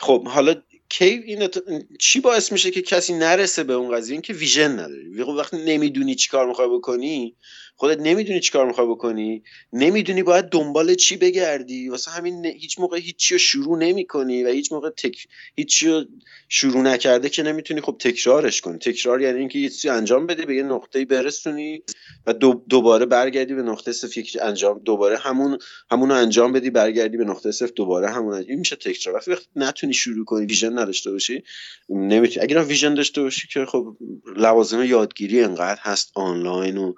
خب 0.00 0.28
حالا 0.28 0.54
کی 0.88 1.04
این 1.04 1.48
چی 1.98 2.20
باعث 2.20 2.52
میشه 2.52 2.70
که 2.70 2.82
کسی 2.82 3.14
نرسه 3.14 3.64
به 3.64 3.72
اون 3.72 3.96
قضیه؟ 3.96 4.12
اینکه 4.12 4.32
ویژن 4.32 4.72
نداری. 4.72 5.22
وقتی 5.22 5.56
نمی‌دونی 5.56 6.14
چیکار 6.14 6.46
می‌خوای 6.46 6.68
بکنی 6.68 7.36
خودت 7.80 8.00
نمی‌دونی 8.00 8.40
چیکار 8.40 8.66
می‌خوای 8.66 8.86
بکنی 8.86 9.42
نمی‌دونی 9.72 10.22
باید 10.22 10.44
دنبال 10.44 10.94
چی 10.94 11.16
بگردی. 11.16 11.88
واسه 11.88 12.10
همین 12.10 12.46
هیچ 12.46 12.78
موقع 12.78 12.98
هیچی 12.98 13.34
رو 13.34 13.38
شروع 13.38 13.78
نمی‌کنی 13.78 14.44
و 14.44 14.48
هیچ 14.48 14.72
موقع 14.72 14.90
تک 14.90 15.26
هیچی 15.56 15.88
رو 15.88 16.04
شروع 16.48 16.82
نکرده 16.82 17.28
که 17.28 17.42
نمی‌تونی 17.42 17.80
خب 17.80 17.96
تکرارش 18.00 18.60
کنی. 18.60 18.78
تکرار 18.78 19.20
یعنی 19.20 19.38
اینکه 19.38 19.58
یه 19.58 19.68
چیزی 19.68 19.88
انجام 19.88 20.26
بدی 20.26 20.46
به 20.46 20.54
یه 20.54 20.62
نقطه‌ای 20.62 21.04
برسونی 21.04 21.82
و 22.26 22.32
دوباره 22.68 23.06
برگردی 23.06 23.54
به 23.54 23.62
نقطه 23.62 23.92
صفر. 23.92 24.22
انجام 24.40 24.78
دوباره 24.78 25.18
همون 25.18 25.58
همون 25.90 26.10
انجام 26.10 26.52
بدی 26.52 26.70
برگردی 26.70 27.16
به 27.16 27.24
نقطه 27.24 27.52
صفر 27.52 27.72
دوباره 27.76 28.10
همون 28.10 28.34
این 28.34 28.58
میشه 28.58 28.76
تکرار. 28.76 29.16
وقتی 29.16 29.34
نتونی 29.56 29.92
شروع 29.92 30.24
کنی 30.24 30.46
vision 30.46 30.78
نداشته 30.78 31.10
باشی 31.10 31.42
نمی‌تونی. 31.88 32.44
اگر 32.44 32.64
vision 32.64 32.94
داشته 32.94 33.22
باشی 33.22 33.48
که 33.48 33.64
خب 33.64 33.96
لوازم 34.36 34.84
یادگیری 34.84 35.40
انقدر 35.42 35.80
هست 35.82 36.10
آنلاین 36.14 36.76
و 36.76 36.94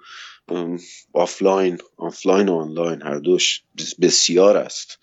آفلاین 1.13 1.77
آفلاین 1.97 2.49
و 2.49 2.55
آنلاین 2.55 3.01
هر 3.01 3.19
دوش 3.19 3.63
بسیار 4.01 4.57
است. 4.57 4.99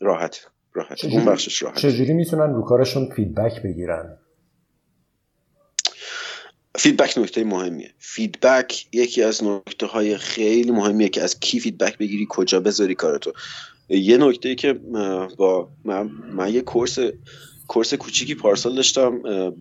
راحت 0.00 0.46
راحت. 0.72 1.04
اون 1.04 1.24
بخشش 1.24 1.62
راحت. 1.62 1.78
چجوری 1.78 2.12
می‌تونن 2.12 2.54
رو 2.54 2.62
کارشون 2.62 3.08
feedback 3.16 3.62
بگیرن؟ 3.62 4.18
feedback 6.78 7.18
نکته 7.18 7.44
مهمیه. 7.44 7.94
feedback 7.98 8.86
یکی 8.92 9.22
از 9.22 9.44
نکته 9.44 9.86
های 9.86 10.16
خیلی 10.16 10.70
مهمیه 10.70 11.08
که 11.08 11.22
از 11.22 11.40
کی 11.40 11.60
feedback 11.60 11.98
بگیری 11.98 12.26
کجا 12.30 12.60
بذاری 12.60 12.94
کارتو. 12.94 13.32
یه 13.88 14.16
نکته 14.16 14.54
که 14.54 14.72
با 15.36 15.68
من, 15.84 16.10
من 16.32 16.54
یه 16.54 16.60
course 16.60 16.98
course 17.68 17.94
کوچیکی 17.94 18.34
پارسال 18.34 18.74
داشتم 18.74 19.20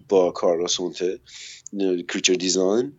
با 0.09 0.31
کارلوس 0.31 0.79
هوانته 0.79 1.19
creature 2.09 2.33
design 2.33 2.93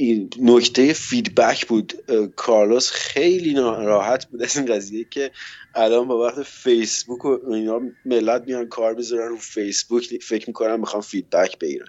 این 0.00 0.30
نکته 0.40 0.92
feedback 0.92 1.66
بود 1.66 1.92
کارلوس 2.36 2.90
خیلی 2.90 3.54
راحت 3.54 4.26
بود 4.26 4.42
از 4.42 4.56
این 4.56 4.66
قضیه 4.66 5.06
که 5.10 5.30
الان 5.74 6.08
با 6.08 6.18
وقت 6.18 6.42
فیسبوک 6.42 7.24
و 7.24 7.52
اینا 7.52 7.80
ملت 8.04 8.42
میان 8.46 8.68
کار 8.68 8.94
بذارن 8.94 9.28
رو 9.28 9.36
فیسبوک 9.36 10.22
فکر 10.22 10.46
می‌کنن 10.46 10.80
می‌خوام 10.80 11.02
feedback 11.02 11.58
بگیرن. 11.58 11.86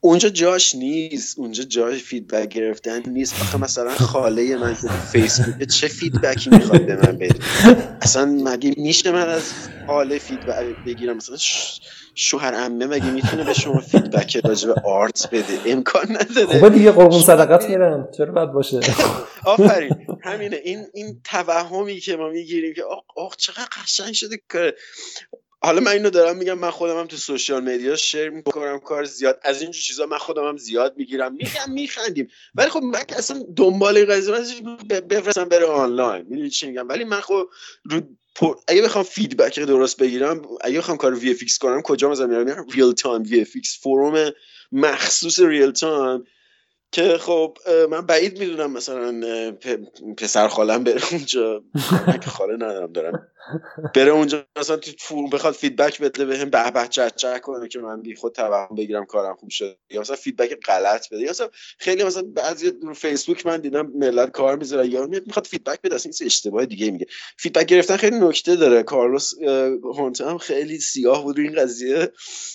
اونجا 0.00 0.28
جاش 0.28 0.74
نیست 0.74 1.38
اونجا 1.38 1.64
جاش 1.64 2.02
feedback 2.02 2.48
گرفتن 2.48 3.02
نیست. 3.10 3.34
آخه 3.40 3.60
مثلا 3.60 3.94
خاله 3.94 4.56
من 4.56 4.74
فیسبوک 5.12 5.64
چه 5.64 5.88
feedback 5.88 6.43
ی 6.43 6.50
می‌خواد 6.50 6.86
به 6.86 6.96
من 6.96 7.18
بده؟ 7.18 7.38
اصلا 8.02 8.24
مگه 8.24 8.74
میشه 8.76 9.12
من 9.12 9.28
از 9.28 9.52
خاله 9.86 10.18
feedback 10.18 10.76
بگیرم؟ 10.86 11.16
مثلا 11.16 11.36
شوهر 12.14 12.54
عمه 12.54 12.86
مگه 12.86 13.10
می‌تونه 13.10 13.44
به 13.44 13.52
شما 13.52 13.80
feedback 13.80 14.36
راجع 14.44 14.68
به 14.68 14.80
art 14.84 15.28
بده؟ 15.32 15.58
امکان 15.66 16.06
نداره. 16.10 16.46
خوبه 16.46 16.70
دیگه 16.70 16.92
قربون 16.92 17.20
صدقت 17.20 17.70
میرن 17.70 18.08
چرا 18.16 18.32
بد 18.32 18.52
باشه؟ 18.52 18.80
آفرین. 19.46 20.06
همینه. 20.22 20.56
این 20.64 20.86
این 20.94 21.20
توهمی 21.24 22.00
که 22.00 22.16
ما 22.16 22.28
می‌گیریم 22.28 22.74
که 22.74 22.84
آخ 22.84 23.02
آخ 23.16 23.36
چقدر 23.36 23.68
قشنگ 23.82 24.12
شده 24.12 24.36
که 24.52 24.74
حالا 25.62 25.80
من 25.80 25.92
اینو 25.92 26.10
دارم 26.10 26.36
میگم 26.36 26.58
من 26.58 26.70
خودم 26.70 26.98
هم 26.98 27.06
تو 27.06 27.16
social 27.16 27.62
media 27.74 27.96
share 27.96 28.30
می‌کنم 28.30 28.78
کار 28.78 29.04
زیاد. 29.04 29.40
از 29.42 29.62
اینجور 29.62 29.82
چیزا 29.82 30.06
من 30.06 30.18
خودم 30.18 30.48
هم 30.48 30.56
زیاد 30.56 30.94
می‌گیرم. 30.96 31.32
میگم 31.32 31.72
میخندیم. 31.72 32.28
ولی 32.54 32.70
خب 32.70 32.82
من 32.82 33.00
اصلا 33.16 33.42
دنبال 33.56 33.96
این 33.96 34.06
قضیه 34.06 34.34
بفرستم 35.00 35.44
بره 35.44 35.66
آنلاین. 35.66 36.26
می‌دونی 36.28 36.50
چی 36.50 36.66
میگم؟ 36.66 36.88
ولی 36.88 37.04
من 37.04 37.20
خب 37.20 37.48
رو 37.84 38.00
اگه 38.68 38.82
بخوام 38.82 39.04
feedback 39.04 39.60
درست 39.60 39.96
بگیرم 39.96 40.42
اگه 40.60 40.78
بخوام 40.78 40.96
کار 40.96 41.14
VFX 41.14 41.58
کنم 41.60 41.82
کجا 41.82 42.10
مثلا 42.10 42.26
میرم 42.26 42.66
real 42.74 42.92
time 42.92 43.22
VFX 43.22 43.48
forum 43.82 44.30
مخصوص 44.72 45.40
ریل 45.40 45.70
تایم 45.70 46.24
که 46.94 47.18
خب 47.18 47.58
من 47.90 48.06
بعید 48.06 48.38
می‌دونم 48.38 48.72
مثلا 48.72 49.20
پسر 50.16 50.48
خالم 50.48 50.84
بره 50.84 51.00
اونجا. 51.12 51.64
که 52.22 52.30
خاله 52.30 52.54
ندارم 52.54 52.92
دارم 52.92 53.28
بره 53.94 54.10
اونجا 54.10 54.46
مثلا 54.58 54.76
تو 54.76 54.90
فور 54.98 55.30
بخواد 55.30 55.54
فیدبک 55.54 56.00
بده 56.00 56.24
بهم 56.24 56.50
به 56.50 56.70
به 56.70 56.88
چه 56.88 57.38
کنه 57.42 57.68
که 57.68 57.78
من 57.78 58.02
بی 58.02 58.14
خود 58.14 58.34
توهم 58.34 58.76
بگیرم 58.76 59.04
کارم 59.04 59.36
خوب 59.36 59.50
شد 59.50 59.78
یا 59.90 60.00
مثلا 60.00 60.16
فیدبک 60.16 60.56
غلط 60.66 61.08
بده. 61.08 61.20
یا 61.20 61.30
مثلا 61.30 61.48
خیلی 61.78 62.04
مثلا 62.04 62.22
بعضی 62.22 62.72
رو 62.82 62.94
فیسبوک 62.94 63.46
من 63.46 63.60
دیدم 63.60 63.92
ملت 63.94 64.30
کار 64.30 64.56
می‌ذاره. 64.56 64.88
یا 64.88 65.06
می‌خواد 65.06 65.46
فیدبک 65.46 65.80
بده. 65.82 65.94
اصلا 65.94 66.12
این 66.20 66.26
اشتباه 66.26 66.66
دیگه 66.66 66.90
میگه. 66.90 67.06
فیدبک 67.36 67.66
گرفتن 67.66 67.96
خیلی 67.96 68.18
نکته 68.18 68.56
داره. 68.56 68.82
کارلوس 68.82 69.32
هوانته 69.82 70.20
هم 70.20 70.38
خیلی 70.38 70.78
سیاه 70.78 71.22
بود 71.22 71.38
این 71.38 71.54
قضیه 71.54 72.12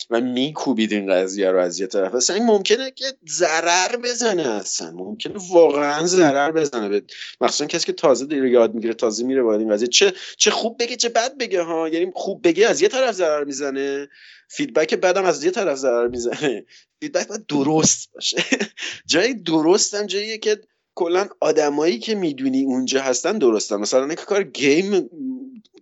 و 0.09 0.21
میکوبید 0.21 0.93
این 0.93 1.13
قضیه 1.13 1.51
رو 1.51 1.59
از 1.59 1.79
یه 1.79 1.87
طرف. 1.87 2.15
اصلا 2.15 2.43
ممکنه 2.43 2.91
که 2.91 3.05
ضرر 3.29 3.95
بزنه. 4.03 4.28
اصلا. 4.37 4.91
ممکنه 4.91 5.33
واقعا 5.51 6.05
ضرر 6.07 6.51
بزنه 6.51 6.89
به 6.89 7.03
مخصوصا 7.41 7.65
کسی 7.65 7.85
که 7.85 7.93
تازه 7.93 8.25
داره 8.25 8.49
یاد 8.49 8.73
می‌گیره 8.73 8.93
تازه 8.93 9.23
میره 9.23 9.41
وارد 9.41 9.59
این 9.59 9.87
چه 9.87 10.13
چه 10.37 10.51
خوب 10.51 10.77
بگه 10.79 10.95
چه 10.95 11.09
بد 11.09 11.37
بگه 11.37 11.61
ها؟ 11.61 11.89
یعنی 11.89 12.11
خوب 12.15 12.47
بگه 12.47 12.67
از 12.67 12.81
یه 12.81 12.87
طرف 12.87 13.15
ضرر 13.15 13.43
می‌زنه 13.43 14.07
feedback 14.49 14.93
بدم 14.93 15.25
از 15.25 15.43
یه 15.43 15.51
طرف 15.51 15.77
ضرر 15.77 16.07
می‌زنه. 16.07 16.65
feedback 16.99 17.27
باید 17.27 17.45
درست 17.45 18.09
باشه. 18.13 18.37
جای 19.11 19.33
درست 19.33 19.93
هم 19.93 20.05
جاییه 20.05 20.37
که 20.37 20.61
کلا 20.95 21.27
آدمایی 21.39 21.99
که 21.99 22.15
می‌دونی 22.15 22.63
اونجا 22.63 23.01
هستن 23.01 23.37
درستن. 23.37 23.75
مثلا 23.75 24.05
اینکه 24.05 24.25
کار 24.25 24.43
game 24.43 25.09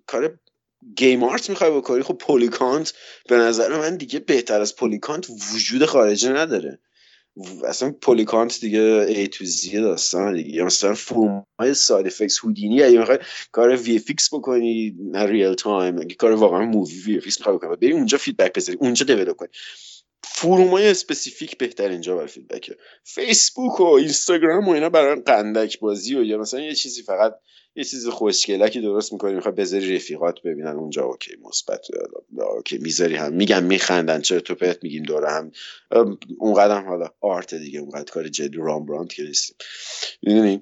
کار 0.06 0.40
game 0.96 1.24
art 1.24 1.50
می‌خوای 1.50 1.72
بکنی 1.72 2.04
خب 2.04 2.14
Polycount 2.14 2.94
به 3.30 3.36
نظر 3.36 3.78
من 3.80 3.96
دیگه 3.98 4.20
بهتر 4.20 4.62
از 4.62 4.76
Polycount 4.76 5.28
وجود 5.54 5.86
خارجه 5.86 6.30
نداره. 6.30 6.80
اصلا 7.68 7.92
Polycount 8.02 8.60
دیگه 8.60 9.06
A 9.08 9.28
to 9.28 9.46
Z 9.46 9.82
داستان 9.82 10.36
دیگه. 10.36 10.50
یا 10.50 10.66
مثلا 10.66 10.94
forum 10.94 11.46
های 11.60 11.74
SideFX 11.74 12.40
Houdini 12.44 12.76
یا 12.76 13.00
می‌خوای 13.00 13.20
کار 13.52 13.76
VFX 13.76 14.34
بکنی 14.34 14.96
نه 15.12 15.26
real 15.26 15.54
time 15.54 16.00
اگه 16.00 16.16
کار 16.16 16.32
واقعا 16.32 16.66
movie 16.66 16.94
VFX 17.06 17.40
می‌خوای 17.40 17.58
بکنی. 17.58 17.76
بری 17.76 17.92
اونجا 17.92 18.18
feedback 18.18 18.54
بذاری 18.54 18.78
اونجا 18.82 19.06
develop 19.06 19.36
کنی. 19.36 19.50
forum 20.24 20.68
های 20.68 20.88
specific 20.88 21.58
بهتر 21.58 21.90
اینجا 21.90 22.16
برای 22.16 22.28
feedback 22.28 22.72
ه 22.72 22.78
فیسبوک 23.04 23.80
و 23.80 23.84
اینستاگرام 23.84 24.68
و 24.68 24.72
اینا 24.72 24.90
برای 24.90 25.22
قندک 25.22 25.80
بازی 25.80 26.16
و 26.16 26.24
یا 26.24 26.38
مثلا 26.38 26.60
یه 26.60 26.76
چیزی 26.76 27.02
فقط 27.02 27.36
یه 27.78 27.84
چیز 27.84 28.08
خوشگلکی 28.08 28.82
درست 28.82 29.14
می‌کنی 29.14 29.34
می‌خوای 29.34 29.56
بذاری 29.56 29.96
رفیقات 29.96 30.42
ببینن 30.42 30.68
اونجا. 30.68 31.04
okay 31.04 31.32
مثبت 31.42 31.88
okay 32.38 32.78
می‌ذاری 32.78 33.16
هم. 33.16 33.34
میگیم 33.34 33.64
میخندیم 33.64 34.22
چرت 34.22 34.40
و 34.40 34.56
پرت 34.56 34.84
میگیم 34.84 35.04
دور 35.04 35.32
هم؟ 35.32 35.52
اونقدر 36.38 36.86
حالا 36.86 37.10
art 37.22 37.54
دیگه 37.56 37.80
اونقدر 37.80 38.12
کار 38.12 38.28
جدی 38.28 38.58
رامبراند 38.58 39.14
که 39.14 39.24
نیستیم. 39.24 39.56
می‌دونی؟ 40.22 40.62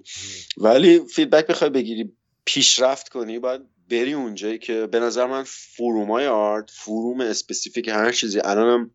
ولی 0.58 1.00
feedback 1.00 1.48
بخوای 1.48 1.70
بگیری 1.70 2.14
پیشرفت 2.46 3.10
کنی 3.10 3.40
باید 3.40 3.62
بری 3.90 4.14
اونجایی 4.14 4.58
که 4.58 4.88
به 4.92 5.00
نظر 5.00 5.26
من 5.26 5.44
forum 5.48 6.28
ای 6.28 6.38
art 6.38 6.70
forum 6.72 7.22
specific 7.22 7.88
هر 7.88 8.12
چیزی. 8.12 8.40
الانم 8.40 8.92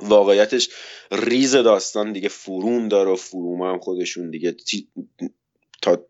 واقعیتش 0.00 0.68
ریز 1.12 1.56
داستان 1.56 2.12
دیگه. 2.12 2.28
forum 2.28 2.88
داره 2.88 3.10
و 3.10 3.16
forum 3.16 3.62
هم 3.62 3.78
خودشون 3.78 4.30
دیگه. 4.30 4.56
تا 5.82 6.06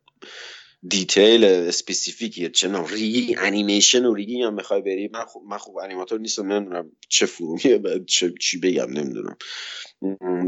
detail 0.88 1.44
specific 1.44 2.36
ی 2.36 2.48
چه 2.48 2.82
rig 2.82 3.14
ی؟ 3.14 3.36
انیمیشن 3.38 4.04
و 4.04 4.14
rig 4.14 4.35
ی 4.35 4.42
هم 4.42 4.54
می‌خوای 4.54 4.82
بری؟ 4.82 5.10
من 5.12 5.24
خوب 5.24 5.44
من 5.48 5.58
خوب 5.58 5.78
انیماتور 5.78 6.20
نیستم 6.20 6.52
نمی‌دونم 6.52 6.90
چه 7.08 7.26
forum 7.26 7.65
یه 7.65 7.80
چه 8.06 8.34
چی 8.40 8.60
بگم 8.60 8.90
نمی‌دونم. 8.90 9.36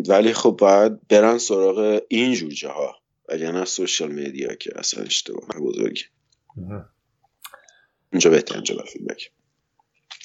ولی 0.08 0.32
خب 0.32 0.56
باید 0.60 1.08
برن 1.08 1.38
سراغ 1.38 2.02
اینجور 2.08 2.50
جاها. 2.50 2.96
اگر 3.28 3.52
نه 3.52 3.64
social 3.64 4.12
media 4.12 4.54
که 4.54 4.70
اصلا 4.76 5.04
اشتباه 5.04 5.60
بزرگی 5.60 6.02
اینجا 8.12 8.30
بهتر 8.30 8.54
اینجا 8.54 8.84
feedback. 8.92 9.30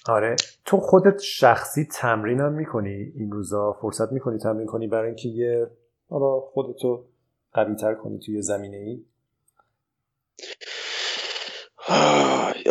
آره. 0.06 0.36
تو 0.66 0.78
خودت 0.78 1.20
شخصی 1.20 1.88
تمرین 1.92 2.40
هم 2.40 2.54
می‌کنی 2.54 3.12
این 3.16 3.32
روزا؟ 3.32 3.78
فرصت 3.82 4.12
می‌کنی 4.12 4.38
تمرین 4.38 4.68
کنی 4.68 4.88
برای 4.88 5.08
اینکه 5.08 5.30
یه 5.30 5.68
حالا 6.10 6.40
خودتو 6.40 7.06
قوی 7.54 7.76
تر 7.76 7.94
کنی 7.94 8.20
توی 8.20 8.42
زمینه 8.42 8.78
ای 8.78 9.06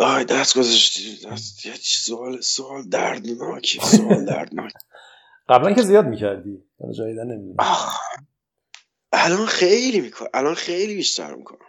آی 0.01 0.25
دست 0.25 0.57
گذاشتی. 0.57 1.19
یه 1.65 1.75
سوال 1.81 2.41
سوال 2.41 2.89
دردناکی 2.89 3.79
سوال 3.79 4.25
دردناک 4.33 4.71
قبلا 5.49 5.73
که 5.73 5.81
زیاد 5.81 6.05
می‌کردی. 6.05 6.63
جایدن 6.97 7.27
نمی‌دونم 7.27 7.55
الان 9.13 9.45
خیلی 9.45 10.01
می‌کنم. 10.01 10.29
الان 10.33 10.55
خیلی 10.55 10.95
بیشتر 10.95 11.35
می‌کنم. 11.35 11.67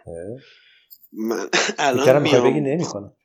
من 1.13 1.49
الان 1.77 2.21
میام. 2.21 2.49
بگی 2.49 2.61
نمی‌کنم. 2.61 3.15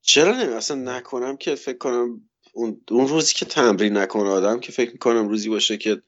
چرا 0.00 0.42
نمی 0.42 0.52
اصلا 0.52 0.76
نکنم 0.76 1.36
که 1.36 1.54
فکر 1.54 1.78
کنم 1.78 2.28
اون, 2.52 2.80
اون 2.90 3.08
روزی 3.08 3.34
که 3.34 3.44
تمرین 3.44 3.96
نکنه 3.96 4.30
آدم 4.30 4.60
که 4.60 4.72
فکر 4.72 4.92
می‌کنم 4.92 5.28
روزی 5.28 5.48
باشه 5.48 5.76
که 5.76 6.02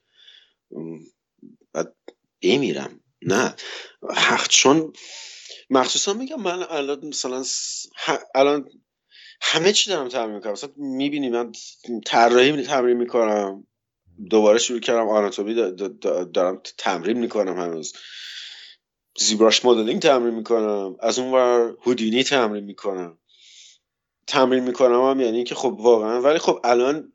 بعد 1.73 1.95
بمیرم. 2.43 3.01
نه. 3.23 3.55
چون 4.49 4.93
مخصوصا 5.71 6.13
میگم 6.15 6.41
من 6.43 6.63
الان 6.71 7.05
مثلا 7.05 7.45
الان 8.35 8.69
همه 9.41 9.73
چی 9.73 9.91
دارم 9.91 10.09
تمرین 10.09 10.35
می‌کنم. 10.35 10.53
مثلا 10.53 10.71
می‌بینی 10.77 11.29
من 11.31 11.53
طراحی 12.07 12.63
تمرین 12.63 12.97
می‌کنم. 12.97 13.67
دوباره 14.31 14.59
شروع 14.59 14.81
کردم 14.81 15.09
آناتومی 15.09 15.55
دارم 16.35 16.63
تمرین 16.79 17.19
می‌کنم 17.19 17.61
هنوز. 17.61 17.93
زیبراش 19.19 19.65
مدلینگ 19.65 20.03
تمرین 20.03 20.35
می‌کنم. 20.35 20.97
از 21.01 21.19
اون 21.19 21.33
ور 21.33 21.77
هودینی 21.83 22.25
تمرین 22.25 22.65
می‌کنم. 22.65 23.19
تمرین 24.27 24.65
می‌کنم 24.65 25.11
هم 25.11 25.21
یعنی 25.21 25.45
که 25.45 25.55
خب 25.55 25.77
واقعا 25.79 26.21
ولی 26.21 26.39
خب 26.39 26.61
الان 26.65 27.13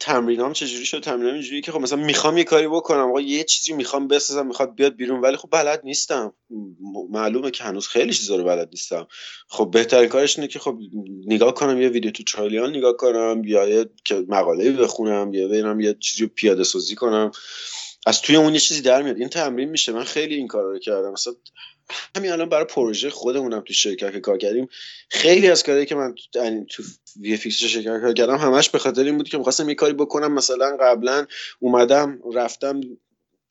تمرینام 0.00 0.52
چجوری 0.52 0.86
شد؟ 0.86 1.00
تمرینام 1.00 1.32
اینجوری 1.34 1.60
که 1.60 1.72
خب 1.72 1.80
مثلا 1.80 1.98
می‌خوام 2.04 2.38
یه 2.38 2.44
کاری 2.44 2.68
بکنم 2.68 3.08
آقا 3.08 3.20
یه 3.20 3.44
چیزی 3.44 3.72
می‌خوام 3.72 4.08
بسازم 4.08 4.46
می‌خواد 4.46 4.74
بیاد 4.74 4.96
بیرون 4.96 5.20
ولی 5.20 5.36
خب 5.36 5.48
بلد 5.52 5.80
نیستم. 5.84 6.32
معلومه 7.10 7.50
که 7.50 7.64
هنوز 7.64 7.88
خیلی 7.88 8.12
چیزا 8.12 8.36
رو 8.36 8.44
بلد 8.44 8.68
نیستم. 8.70 9.06
خب 9.48 9.70
بهترین 9.72 10.08
کارش 10.08 10.38
اینه 10.38 10.48
که 10.48 10.58
خب 10.58 10.78
نگاه 11.26 11.54
کنم 11.54 11.82
یه 11.82 11.88
ویدیو 11.88 12.10
توتوریال 12.10 12.76
نگاه 12.76 12.96
کنم 12.96 13.42
یا 13.44 13.68
یه 13.68 13.86
مقاله 14.28 14.72
بخونم 14.72 15.34
یا 15.34 15.48
برم 15.48 15.80
یه 15.80 15.96
چیزی 16.00 16.22
رو 16.22 16.30
پیاده 16.34 16.64
سازی 16.64 16.94
کنم. 16.94 17.30
از 18.06 18.22
توی 18.22 18.36
اون 18.36 18.54
یه 18.54 18.60
چیزی 18.60 18.82
در 18.82 19.02
میاد. 19.02 19.18
این 19.18 19.28
تمرین 19.28 19.68
میشه. 19.68 19.92
من 19.92 20.04
خیلی 20.04 20.34
این 20.34 20.46
کارا 20.46 20.70
رو 20.70 20.78
کردم. 20.78 21.12
مثلا 21.12 21.34
همین 22.16 22.32
الان 22.32 22.48
برای 22.48 22.64
پروژه 22.64 23.10
خودمونم 23.10 23.60
تو 23.60 23.72
شرکت 23.72 24.18
کار 24.18 24.38
کردیم. 24.38 24.68
خیلی 25.10 25.48
از 25.48 25.62
کارهایی 25.62 25.86
که 25.86 25.94
من 25.94 26.14
تو 26.70 26.82
VFX 27.20 27.56
شرکت 27.56 28.00
کار 28.00 28.12
کردم 28.12 28.36
همش 28.36 28.70
به 28.70 28.78
خاطر 28.78 29.04
این 29.04 29.16
بود 29.16 29.28
که 29.28 29.38
می‌خواستم 29.38 29.68
یه 29.68 29.74
کاری 29.74 29.92
بکنم. 29.92 30.32
مثلا 30.32 30.76
قبلا 30.80 31.26
اومدم 31.58 32.20
رفتم 32.34 32.80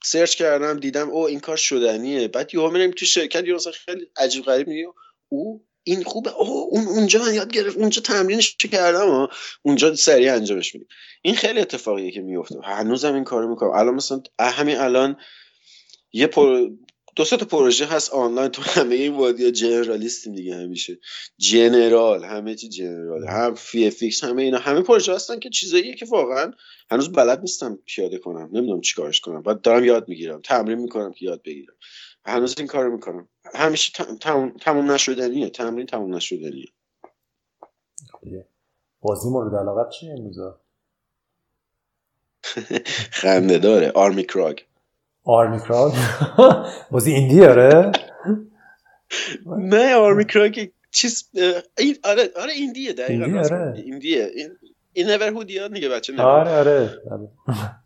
search 0.04 0.36
کردم 0.36 0.80
دیدم 0.80 1.10
او 1.10 1.28
این 1.28 1.40
کار 1.40 1.58
شدنیه. 1.58 2.28
بعد 2.28 2.56
یهو 2.56 2.72
میرم 2.72 2.92
تو 2.92 3.06
شرکت 3.06 3.48
یه 3.48 3.58
خیلی 3.58 4.08
عجیب 4.18 4.44
غریب 4.44 4.68
میگه 4.68 4.88
او 5.30 5.66
این 5.84 6.04
خوبه. 6.04 6.36
اوه 6.36 6.68
اون 6.70 6.88
اونجا 6.88 7.22
من 7.22 7.34
یاد 7.34 7.52
گرفت 7.52 7.78
اونجا 7.78 8.02
تمرینش 8.02 8.56
کردم 8.58 9.10
و 9.10 9.28
اونجا 9.62 9.96
سریع 9.96 10.34
انجامش 10.34 10.76
میدیم. 10.76 10.88
این 11.22 11.36
خیلی 11.36 11.60
اتفاقیه 11.60 12.12
که 12.12 12.22
میفته 12.22 12.56
هنوزم 12.64 13.14
این 13.14 13.24
کارو 13.24 13.50
می‌کنم. 13.50 13.70
الان 13.70 13.94
مثلا 13.94 14.22
همین 14.40 14.78
الان 14.78 15.18
یه 16.14 16.28
دو 17.16 17.26
تا 17.26 17.46
پروژه 17.46 17.86
هست 17.86 18.14
آنلاین 18.14 18.50
تو 18.50 18.62
همه 18.62 18.96
این 18.96 19.18
وادی 19.18 19.52
جنرالیستیم 19.52 20.36
دیگه 20.36 20.56
همیشه. 20.56 21.00
جنرال 21.38 22.26
همه 22.26 22.56
چی 22.56 22.70
جنرال. 22.70 23.28
هم 23.28 23.56
فی 23.56 23.90
فیکس 23.90 24.24
همه 24.24 24.42
اینا. 24.44 24.58
همه 24.58 24.82
پروژه 24.82 25.16
هستن 25.16 25.40
که 25.40 25.50
چیزاییه 25.50 25.96
که 25.96 26.06
واقعا 26.06 26.52
هنوز 26.92 27.12
بلد 27.12 27.40
نیستم 27.40 27.80
پیاده 27.86 28.18
کنم. 28.18 28.50
نمی‌دونم 28.54 28.82
چیکارش 28.82 29.22
کنم. 29.22 29.42
بعد 29.42 29.62
دارم 29.62 29.84
یاد 29.84 30.10
می‌گیرم. 30.10 30.42
تمرین 30.42 30.78
می‌کنم 30.80 31.12
که 31.12 31.26
یاد 31.26 31.42
بگیرم. 31.44 31.76
هنوز 32.26 32.56
این 32.58 32.68
کارو 32.68 32.92
می‌کنم. 32.94 33.30
همیشه 33.56 34.06
تموم 34.62 34.92
نشدنیه. 34.92 35.50
تمرین 35.50 35.86
تموم 35.86 36.16
نشدنیه. 36.16 36.68
بازی 39.02 39.30
مورد 39.30 39.56
علاقت 39.56 39.90
چیه 39.90 40.12
امروزا 40.12 40.60
خنده 43.22 43.58
داره. 43.58 43.92
آرمی 43.92 44.24
کراگ. 44.24 44.60
آرمی 45.24 45.60
کراگ 45.60 45.94
بازی 46.92 47.12
ایندی 47.14 47.46
آره؟ 47.46 47.92
نه 49.46 49.96
آرمی 49.96 50.26
کراگ 50.26 50.70
چیز 50.92 51.30
آره 52.04 52.30
آره 52.36 52.54
ایندیه 52.54 52.94
دقیقا 52.94 53.26
ایندی 53.26 53.40
آره. 53.40 53.74
ایندیه. 53.86 54.32
این 54.94 55.08
نور 55.08 55.24
هودی 55.24 55.70
دیگه 55.70 55.90
بچه 55.90 56.22
آره. 56.22 56.52
آره. 56.52 57.00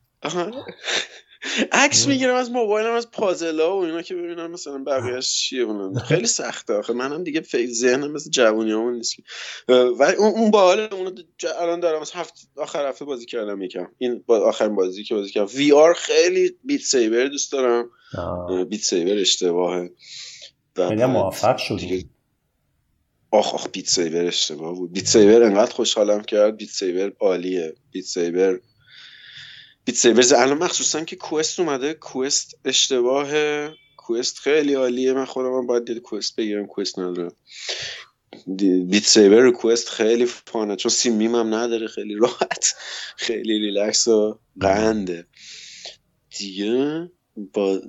عکس 1.72 2.08
می‌گیرم 2.08 2.36
از 2.36 2.52
موبایلم 2.52 2.92
از 2.92 3.12
پازلا 3.12 3.78
و 3.78 3.84
اینا 3.84 4.02
که 4.02 4.16
ببینم 4.16 4.52
مثلا 4.52 4.84
بقیهش 4.84 5.30
چیه 5.30 5.62
اونم 5.62 6.00
خیلی 6.00 6.28
سخته 6.28 6.74
آخه. 6.74 6.94
منم 6.94 7.24
دیگه 7.24 7.42
فکر 7.42 7.72
ذهنم 7.72 8.12
مثل 8.12 8.30
جوونیامون 8.30 8.94
نیست. 8.94 9.16
ولی 10.00 10.16
اون 10.16 10.52
باحال 10.52 10.80
اون 10.80 11.16
الان 11.60 11.80
دارم 11.80 12.02
از 12.02 12.12
هفت 12.12 12.34
آخر 12.56 12.90
هفته 12.90 13.06
بازی 13.06 13.26
کردم 13.26 13.62
یکم. 13.62 13.88
این 13.98 14.24
با 14.26 14.40
آخرین 14.40 14.76
بازی 14.76 15.04
که 15.04 15.16
بازی 15.16 15.30
کردم. 15.30 15.50
VR 15.56 15.94
خیلی 15.94 16.56
Beat 16.64 16.82
Saber 16.82 17.26
دوست 17.26 17.52
دارم. 17.52 17.90
Beat 18.70 18.82
Saber 18.82 19.18
اشتباهه. 19.18 19.92
خیلی 20.76 21.06
موفق 21.06 21.58
شدی. 21.58 22.10
آخ 23.32 23.54
آخ 23.54 23.68
Beat 23.72 23.88
Saber 23.88 24.26
اشتباه 24.26 24.76
بود. 24.76 24.92
Beat 24.92 25.06
Saber 25.06 25.44
انقدر 25.44 25.72
خوشحالم 25.72 26.24
کرد. 26.24 26.58
Beat 26.58 26.70
Saber 26.70 27.12
عالیه. 27.20 27.76
Beat 27.92 28.06
Saber 28.06 28.60
Beat 29.88 29.96
Saber 29.96 30.34
الان 30.34 30.58
مخصوصا 30.58 31.04
که 31.04 31.16
Quest 31.16 31.60
اومده. 31.60 31.94
Quest 31.94 32.60
اشتباه. 32.66 33.28
Quest 33.98 34.38
خیلی 34.40 34.74
عالیه. 34.74 35.14
من 35.14 35.26
خودم 35.26 35.68
باید 35.68 35.86
دید 35.86 36.02
Quest 36.02 36.36
بگیرم. 36.36 36.68
Quest 36.68 37.00
ندارم 37.00 37.32
بیت 38.88 39.04
سیور 39.04 39.42
رو 39.42 39.52
کوست 39.52 39.90
خیلی 39.90 40.26
فانه. 40.26 40.76
چون 40.76 40.90
سیم 40.90 41.36
هم 41.36 41.56
نداره. 41.56 41.88
خیلی 41.88 42.16
راحت. 42.16 42.76
خیلی 43.28 43.60
ریلکس 43.60 44.08
و 44.08 44.40
قنده. 44.60 45.26
دیگه 46.38 47.10
با... 47.54 47.80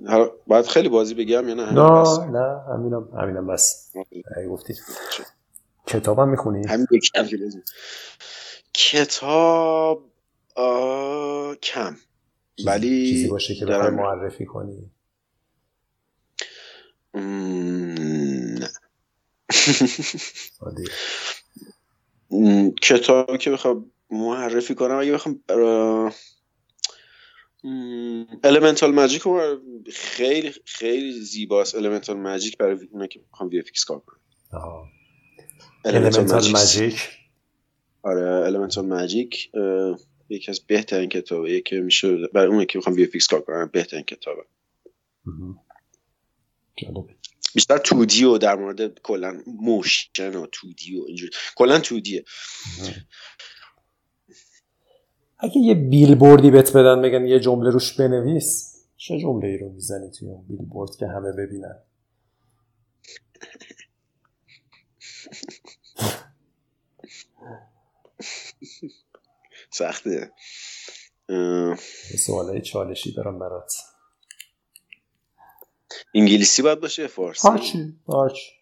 باید 0.47 0.67
خیلی 0.67 0.89
بازی 0.89 1.15
بگم 1.15 1.49
یا 1.49 1.55
نه؟ 1.55 1.73
نه 1.73 2.27
نه. 2.31 2.61
همینم 2.75 3.09
همینم 3.23 3.47
بس. 3.47 3.93
گفتی 4.51 4.75
کتابم 5.87 6.29
می‌خونی؟ 6.29 6.67
همین 6.67 6.87
کتاب 8.75 10.08
کم 11.63 11.97
ولی 12.67 13.11
چیزی 13.11 13.29
باشه 13.29 13.55
که 13.55 13.67
برای 13.67 13.91
معرفی 13.91 14.47
کنی 14.47 14.91
نه. 17.15 18.69
م، 22.31 22.71
کتابی 22.71 23.39
که 23.39 23.51
بخوام 23.51 23.91
معرفی 24.11 24.75
کنم 24.75 24.99
اگه 24.99 25.13
بخوام 25.13 25.43
Elemental 28.45 28.83
Magic 28.83 29.23
خیلی 29.93 30.55
خیلی 30.65 31.13
زیباست 31.13 31.77
Elemental 31.77 32.11
Magic 32.11 32.57
برای 32.57 32.89
اونایی 32.91 33.09
که 33.09 33.21
می‌خوام 33.31 33.49
VFX 33.49 33.63
کار 33.87 34.01
کنم 34.01 34.21
آها. 34.53 34.87
Elemental 35.87 36.15
Elemental 36.15 36.45
Magic. 36.45 36.93
Magic 36.93 37.01
آره 38.03 38.51
Elemental 38.51 38.79
Magic 38.79 39.51
یکی 40.29 40.51
از 40.51 40.61
بهترین 40.61 41.09
کتابه 41.09 41.61
که 41.61 41.81
میشه 41.81 42.17
برای 42.27 42.49
اونایی 42.49 42.67
که 42.67 42.79
می‌خوام 42.79 42.97
VFX 42.97 43.27
کار 43.27 43.41
کنم 43.41 43.71
بهترین 43.73 44.05
کتابه. 44.05 44.43
جالبه. 46.77 47.15
بیشتر 47.55 47.79
تودی 47.79 48.25
و 48.25 48.39
در 48.39 48.55
مورد 48.55 49.01
کلا 49.01 49.43
موشن 49.47 50.35
و 50.35 50.47
تودی 50.53 50.99
و 50.99 51.05
اینجوری. 51.07 51.33
کلا 51.57 51.79
تودیه 51.79 52.25
اگه 55.39 55.59
یه 55.59 55.75
بیلبوردی 55.75 56.51
بهت 56.51 56.77
بدن 56.77 57.03
بگن 57.03 57.27
یه 57.27 57.41
جمله 57.41 57.71
روش 57.71 57.93
بنویس 57.93 58.75
چه 58.97 59.19
جمله 59.19 59.49
ای 59.49 59.59
رو 59.59 59.73
می‌زنی 59.73 60.11
توی 60.11 60.29
اون 60.29 60.47
بیلبورد 60.49 60.91
که 60.99 61.07
همه 61.07 61.33
ببینن؟ 61.33 61.83
سخته. 69.79 70.33
سوالای 72.19 72.63
چالشی 72.63 73.15
دارم 73.15 73.39
برات. 73.39 73.73
انگلیسی 76.15 76.63
باید 76.63 76.81
باشه 76.81 77.07
فارسی؟ 77.07 77.49
هرچی 77.49 77.99
هرچی 78.09 78.59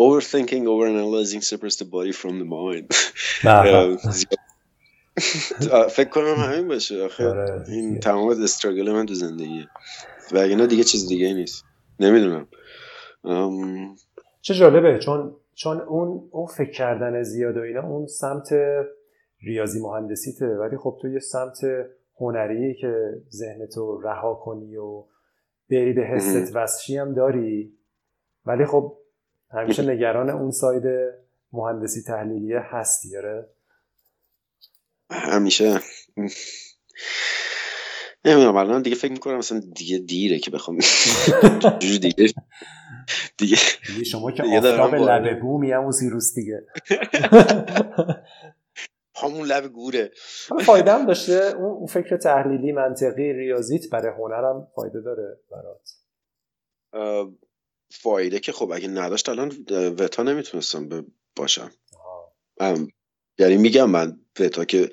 Overthinking, 0.00 0.64
overanalyzing 0.74 1.42
separates 1.42 1.76
the 1.82 1.84
body 1.84 2.12
from 2.12 2.38
the 2.40 2.44
mind. 2.44 2.86
فکر 5.96 6.08
کنم 6.08 6.34
همین 6.34 6.68
باشه 6.68 7.04
آخه 7.04 7.28
آره. 7.28 7.64
این 7.68 8.00
تمام 8.00 8.42
استراگل 8.42 8.92
من 8.92 9.06
تو 9.06 9.14
زندگیه. 9.14 9.68
و 10.32 10.38
اینا 10.38 10.66
دیگه 10.66 10.84
چیز 10.84 11.08
دیگه 11.08 11.34
نیست. 11.34 11.64
نمی‌دونم. 12.00 12.48
ام، 13.24 13.96
چه 14.40 14.54
جالبه 14.54 14.98
چون 14.98 15.36
چون 15.54 15.80
اون 15.80 16.28
اون 16.30 16.46
فکر 16.46 16.70
کردن 16.70 17.22
زیاد 17.22 17.56
و 17.56 17.60
اینا 17.60 17.82
اون 17.82 18.06
سمت 18.06 18.48
ریاضی 19.42 19.80
مهندسیته. 19.80 20.46
ولی 20.46 20.76
خب 20.76 20.98
تو 21.02 21.08
یه 21.08 21.18
سمت 21.18 21.58
هنری 22.20 22.74
که 22.74 23.22
ذهنتو 23.30 24.00
رها 24.00 24.34
کنی 24.34 24.76
و 24.76 25.04
بری 25.70 25.92
به 25.92 26.02
حست 26.02 26.56
وسشی 26.56 26.96
هم 26.96 27.14
داری. 27.14 27.78
ولی 28.46 28.66
خب 28.66 28.96
همیشه 29.50 29.82
نگران 29.82 30.30
اون 30.30 30.50
ساید 30.50 30.84
مهندسی 31.52 32.02
تحلیلیه 32.02 32.60
هستی 32.60 33.16
آره؟ 33.16 33.48
همیشه. 35.10 35.80
نمی‌دونم 38.24 38.56
الان 38.56 38.82
دیگه 38.82 38.96
فکر 38.96 39.12
می‌کنم 39.12 39.38
مثلا 39.38 39.60
دیگه 39.74 39.98
دیره 39.98 40.38
که 40.38 40.50
بخوام 40.50 40.78
جور 41.82 41.98
دیگه 41.98 42.34
دیگه 43.36 43.56
شما 44.10 44.30
که 44.30 44.42
آفتاب 44.42 44.94
لبه 44.94 45.34
بومی 45.34 45.72
هم 45.72 45.90
سیروس 45.90 46.34
دیگه. 46.34 46.66
همون 49.22 49.46
لب 49.46 49.66
گوره. 49.66 50.10
فایده 50.66 50.92
هم 50.92 51.06
داشته. 51.06 51.54
اون 51.56 51.86
فکر 51.86 52.16
تحلیلی 52.16 52.72
منطقی 52.72 53.32
ریاضیت 53.32 53.90
برای 53.90 54.12
هنرم 54.18 54.68
فایده 54.74 55.00
داره 55.00 55.38
برات. 55.50 55.94
فایده 57.90 58.40
که 58.40 58.52
خب 58.52 58.72
اگه 58.72 58.88
نداشت 58.88 59.28
الان 59.28 59.52
وتا 59.98 60.22
نمی‌تونستم 60.22 61.06
باشم. 61.36 61.70
یعنی 63.38 63.56
میگم 63.56 63.90
من 63.90 64.20
Weta 64.40 64.64
که 64.64 64.90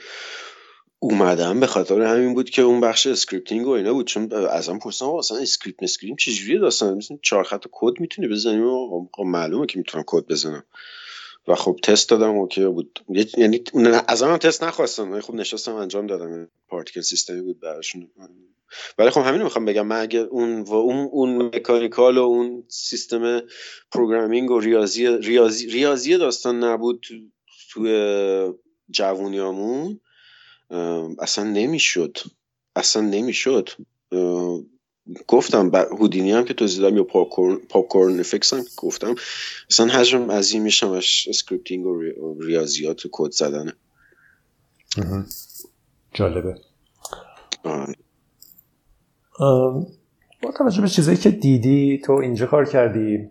اومدم 1.00 1.60
به 1.60 1.68
خاطر 1.68 2.02
همین 2.02 2.34
بود 2.34 2.50
که 2.50 2.62
اون 2.62 2.82
بخش 2.82 3.08
scripting 3.08 3.68
و 3.68 3.70
اینا 3.70 3.94
بود. 3.94 4.08
چون 4.08 4.34
ازم 4.34 4.80
پرسیدم 4.80 5.10
آقا 5.10 5.20
اصلا 5.20 5.38
script 5.38 5.84
script 5.84 6.20
چجوریه 6.20 6.60
داستان؟ 6.60 6.98
مثلا 6.98 7.18
چهار 7.24 7.44
خط 7.44 7.66
کد 7.72 8.00
می‌تونی 8.00 8.28
بزنی؟ 8.28 8.62
و 8.62 9.08
معلومه 9.26 9.66
که 9.66 9.78
می‌تونم 9.78 10.04
کد 10.08 10.26
بزنم. 10.26 10.64
و 11.48 11.56
خب 11.56 11.80
تست 11.84 12.10
دادم 12.10 12.30
okay 12.30 12.66
بود. 12.66 13.00
یعنی 13.38 13.64
از 14.08 14.24
هم 14.24 14.38
تست 14.38 14.64
نخواستم. 14.64 15.22
خب 15.22 15.34
نشستم 15.34 15.76
انجام 15.76 16.08
دادم. 16.08 16.50
particle 16.68 17.02
system 17.02 17.36
ی 17.36 17.42
بود 17.42 17.60
براشون. 17.60 18.12
ولی 18.98 19.10
خب 19.10 19.22
همین 19.22 19.42
می‌خوام 19.42 19.66
بگم. 19.66 19.88
من 19.88 20.02
اگه 20.02 20.20
اون 20.20 20.62
و 20.62 20.74
اون 20.74 21.10
اون 21.12 21.42
mechanical 21.42 22.18
و 22.18 22.22
اون 22.22 22.64
سیستم 22.68 23.42
programming 23.92 24.52
و 24.52 24.60
ریاضی 24.60 25.08
ریاضی 25.08 25.68
ریاضی 25.68 26.18
داستان 26.18 26.64
نبود 26.64 27.06
تو 27.70 28.58
جوونیامون 28.90 29.88
ام، 29.88 30.00
اصلا 31.20 31.44
نمی‌شد. 31.44 32.18
اصلا 32.76 33.02
نمی‌شد. 33.02 33.70
گفتم 35.28 35.72
هودینی 35.76 36.32
هم 36.32 36.46
که 36.46 36.54
توضیح 36.54 36.82
دادم 36.82 36.98
یا 36.98 37.04
PopcornFX 37.70 38.54
هم 38.54 38.64
که 38.64 38.70
گفتم 38.78 39.16
اصلا 39.70 39.86
حجم 39.86 40.32
عظیمیش 40.32 40.84
همش 40.84 41.28
scripting 41.28 41.86
و 41.86 42.02
ری- 42.02 42.20
و 42.20 42.42
ریاضیات 42.42 43.06
و 43.06 43.10
کد 43.12 43.32
زدنه 43.32 43.74
جالبه. 46.14 46.56
ام، 49.40 49.88
با 50.42 50.52
توجه 50.58 50.82
به 50.82 50.88
چیزایی 50.88 51.18
که 51.18 51.30
دیدی 51.30 52.02
تو 52.06 52.14
اینجا 52.14 52.46
کار 52.46 52.66
کردی 52.66 53.30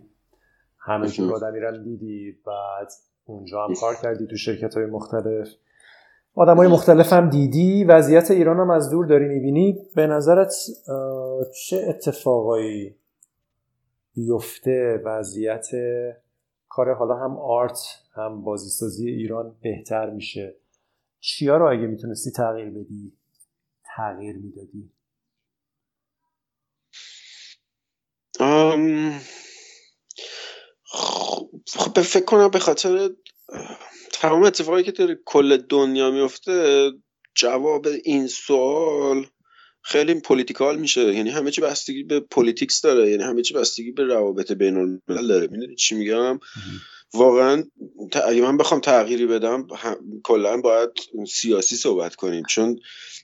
همه 0.79 1.09
جور 1.09 1.25
مهم. 1.25 1.35
آدم 1.35 1.53
میرن 1.53 1.83
دیدی 1.83 2.37
بعد 2.45 2.91
اونجا 3.25 3.67
هم 3.67 3.73
کار 3.73 3.95
کردی 4.03 4.27
تو 4.27 4.37
شرکت 4.37 4.73
های 4.73 4.85
مختلف. 4.85 5.47
آدم 6.37 6.57
های 6.57 6.67
مختلف 6.67 7.13
هم 7.13 7.29
دیدی؟ 7.29 7.83
وضعیت 7.83 8.31
ایران 8.31 8.59
هم 8.59 8.69
از 8.69 8.89
دور 8.89 9.05
داری 9.05 9.27
می‌بینی؟ 9.27 9.77
به 9.95 10.07
نظرت 10.07 10.53
چه 11.67 11.85
اتفاقایی 11.89 12.95
بیفته؟ 14.13 15.01
وضعیت 15.05 15.67
کار 16.69 16.93
حالا 16.93 17.15
هم 17.15 17.37
آرت 17.37 17.79
هم 18.15 18.43
بازیسازی 18.43 19.09
ایران 19.09 19.55
بهتر 19.61 20.09
میشه. 20.09 20.55
چیا 21.19 21.57
رو 21.57 21.69
اگه 21.71 21.87
می‌تونستی 21.87 22.31
تغییر 22.31 22.69
بدی؟ 22.69 23.13
تغییر 23.95 24.37
می‌دادی. 24.37 24.91
خب 30.85 31.21
خب 31.65 32.01
فکر 32.01 32.25
کنم 32.25 32.47
به 32.47 32.59
خاطر 32.59 33.09
تمام 34.21 34.43
اتفاقی 34.43 34.83
که 34.83 34.91
در 34.91 35.17
کل 35.25 35.57
دنیا 35.57 36.11
میفته 36.11 36.91
جواب 37.35 37.87
این 38.03 38.27
سوال 38.27 39.25
خیلی 39.81 40.13
political 40.13 40.79
میشه. 40.79 41.13
یعنی 41.13 41.29
همه 41.29 41.51
چی 41.51 41.61
بستگی 41.61 42.03
به 42.03 42.19
politics 42.19 42.81
داره 42.81 43.09
یعنی 43.09 43.23
همه 43.23 43.41
چی 43.41 43.53
بستگی 43.53 43.91
به 43.91 44.03
روابط 44.03 44.51
بین 44.51 44.77
الملل 44.77 45.27
داره. 45.27 45.47
می‌دونی 45.47 45.75
چی 45.75 45.95
میگم؟ 45.95 46.39
واقعا 47.13 47.63
اگه 48.27 48.41
من 48.41 48.57
بخوام 48.57 48.81
تغییری 48.81 49.25
بدم 49.25 49.67
کلا 50.23 50.61
باید 50.61 50.89
سیاسی 51.27 51.75
صحبت 51.75 52.15
کنیم. 52.15 52.43
چون 52.49 52.79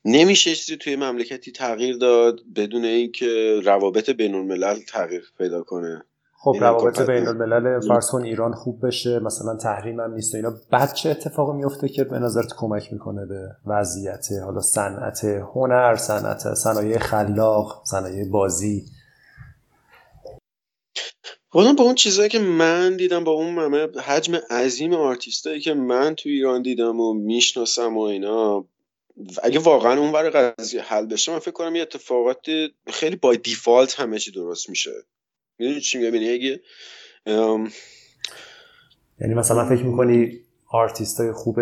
نمیشه 0.06 0.56
چیزی 0.56 0.78
توی 0.78 0.96
مملکتی 0.96 1.52
تغییر 1.52 1.96
داد 1.98 2.40
بدون 2.56 2.86
اینکه 2.86 3.62
روابط 3.64 4.10
بین 4.10 4.36
الملل 4.36 4.80
تغییر 4.88 5.24
پیدا 5.38 5.64
کنه. 5.64 6.04
خب 6.44 6.56
روابط 6.60 6.98
کافت 6.98 7.10
بین. 7.10 7.28
الملل 7.28 7.80
فرض 7.88 8.10
کن 8.10 8.24
ایران 8.24 8.54
خوب 8.54 8.88
بشه 8.88 9.20
مثلا 9.20 9.56
تحریم 9.56 10.00
هم 10.00 10.14
نیست 10.14 10.34
و 10.34 10.38
اینا. 10.38 10.54
بعد 10.72 10.94
چه 10.94 11.10
اتفاقی 11.10 11.58
میفته 11.58 11.90
که 11.90 12.04
به 12.04 12.20
نظرت 12.20 12.54
کمک 12.58 12.94
می‌کنه 12.94 13.26
به 13.26 13.56
وضعیت 13.66 14.28
حالا 14.46 14.62
صنعت 14.62 15.24
هنر 15.24 15.96
صنعت 15.96 16.54
صنایع 16.54 16.98
خلاق 16.98 17.82
صنایع 17.86 18.30
بازی؟ 18.30 18.86
خودم 21.50 21.76
با 21.76 21.84
اون 21.84 21.96
چیزایی 21.96 22.30
که 22.30 22.40
من 22.40 22.98
دیدم 22.98 23.24
با 23.24 23.32
اون 23.32 23.58
همه 23.58 23.88
حجم 24.06 24.36
عظیم 24.36 24.94
آرتیستایی 24.94 25.60
که 25.60 25.74
من 25.74 26.16
تو 26.16 26.30
ایران 26.30 26.62
دیدم 26.62 27.00
و 27.00 27.14
می‌شناسم 27.14 27.98
و 27.98 28.02
اینا 28.02 28.66
اگه 29.44 29.60
واقعا 29.60 30.00
اون 30.00 30.12
ور 30.12 30.30
قضیه 30.30 30.82
حل 30.82 31.06
بشه 31.06 31.32
من 31.32 31.40
فکر 31.40 31.52
کنم 31.52 31.76
یه 31.76 31.82
اتفاقات 31.82 32.48
خیلی 32.88 33.16
by 33.16 33.36
default 33.36 34.00
همه 34.00 34.20
چی 34.20 34.32
درست 34.32 34.70
میشه. 34.70 34.92
می‌دونی 35.62 35.82
چی 35.82 35.98
میگم؟ 35.98 36.16
یعنی 36.16 36.30
اگه 36.30 36.60
ام، 37.26 37.72
یعنی 39.22 39.34
مثلا 39.34 39.70
فکر 39.70 39.84
می‌کنی 39.84 40.40
آرتیست 40.68 41.20
های 41.20 41.32
خوب 41.32 41.60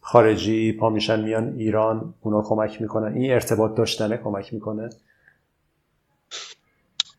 خارجی 0.00 0.72
پا 0.72 0.90
میشن 0.90 1.20
میان 1.20 1.54
ایران 1.58 2.14
اونا 2.20 2.42
کمک 2.42 2.82
می‌کنن. 2.82 3.14
این 3.14 3.32
ارتباط 3.32 3.76
داشتنه 3.76 4.16
کمک 4.16 4.54
می‌کنه. 4.54 4.90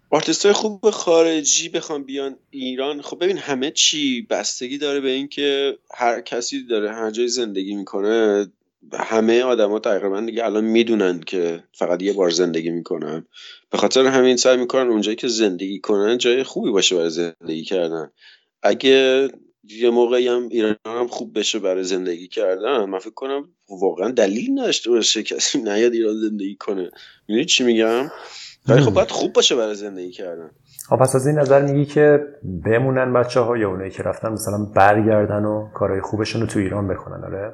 آرتیست 0.10 0.45
های 0.45 0.54
خوب 0.54 0.90
خارجی 0.90 1.70
بخوام 1.70 2.04
بیان 2.04 2.38
ایران 2.49 3.02
خب 3.02 3.24
ببین 3.24 3.38
همه 3.38 3.72
چی 3.72 4.22
بستگی 4.22 4.78
داره 4.78 4.99
به 4.99 5.10
اینکه 5.10 5.78
هر 5.94 6.22
کسی 6.22 6.64
داره 6.64 6.91
هر 6.91 7.12
جای 7.12 7.28
زندگی 7.28 7.76
می‌کنه. 7.76 8.48
همه 8.94 9.44
آدما 9.44 9.80
تقریبا 9.80 10.22
دیگه 10.22 10.45
الان 10.45 10.64
می‌دونن 10.64 11.20
که 11.20 11.64
فقط 11.74 12.02
یه 12.02 12.14
بار 12.14 12.30
زندگی 12.30 12.70
می‌کنن. 12.70 13.26
به 13.72 13.78
خاطر 13.78 14.06
همین 14.06 14.38
سعی 14.38 14.58
می‌کنن 14.58 14.88
اونجایی 14.88 15.16
که 15.16 15.28
زندگی 15.28 15.80
کنن 15.80 16.18
جای 16.18 16.44
خوبی 16.44 16.72
باشه 16.72 16.95
برای 16.95 17.10
زندگی 17.10 17.64
کردن. 17.64 18.12
اگه 18.64 19.28
یه 19.64 19.90
موقعی 19.90 20.28
هم 20.28 20.48
ایران 20.52 20.76
هم 20.86 21.08
خوب 21.08 21.40
بشه 21.40 21.60
برای 21.60 21.84
زندگی 21.84 22.28
کردن 22.28 22.86
من 22.86 22.99
فکر 22.99 23.14
کنم 23.14 23.44
واقعا 23.82 24.12
دلیل 24.12 24.60
نداشته 24.60 24.90
باشه 24.90 25.24
کسی 25.24 25.62
نیاد 25.62 25.94
ایران 25.94 26.14
زندگی 26.30 26.56
کنه. 26.56 26.91
می‌دونی 27.28 27.45
چی 27.45 27.64
میگم؟ 27.64 28.12
ولی 28.70 28.82
خب 28.82 28.94
باید 28.94 29.12
خوب 29.12 29.34
باشه 29.34 29.56
برای 29.56 29.76
زندگی 29.76 30.12
کردن. 30.12 30.52
خب 30.90 30.95
پس 30.95 31.16
از 31.16 31.28
این 31.28 31.40
نظر 31.40 31.62
میگی 31.62 31.86
که 31.86 32.20
بمونن 32.66 33.14
بچه 33.14 33.40
ها 33.40 33.58
یا 33.58 33.70
اونایی 33.70 33.91
که 33.91 34.04
رفتن 34.04 34.30
مثلا 34.30 34.58
برگردن 34.76 35.45
و 35.45 35.70
کارهای 35.74 36.02
خوبشون 36.02 36.41
رو 36.41 36.48
تو 36.48 36.60
ایران 36.60 36.88
بکنن 36.88 37.24
آره؟ 37.24 37.54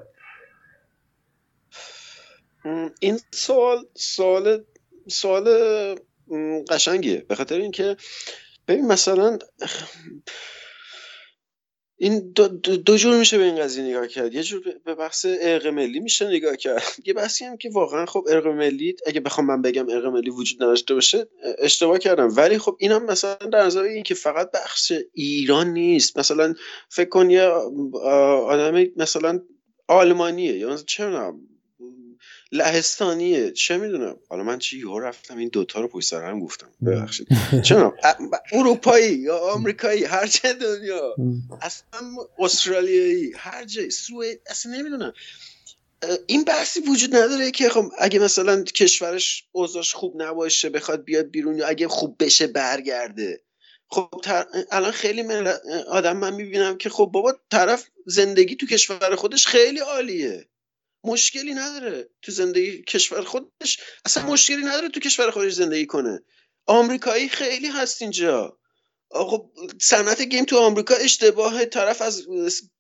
این 3.00 3.20
سوال 3.32 3.86
سوال 3.96 4.64
سوال 5.08 5.46
قشنگیه. 6.70 7.26
به 7.28 7.36
خاطر 7.36 7.60
اینکه 7.60 7.98
ببین 8.68 8.88
مثلا 8.88 9.40
این 11.98 12.32
دو, 12.32 12.48
دو, 12.48 12.98
جور 12.98 13.18
میشه 13.18 13.38
به 13.38 13.44
این 13.44 13.56
قضیه 13.56 13.84
نگاه 13.84 14.08
کرد. 14.08 14.34
یه 14.34 14.44
جور 14.44 14.64
به 14.86 14.96
بحث 14.96 15.26
ارق 15.42 15.68
ملی 15.68 16.00
میشه 16.00 16.28
نگاه 16.28 16.56
کرد. 16.56 16.84
یه 17.06 17.14
بحثی 17.14 17.46
هم 17.46 17.58
که 17.58 17.70
واقعا 17.74 18.06
خب 18.06 18.26
ارق 18.30 18.48
ملی 18.48 18.96
اگه 19.06 19.20
بخوام 19.20 19.48
من 19.48 19.62
بگم 19.62 19.90
ارق 19.90 20.06
ملی 20.06 20.30
وجود 20.30 20.64
نداشته 20.64 20.94
باشه 20.94 21.28
اشتباه 21.58 22.00
کردم. 22.00 22.36
ولی 22.36 22.58
خب 22.58 22.78
اینم 22.80 23.06
مثلا 23.06 23.36
در 23.36 23.66
نظر 23.66 23.82
این 23.82 24.04
که 24.04 24.14
فقط 24.14 24.52
بخش 24.52 24.94
ایران 25.14 25.68
نیست. 25.68 26.18
مثلا 26.18 26.54
فکر 26.90 27.10
کن 27.10 27.30
یه 27.30 27.44
آدمی 27.44 28.92
مثلا 28.96 29.40
آلمانیه. 29.88 30.58
یا 30.58 30.78
چه 30.78 31.06
لهستانیه 32.54 33.52
چه 33.52 33.78
می‌دونم. 33.78 34.16
حالا 34.30 34.44
من 34.44 34.60
چی 34.60 34.80
یهو 34.80 35.00
رفتم 35.00 35.38
این 35.38 35.50
دوتا 35.50 35.82
رو 35.82 35.88
پشت 35.88 36.10
سر 36.10 36.26
هم 36.26 36.40
گفتم 36.40 36.70
ببخشید. 36.86 37.28
چه 37.64 37.92
اروپایی 38.52 39.14
یا 39.14 39.38
آمریکایی 39.38 40.04
هر 40.04 40.28
چه 40.28 40.54
دنیا. 40.54 41.16
اصلا 41.62 42.00
استرالیایی 42.40 43.32
هر 43.38 43.66
جای. 43.66 43.90
سوئد 43.90 44.40
اصلا 44.50 44.72
نمی‌دونم. 44.72 45.14
این 46.28 46.44
بحثی 46.44 46.80
وجود 46.80 47.16
نداره 47.16 47.52
که 47.52 47.70
خب 47.70 47.92
اگه 47.98 48.20
مثلا 48.20 48.64
کشورش 48.64 49.44
اوضاعش 49.52 49.94
خوب 49.94 50.22
نباشه 50.22 50.70
بخواد 50.70 51.04
بیاد 51.04 51.30
بیرون 51.30 51.58
یا 51.58 51.68
اگه 51.68 51.88
خوب 51.88 52.16
بشه 52.20 52.48
برگرده. 52.48 53.42
خب 53.88 54.10
الان 54.72 54.92
خیلی 54.92 55.24
آدم 55.88 56.18
من 56.18 56.34
می‌بینم 56.34 56.78
که 56.78 56.90
خب 56.90 57.10
بابا 57.14 57.36
طرف 57.52 57.88
زندگی 58.06 58.56
تو 58.56 58.66
کشور 58.66 59.16
خودش 59.16 59.48
خیلی 59.48 59.80
عالیه. 59.80 60.50
مشکلی 61.04 61.54
نداره 61.54 62.10
تو 62.22 62.32
زندگی 62.32 62.84
کشور 62.84 63.22
خودش. 63.22 63.80
اصلا 64.06 64.26
مشکلی 64.26 64.64
نداره 64.64 64.90
تو 64.90 65.00
کشور 65.00 65.32
خودش 65.32 65.54
زندگی 65.54 65.86
کنه. 65.86 66.24
آمریکایی 66.66 67.30
خیلی 67.30 67.68
هست 67.68 68.02
اینجا. 68.02 68.58
خب 69.12 69.52
صنعت 69.82 70.22
گیم 70.22 70.46
تو 70.46 70.58
آمریکا 70.58 70.96
اشتباه 70.96 71.66
طرف 71.66 72.02
از 72.02 72.28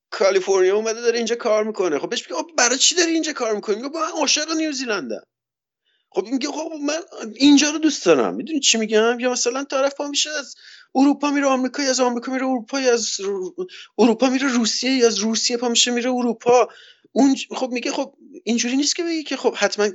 کالیفرنیا 0.09 0.75
اومده 0.75 1.01
داره 1.01 1.17
اینجا 1.17 1.35
کار 1.35 1.63
می‌کنه. 1.63 1.99
خب 1.99 2.09
بهش 2.09 2.31
میگه 2.31 2.43
برای 2.57 2.77
چی 2.77 2.95
داری 2.95 3.11
اینجا 3.11 3.33
کار 3.33 3.55
می‌کنی؟ 3.55 3.75
میگه 3.75 3.89
من 3.89 4.01
عاشق 4.01 4.51
نیوزیلندم 4.51 5.23
خب 6.09 6.27
میگه 6.27 6.47
خب 6.47 6.71
من 6.81 6.99
اینجا 7.35 7.69
رو 7.69 7.77
دوست 7.77 8.05
دارم. 8.05 8.35
می‌دونی 8.35 8.59
چی 8.59 8.77
میگم؟ 8.77 9.19
یا 9.19 9.31
مثلا 9.31 9.63
طرف 9.63 9.95
پا 9.95 10.07
میشه 10.07 10.29
از 10.29 10.55
اروپا 10.95 11.31
میره 11.31 11.45
آمریکا 11.45 11.83
از 11.83 11.99
آمریکا 11.99 12.31
میره 12.31 12.45
اروپا 12.45 12.77
از 12.77 13.09
اروپا 13.97 14.29
میره 14.29 14.47
روسیه 14.47 15.05
از 15.05 15.17
روسیه 15.17 15.57
پا 15.57 15.69
میشه 15.69 15.91
میره 15.91 16.11
اروپا. 16.11 16.67
اون 17.11 17.35
خب 17.51 17.69
میگه 17.71 17.91
خب 17.91 18.13
اینجوری 18.43 18.75
نیست 18.77 18.95
که 18.95 19.03
بگی 19.03 19.23
که 19.23 19.37
خب 19.37 19.55
حتما 19.55 19.89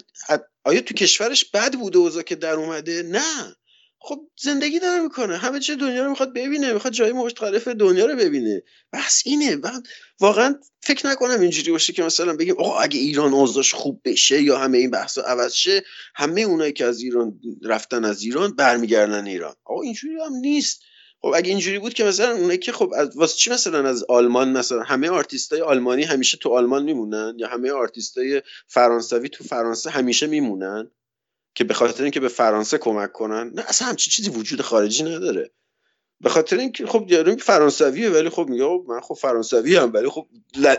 آیا 0.65 0.81
تو 0.81 0.95
کشورش 0.95 1.45
بد 1.45 1.75
بوده 1.75 1.99
اوضاع 1.99 2.23
که 2.23 2.35
در 2.35 2.55
اومده؟ 2.55 3.03
نه. 3.03 3.57
خب 4.01 4.21
زندگی 4.43 4.79
داره 4.79 5.03
می‌کنه. 5.03 5.37
همه 5.37 5.61
چه 5.61 5.77
دنیا 5.77 6.05
رو 6.05 6.11
می‌خواد 6.11 6.35
ببینه 6.35 6.73
می‌خواد 6.73 6.93
جای 6.93 7.13
مختلف 7.13 7.69
دنیا 7.69 8.07
رو 8.07 8.17
ببینه. 8.17 8.63
بس 8.93 9.23
اینه. 9.27 9.57
من 9.57 9.83
واقعا 10.21 10.55
فکر 10.83 11.07
نکنم 11.07 11.41
اینجوری 11.41 11.71
باشه 11.71 11.93
که 11.93 12.03
مثلا 12.03 12.37
بگیم 12.37 12.55
آقا 12.59 12.79
اگه 12.79 12.99
ایران 12.99 13.35
اوضاعش 13.35 13.75
خوب 13.75 14.01
بشه 14.05 14.43
یا 14.43 14.59
همه 14.59 14.79
این 14.79 14.91
بحثا 14.91 15.23
عوض 15.23 15.53
شه 15.53 15.85
همه 16.15 16.41
اونایی 16.41 16.73
که 16.73 16.85
از 16.85 17.01
ایران 17.01 17.41
رفتن 17.63 18.05
از 18.05 18.23
ایران 18.23 18.55
برمیگردن 18.55 19.27
ایران. 19.27 19.55
آقا 19.65 19.83
اینجوری 19.83 20.15
هم 20.27 20.33
نیست. 20.33 20.81
خب 21.21 21.33
اگه 21.35 21.51
اینجوری 21.51 21.79
بود 21.79 21.95
که 21.95 22.05
مثلا 22.05 22.33
اونایی 22.33 22.59
که 22.59 22.73
خب 22.73 22.93
از 22.97 23.17
واسه 23.17 23.37
چی 23.37 23.51
مثلا 23.51 23.89
از 23.89 24.05
آلمان 24.05 24.53
مثلا 24.53 24.83
همه 24.83 25.11
آرتیستای 25.11 25.61
آلمانی 25.61 26.03
همیشه 26.03 26.39
تو 26.39 26.49
آلمان 26.49 26.83
میمونن 26.83 27.35
یا 27.39 27.49
همه 27.49 27.73
آرتیستای 27.73 28.43
فرانسوی 28.67 29.29
تو 29.29 29.45
فرانسه 29.45 29.91
همیشه 29.91 30.27
میمونن 30.27 30.91
که 31.55 31.65
به 31.65 31.75
خاطر 31.75 32.03
اینکه 32.03 32.21
به 32.21 32.29
فرانسه 32.29 32.79
کمک 32.79 33.13
کنن؟ 33.13 33.51
نه 33.55 33.65
اصلا 33.69 33.89
همچی 33.89 34.11
چیزی 34.11 34.31
وجود 34.31 34.63
خارجی 34.63 35.03
نداره. 35.03 35.51
به 36.21 36.29
خاطر 36.29 36.57
اینکه 36.57 36.87
خب 36.87 37.05
یارو 37.09 37.37
فرانسویه 37.37 38.11
ولی 38.11 38.31
خب 38.31 38.47
میگه 38.49 38.65
من 38.89 39.01
خب 39.01 39.15
فرانسوی‌ام 39.15 39.91
ولی 39.95 40.09
خب 40.09 40.27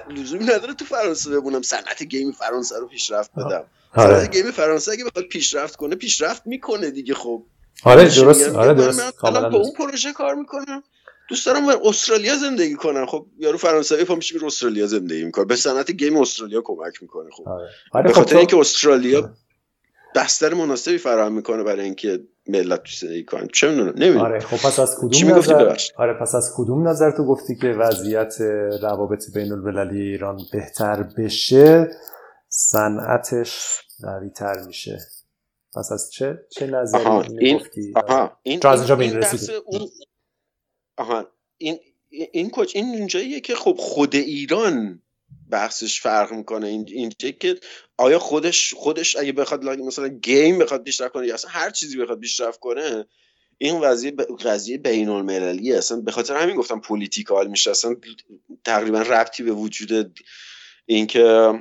لزومی 0.10 0.44
نداره 0.44 0.74
تو 0.74 0.86
فرانسه 0.86 1.30
بمونم. 1.30 1.62
صنعت 1.62 2.04
game 2.04 2.32
فرانسه 2.32 2.80
رو 2.80 2.88
پیشرفت 2.88 3.32
بدم. 3.32 3.66
آره. 3.96 4.16
صنعت 4.16 4.32
گیم 4.32 4.52
فرانسه 4.52 4.92
اگه 4.92 5.06
بخواد 5.06 5.26
پیشرفت 5.26 5.76
کنه 5.76 5.96
پیشرفت 5.96 6.48
می‌کنه 6.48 6.92
دیگه 6.92 7.14
خب. 7.14 7.46
آره 7.84 8.04
درست. 8.04 8.56
آره 8.56 8.74
درست. 8.74 9.26
الان 9.26 9.52
با 9.52 9.58
اون 9.58 9.72
پروژه 9.78 10.14
کار 10.14 10.36
می‌کنم. 10.36 10.84
دوست 11.30 11.46
دارم 11.46 11.66
من 11.66 11.76
استرالیا 11.84 12.38
زندگی 12.38 12.76
کنم. 12.76 13.06
خب 13.06 13.26
یارو 13.38 13.58
فرانسوی 13.58 14.04
پا 14.04 14.16
میشه 14.16 14.46
استرالیا 14.46 14.88
زندگی 14.88 15.24
می‌کنه. 15.24 15.46
به 15.46 15.56
صنعت 15.56 15.92
گیم 15.92 16.18
استرالیا 16.18 16.62
کمک 16.62 17.02
می‌کنه. 17.02 17.30
خب 17.32 17.50
آره. 17.50 17.68
آره 17.92 18.08
به 18.08 18.14
خاطر 18.14 18.32
خب 18.32 18.38
اینکه 18.38 18.58
استرالیا 18.58 19.20
آره. 19.20 19.30
بستر 20.16 20.54
مناسبی 20.54 20.98
فراهم 20.98 21.34
می‌کنه 21.34 21.64
برای 21.64 21.82
اینکه 21.82 22.20
ملت 22.48 22.84
تو 22.84 22.92
زندگی 23.02 23.26
کنن 23.26 23.48
چه 23.54 23.70
می‌دونم 23.70 23.94
نمی‌دونم. 23.96 24.26
آره 24.26 24.40
خب 24.40 24.68
پس 24.68 24.80
از 24.80 24.96
کدوم 25.02 25.34
نظر 25.34 25.76
آره 25.98 26.14
پس 26.14 26.36
از 26.36 26.54
کدوم 26.58 26.88
نظر 26.88 27.12
تو 27.12 27.26
گفتی 27.26 27.56
که 27.56 27.68
وضعیت 27.68 28.42
روابط 28.82 29.24
بین 29.34 29.52
المللی 29.52 30.02
ایران 30.02 30.40
بهتر 30.52 31.04
بشه؟ 31.18 31.92
صنعتش 32.50 33.82
قوی 34.02 34.30
تر 34.30 34.56
میشه. 34.68 35.00
پس 35.76 35.92
از 35.92 36.12
چه 36.12 36.46
چه 36.52 36.68
نظری 36.68 37.06
این 37.40 37.58
گفتی؟ 37.58 37.94
آها 37.96 38.40
این 38.44 38.60
از 38.68 38.80
اینجا 38.80 39.00
این 39.00 39.24
اون 39.66 39.90
آها 40.98 41.28
این 41.58 41.80
این 42.10 42.50
کوچ 42.50 42.76
این 42.76 42.86
اونجاییه 42.86 43.40
که 43.40 43.56
خب 43.56 43.76
خود 43.80 44.16
ایران 44.16 45.02
بحثش 45.50 46.02
فرق 46.02 46.32
می‌کنه. 46.32 46.68
این 46.68 46.86
اینجا 46.88 47.32
که 47.32 47.60
آیا 47.98 48.20
خودش 48.20 48.74
خودش 48.74 49.16
اگه 49.16 49.32
بخواد 49.32 49.66
مثلا 49.66 50.08
گیم 50.08 50.60
بخواد 50.60 50.84
پیشرفت 50.84 51.14
کنه 51.14 51.28
یا 51.28 51.34
اصلا 51.34 51.52
هر 51.52 51.70
چیزی 51.70 51.98
بخواد 51.98 52.20
پیشرفت 52.20 52.60
کنه 52.60 53.06
این 53.58 53.82
قضیه 53.82 54.12
قضیه 54.46 54.78
بین 54.78 55.10
المللیه 55.10 55.78
اصلا 55.78 56.02
به 56.02 56.12
خاطر 56.12 56.36
همین 56.36 56.56
گفتم 56.56 56.80
پولیتیکال 56.80 57.48
میشه. 57.48 57.72
اصلا 57.72 57.96
تقریبا 58.66 59.02
ربطی 59.02 59.44
به 59.44 59.52
وجود 59.52 60.20
اینکه 60.86 61.54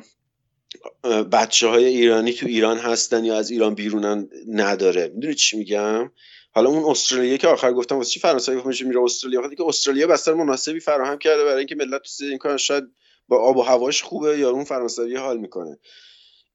بچه 1.32 1.66
های 1.66 1.84
ایرانی 1.84 2.32
تو 2.32 2.46
ایران 2.46 2.78
هستن 2.78 3.24
یا 3.24 3.36
از 3.38 3.50
ایران 3.50 3.74
بیرونن 3.74 4.28
نداره. 4.48 5.08
می‌دونی 5.14 5.34
چی 5.34 5.56
میگم؟ 5.58 6.10
حالا 6.52 6.70
اون 6.70 6.90
استرالیا 6.90 7.36
که 7.36 7.48
آخر 7.48 7.72
گفتم 7.72 7.96
واسه 7.96 8.10
چی 8.10 8.20
فرانسوی 8.20 8.62
میشه 8.64 8.84
میره 8.84 9.02
استرالیا؟ 9.02 9.42
خاطر 9.42 9.54
که 9.54 9.64
استرالیا 9.66 10.06
بستر 10.06 10.34
مناسبی 10.34 10.80
فراهم 10.80 11.18
کرده 11.18 11.44
برای 11.44 11.58
اینکه 11.58 11.74
ملت 11.74 12.02
تو 12.02 12.24
این 12.24 12.38
کار 12.38 12.56
شاید 12.56 12.84
با 13.28 13.38
آب 13.38 13.56
و 13.56 13.62
هواش 13.62 14.02
خوبه 14.02 14.38
یا 14.38 14.50
اون 14.50 14.64
فرانسوی 14.64 15.16
حال 15.16 15.38
می‌کنه. 15.38 15.78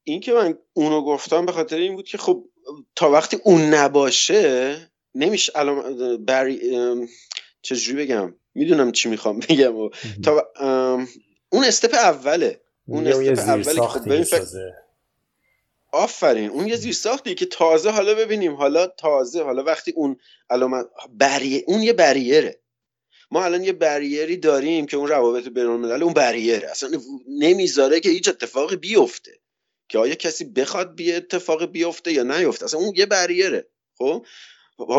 این 0.04 0.20
که 0.20 0.34
من 0.34 0.58
اونو 0.74 1.02
گفتم 1.02 1.46
به 1.46 1.52
خاطر 1.52 1.78
این 1.78 1.96
بود 1.96 2.08
که 2.08 2.18
خب 2.18 2.46
تا 2.96 3.12
وقتی 3.12 3.38
اون 3.44 3.62
نباشه 3.62 4.78
نمیشه 5.16 5.52
الان 5.56 6.26
بری 6.26 6.62
چجوری 7.62 8.06
بگم؟ 8.06 8.36
می‌دونم 8.56 8.92
چی 8.92 9.10
می‌خوام 9.10 9.40
بگم 9.40 9.76
و 9.76 9.90
تا 10.24 10.52
اون 11.50 11.64
استپ 11.64 11.94
اوله. 11.94 12.63
اون 12.88 13.08
استپ 13.08 13.50
اولی 13.50 13.82
خب 13.82 14.02
آفرین 15.92 16.50
اون 16.50 16.68
یه 16.68 16.76
زیر 16.76 16.94
ساختی 16.94 17.36
که 17.36 17.46
تازه 17.46 17.90
حالا 17.90 18.16
ببینیم 18.16 18.56
حالا 18.56 18.88
تازه 18.88 19.44
حالا 19.44 19.64
وقتی 19.64 19.92
اون 19.92 20.18
علامت 20.50 20.86
بریه 21.10 21.64
اون 21.68 21.82
یه 21.82 21.94
بریره. 21.94 22.60
ما 23.32 23.44
الان 23.44 23.64
یه 23.64 23.74
بریری 23.74 24.38
داریم 24.38 24.86
که 24.86 24.98
اون 24.98 25.08
روابط 25.08 25.48
بین 25.48 25.66
الملل 25.66 26.04
اون 26.04 26.14
بریره. 26.14 26.72
اصلا 26.72 26.90
نمی‌ذاره 27.28 28.00
که 28.00 28.10
هیچ 28.10 28.28
اتفاقی 28.28 28.76
بیفته. 28.76 29.40
که 29.90 30.00
آیا 30.00 30.16
کسی 30.16 30.46
بخواد 30.46 30.96
بی 30.96 31.14
اتفاقی 31.14 31.68
بیفته 31.68 32.14
یا 32.14 32.24
نیفته؟ 32.24 32.66
اصلا 32.66 32.80
اون 32.80 32.94
یه 32.96 33.06
بریره. 33.06 33.68
خب؟ 33.98 34.26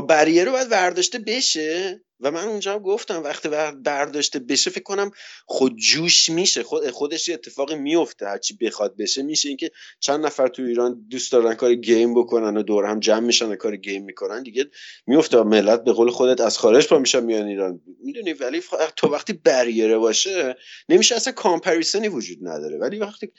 بریره 0.08 0.50
باید 0.50 0.72
ورداشته 0.72 1.18
بشه. 1.18 2.03
و 2.20 2.30
من 2.30 2.44
اونجا 2.44 2.78
گفتم 2.78 3.22
وقتی 3.22 3.48
برداشته 3.84 4.38
بشه 4.38 4.70
فکر 4.70 4.82
کنم 4.82 5.10
خود 5.46 5.76
جوش 5.76 6.30
میشه. 6.30 6.62
خود 6.62 6.90
خودش 6.90 7.28
یه 7.28 7.34
اتفاقی 7.34 7.74
میفته. 7.74 8.26
هرچی 8.26 8.56
بخواد 8.60 8.96
بشه 8.96 9.22
میشه. 9.22 9.48
اینکه 9.48 9.70
چند 10.00 10.26
نفر 10.26 10.48
تو 10.48 10.62
ایران 10.62 11.06
دوست 11.10 11.32
دارن 11.32 11.54
کار 11.54 11.74
گیم 11.74 12.14
بکنن 12.14 12.56
و 12.56 12.62
دور 12.62 12.84
هم 12.84 13.00
جمع 13.00 13.26
میشن 13.26 13.48
و 13.48 13.56
کار 13.56 13.76
گیم 13.76 14.04
می‌کنن. 14.04 14.42
دیگه 14.42 14.66
میفته. 15.06 15.42
ملت 15.42 15.84
به 15.84 15.92
قول 15.92 16.10
خودت 16.10 16.40
از 16.40 16.58
خارج 16.58 16.88
پا 16.88 16.98
میشن 16.98 17.24
میان 17.24 17.46
ایران. 17.46 17.80
می‌دونی 18.04 18.32
ولی 18.32 18.62
تو 18.96 19.08
وقتی 19.08 19.32
بریره 19.32 19.98
باشه 19.98 20.56
نمیشه 20.88 21.14
اصلا 21.14 21.32
کامپریسنی 21.32 22.08
وجود 22.08 22.38
نداره. 22.42 22.78
ولی 22.78 22.98
وقتی 22.98 23.32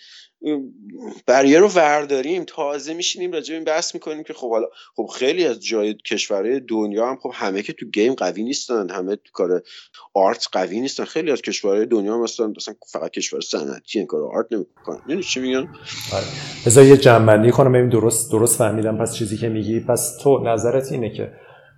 بریر 1.26 1.60
رو 1.60 1.68
ورداریم 1.68 2.43
تازه 2.43 2.93
میشینیم 2.93 3.31
راجع 3.31 3.47
به 3.47 3.56
این 3.56 3.64
بحث 3.64 3.93
می‌کنیم 3.93 4.23
که 4.23 4.34
خب 4.34 4.49
حالا 4.49 4.68
خب 4.95 5.06
خیلی 5.15 5.45
از 5.45 5.60
جای 5.60 5.93
کشورهای 5.93 6.60
دنیا 6.60 7.10
هم 7.10 7.18
خب 7.18 7.31
همه 7.34 7.61
که 7.61 7.73
تو 7.73 7.85
گیم 7.85 8.14
قوی 8.14 8.43
نیستن. 8.70 8.96
همه 8.96 9.16
تو 9.16 9.32
کار 9.34 9.62
آرت 10.14 10.48
قوی 10.52 10.82
نیستن. 10.82 11.06
خیلی 11.06 11.32
از 11.32 11.42
کشورهای 11.42 11.86
دنیا 11.86 12.14
هم 12.14 12.22
مثلا 12.22 12.54
فقط 12.88 13.12
کشور 13.12 13.42
صنعتی 13.42 14.00
این 14.00 14.08
کار 14.08 14.24
آرت 14.24 14.46
نمی‌کنن. 14.52 15.00
یعنی 15.08 15.24
چی 15.24 15.40
میگن 15.40 15.68
آره. 16.14 16.26
بذار 16.66 16.86
یه 16.86 16.98
جنبندی 16.98 17.52
کنم. 17.52 17.72
ببین 17.72 17.90
درست 17.90 18.32
درست 18.32 18.58
فهمیدم. 18.58 18.98
پس 18.98 19.14
چیزی 19.14 19.38
که 19.38 19.50
میگی 19.50 19.80
پس 19.80 20.18
تو 20.22 20.40
نظرت 20.40 20.92
اینه 20.92 21.10
که 21.10 21.32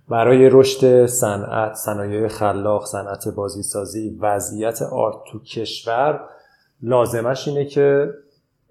برای 0.08 0.48
رشد 0.52 1.06
صنعت 1.06 1.74
صنایع 1.74 2.28
خلاق 2.28 2.86
صنعت 2.86 3.28
بازیسازی 3.28 4.18
وضعیت 4.20 4.82
آرت 4.82 5.16
تو 5.32 5.42
کشور 5.42 6.28
لازمش 6.82 7.48
اینه 7.48 7.64
که 7.64 8.08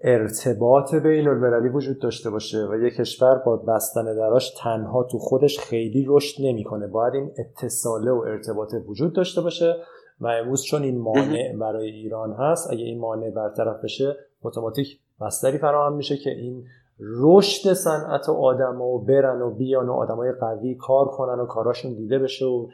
ارتباط 0.00 0.94
بین 0.94 1.28
المللی 1.28 1.68
وجود 1.68 1.98
داشته 1.98 2.30
باشه 2.30 2.66
و 2.66 2.74
یک 2.86 2.94
کشور 2.94 3.34
با 3.34 3.56
بستن 3.56 4.04
دراش 4.04 4.54
تنها 4.54 5.02
تو 5.02 5.18
خودش 5.18 5.58
خیلی 5.58 6.04
رشد 6.08 6.42
نمی‌کنه. 6.42 6.86
باید 6.86 7.14
این 7.14 7.32
اتصاله 7.38 8.10
و 8.10 8.24
ارتباط 8.26 8.74
وجود 8.86 9.12
داشته 9.12 9.40
باشه 9.40 9.76
و 10.20 10.26
امروز 10.26 10.64
چون 10.64 10.82
این 10.82 10.98
مانع 10.98 11.56
برای 11.60 11.90
ایران 11.90 12.32
هست 12.32 12.70
اگه 12.72 12.84
این 12.84 13.00
مانع 13.00 13.30
برطرف 13.30 13.84
بشه 13.84 14.16
اتوماتیک 14.42 15.00
بستری 15.20 15.58
فراهم 15.58 15.92
میشه 15.92 16.16
که 16.16 16.30
این 16.30 16.64
رشد 17.00 17.72
صنعت 17.72 18.28
و 18.28 18.32
آدم 18.32 18.80
و 18.80 18.98
برن 18.98 19.42
و 19.42 19.50
بیان 19.50 19.88
و 19.88 19.92
آدمای 19.92 20.32
قوی 20.32 20.74
کار 20.74 21.08
کنن 21.08 21.40
و 21.40 21.46
کاراشون 21.46 21.94
دیده 21.94 22.18
بشه 22.18 22.44
و 22.44 22.68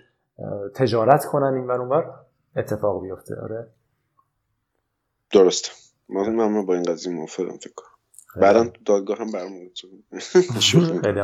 تجارت 0.74 1.24
کنن 1.24 1.54
این 1.54 1.70
اونور 1.70 2.14
اتفاق 2.56 3.02
بیفته. 3.02 3.40
آره. 3.40 3.66
درست 5.32 5.83
من 6.08 6.34
من 6.34 6.66
با 6.66 6.74
این 6.74 6.82
قضیه 6.82 7.12
موافقم 7.12 7.56
فکر 7.56 7.72
کنم. 7.76 7.88
بعدا 8.40 8.66
دادگاه 8.86 9.18
هم 9.18 9.32
برمون 9.32 9.70
خیلی 11.02 11.20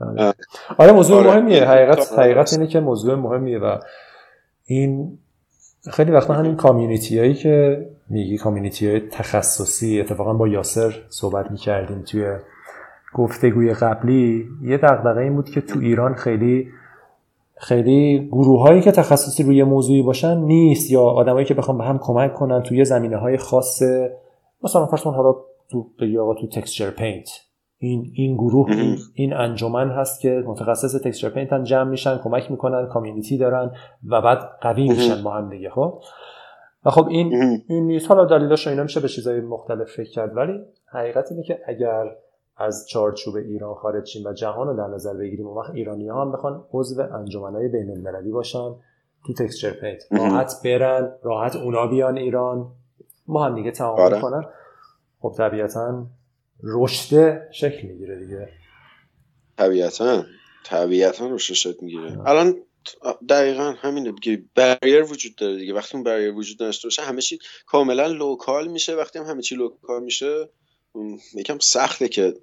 آره. 0.00 0.34
آره. 0.78 0.92
موضوع 0.92 1.16
آره. 1.16 1.30
مهمیه. 1.30 1.64
حقیقت 1.64 2.12
حقیقت 2.18 2.52
اینه 2.52 2.66
که 2.66 2.80
موضوع 2.80 3.14
مهمیه 3.14 3.58
و 3.58 3.78
این 4.64 5.18
خیلی 5.92 6.10
وقتا 6.10 6.34
همین 6.34 6.56
کامیونیتی 6.56 7.18
هایی 7.18 7.34
که 7.34 7.86
میگی 8.10 8.38
کامیونیتی 8.38 8.88
های 8.88 9.00
تخصصی 9.00 10.00
اتفاقا 10.00 10.32
با 10.32 10.48
یاسر 10.48 10.94
صحبت 11.08 11.50
می‌کردیم 11.50 12.02
توی 12.02 12.36
گفتگوی 13.14 13.74
قبلی 13.74 14.48
یه 14.62 14.76
دقدقه 14.76 15.20
این 15.20 15.34
بود 15.34 15.50
که 15.50 15.60
تو 15.60 15.78
ایران 15.78 16.14
خیلی 16.14 16.68
خیلی 17.56 18.28
گروه 18.32 18.60
هایی 18.60 18.80
که 18.80 18.92
تخصصی 18.92 19.42
روی 19.42 19.64
موضوعی 19.64 20.02
باشن 20.02 20.38
نیست 20.38 20.90
یا 20.90 21.02
آدمایی 21.02 21.46
که 21.46 21.54
بخوام 21.54 21.78
به 21.78 21.84
هم 21.84 21.98
کمک 21.98 22.34
کنن 22.34 22.62
توی 22.62 22.84
زمینه 22.84 23.16
های 23.16 23.36
خاص. 23.36 23.82
مثلا 24.62 24.86
فرض 24.86 25.02
حالا 25.02 25.34
تو 25.70 25.86
آقا 26.20 26.34
تو 26.34 26.46
texture 26.46 26.90
paint. 26.90 27.28
این 27.78 28.12
این 28.14 28.34
گروه 28.34 28.70
این, 29.14 29.32
انجمن 29.32 29.90
هست 29.90 30.20
که 30.20 30.42
متخصص 30.46 31.02
texture 31.02 31.28
paint 31.28 31.64
جمع 31.64 31.90
میشن 31.90 32.18
کمک 32.18 32.50
می‌کنن 32.50 32.88
community 32.92 33.38
دارن 33.38 33.70
و 34.08 34.20
بعد 34.20 34.38
قوی 34.60 34.88
میشن 34.88 35.22
با 35.22 35.30
هم 35.30 35.50
دیگه 35.50 35.70
خب؟ 35.70 36.00
و 36.84 36.90
خب 36.90 37.08
این 37.08 37.32
این 37.68 37.86
نیست. 37.86 38.10
حالا 38.10 38.24
دلیلاش 38.24 38.66
اینا 38.68 38.82
میشه 38.82 39.00
به 39.00 39.08
چیزای 39.08 39.40
مختلف 39.40 39.88
فکر 39.96 40.10
کرد 40.10 40.36
ولی 40.36 40.52
حقیقت 40.92 41.32
اینه 41.32 41.42
که 41.42 41.58
اگر 41.66 42.04
از 42.56 42.88
چارچوب 42.88 43.36
ایران 43.36 43.74
خارج 43.74 44.06
شیم 44.06 44.26
و 44.26 44.32
جهان 44.32 44.66
رو 44.66 44.76
در 44.76 44.94
نظر 44.94 45.14
بگیریم. 45.14 45.46
و 45.46 45.54
وقت 45.60 45.70
ایرانی 45.70 46.08
ها 46.08 46.20
هم 46.20 46.32
بخوان 46.32 46.64
عضو 46.72 47.02
انجمنهای 47.14 47.68
بین 47.68 47.90
المللی 47.90 48.30
باشن 48.30 48.74
تو 49.26 49.32
texture 49.38 49.70
paint. 49.70 50.02
راحت 50.10 50.52
برن 50.64 51.12
راحت 51.22 51.56
اونا 51.56 51.86
بیان 51.86 52.16
ایران. 52.16 52.72
ما 53.26 53.44
هم 53.44 53.54
دیگه 53.54 53.70
تعامل 53.70 54.00
آره. 54.00 54.20
کنن 54.20 54.44
خب 55.20 55.34
طبیعتا 55.36 56.06
رشد 56.62 57.40
شکل 57.52 57.88
می‌گیره 57.88 58.18
دیگه. 58.18 58.48
طبیعتا. 59.58 60.24
طبیعتا 60.64 61.26
رشد 61.26 61.54
شکل 61.54 61.84
می‌گیره. 61.84 62.28
الان 62.28 62.54
دقیقا 63.28 63.74
همینه. 63.78 64.12
دیگه 64.12 64.44
barrier 64.54 65.02
وجود 65.02 65.36
داره 65.36 65.56
دیگه. 65.56 65.74
وقتی 65.74 65.94
اون 65.94 66.04
barrier 66.04 66.34
وجود 66.34 66.58
داشته 66.58 66.86
باشه 66.86 67.02
همه 67.02 67.20
چی 67.20 67.38
کاملا 67.66 68.06
local 68.06 68.68
میشه. 68.68 68.94
وقتی 68.96 69.18
هم 69.18 69.24
همه 69.24 69.42
چی 69.42 69.54
local 69.54 70.02
میشه 70.02 70.48
یکم 71.34 71.58
سخته 71.58 72.08
که 72.08 72.34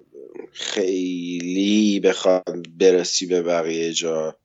خیلی 0.52 2.00
بخواد 2.00 2.66
برسی 2.80 3.26
به 3.26 3.42
بقیه 3.42 3.92
جا. 3.92 4.36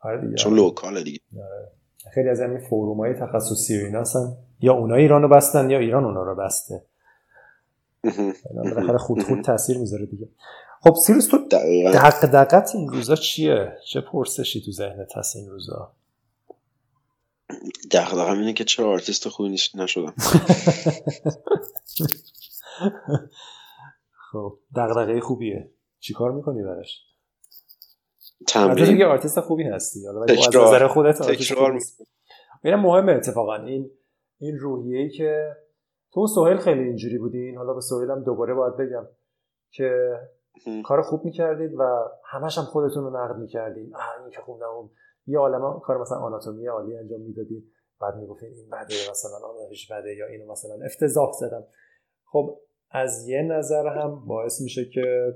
آره 0.00 0.34
چون 0.34 0.54
local 0.54 0.94
ه 0.94 1.02
دیگه. 1.02 1.20
آره. 1.36 1.70
خیلی 2.14 2.28
از 2.28 2.40
این 2.40 2.58
forum 2.58 3.00
های 3.00 3.14
تخصصی 3.14 3.82
و 3.82 3.84
اینا 3.84 4.00
هستن 4.00 4.36
یا 4.60 4.74
اونا 4.74 4.94
ایران 4.94 5.22
رو 5.22 5.28
بستن 5.28 5.70
یا 5.70 5.78
ایران 5.78 6.04
اونا 6.04 6.22
رو 6.22 6.34
بسته. 6.36 6.82
بالاخره 8.54 8.98
خود 8.98 9.22
خود 9.22 9.40
تاثیر 9.40 9.78
می‌ذاره 9.78 10.06
دیگه. 10.06 10.28
خب 10.80 10.94
سیروس 10.94 11.26
تو 11.26 11.38
دق 11.48 12.26
دقت 12.26 12.74
این 12.74 12.88
روزا 12.88 13.16
چیه؟ 13.16 13.76
چه 13.86 14.00
پرسشی 14.00 14.62
تو 14.62 14.72
ذهنت 14.72 15.16
هست 15.16 15.36
این 15.36 15.50
روزا؟ 15.50 15.92
دغدغم 17.90 18.38
اینه 18.38 18.52
که 18.52 18.64
چه 18.64 18.82
آرتیست 18.82 19.28
خوبی 19.28 19.56
نشدم. 19.74 20.14
خب 24.32 24.58
دغدغه 24.76 25.20
خوبیه. 25.20 25.70
چیکار 25.98 26.32
می‌کنی 26.32 26.62
براش؟ 26.62 27.00
تمرین؟ 28.48 28.98
که 28.98 29.04
آرتیست 29.04 29.40
خوبی 29.40 29.62
هستی 29.62 30.06
حالا 30.06 30.22
از 30.22 30.56
نظر 30.56 30.86
خودت 30.86 31.22
تکرار 31.22 31.78
اینم 32.64 32.80
مهمه 32.80 33.12
اتفاقا. 33.12 33.56
این 33.56 33.90
این 34.38 34.58
روحیه‌ای 34.58 35.10
که 35.10 35.56
تو 36.12 36.26
سهیل 36.26 36.56
خیلی 36.56 36.82
اینجوری 36.82 37.18
بودین. 37.18 37.56
حالا 37.56 37.74
به 37.74 37.80
سهیلم 37.80 38.24
دوباره 38.24 38.54
باید 38.54 38.76
بگم 38.76 39.06
که 39.70 40.18
کار 40.84 41.02
خوب 41.02 41.24
می‌کردید 41.24 41.74
و 41.78 42.08
همش 42.24 42.58
هم 42.58 42.64
خودتون 42.64 43.04
رو 43.04 43.16
نقد 43.16 43.36
می‌کردید 43.36 43.94
آه 43.94 44.22
این 44.22 44.30
که 44.30 44.40
خوب 44.40 44.62
نمون 44.62 44.90
یه 45.26 45.38
عالم 45.38 45.80
کار 45.80 46.00
مثلا 46.00 46.18
آناتومی 46.18 46.66
عالی 46.66 46.96
انجام 46.96 47.20
می‌دادید 47.20 47.72
بعد 48.00 48.16
می‌گفتین 48.16 48.48
این 48.48 48.66
بده 48.70 48.94
مثلا 49.10 49.48
آناتومیش 49.48 49.92
بده 49.92 50.14
یا 50.14 50.26
اینو 50.26 50.52
مثلا 50.52 50.84
افتضاح 50.84 51.32
زدم. 51.32 51.64
خب 52.24 52.60
از 52.94 53.28
یه 53.28 53.42
نظر 53.42 53.86
هم 53.86 54.26
باعث 54.26 54.60
میشه 54.60 54.84
که 54.84 55.34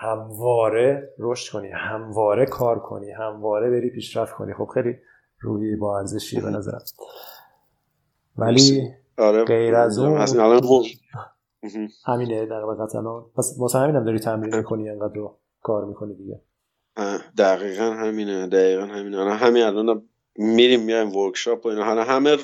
همواره 0.00 1.14
رشد 1.18 1.52
کنی 1.52 1.68
همواره 1.68 2.46
کار 2.46 2.78
کنی 2.78 3.10
همواره 3.10 3.70
بری 3.70 3.90
پیشرفت 3.90 4.32
کنی. 4.32 4.54
خب 4.54 4.68
خیلی 4.74 4.96
روی 5.40 5.76
با 5.76 5.98
ارزشی 5.98 6.40
به 6.40 6.50
نظرم. 6.50 6.80
ولی 8.36 8.82
آره 9.18 9.44
غیر 9.44 9.74
از 9.74 9.98
اون 9.98 10.20
همینه 12.06 12.46
در 12.46 12.60
واقع 12.60 12.86
پس 13.36 13.56
واسه 13.58 13.78
همینم 13.78 14.04
داری 14.04 14.18
تمرین 14.18 14.56
می‌کنی 14.56 14.90
انقدر 14.90 15.14
رو 15.14 15.38
کار 15.62 15.84
می‌کنی 15.84 16.14
دیگه. 16.14 16.40
دقیقا 17.38 17.84
همینه 17.84 18.46
دقیقا 18.46 18.84
همینه. 18.84 19.34
همین 19.34 19.62
الان 19.62 20.08
میریم 20.36 20.82
میایم 20.82 21.16
ورکشاپ 21.16 21.66
و 21.66 21.68
اینا. 21.68 22.04
همه 22.04 22.36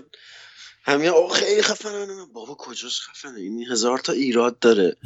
همین 0.86 1.08
اوه 1.08 1.28
خیلی 1.28 1.62
خفنه 1.62 2.24
بابا 2.32 2.54
کجاش 2.58 3.00
خفنه؟ 3.00 3.40
این 3.40 3.66
هزار 3.70 3.98
تا 3.98 4.12
ایراد 4.12 4.58
داره. 4.58 4.96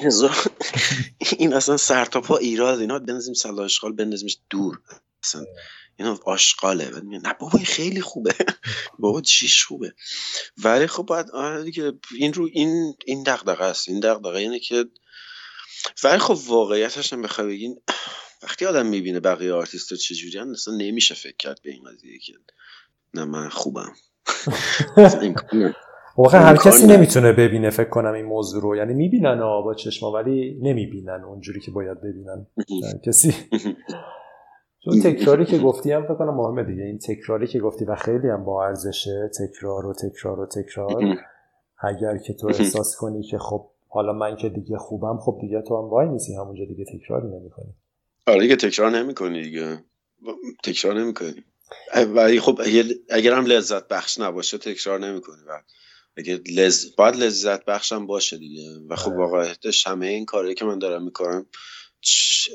هزار 0.00 0.36
این 1.38 1.54
اصلا 1.54 1.76
سر 1.76 2.04
تا 2.04 2.20
پا 2.20 2.36
ایراد. 2.36 2.80
اینا 2.80 2.98
بنزیم 2.98 3.34
سلا 3.34 3.64
اشغال 3.64 3.92
بندازیمش 3.92 4.38
دور. 4.50 4.80
اصلا 5.24 5.44
اینا 5.96 6.18
آشغاله. 6.24 6.90
نه 7.00 7.34
بابا 7.40 7.58
خیلی 7.58 8.00
خوبه. 8.00 8.34
بابا 8.98 9.20
چیش 9.20 9.64
خوبه. 9.64 9.94
ولی 10.56 10.86
خب 10.86 11.02
باید 11.02 11.26
دیگه 11.64 11.92
این 12.18 12.32
رو 12.32 12.48
این 12.52 12.94
این 13.06 13.22
دغدغه 13.22 13.64
است. 13.64 13.88
این 13.88 14.00
دغدغه 14.00 14.38
اینه 14.38 14.58
که 14.58 14.84
ولی 16.04 16.18
خب 16.18 16.38
واقعیتش 16.46 17.12
هم 17.12 17.22
بخوای 17.22 17.46
بگین 17.46 17.80
وقتی 18.42 18.66
آدم 18.66 18.86
می‌بینه 18.86 19.20
بقیه 19.20 19.52
آرتیست 19.52 19.94
چجوری 19.94 20.38
هم 20.38 20.50
اصلا 20.50 20.74
نمیشه 20.74 21.14
فکر 21.14 21.36
کرد 21.36 21.62
به 21.62 21.70
این 21.70 21.84
قضیه 21.84 22.18
که 22.18 22.32
نه 23.14 23.24
من 23.24 23.48
خوبم. 23.48 23.94
واقعا 26.16 26.40
هر 26.40 26.56
کسی 26.56 26.86
نمی‌تونه 26.86 27.32
ببینه 27.32 27.70
فکر 27.70 27.88
کنم 27.88 28.12
این 28.12 28.26
موضوع 28.26 28.62
رو. 28.62 28.76
یعنی 28.76 28.94
می‌بینن 28.94 29.40
با 29.40 29.74
چشما 29.74 30.12
ولی 30.12 30.58
نمی‌بینن 30.62 31.24
اونجوری 31.24 31.60
که 31.60 31.70
باید 31.70 31.98
ببینن. 32.00 32.46
کسی 33.06 33.34
چون 34.84 35.00
تکراری 35.00 35.44
که 35.44 35.58
گفتی 35.58 35.92
هم 35.92 36.02
فکر 36.02 36.14
کنم 36.14 36.34
مهمه 36.34 36.64
دیگه. 36.64 36.82
این 36.82 36.98
تکراری 36.98 37.46
که 37.46 37.60
گفتی 37.60 37.84
و 37.84 37.94
خیلی 37.94 38.28
هم 38.28 38.44
با 38.44 38.66
ارزشه 38.66 39.30
تکرار 39.38 39.86
و 39.86 39.94
تکرار 39.94 40.40
و 40.40 40.46
تکرار. 40.46 41.16
اگر 41.78 42.18
که 42.18 42.34
تو 42.34 42.46
احساس 42.46 42.96
کنی 42.96 43.22
که 43.22 43.38
خب 43.38 43.66
حالا 43.88 44.12
من 44.12 44.36
که 44.36 44.48
دیگه 44.48 44.78
خوبم 44.78 45.18
خب 45.18 45.38
دیگه 45.40 45.62
تو 45.62 45.76
هم 45.78 45.90
وای 45.90 46.08
نیستی 46.08 46.34
همونجا 46.34 46.64
دیگه 46.64 46.84
تکراری 46.84 47.26
نمی‌کنی. 47.26 47.74
آره 48.26 48.40
دیگه 48.40 48.56
تکرار 48.56 48.90
نمی‌کنی 48.90 49.42
دیگه. 49.42 49.78
تکرار 50.64 51.00
نمی‌کنیم 51.00 51.44
ولی 51.94 52.40
خب 52.40 52.60
اگر 53.10 53.32
هم 53.32 53.46
لذت 53.46 53.88
بخش 53.88 54.18
نباشه 54.18 54.58
تکرار 54.58 55.00
نمی‌کنی 55.00 55.42
و 55.48 55.62
اگه 56.16 56.40
لز... 56.46 56.96
باید 56.96 57.16
لذت 57.16 57.64
بخشم 57.64 58.06
باشه 58.06 58.38
دیگه 58.38 58.78
و 58.88 58.96
خب 58.96 59.10
آره. 59.10 59.18
واقعیتش 59.18 59.86
همه 59.86 60.06
این 60.06 60.24
کاری 60.24 60.54
که 60.54 60.64
من 60.64 60.78
دارم 60.78 61.04
می‌کنم 61.04 61.46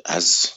از 0.05 0.49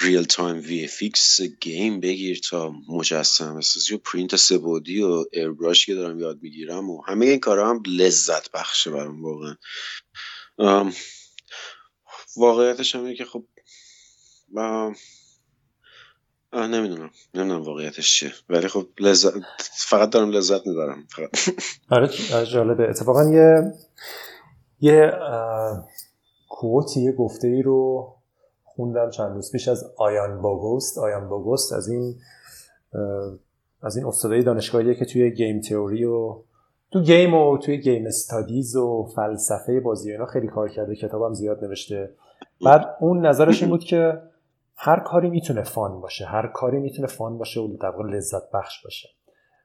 real-time 0.00 0.56
VFX 0.56 1.40
گیم 1.40 2.00
بگیر 2.00 2.40
تا 2.50 2.72
مجسمه 2.88 3.60
سازی 3.60 3.94
و 3.94 3.98
پرینت 3.98 4.36
سبودی 4.36 5.02
و 5.02 5.24
airbrush 5.32 5.86
که 5.86 5.94
دارم 5.94 6.20
یاد 6.20 6.42
می‌گیرم 6.42 6.90
و 6.90 7.02
همه 7.02 7.26
این 7.26 7.40
کارا 7.40 7.70
هم 7.70 7.82
لذت 7.86 8.50
بخشه 8.50 8.90
برام 8.90 9.22
واقعا 9.22 9.56
واقعیتش 12.36 12.94
همه 12.94 13.14
که 13.14 13.24
خب 13.24 13.46
نمی‌دونم. 16.54 17.10
نمی‌دونم 17.34 17.62
واقعیتش 17.62 18.18
چیه. 18.18 18.30
ولی 18.50 18.68
خب 18.68 18.86
لذت 19.00 19.32
فقط 19.88 20.10
دارم 20.10 20.30
لذت 20.30 20.66
می‌برم. 20.66 21.04
فقط. 21.08 21.30
آره 21.90 22.46
جالبه. 22.46 22.88
اتفاقا 22.90 23.24
یه 23.24 23.72
یه 24.80 25.12
quote 26.48 26.91
ی 26.91 27.00
یه 27.00 27.12
گفته 27.12 27.48
ای 27.48 27.62
رو 27.62 28.08
خوندم 28.64 29.10
چند 29.10 29.34
روز 29.34 29.52
پیش 29.52 29.68
از 29.68 29.84
Ian 29.96 30.42
Bogost 30.42 30.98
Ian 30.98 31.28
Bogost 31.28 31.72
از 31.72 31.88
این 31.88 32.14
از 33.82 33.96
این 33.96 34.06
استادای 34.06 34.42
دانشگاهیه 34.42 34.94
که 34.94 35.04
توی 35.04 35.30
game 35.30 35.60
theory 35.60 36.04
و 36.04 36.36
تو 36.92 37.00
game 37.00 37.34
و 37.34 37.58
توی 37.58 37.78
game 37.80 38.06
studies 38.06 38.76
و 38.76 39.08
فلسفه 39.16 39.80
بازی 39.80 40.12
اینا 40.12 40.26
خیلی 40.26 40.48
کار 40.48 40.68
کرده. 40.68 40.96
کتابم 40.96 41.34
زیاد 41.34 41.64
نوشته. 41.64 42.10
بعد 42.64 42.96
اون 43.00 43.26
نظرش 43.26 43.62
این 43.62 43.70
بود 43.70 43.84
که 43.84 44.22
هر 44.76 45.00
کاری 45.00 45.30
می‌تونه 45.30 45.62
فان 45.62 46.00
باشه 46.00 46.24
هر 46.26 46.46
کاری 46.46 46.78
می‌تونه 46.78 47.08
فان 47.08 47.38
باشه 47.38 47.60
و 47.60 47.76
در 47.76 47.92
لذت 48.10 48.50
بخش 48.54 48.84
باشه. 48.84 49.08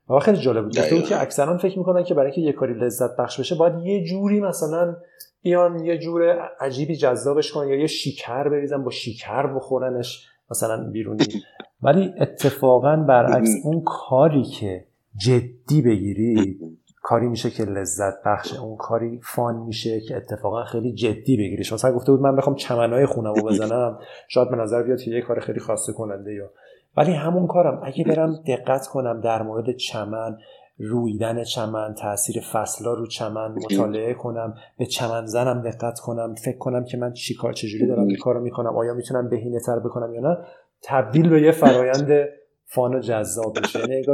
و 0.09 0.19
خیلی 0.19 0.37
جالب 0.37 0.63
بود. 0.63 0.77
گفته 0.77 1.01
که 1.01 1.21
اکثرا 1.21 1.57
فکر 1.57 1.79
می‌کنن 1.79 2.03
که 2.03 2.13
برای 2.13 2.25
اینکه 2.25 2.41
یه 2.41 2.53
کاری 2.53 2.73
لذت 2.73 3.15
بخش 3.17 3.39
بشه 3.39 3.55
باید 3.55 3.85
یه 3.85 4.03
جوری 4.03 4.39
مثلا 4.39 4.95
بیان 5.41 5.85
یه 5.85 5.97
جور 5.97 6.49
عجیبی 6.59 6.95
جذابش 6.95 7.51
کنن 7.51 7.67
یا 7.67 7.75
یه 7.75 7.87
شیکر 7.87 8.49
بریزن 8.49 8.83
با 8.83 8.91
شیکر 8.91 9.47
بخورنش 9.47 10.27
مثلا 10.51 10.89
بیرونی 10.91 11.25
ولی 11.83 12.13
اتفاقا 12.19 12.95
برعکس 12.95 13.49
اون 13.63 13.83
کاری 13.85 14.43
که 14.43 14.85
جدی 15.15 15.81
بگیری 15.81 16.59
کاری 17.01 17.27
میشه 17.27 17.49
که 17.49 17.63
لذت 17.65 18.23
بخشه. 18.25 18.61
اون 18.61 18.77
کاری 18.77 19.19
فان 19.23 19.55
میشه 19.55 20.01
که 20.01 20.15
اتفاقا 20.17 20.63
خیلی 20.63 20.93
جدی 20.93 21.37
بگیریش. 21.37 21.73
مثلا 21.73 21.91
گفته 21.91 22.11
بود 22.11 22.21
من 22.21 22.35
بخوام 22.35 22.55
چمنهای 22.55 23.05
خونم 23.05 23.33
رو 23.33 23.43
بزنم. 23.43 23.99
شاید 24.27 24.49
به 24.49 24.55
نظر 24.55 24.83
بیاد 24.83 25.01
که 25.01 25.11
یه 25.11 25.21
کار 25.21 25.39
خیلی 25.39 25.59
خاصه 25.59 25.93
کننده 25.93 26.33
یا. 26.33 26.51
ولی 26.97 27.11
همون 27.11 27.47
کارم. 27.47 27.81
اگه 27.83 28.03
برم 28.03 28.35
دقت 28.47 28.87
کنم 28.87 29.21
در 29.21 29.41
مورد 29.41 29.71
چمن 29.71 30.37
رویدن 30.79 31.43
چمن 31.43 31.93
تاثیر 31.93 32.43
فصلا 32.53 32.93
رو 32.93 33.07
چمن 33.07 33.51
مطالعه 33.51 34.13
کنم 34.13 34.53
به 34.77 34.85
چمن 34.85 35.25
زنم 35.25 35.61
دقت 35.61 35.99
کنم 35.99 36.35
فکر 36.35 36.57
کنم 36.57 36.85
که 36.85 36.97
من 36.97 37.13
چیکار 37.13 37.53
چجوری 37.53 37.87
دارم 37.87 38.07
این 38.07 38.17
کارو 38.17 38.39
می‌کنم 38.39 38.77
آیا 38.77 38.93
می‌تونم 38.93 39.29
بهینه 39.29 39.59
تر 39.59 39.79
بکنم 39.79 40.13
یا 40.13 40.21
نه 40.21 40.37
تبدیل 40.83 41.29
به 41.29 41.41
یه 41.41 41.51
فرایند 41.51 42.25
فان 42.65 42.95
و 42.95 42.99
جذاب 42.99 43.57
بشه 43.63 43.79
یعنی 43.79 44.05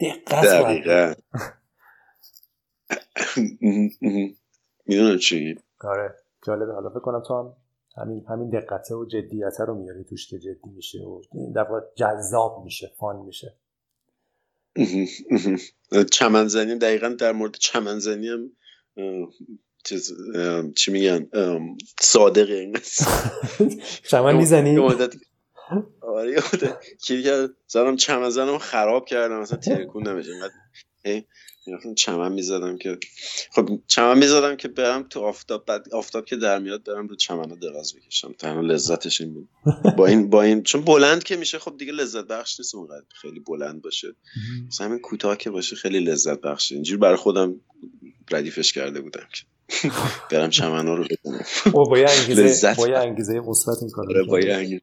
دقت 0.00 1.16
می‌دونم 4.86 5.18
چی؟ 5.18 5.58
آره 5.80 6.14
جالبه. 6.46 6.72
حالا 6.72 6.90
فکر 6.90 7.00
کنم 7.00 7.22
تو 7.22 7.34
هم 7.34 7.56
همین 7.96 8.24
همین 8.28 8.50
دقته 8.50 8.94
و 8.94 9.04
جدیت 9.04 9.60
رو 9.60 9.74
میاری 9.74 10.04
توش 10.04 10.28
که 10.28 10.38
جدی 10.38 10.70
میشه 10.76 10.98
و 10.98 11.22
در 11.54 11.66
جذاب 11.96 12.64
میشه 12.64 12.92
فان 12.96 13.16
میشه. 13.16 13.54
چمنزنی 16.12 16.74
دقیقا 16.74 17.08
در 17.08 17.32
مورد 17.32 17.52
چمنزنی 17.52 18.28
هم 18.28 18.50
چیز 19.84 20.12
چی 20.76 20.92
میگن؟ 20.92 21.28
صادقه 22.00 22.54
این. 22.54 22.76
چمن 24.10 24.36
می‌زنی؟ 24.36 24.78
آره 26.00 26.36
که 27.00 27.48
زنم 27.66 27.96
چمن 27.96 28.58
خراب 28.58 29.06
کردم 29.06 29.40
مثلا 29.40 29.58
ترکون 29.58 30.08
نمیشه 30.08 30.30
چمن 31.96 32.32
می‌زدم 32.32 32.78
که 32.78 32.98
خب 33.52 33.80
چمن 33.86 34.18
می‌زدم 34.18 34.56
که 34.56 34.68
برم 34.68 35.02
تو 35.02 35.20
آفتاب 35.20 35.64
بعد 35.66 35.94
آفتاب 35.94 36.24
که 36.24 36.36
در 36.36 36.58
میاد 36.58 36.84
برم 36.84 37.08
رو 37.08 37.16
چمن 37.16 37.42
دراز 37.42 37.94
بکشم. 37.94 38.32
تنها 38.32 38.60
لذتش 38.60 39.20
این 39.20 39.34
بود. 39.34 39.48
با 39.96 40.06
این 40.06 40.30
با 40.30 40.42
این 40.42 40.62
چون 40.62 40.80
بلند 40.80 41.22
که 41.22 41.36
میشه 41.36 41.58
خب 41.58 41.76
دیگه 41.76 41.92
لذت 41.92 42.24
بخش 42.24 42.60
نیست 42.60 42.74
اونقدر 42.74 43.06
خیلی 43.08 43.40
بلند 43.40 43.82
باشه. 43.82 44.14
مثلا 44.66 44.86
همین 44.86 44.98
کوتاه 44.98 45.36
که 45.36 45.50
باشه 45.50 45.76
خیلی 45.76 46.00
لذت 46.00 46.40
بخشه. 46.40 46.74
اینجوری 46.74 46.98
برای 46.98 47.16
خودم 47.16 47.60
ردیفش 48.30 48.72
کرده 48.72 49.00
بودم 49.00 49.26
که 49.32 49.42
برم 50.30 50.50
چمن 50.50 50.86
رو 50.86 51.04
بزنم. 51.04 51.72
با 51.72 51.96
انگیزه 51.96 52.74
با 52.74 52.86
انگیزه 52.86 53.40
مثبت 53.40 53.76
این 53.80 53.90
کارو 53.90 54.10
آره، 54.10 54.24
با 54.24 54.40
یه 54.40 54.80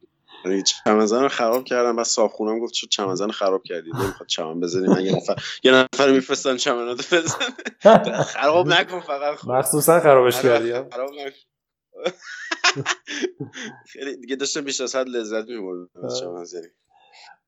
چمنزن 0.64 1.22
رو 1.22 1.30
خراب 1.30 1.64
کردم 1.64 1.96
بعد 1.96 2.06
صاحب 2.06 2.32
گفت 2.62 2.74
چون 2.74 2.90
چمن‌زن 2.90 3.32
خراب 3.32 3.64
کردی؟ 3.64 3.92
نمی‌خواد 4.00 4.28
چمن 4.28 4.60
بزنی 4.60 4.88
من 4.88 5.06
یه 5.06 5.16
نفر 5.16 5.36
یه 5.64 5.72
نفر 5.72 6.12
میفرستن 6.12 6.58
چمنات 6.58 7.14
بزن 7.14 7.38
خراب 8.38 8.68
نکن 8.68 9.00
فقط. 9.00 9.46
مخصوصا 9.46 10.00
خرابش 10.00 10.42
کردی 10.42 10.74
خراب 10.74 11.12
خیلی 13.92 14.18
دیگه 14.18 14.36
داشتم 14.36 14.62
بیش 14.62 14.82
از 14.82 14.96
حد 14.96 15.08
لذت 15.08 15.50
میبردم 15.50 16.06
از 16.06 16.20
چمنزنی. 16.20 16.68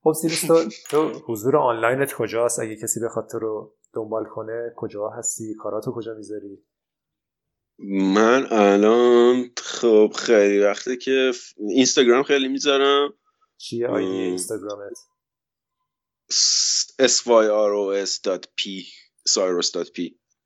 خب 0.03 0.13
سیروس 0.13 0.41
تو, 0.41 0.63
تو 0.89 1.11
حضور 1.27 1.57
آنلاینت 1.57 2.13
کجاست؟ 2.13 2.59
اگه 2.59 2.75
کسی 2.75 2.99
بخواد 2.99 3.29
تو 3.31 3.39
رو 3.39 3.75
دنبال 3.93 4.25
کنه 4.25 4.73
کجا 4.75 5.09
هستی؟ 5.09 5.55
کاراتو 5.55 5.91
کجا 5.91 6.13
می‌ذاری؟ 6.13 6.63
من 7.79 8.47
الان 8.51 9.51
خب 9.57 10.13
خیلی 10.17 10.59
وقته 10.59 10.97
که 10.97 11.31
اینستاگرام 11.57 12.23
خیلی 12.23 12.47
می‌ذارم. 12.47 13.13
چیه 13.57 13.87
آیدی 13.87 14.11
اینستاگرامت؟ 14.11 14.93
S 16.99 17.23
y 17.25 17.47
r 17.47 17.73
o 17.73 18.05
s 18.05 18.19
p. 18.57 18.61
Cyrus.p 19.33 19.97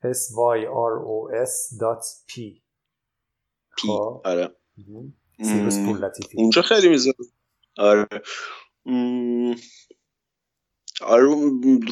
s 0.04 0.22
y 0.56 0.60
r 0.66 0.96
o 1.14 1.30
s 1.46 1.54
p. 2.30 2.62
P 3.78 3.82
خب. 3.88 4.22
آره. 4.26 4.56
سیروس 5.44 5.78
پول 5.86 6.06
لطیفی. 6.06 6.38
اونجا 6.38 6.62
خیلی 6.62 6.90
می‌ذارم. 6.90 7.16
آره. 7.78 8.08
آره 11.02 11.24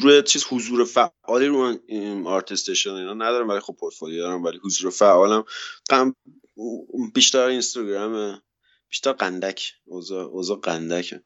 روی 0.02 0.22
چیز 0.22 0.44
حضور 0.48 0.84
فعالی 0.84 1.46
رو 1.46 1.56
من 1.58 2.26
آرتستشن 2.26 2.90
اینا 2.90 3.14
ندارم 3.14 3.48
ولی 3.48 3.60
خب 3.60 3.76
پورتفولیو 3.80 4.18
دارم 4.18 4.44
ولی 4.44 4.60
حضور 4.64 4.90
فعالم. 4.90 5.44
بیشتر 7.14 7.38
اینستاگرام 7.46 8.42
بیشتر 8.88 9.12
قندک 9.12 9.72
اوضاع 9.84 10.60
قندکه 10.62 11.22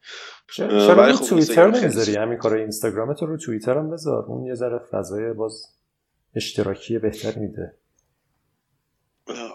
چرا؟ 0.56 1.06
رو 1.06 1.12
خب 1.12 1.26
توییتر 1.26 1.70
نمی‌ذاری؟ 1.70 2.16
همین 2.16 2.38
کار 2.38 2.54
اینستاگرام 2.54 3.14
تو 3.14 3.26
رو 3.26 3.36
توییتر 3.36 3.78
هم 3.78 3.90
بذار. 3.90 4.24
اون 4.24 4.46
یه 4.46 4.54
ذره 4.54 4.78
فضای 4.78 5.32
باز 5.32 5.66
اشتراکی 6.34 6.98
بهتر 6.98 7.38
میده. 7.38 7.78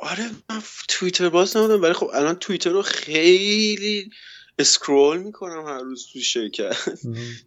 آره 0.01 0.29
من 0.49 0.61
توییتر 0.87 1.29
باز 1.29 1.57
نمودم 1.57 1.81
ولی 1.81 1.93
خب 1.93 2.09
الان 2.13 2.35
توییتر 2.35 2.69
رو 2.69 2.81
خیلی 2.81 4.11
scroll 4.59 5.17
می‌کنم 5.17 5.65
هر 5.65 5.79
روز 5.79 6.07
تو 6.13 6.19
شرکت. 6.19 6.75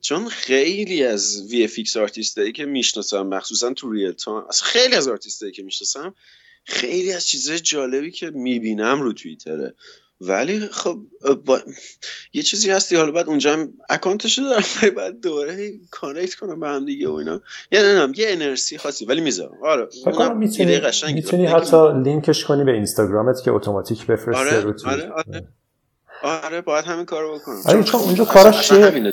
چون 0.00 0.28
خیلی 0.28 1.04
از 1.04 1.46
VFX 1.50 1.96
artist 1.96 2.38
ایی 2.38 2.52
که 2.52 2.64
می‌شناسم 2.64 3.26
مخصوصا 3.26 3.72
تو 3.72 3.92
real-time 3.92 4.42
خیلی 4.62 4.94
از 4.94 5.08
آرتیستایی 5.08 5.52
که 5.52 5.62
می‌شناسم 5.62 6.14
خیلی 6.64 7.12
از 7.12 7.26
چیزهای 7.26 7.60
جالبی 7.60 8.10
که 8.10 8.30
می‌بینم 8.30 9.02
رو 9.02 9.12
توییتره. 9.12 9.74
ولی 10.20 10.60
خب 10.68 10.98
با... 11.44 11.60
یه 12.32 12.42
چیزی 12.42 12.70
هستی 12.70 12.96
حالا 12.96 13.12
بعد 13.12 13.28
اونجا 13.28 13.52
هم 13.52 13.72
account 13.90 14.28
ش 14.28 14.38
دارم 14.38 14.64
بعد 14.96 15.20
دوره 15.20 15.72
connect 15.90 16.34
کنم 16.34 16.60
به 16.60 16.68
هم 16.68 16.84
دیگه 16.84 17.08
و 17.08 17.12
اینا. 17.12 17.40
یه 17.72 17.82
نه 17.82 18.18
یه 18.18 18.26
انرژی 18.28 18.78
خاصی 18.78 19.04
ولی 19.04 19.20
می‌ذارم. 19.20 19.58
آره 19.62 19.88
می‌تونی 20.38 20.80
می‌تونی 21.14 21.46
حتی 21.46 21.76
لینکش 22.04 22.44
کنی 22.44 22.64
به 22.64 22.72
اینستاگرامت 22.72 23.42
که 23.44 23.50
automatic 23.50 24.06
بفرسته 24.06 24.40
آره، 24.40 24.60
رو 24.60 24.74
آره, 24.84 25.08
آره. 25.08 25.48
آره 26.22 26.60
باید 26.60 26.84
همین 26.84 27.04
کارو 27.04 27.38
بکنم. 27.38 27.62
آره 27.66 27.82
چون 27.82 28.00
اونجا 28.00 28.24
کارا 28.24 28.52
share 28.52 29.12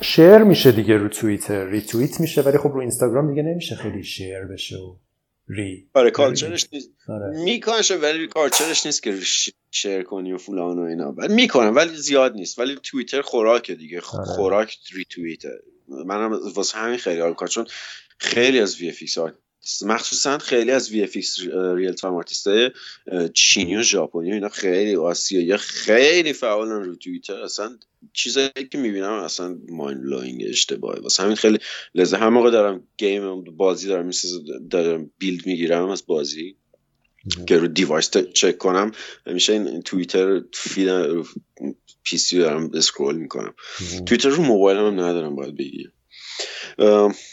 share 0.00 0.38
میشه 0.38 0.72
دیگه 0.72 0.96
رو 0.96 1.08
توییتر. 1.08 1.66
ریتوییت 1.66 2.20
میشه 2.20 2.42
ولی 2.42 2.58
خب 2.58 2.70
رو 2.72 2.80
اینستاگرام 2.80 3.30
دیگه 3.30 3.42
نمیشه 3.42 3.74
خیلی 3.76 4.02
share 4.02 4.44
بشه 4.44 4.76
و 4.76 4.94
re. 5.48 5.86
آره 5.94 6.10
culture 6.10 6.54
ش 6.54 6.66
نیست. 6.72 6.90
آره. 7.08 7.42
میکنشه 7.44 7.96
ولی 7.96 8.26
culture 8.26 8.73
ش 8.73 8.86
نیست 8.86 9.02
که 9.02 9.18
share 9.70 10.02
کنی 10.02 10.32
و 10.32 10.38
فلان 10.38 10.78
و 10.78 10.82
اینا. 10.82 11.12
ولی 11.12 11.34
می‌کنم 11.34 11.76
ولی 11.76 11.96
زیاد 11.96 12.34
نیست. 12.34 12.58
ولی 12.58 12.78
توییتر 12.82 13.22
خوراکه 13.22 13.74
دیگه. 13.74 14.00
آره. 14.12 14.24
خوراک 14.24 14.78
ریتوییت 14.94 15.42
منم 16.06 16.40
واسه 16.54 16.78
همین 16.78 16.98
خیلی 16.98 17.20
حال 17.20 17.34
چون 17.48 17.66
خیلی 18.18 18.60
از 18.60 18.80
VF 18.80 19.02
مخصوصا 19.82 20.38
خیلی 20.38 20.70
از 20.70 20.90
VF 20.90 21.16
real-time 21.74 22.14
artist 22.14 22.48
چینی 23.34 23.76
و 23.76 23.82
ژاپنی 23.82 24.32
اینا 24.32 24.48
خیلی 24.48 24.96
آسیایی 24.96 25.56
خیلی 25.56 26.32
فعالن 26.32 26.84
رو 26.84 26.94
توییتر. 26.94 27.42
اصلا 27.42 27.78
چیزایی 28.12 28.50
که 28.70 28.78
می‌بینم 28.78 29.12
اصلا 29.12 29.58
mind-blowing 29.68 30.44
اشتباهه. 30.48 31.00
واسه 31.00 31.22
همین 31.22 31.36
خیلی 31.36 31.58
لذت 31.94 32.18
هم 32.18 32.32
موقع 32.32 32.50
دارم 32.50 32.82
game 32.96 33.44
بازی 33.44 33.88
دارم 33.88 34.06
می‌سازم 34.06 34.68
دارم 34.70 35.10
build 35.18 35.46
می‌گیرم 35.46 35.88
از 35.88 36.06
بازی. 36.06 36.56
که 37.46 37.58
رو 37.58 37.68
device 37.68 38.10
check 38.34 38.58
کنم 38.58 38.92
همیشه 39.26 39.52
این 39.52 39.82
توییتر 39.82 40.42
feed 40.52 40.88
PC 42.02 42.38
دارم 42.38 42.70
scroll 42.74 43.16
می‌کنم. 43.16 43.54
توییتر 44.06 44.28
رو 44.28 44.42
موبایلم 44.42 44.86
هم 44.86 45.00
ندارم 45.00 45.36
باید 45.36 45.56
بگیرم. 45.56 45.92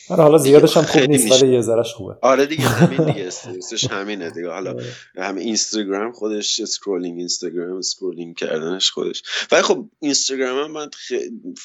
حالا 0.10 0.38
زیادش 0.38 0.78
هم 0.78 0.84
خوب 0.84 1.02
نیست 1.02 1.44
ولی 1.44 1.54
یه 1.54 1.62
ذرهش 1.62 1.94
خوبه. 1.94 2.16
آره 2.22 2.46
دیگه 2.46 2.64
همین 2.64 3.06
دیگه 3.14 3.28
استرسش 3.28 3.92
همینه 3.92 4.30
دیگه. 4.30 4.50
حالا 4.50 4.72
آره. 4.72 4.84
همین 5.18 5.44
اینستاگرام 5.44 6.12
خودش 6.12 6.60
scrolling 6.60 7.18
اینستاگرام 7.18 7.78
scrolling 7.78 8.36
کردنش 8.36 8.92
خودش. 8.92 9.24
ولی 9.52 9.62
خب 9.62 9.86
اینستاگرام 10.00 10.64
هم 10.64 10.72
من 10.72 10.90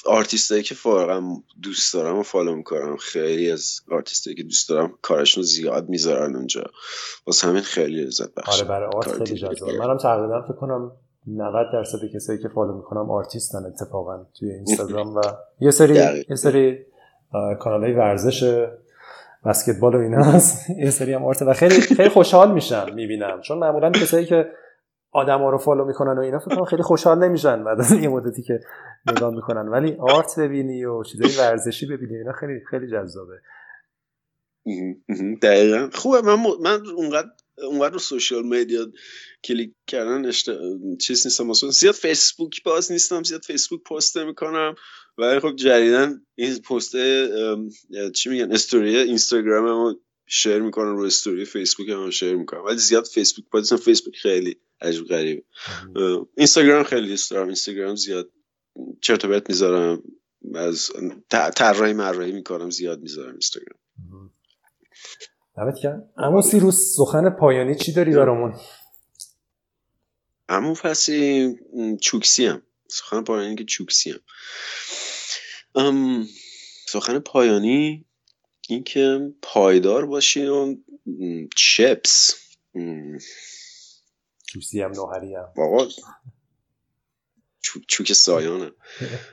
آرتیستایی 0.06 0.62
که 0.62 0.74
فارغم 0.74 1.44
دوست 1.62 1.94
دارم 1.94 2.18
و 2.18 2.22
follow 2.22 2.56
می‌کنم 2.56 2.96
خیلی 2.96 3.50
از 3.50 3.80
آرتیستایی 3.90 4.36
که 4.36 4.42
دوست 4.42 4.68
دارم 4.68 4.98
کارشون 5.02 5.42
زیاد 5.42 5.88
می‌ذارن 5.88 6.36
اونجا. 6.36 6.64
واسه 7.26 7.48
همین 7.48 7.62
خیلی 7.62 8.04
لذت 8.04 8.34
بخشه 8.34 8.52
آره 8.52 8.68
برای 8.68 8.88
art 8.94 9.12
خیلی 9.12 9.40
جذابه 9.40 9.78
منم 9.78 9.98
تقریبا 9.98 10.42
فکر 10.42 10.56
کنم 10.56 10.92
90 11.26 11.66
درصد 11.72 11.98
کسایی 12.14 12.38
که 12.42 12.48
follow 12.48 12.76
می‌کنم 12.76 13.10
آرتیستن 13.10 13.58
اتفاقا 13.66 14.26
توی 14.38 14.50
اینستاگرام 14.50 15.16
و 15.16 15.20
یه 15.60 15.70
سری 15.70 16.24
یه 16.30 16.36
سری 16.36 16.78
کانال 17.60 17.84
های 17.84 17.92
ورزش 17.92 18.66
بسکتبال 19.46 19.94
و 19.94 19.98
اینا 19.98 20.22
هست. 20.22 20.70
یه 20.84 20.90
سری 20.90 21.12
هم 21.12 21.24
art 21.24 21.42
و 21.42 21.52
خیلی 21.52 21.80
خیلی 21.80 22.08
خوشحال 22.08 22.52
میشم 22.52 22.86
می‌بینم. 22.94 23.40
چون 23.40 23.58
معمولا 23.58 23.90
کسایی 23.90 24.26
که 24.26 24.52
آدما 25.12 25.50
رو 25.50 25.58
follow 25.58 25.84
می‌کنن 25.84 26.18
و 26.18 26.20
اینا 26.20 26.38
فکر 26.38 26.64
خیلی 26.64 26.82
خوشحال 26.82 27.18
نمیشن 27.18 27.64
بعد 27.64 27.80
از 27.80 27.92
یه 27.92 28.08
مدتی 28.08 28.42
که 28.42 28.60
نگاه 29.10 29.34
می‌کنن. 29.34 29.68
ولی 29.68 29.96
art 30.00 30.38
ببینی 30.38 30.84
و 30.84 31.02
چیزای 31.02 31.30
ورزشی 31.38 31.86
ببینی 31.86 32.16
اینا 32.16 32.32
خیلی 32.32 32.60
خیلی 32.70 32.90
جذابه. 32.90 33.40
دقیقا. 35.42 35.88
خوبه. 35.92 36.20
من 36.20 36.36
من 36.60 36.80
اونقدر 36.96 37.28
اونقدر 37.68 37.92
رو 37.92 37.98
social 37.98 38.46
media 38.46 38.86
click 39.44 39.74
کردن 39.86 40.26
اشت... 40.26 40.50
چیز 41.00 41.26
نیستم. 41.26 41.46
مثلا 41.46 41.70
زیاد 41.70 41.94
فیسبوک 41.94 42.62
باز 42.64 42.92
نیستم. 42.92 43.22
زیاد 43.22 43.42
فیسبوک 43.42 43.80
پست 43.82 44.16
می‌کنم 44.16 44.74
ولی 45.22 45.40
خب 45.40 45.56
جدیدن 45.56 46.22
این 46.34 46.58
پست 46.58 46.92
چی 48.12 48.30
میگن 48.30 48.52
استوری 48.52 48.96
اینستاگرام 48.96 49.66
هم 49.66 49.96
شیر 50.26 50.58
می‌کنم 50.58 50.96
رو 50.96 51.04
استوری 51.04 51.44
فیسبوک 51.44 51.88
هم 51.88 52.10
شیر 52.10 52.36
می‌کنم 52.36 52.64
ولی 52.64 52.78
زیاد 52.78 53.04
فیسبوک 53.04 53.44
باز 53.50 53.72
فیسبوک 53.72 54.16
خیلی 54.16 54.56
عجب 54.80 55.04
غریبه. 55.04 55.42
اینستاگرام 56.36 56.84
خیلی 56.84 57.08
دوست 57.08 57.30
دارم. 57.30 57.46
اینستاگرام 57.46 57.96
زیاد 57.96 58.30
چرت 59.00 59.24
و 59.24 59.40
می‌ذارم. 59.48 60.02
از 60.54 60.90
طراحی 61.30 61.92
مرایی 61.92 62.32
می‌کنم 62.32 62.70
زیاد 62.70 63.00
می‌ذارم 63.00 63.30
اینستاگرام. 63.30 63.80
دمت 65.56 65.74
کرد 65.82 66.10
اما 66.16 66.42
سیروس 66.42 66.94
سخن 66.96 67.30
پایانی 67.30 67.74
چی 67.74 67.92
داری 67.92 68.14
برامون؟ 68.16 68.54
اما 70.48 70.74
پسی 70.74 71.48
چوکسی 72.00 72.46
هم 72.46 72.62
سخن 72.88 73.24
پایانی 73.24 73.56
که 73.56 73.64
چوکسی 73.64 74.10
هم 74.10 74.20
سخن 76.88 77.18
پایانی 77.18 78.04
این 78.68 78.84
که 78.84 79.32
پایدار 79.42 80.06
باشین 80.06 80.48
و 80.48 80.76
چپس 81.56 82.34
چوکسی 84.46 84.80
هم 84.80 84.92
نوهری 84.92 85.34
هم. 85.34 85.52
بابا 85.56 85.88
چوک 87.88 88.12
سایانه. 88.12 88.70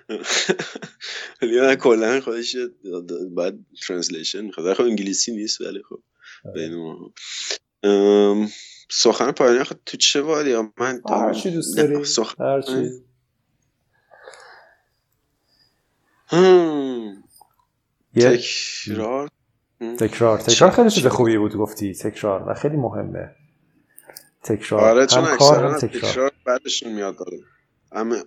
ولی 1.42 1.76
کلا 1.76 2.22
خودش 2.22 2.56
باید 3.32 3.66
ترنسلیشن 3.88 4.42
می‌خواد 4.42 4.74
خب 4.74 4.84
انگلیسی 4.84 5.32
نیست 5.32 5.62
ولی 5.62 5.82
خب 5.90 6.04
بین 6.54 6.96
سخن 8.92 9.32
پایانی 9.32 9.64
خود 9.64 9.82
تو 9.86 9.98
چه 9.98 10.22
وادی؟ 10.22 10.56
من 10.78 11.02
هر 11.10 11.34
چی 11.34 11.52
دوست 11.52 11.78
داری. 11.78 11.96
هر 12.40 12.62
چی. 12.62 13.09
تکرار. 18.16 19.30
تکرار. 20.00 20.38
تکرار 20.38 20.72
خیلی 20.72 20.90
چیز 20.90 21.08
خوبی 21.08 21.38
بود 21.38 21.56
گفتی. 21.56 21.94
تکرار. 21.94 22.50
و 22.50 22.54
خیلی 22.54 22.78
مهمه. 22.78 23.36
تکرار. 24.44 24.82
آره 24.82 25.06
چون 25.06 25.24
اکثرا 25.24 25.78
تکرار. 25.78 26.12
تکرار 26.12 26.32
بدشون 26.46 26.94
میاد 26.94 27.16
داره. 27.18 27.38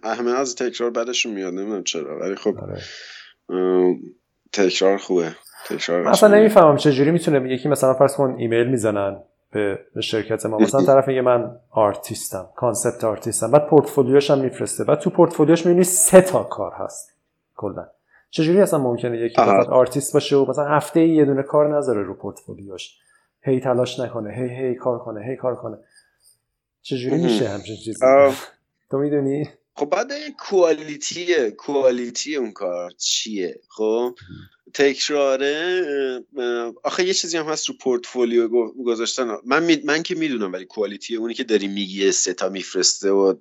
همه 0.04 0.30
از 0.30 0.54
تکرار 0.54 0.90
بدشون 0.90 1.32
میاد. 1.32 1.54
نمی‌دونم 1.54 1.82
چرا. 1.82 2.18
ولی 2.20 2.34
خب 2.36 2.54
آره. 2.58 2.80
تکرار 4.52 4.98
خوبه. 4.98 5.36
تکرار 5.66 6.08
اصلا 6.08 6.38
نمی‌فهمم 6.38 6.76
چجوری 6.76 7.10
می‌تونه 7.10 7.52
یکی 7.54 7.68
مثلا 7.68 7.94
فرض 7.94 8.16
کن 8.16 8.34
ایمیل 8.38 8.66
می‌زنن 8.66 9.22
به, 9.52 9.78
شرکت 10.02 10.46
ما. 10.46 10.58
مثلا 10.58 10.82
طرف 10.82 11.08
میگه 11.08 11.20
من 11.20 11.56
artist 11.70 12.37
م 12.37 12.48
concept 12.56 13.04
artist 13.04 13.39
م. 13.39 13.50
بعد 13.50 13.66
پورتفولیوش 13.66 14.30
هم 14.30 14.38
میفرسته. 14.38 14.84
بعد 14.84 14.98
تو 14.98 15.10
پورتفولیوش 15.10 15.66
می‌بینی 15.66 15.84
سه 15.84 16.20
تا 16.20 16.42
کار 16.42 16.72
هست. 16.78 17.11
کلا. 17.62 17.86
چجوری 18.30 18.60
اصلا 18.60 18.78
ممکنه 18.78 19.18
یکی 19.18 19.36
فقط 19.36 19.66
آرتیست 19.66 20.14
باشه 20.14 20.36
و 20.36 20.50
مثلا 20.50 20.68
هفته 20.68 21.00
ای 21.00 21.08
یه 21.08 21.24
دونه 21.24 21.42
کار 21.42 21.76
نذاره 21.76 22.02
رو 22.02 22.14
پورتفولیوش؟ 22.14 22.98
هی 23.42 23.60
تلاش 23.60 24.00
نکنه 24.00 24.34
هی 24.34 24.48
هی 24.48 24.74
کار 24.74 24.98
کنه 24.98 25.24
هی 25.24 25.36
کار 25.36 25.56
کنه. 25.56 25.78
چجوری 26.82 27.22
میشه 27.22 27.48
همچین 27.48 27.76
چیزی؟ 27.76 28.06
تو 28.90 28.98
می‌دونی؟ 28.98 29.48
خب 29.76 29.86
بعد 29.86 30.12
quality 30.38 31.50
ه 31.50 31.61
quality 31.61 32.36
اون 32.36 32.52
کار 32.52 32.90
چیه؟ 32.90 33.60
خب 33.68 34.14
تکراره 34.74 35.84
آخه 36.84 37.06
یه 37.06 37.14
چیزی 37.14 37.36
هم 37.36 37.46
هست 37.46 37.68
رو 37.68 37.74
پورتفولیو 37.80 38.48
گذاشتن. 38.84 39.36
من 39.44 39.62
می... 39.62 39.80
من 39.84 40.02
که 40.02 40.14
می‌دونم 40.14 40.52
ولی 40.52 40.64
quality 40.64 41.16
اونی 41.16 41.34
که 41.34 41.44
داری 41.44 41.68
میگی 41.68 42.12
سه 42.12 42.34
تا 42.34 42.48
میفرسته 42.48 43.10
و 43.10 43.34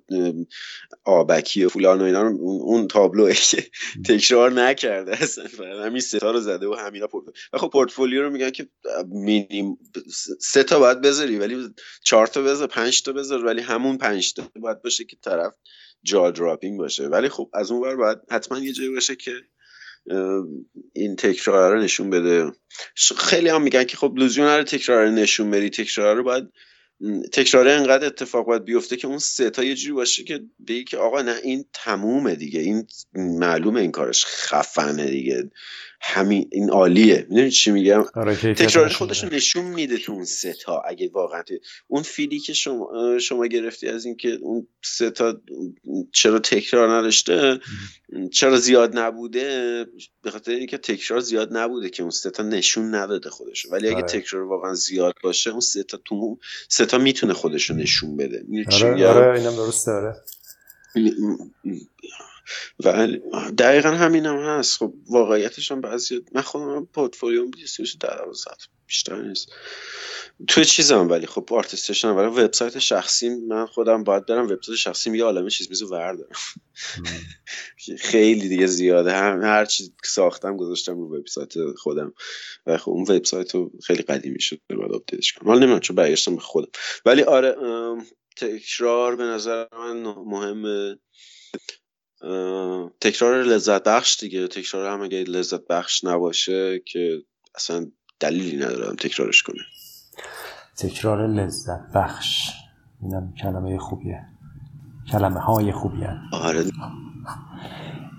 آبکی 1.04 1.64
و 1.64 1.68
فلان 1.68 2.00
و 2.00 2.04
اینا 2.04 2.28
اون 2.40 2.88
تابلوه 2.88 3.32
که 3.32 3.70
تکرار 4.08 4.52
نکرده 4.52 5.22
اصلا. 5.22 5.84
همین 5.84 6.00
سه 6.00 6.18
تا 6.18 6.30
رو 6.30 6.40
زده 6.40 6.66
و 6.66 6.74
همینا 6.74 7.06
پورتفولیو 7.06 7.36
و 7.52 7.58
خب 7.58 7.70
پورتفولیو 7.70 8.22
رو 8.22 8.30
میگن 8.30 8.50
که 8.50 8.68
مینیم 9.06 9.78
سه 10.40 10.62
تا 10.62 10.78
باید 10.78 11.00
بذاری 11.00 11.38
ولی 11.38 11.68
چهار 12.02 12.26
تا 12.26 12.42
بذار 12.42 12.66
پنج 12.66 13.02
تا 13.02 13.12
بذار 13.12 13.44
ولی 13.44 13.60
همون 13.60 13.98
پنج 13.98 14.32
تا 14.32 14.50
باید 14.56 14.82
باشه 14.82 15.04
که 15.04 15.16
طرف 15.22 15.54
جا 16.02 16.30
دراپینگ 16.30 16.78
باشه. 16.78 17.06
ولی 17.06 17.28
خب 17.28 17.50
از 17.54 17.70
اون 17.70 17.80
ور 17.82 17.96
باید 17.96 18.18
حتما 18.30 18.58
یه 18.58 18.72
جایی 18.72 18.90
باشه 18.90 19.16
که 19.16 19.32
این 20.92 21.16
تکرار 21.16 21.74
رو 21.74 21.82
نشون 21.82 22.10
بده. 22.10 22.52
خیلی 23.16 23.48
هم 23.48 23.62
میگن 23.62 23.84
که 23.84 23.96
خب 23.96 24.14
لزوم 24.16 24.44
نره 24.44 24.64
تکرار 24.64 25.04
رو 25.04 25.10
نشون 25.10 25.50
بدی. 25.50 25.70
تکرار 25.70 26.16
رو 26.16 26.22
باید 26.22 26.44
تکرار 27.32 27.68
انقدر 27.68 28.06
اتفاق 28.06 28.46
باید 28.46 28.64
بیفته 28.64 28.96
که 28.96 29.06
اون 29.06 29.18
سه 29.18 29.50
تا 29.50 29.64
یه 29.64 29.74
جوری 29.74 29.92
باشه 29.92 30.24
که 30.24 30.40
بگی 30.68 30.84
که 30.84 30.96
آقا 30.96 31.22
نه 31.22 31.36
این 31.42 31.64
تمومه 31.72 32.34
دیگه. 32.34 32.60
این 32.60 32.86
معلومه 33.14 33.80
این 33.80 33.90
کارش 33.90 34.24
خفنه 34.26 35.06
دیگه. 35.06 35.50
همین 36.04 36.48
این 36.52 36.70
عالیه. 36.70 37.26
می‌دونی 37.30 37.50
چی 37.50 37.70
میگم؟ 37.70 38.04
آره، 38.14 38.34
تکرار 38.34 38.88
خودش 38.88 39.24
نشون 39.24 39.64
میده. 39.64 39.98
تو 39.98 40.12
اون 40.12 40.24
سه 40.24 40.54
تا 40.64 40.80
اگه 40.80 41.10
واقعا 41.12 41.42
اون 41.88 42.02
فیلی 42.02 42.38
که 42.38 42.52
شما 42.52 43.18
شما 43.20 43.46
گرفتی 43.46 43.88
از 43.88 44.04
اینکه 44.04 44.28
اون 44.28 44.66
سه 44.84 45.10
تا 45.10 45.40
چرا 46.12 46.38
تکرار 46.38 46.98
نداشته 46.98 47.60
چرا 48.32 48.56
زیاد 48.56 48.98
نبوده 48.98 49.86
به 50.22 50.30
خاطر 50.30 50.52
اینکه 50.52 50.78
تکرار 50.78 51.20
زیاد 51.20 51.56
نبوده 51.56 51.90
که 51.90 52.02
اون 52.02 52.10
سه 52.10 52.30
تا 52.30 52.42
نشون 52.42 52.94
نداده 52.94 53.30
خودش 53.30 53.66
ولی 53.70 53.88
اگه 53.88 53.96
آره. 53.96 54.06
تکرار 54.06 54.42
واقعا 54.42 54.74
زیاد 54.74 55.14
باشه 55.22 55.50
اون 55.50 55.60
سه 55.60 55.82
تا 55.82 56.00
تو 56.04 56.38
سه 56.68 56.86
تا 56.86 56.98
می‌تونه 56.98 57.32
خودش 57.32 57.70
رو 57.70 57.76
نشون 57.76 58.16
بده. 58.16 58.44
آره 58.72 59.06
آره 59.08 59.40
اینم 59.40 59.56
درسته 59.56 59.90
آره. 59.90 60.16
و 62.84 63.08
دقیقا 63.58 63.90
همین 63.90 64.26
هم 64.26 64.36
هست. 64.36 64.78
خب 64.78 64.94
واقعیتش 65.10 65.72
هم 65.72 65.80
بعضی 65.80 66.20
من 66.32 66.42
خودم 66.42 66.84
پورتفولیوم 66.84 67.50
بیستیش 67.50 67.92
در 67.92 68.24
بیشتر 68.86 69.22
نیست. 69.22 69.52
توی 70.48 70.64
چیزم 70.64 71.10
ولی 71.10 71.26
خب 71.26 71.48
آرتیستش 71.50 72.04
هم 72.04 72.16
ولی 72.16 72.26
وبسایت 72.26 72.78
شخصی 72.78 73.28
من 73.28 73.66
خودم 73.66 74.04
باید 74.04 74.26
برم 74.26 74.44
وبسایت 74.44 74.78
شخصی 74.78 75.16
یه 75.16 75.24
عالمه 75.24 75.50
چیز 75.50 75.68
میزو 75.68 75.88
وردارم 75.88 76.36
خیلی 77.98 78.48
دیگه 78.48 78.66
زیاده. 78.66 79.12
هم 79.12 79.42
هر 79.42 79.64
چی 79.64 79.94
ساختم 80.04 80.56
گذاشتم 80.56 80.98
رو 80.98 81.18
وبسایت 81.18 81.52
خودم. 81.76 82.14
و 82.66 82.78
خب 82.78 82.90
اون 82.90 83.02
وبسایت 83.02 83.54
رو 83.54 83.70
خیلی 83.84 84.02
قدیمی 84.02 84.40
شد 84.40 84.60
باید 84.70 84.92
آپدیتش 84.92 85.32
کنم. 85.32 85.48
حالا 85.48 85.58
نمی‌دونم 85.58 85.80
چون 85.80 85.96
برگشتم 85.96 86.34
به 86.34 86.40
خودم. 86.40 86.70
ولی 87.06 87.22
آره 87.22 87.56
تکرار 88.36 89.16
به 89.16 89.24
نظر 89.24 89.66
من 89.72 90.02
مهمه. 90.02 90.98
تکرار 93.00 93.42
لذت 93.42 93.84
بخش 93.84 94.20
دیگه. 94.20 94.48
تکرار 94.48 94.90
هم 94.92 95.02
اگه 95.02 95.24
لذت 95.24 95.66
بخش 95.66 96.04
نباشه 96.04 96.82
که 96.86 97.22
اصلا 97.54 97.86
دلیلی 98.20 98.56
ندارم 98.56 98.96
تکرارش 98.96 99.42
کنه. 99.42 99.60
تکرار 100.76 101.26
لذت 101.26 101.92
بخش. 101.94 102.50
اینم 103.02 103.34
کلمه 103.42 103.78
خوبیه. 103.78 104.20
کلمه 105.12 105.40
های 105.40 105.72
خوبیه. 105.72 106.10
آره. 106.32 106.64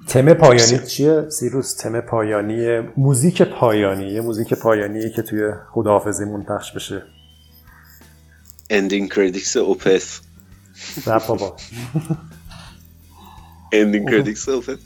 تم 0.08 0.34
پایانی 0.34 0.88
چیه؟ 0.88 1.30
سیروس 1.30 1.76
تم 1.76 2.02
پایانی 2.02 2.80
موزیک 2.80 3.42
پایانی 3.42 4.08
یه 4.14 4.22
موزیک 4.22 4.54
پایانی 4.54 5.12
که 5.12 5.22
توی 5.22 5.52
خداحافظیمون 5.72 6.44
پخش 6.44 6.72
بشه. 6.72 7.04
Ending 8.70 9.14
Credits 9.14 9.58
Opeth 9.58 10.22
نه 11.08 11.20
بابا. 11.28 11.56
Ending 13.74 14.10
Credits 14.10 14.50
Opeth 14.50 14.78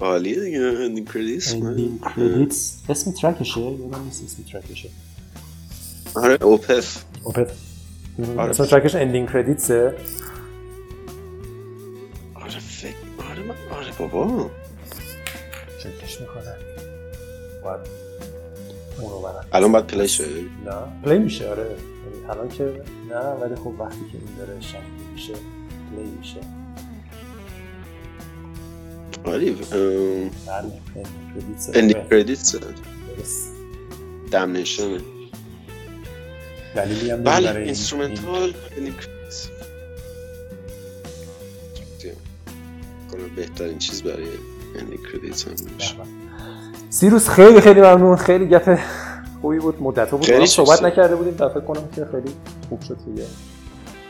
عالیه 0.00 0.40
دیگه 0.40 0.60
Ending 0.60 1.12
Credits 1.12 1.54
Ending 1.54 2.00
Credits 2.16 2.78
اسم 2.88 3.12
track 3.12 3.42
شه 3.42 3.60
یادم 3.60 4.04
نیست 4.04 4.24
اسم 4.24 4.42
track 4.52 4.74
شه 4.74 4.88
آره 6.14 6.38
Opeth 6.42 6.98
Opeth 7.24 7.48
اسم 8.38 8.64
track 8.64 8.85
ش 8.85 8.94
Ending 8.94 9.32
Credits 9.32 9.86
ه 9.86 9.94
آره 12.34 12.58
فکر 12.58 12.94
آره 13.30 13.42
من 13.42 13.76
آره 13.78 13.92
بابا 13.98 14.50
چکش 15.78 16.20
می‌کنه 16.20 16.56
باید 17.64 17.80
اونو 19.00 19.20
برم 19.20 19.46
الان 19.52 19.72
باید 19.72 19.86
پلی 19.86 20.08
شه 20.08 20.24
نه 20.66 21.02
پلی 21.04 21.18
میشه 21.18 21.48
آره 21.48 21.62
یعنی 21.62 22.26
الان 22.30 22.48
که 22.48 22.82
نه 23.10 23.16
ولی 23.16 23.54
خب 23.54 23.66
وقتی 23.66 24.00
که 24.12 24.18
این 24.18 24.36
داره 24.38 24.60
شنیده 24.60 25.12
میشه 25.12 25.32
پلی 25.32 26.10
میشه 26.18 26.61
بله 29.24 29.54
کردیتس 32.10 32.56
دمنیشن 34.30 34.98
دلیلی 36.76 37.10
هم 37.10 37.22
بله 37.22 37.60
اینسترومنتال 37.60 38.54
بهترین 43.36 43.78
چیز 43.78 44.02
برای 44.02 44.26
اندینگ 44.78 45.00
کردیتس 45.12 45.48
هم 45.48 45.54
میشه. 45.74 45.94
سیروس 46.90 47.28
خیلی 47.28 47.60
خیلی 47.60 47.80
ممنون. 47.80 48.16
خیلی 48.16 48.46
گپ 48.46 48.78
خوبی 49.40 49.58
بود 49.58 49.82
مدت 49.82 50.10
بود. 50.10 50.24
خیلی 50.24 50.38
با 50.38 50.42
هم 50.42 50.46
صحبت. 50.46 50.82
نکرده 50.82 51.16
بودیم. 51.16 51.34
و 51.38 51.48
فکر 51.48 51.60
کنم 51.60 51.88
که 51.96 52.04
خیلی 52.04 52.34
خوب 52.68 52.82
شد 52.82 52.96
که 53.04 53.20
یه 53.20 53.26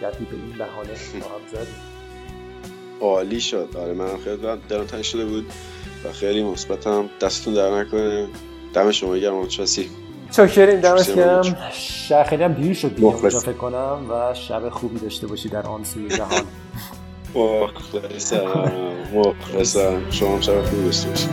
گپی 0.02 0.24
به 0.24 0.36
این 0.36 0.58
بهانه 0.58 0.88
با 1.20 1.28
هم 1.28 1.46
زدیم. 1.52 1.91
عالی 3.02 3.40
شد. 3.40 3.68
آره 3.78 3.92
من 3.92 4.16
خیلی 4.24 4.36
دلم 4.68 4.84
تنگ 4.84 5.02
شده 5.02 5.24
بود 5.24 5.46
و 6.04 6.12
خیلی 6.12 6.42
مثبتم 6.42 7.10
دستتون 7.20 7.54
در 7.54 7.80
نکنه. 7.80 8.26
دم 8.74 8.90
شما 8.90 9.16
گرم 9.16 9.38
مچاسی 9.38 9.90
چاکریم 10.30 10.80
دمت 10.80 11.14
گرم 11.16 11.56
خیلی 12.28 12.42
هم 12.42 12.52
دیر 12.52 12.74
شد 12.74 12.94
دیگه 12.94 13.10
فکر 13.28 13.52
کنم 13.52 13.98
و 14.10 14.34
شب 14.34 14.68
خوبی 14.68 14.98
داشته 14.98 15.26
باشی 15.26 15.48
در 15.48 15.66
آن 15.66 15.84
سوی 15.84 16.08
جهان. 16.08 16.44
مخلصم 17.34 18.72
مخلصم. 19.14 20.10
شما 20.10 20.34
هم 20.34 20.40
شب 20.40 20.64
خوبی 20.64 20.84
داشته 20.84 21.08
باشید. 21.08 21.30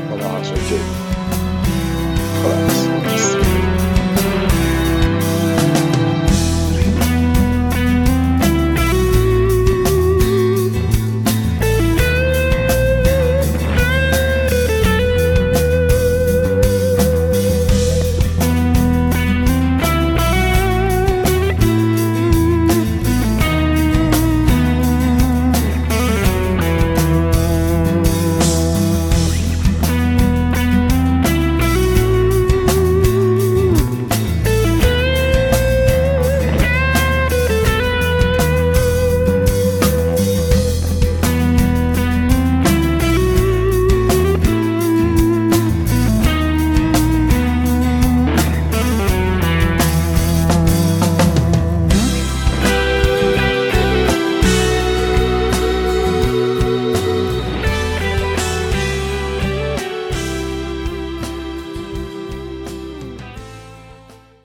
خدا 2.41 2.89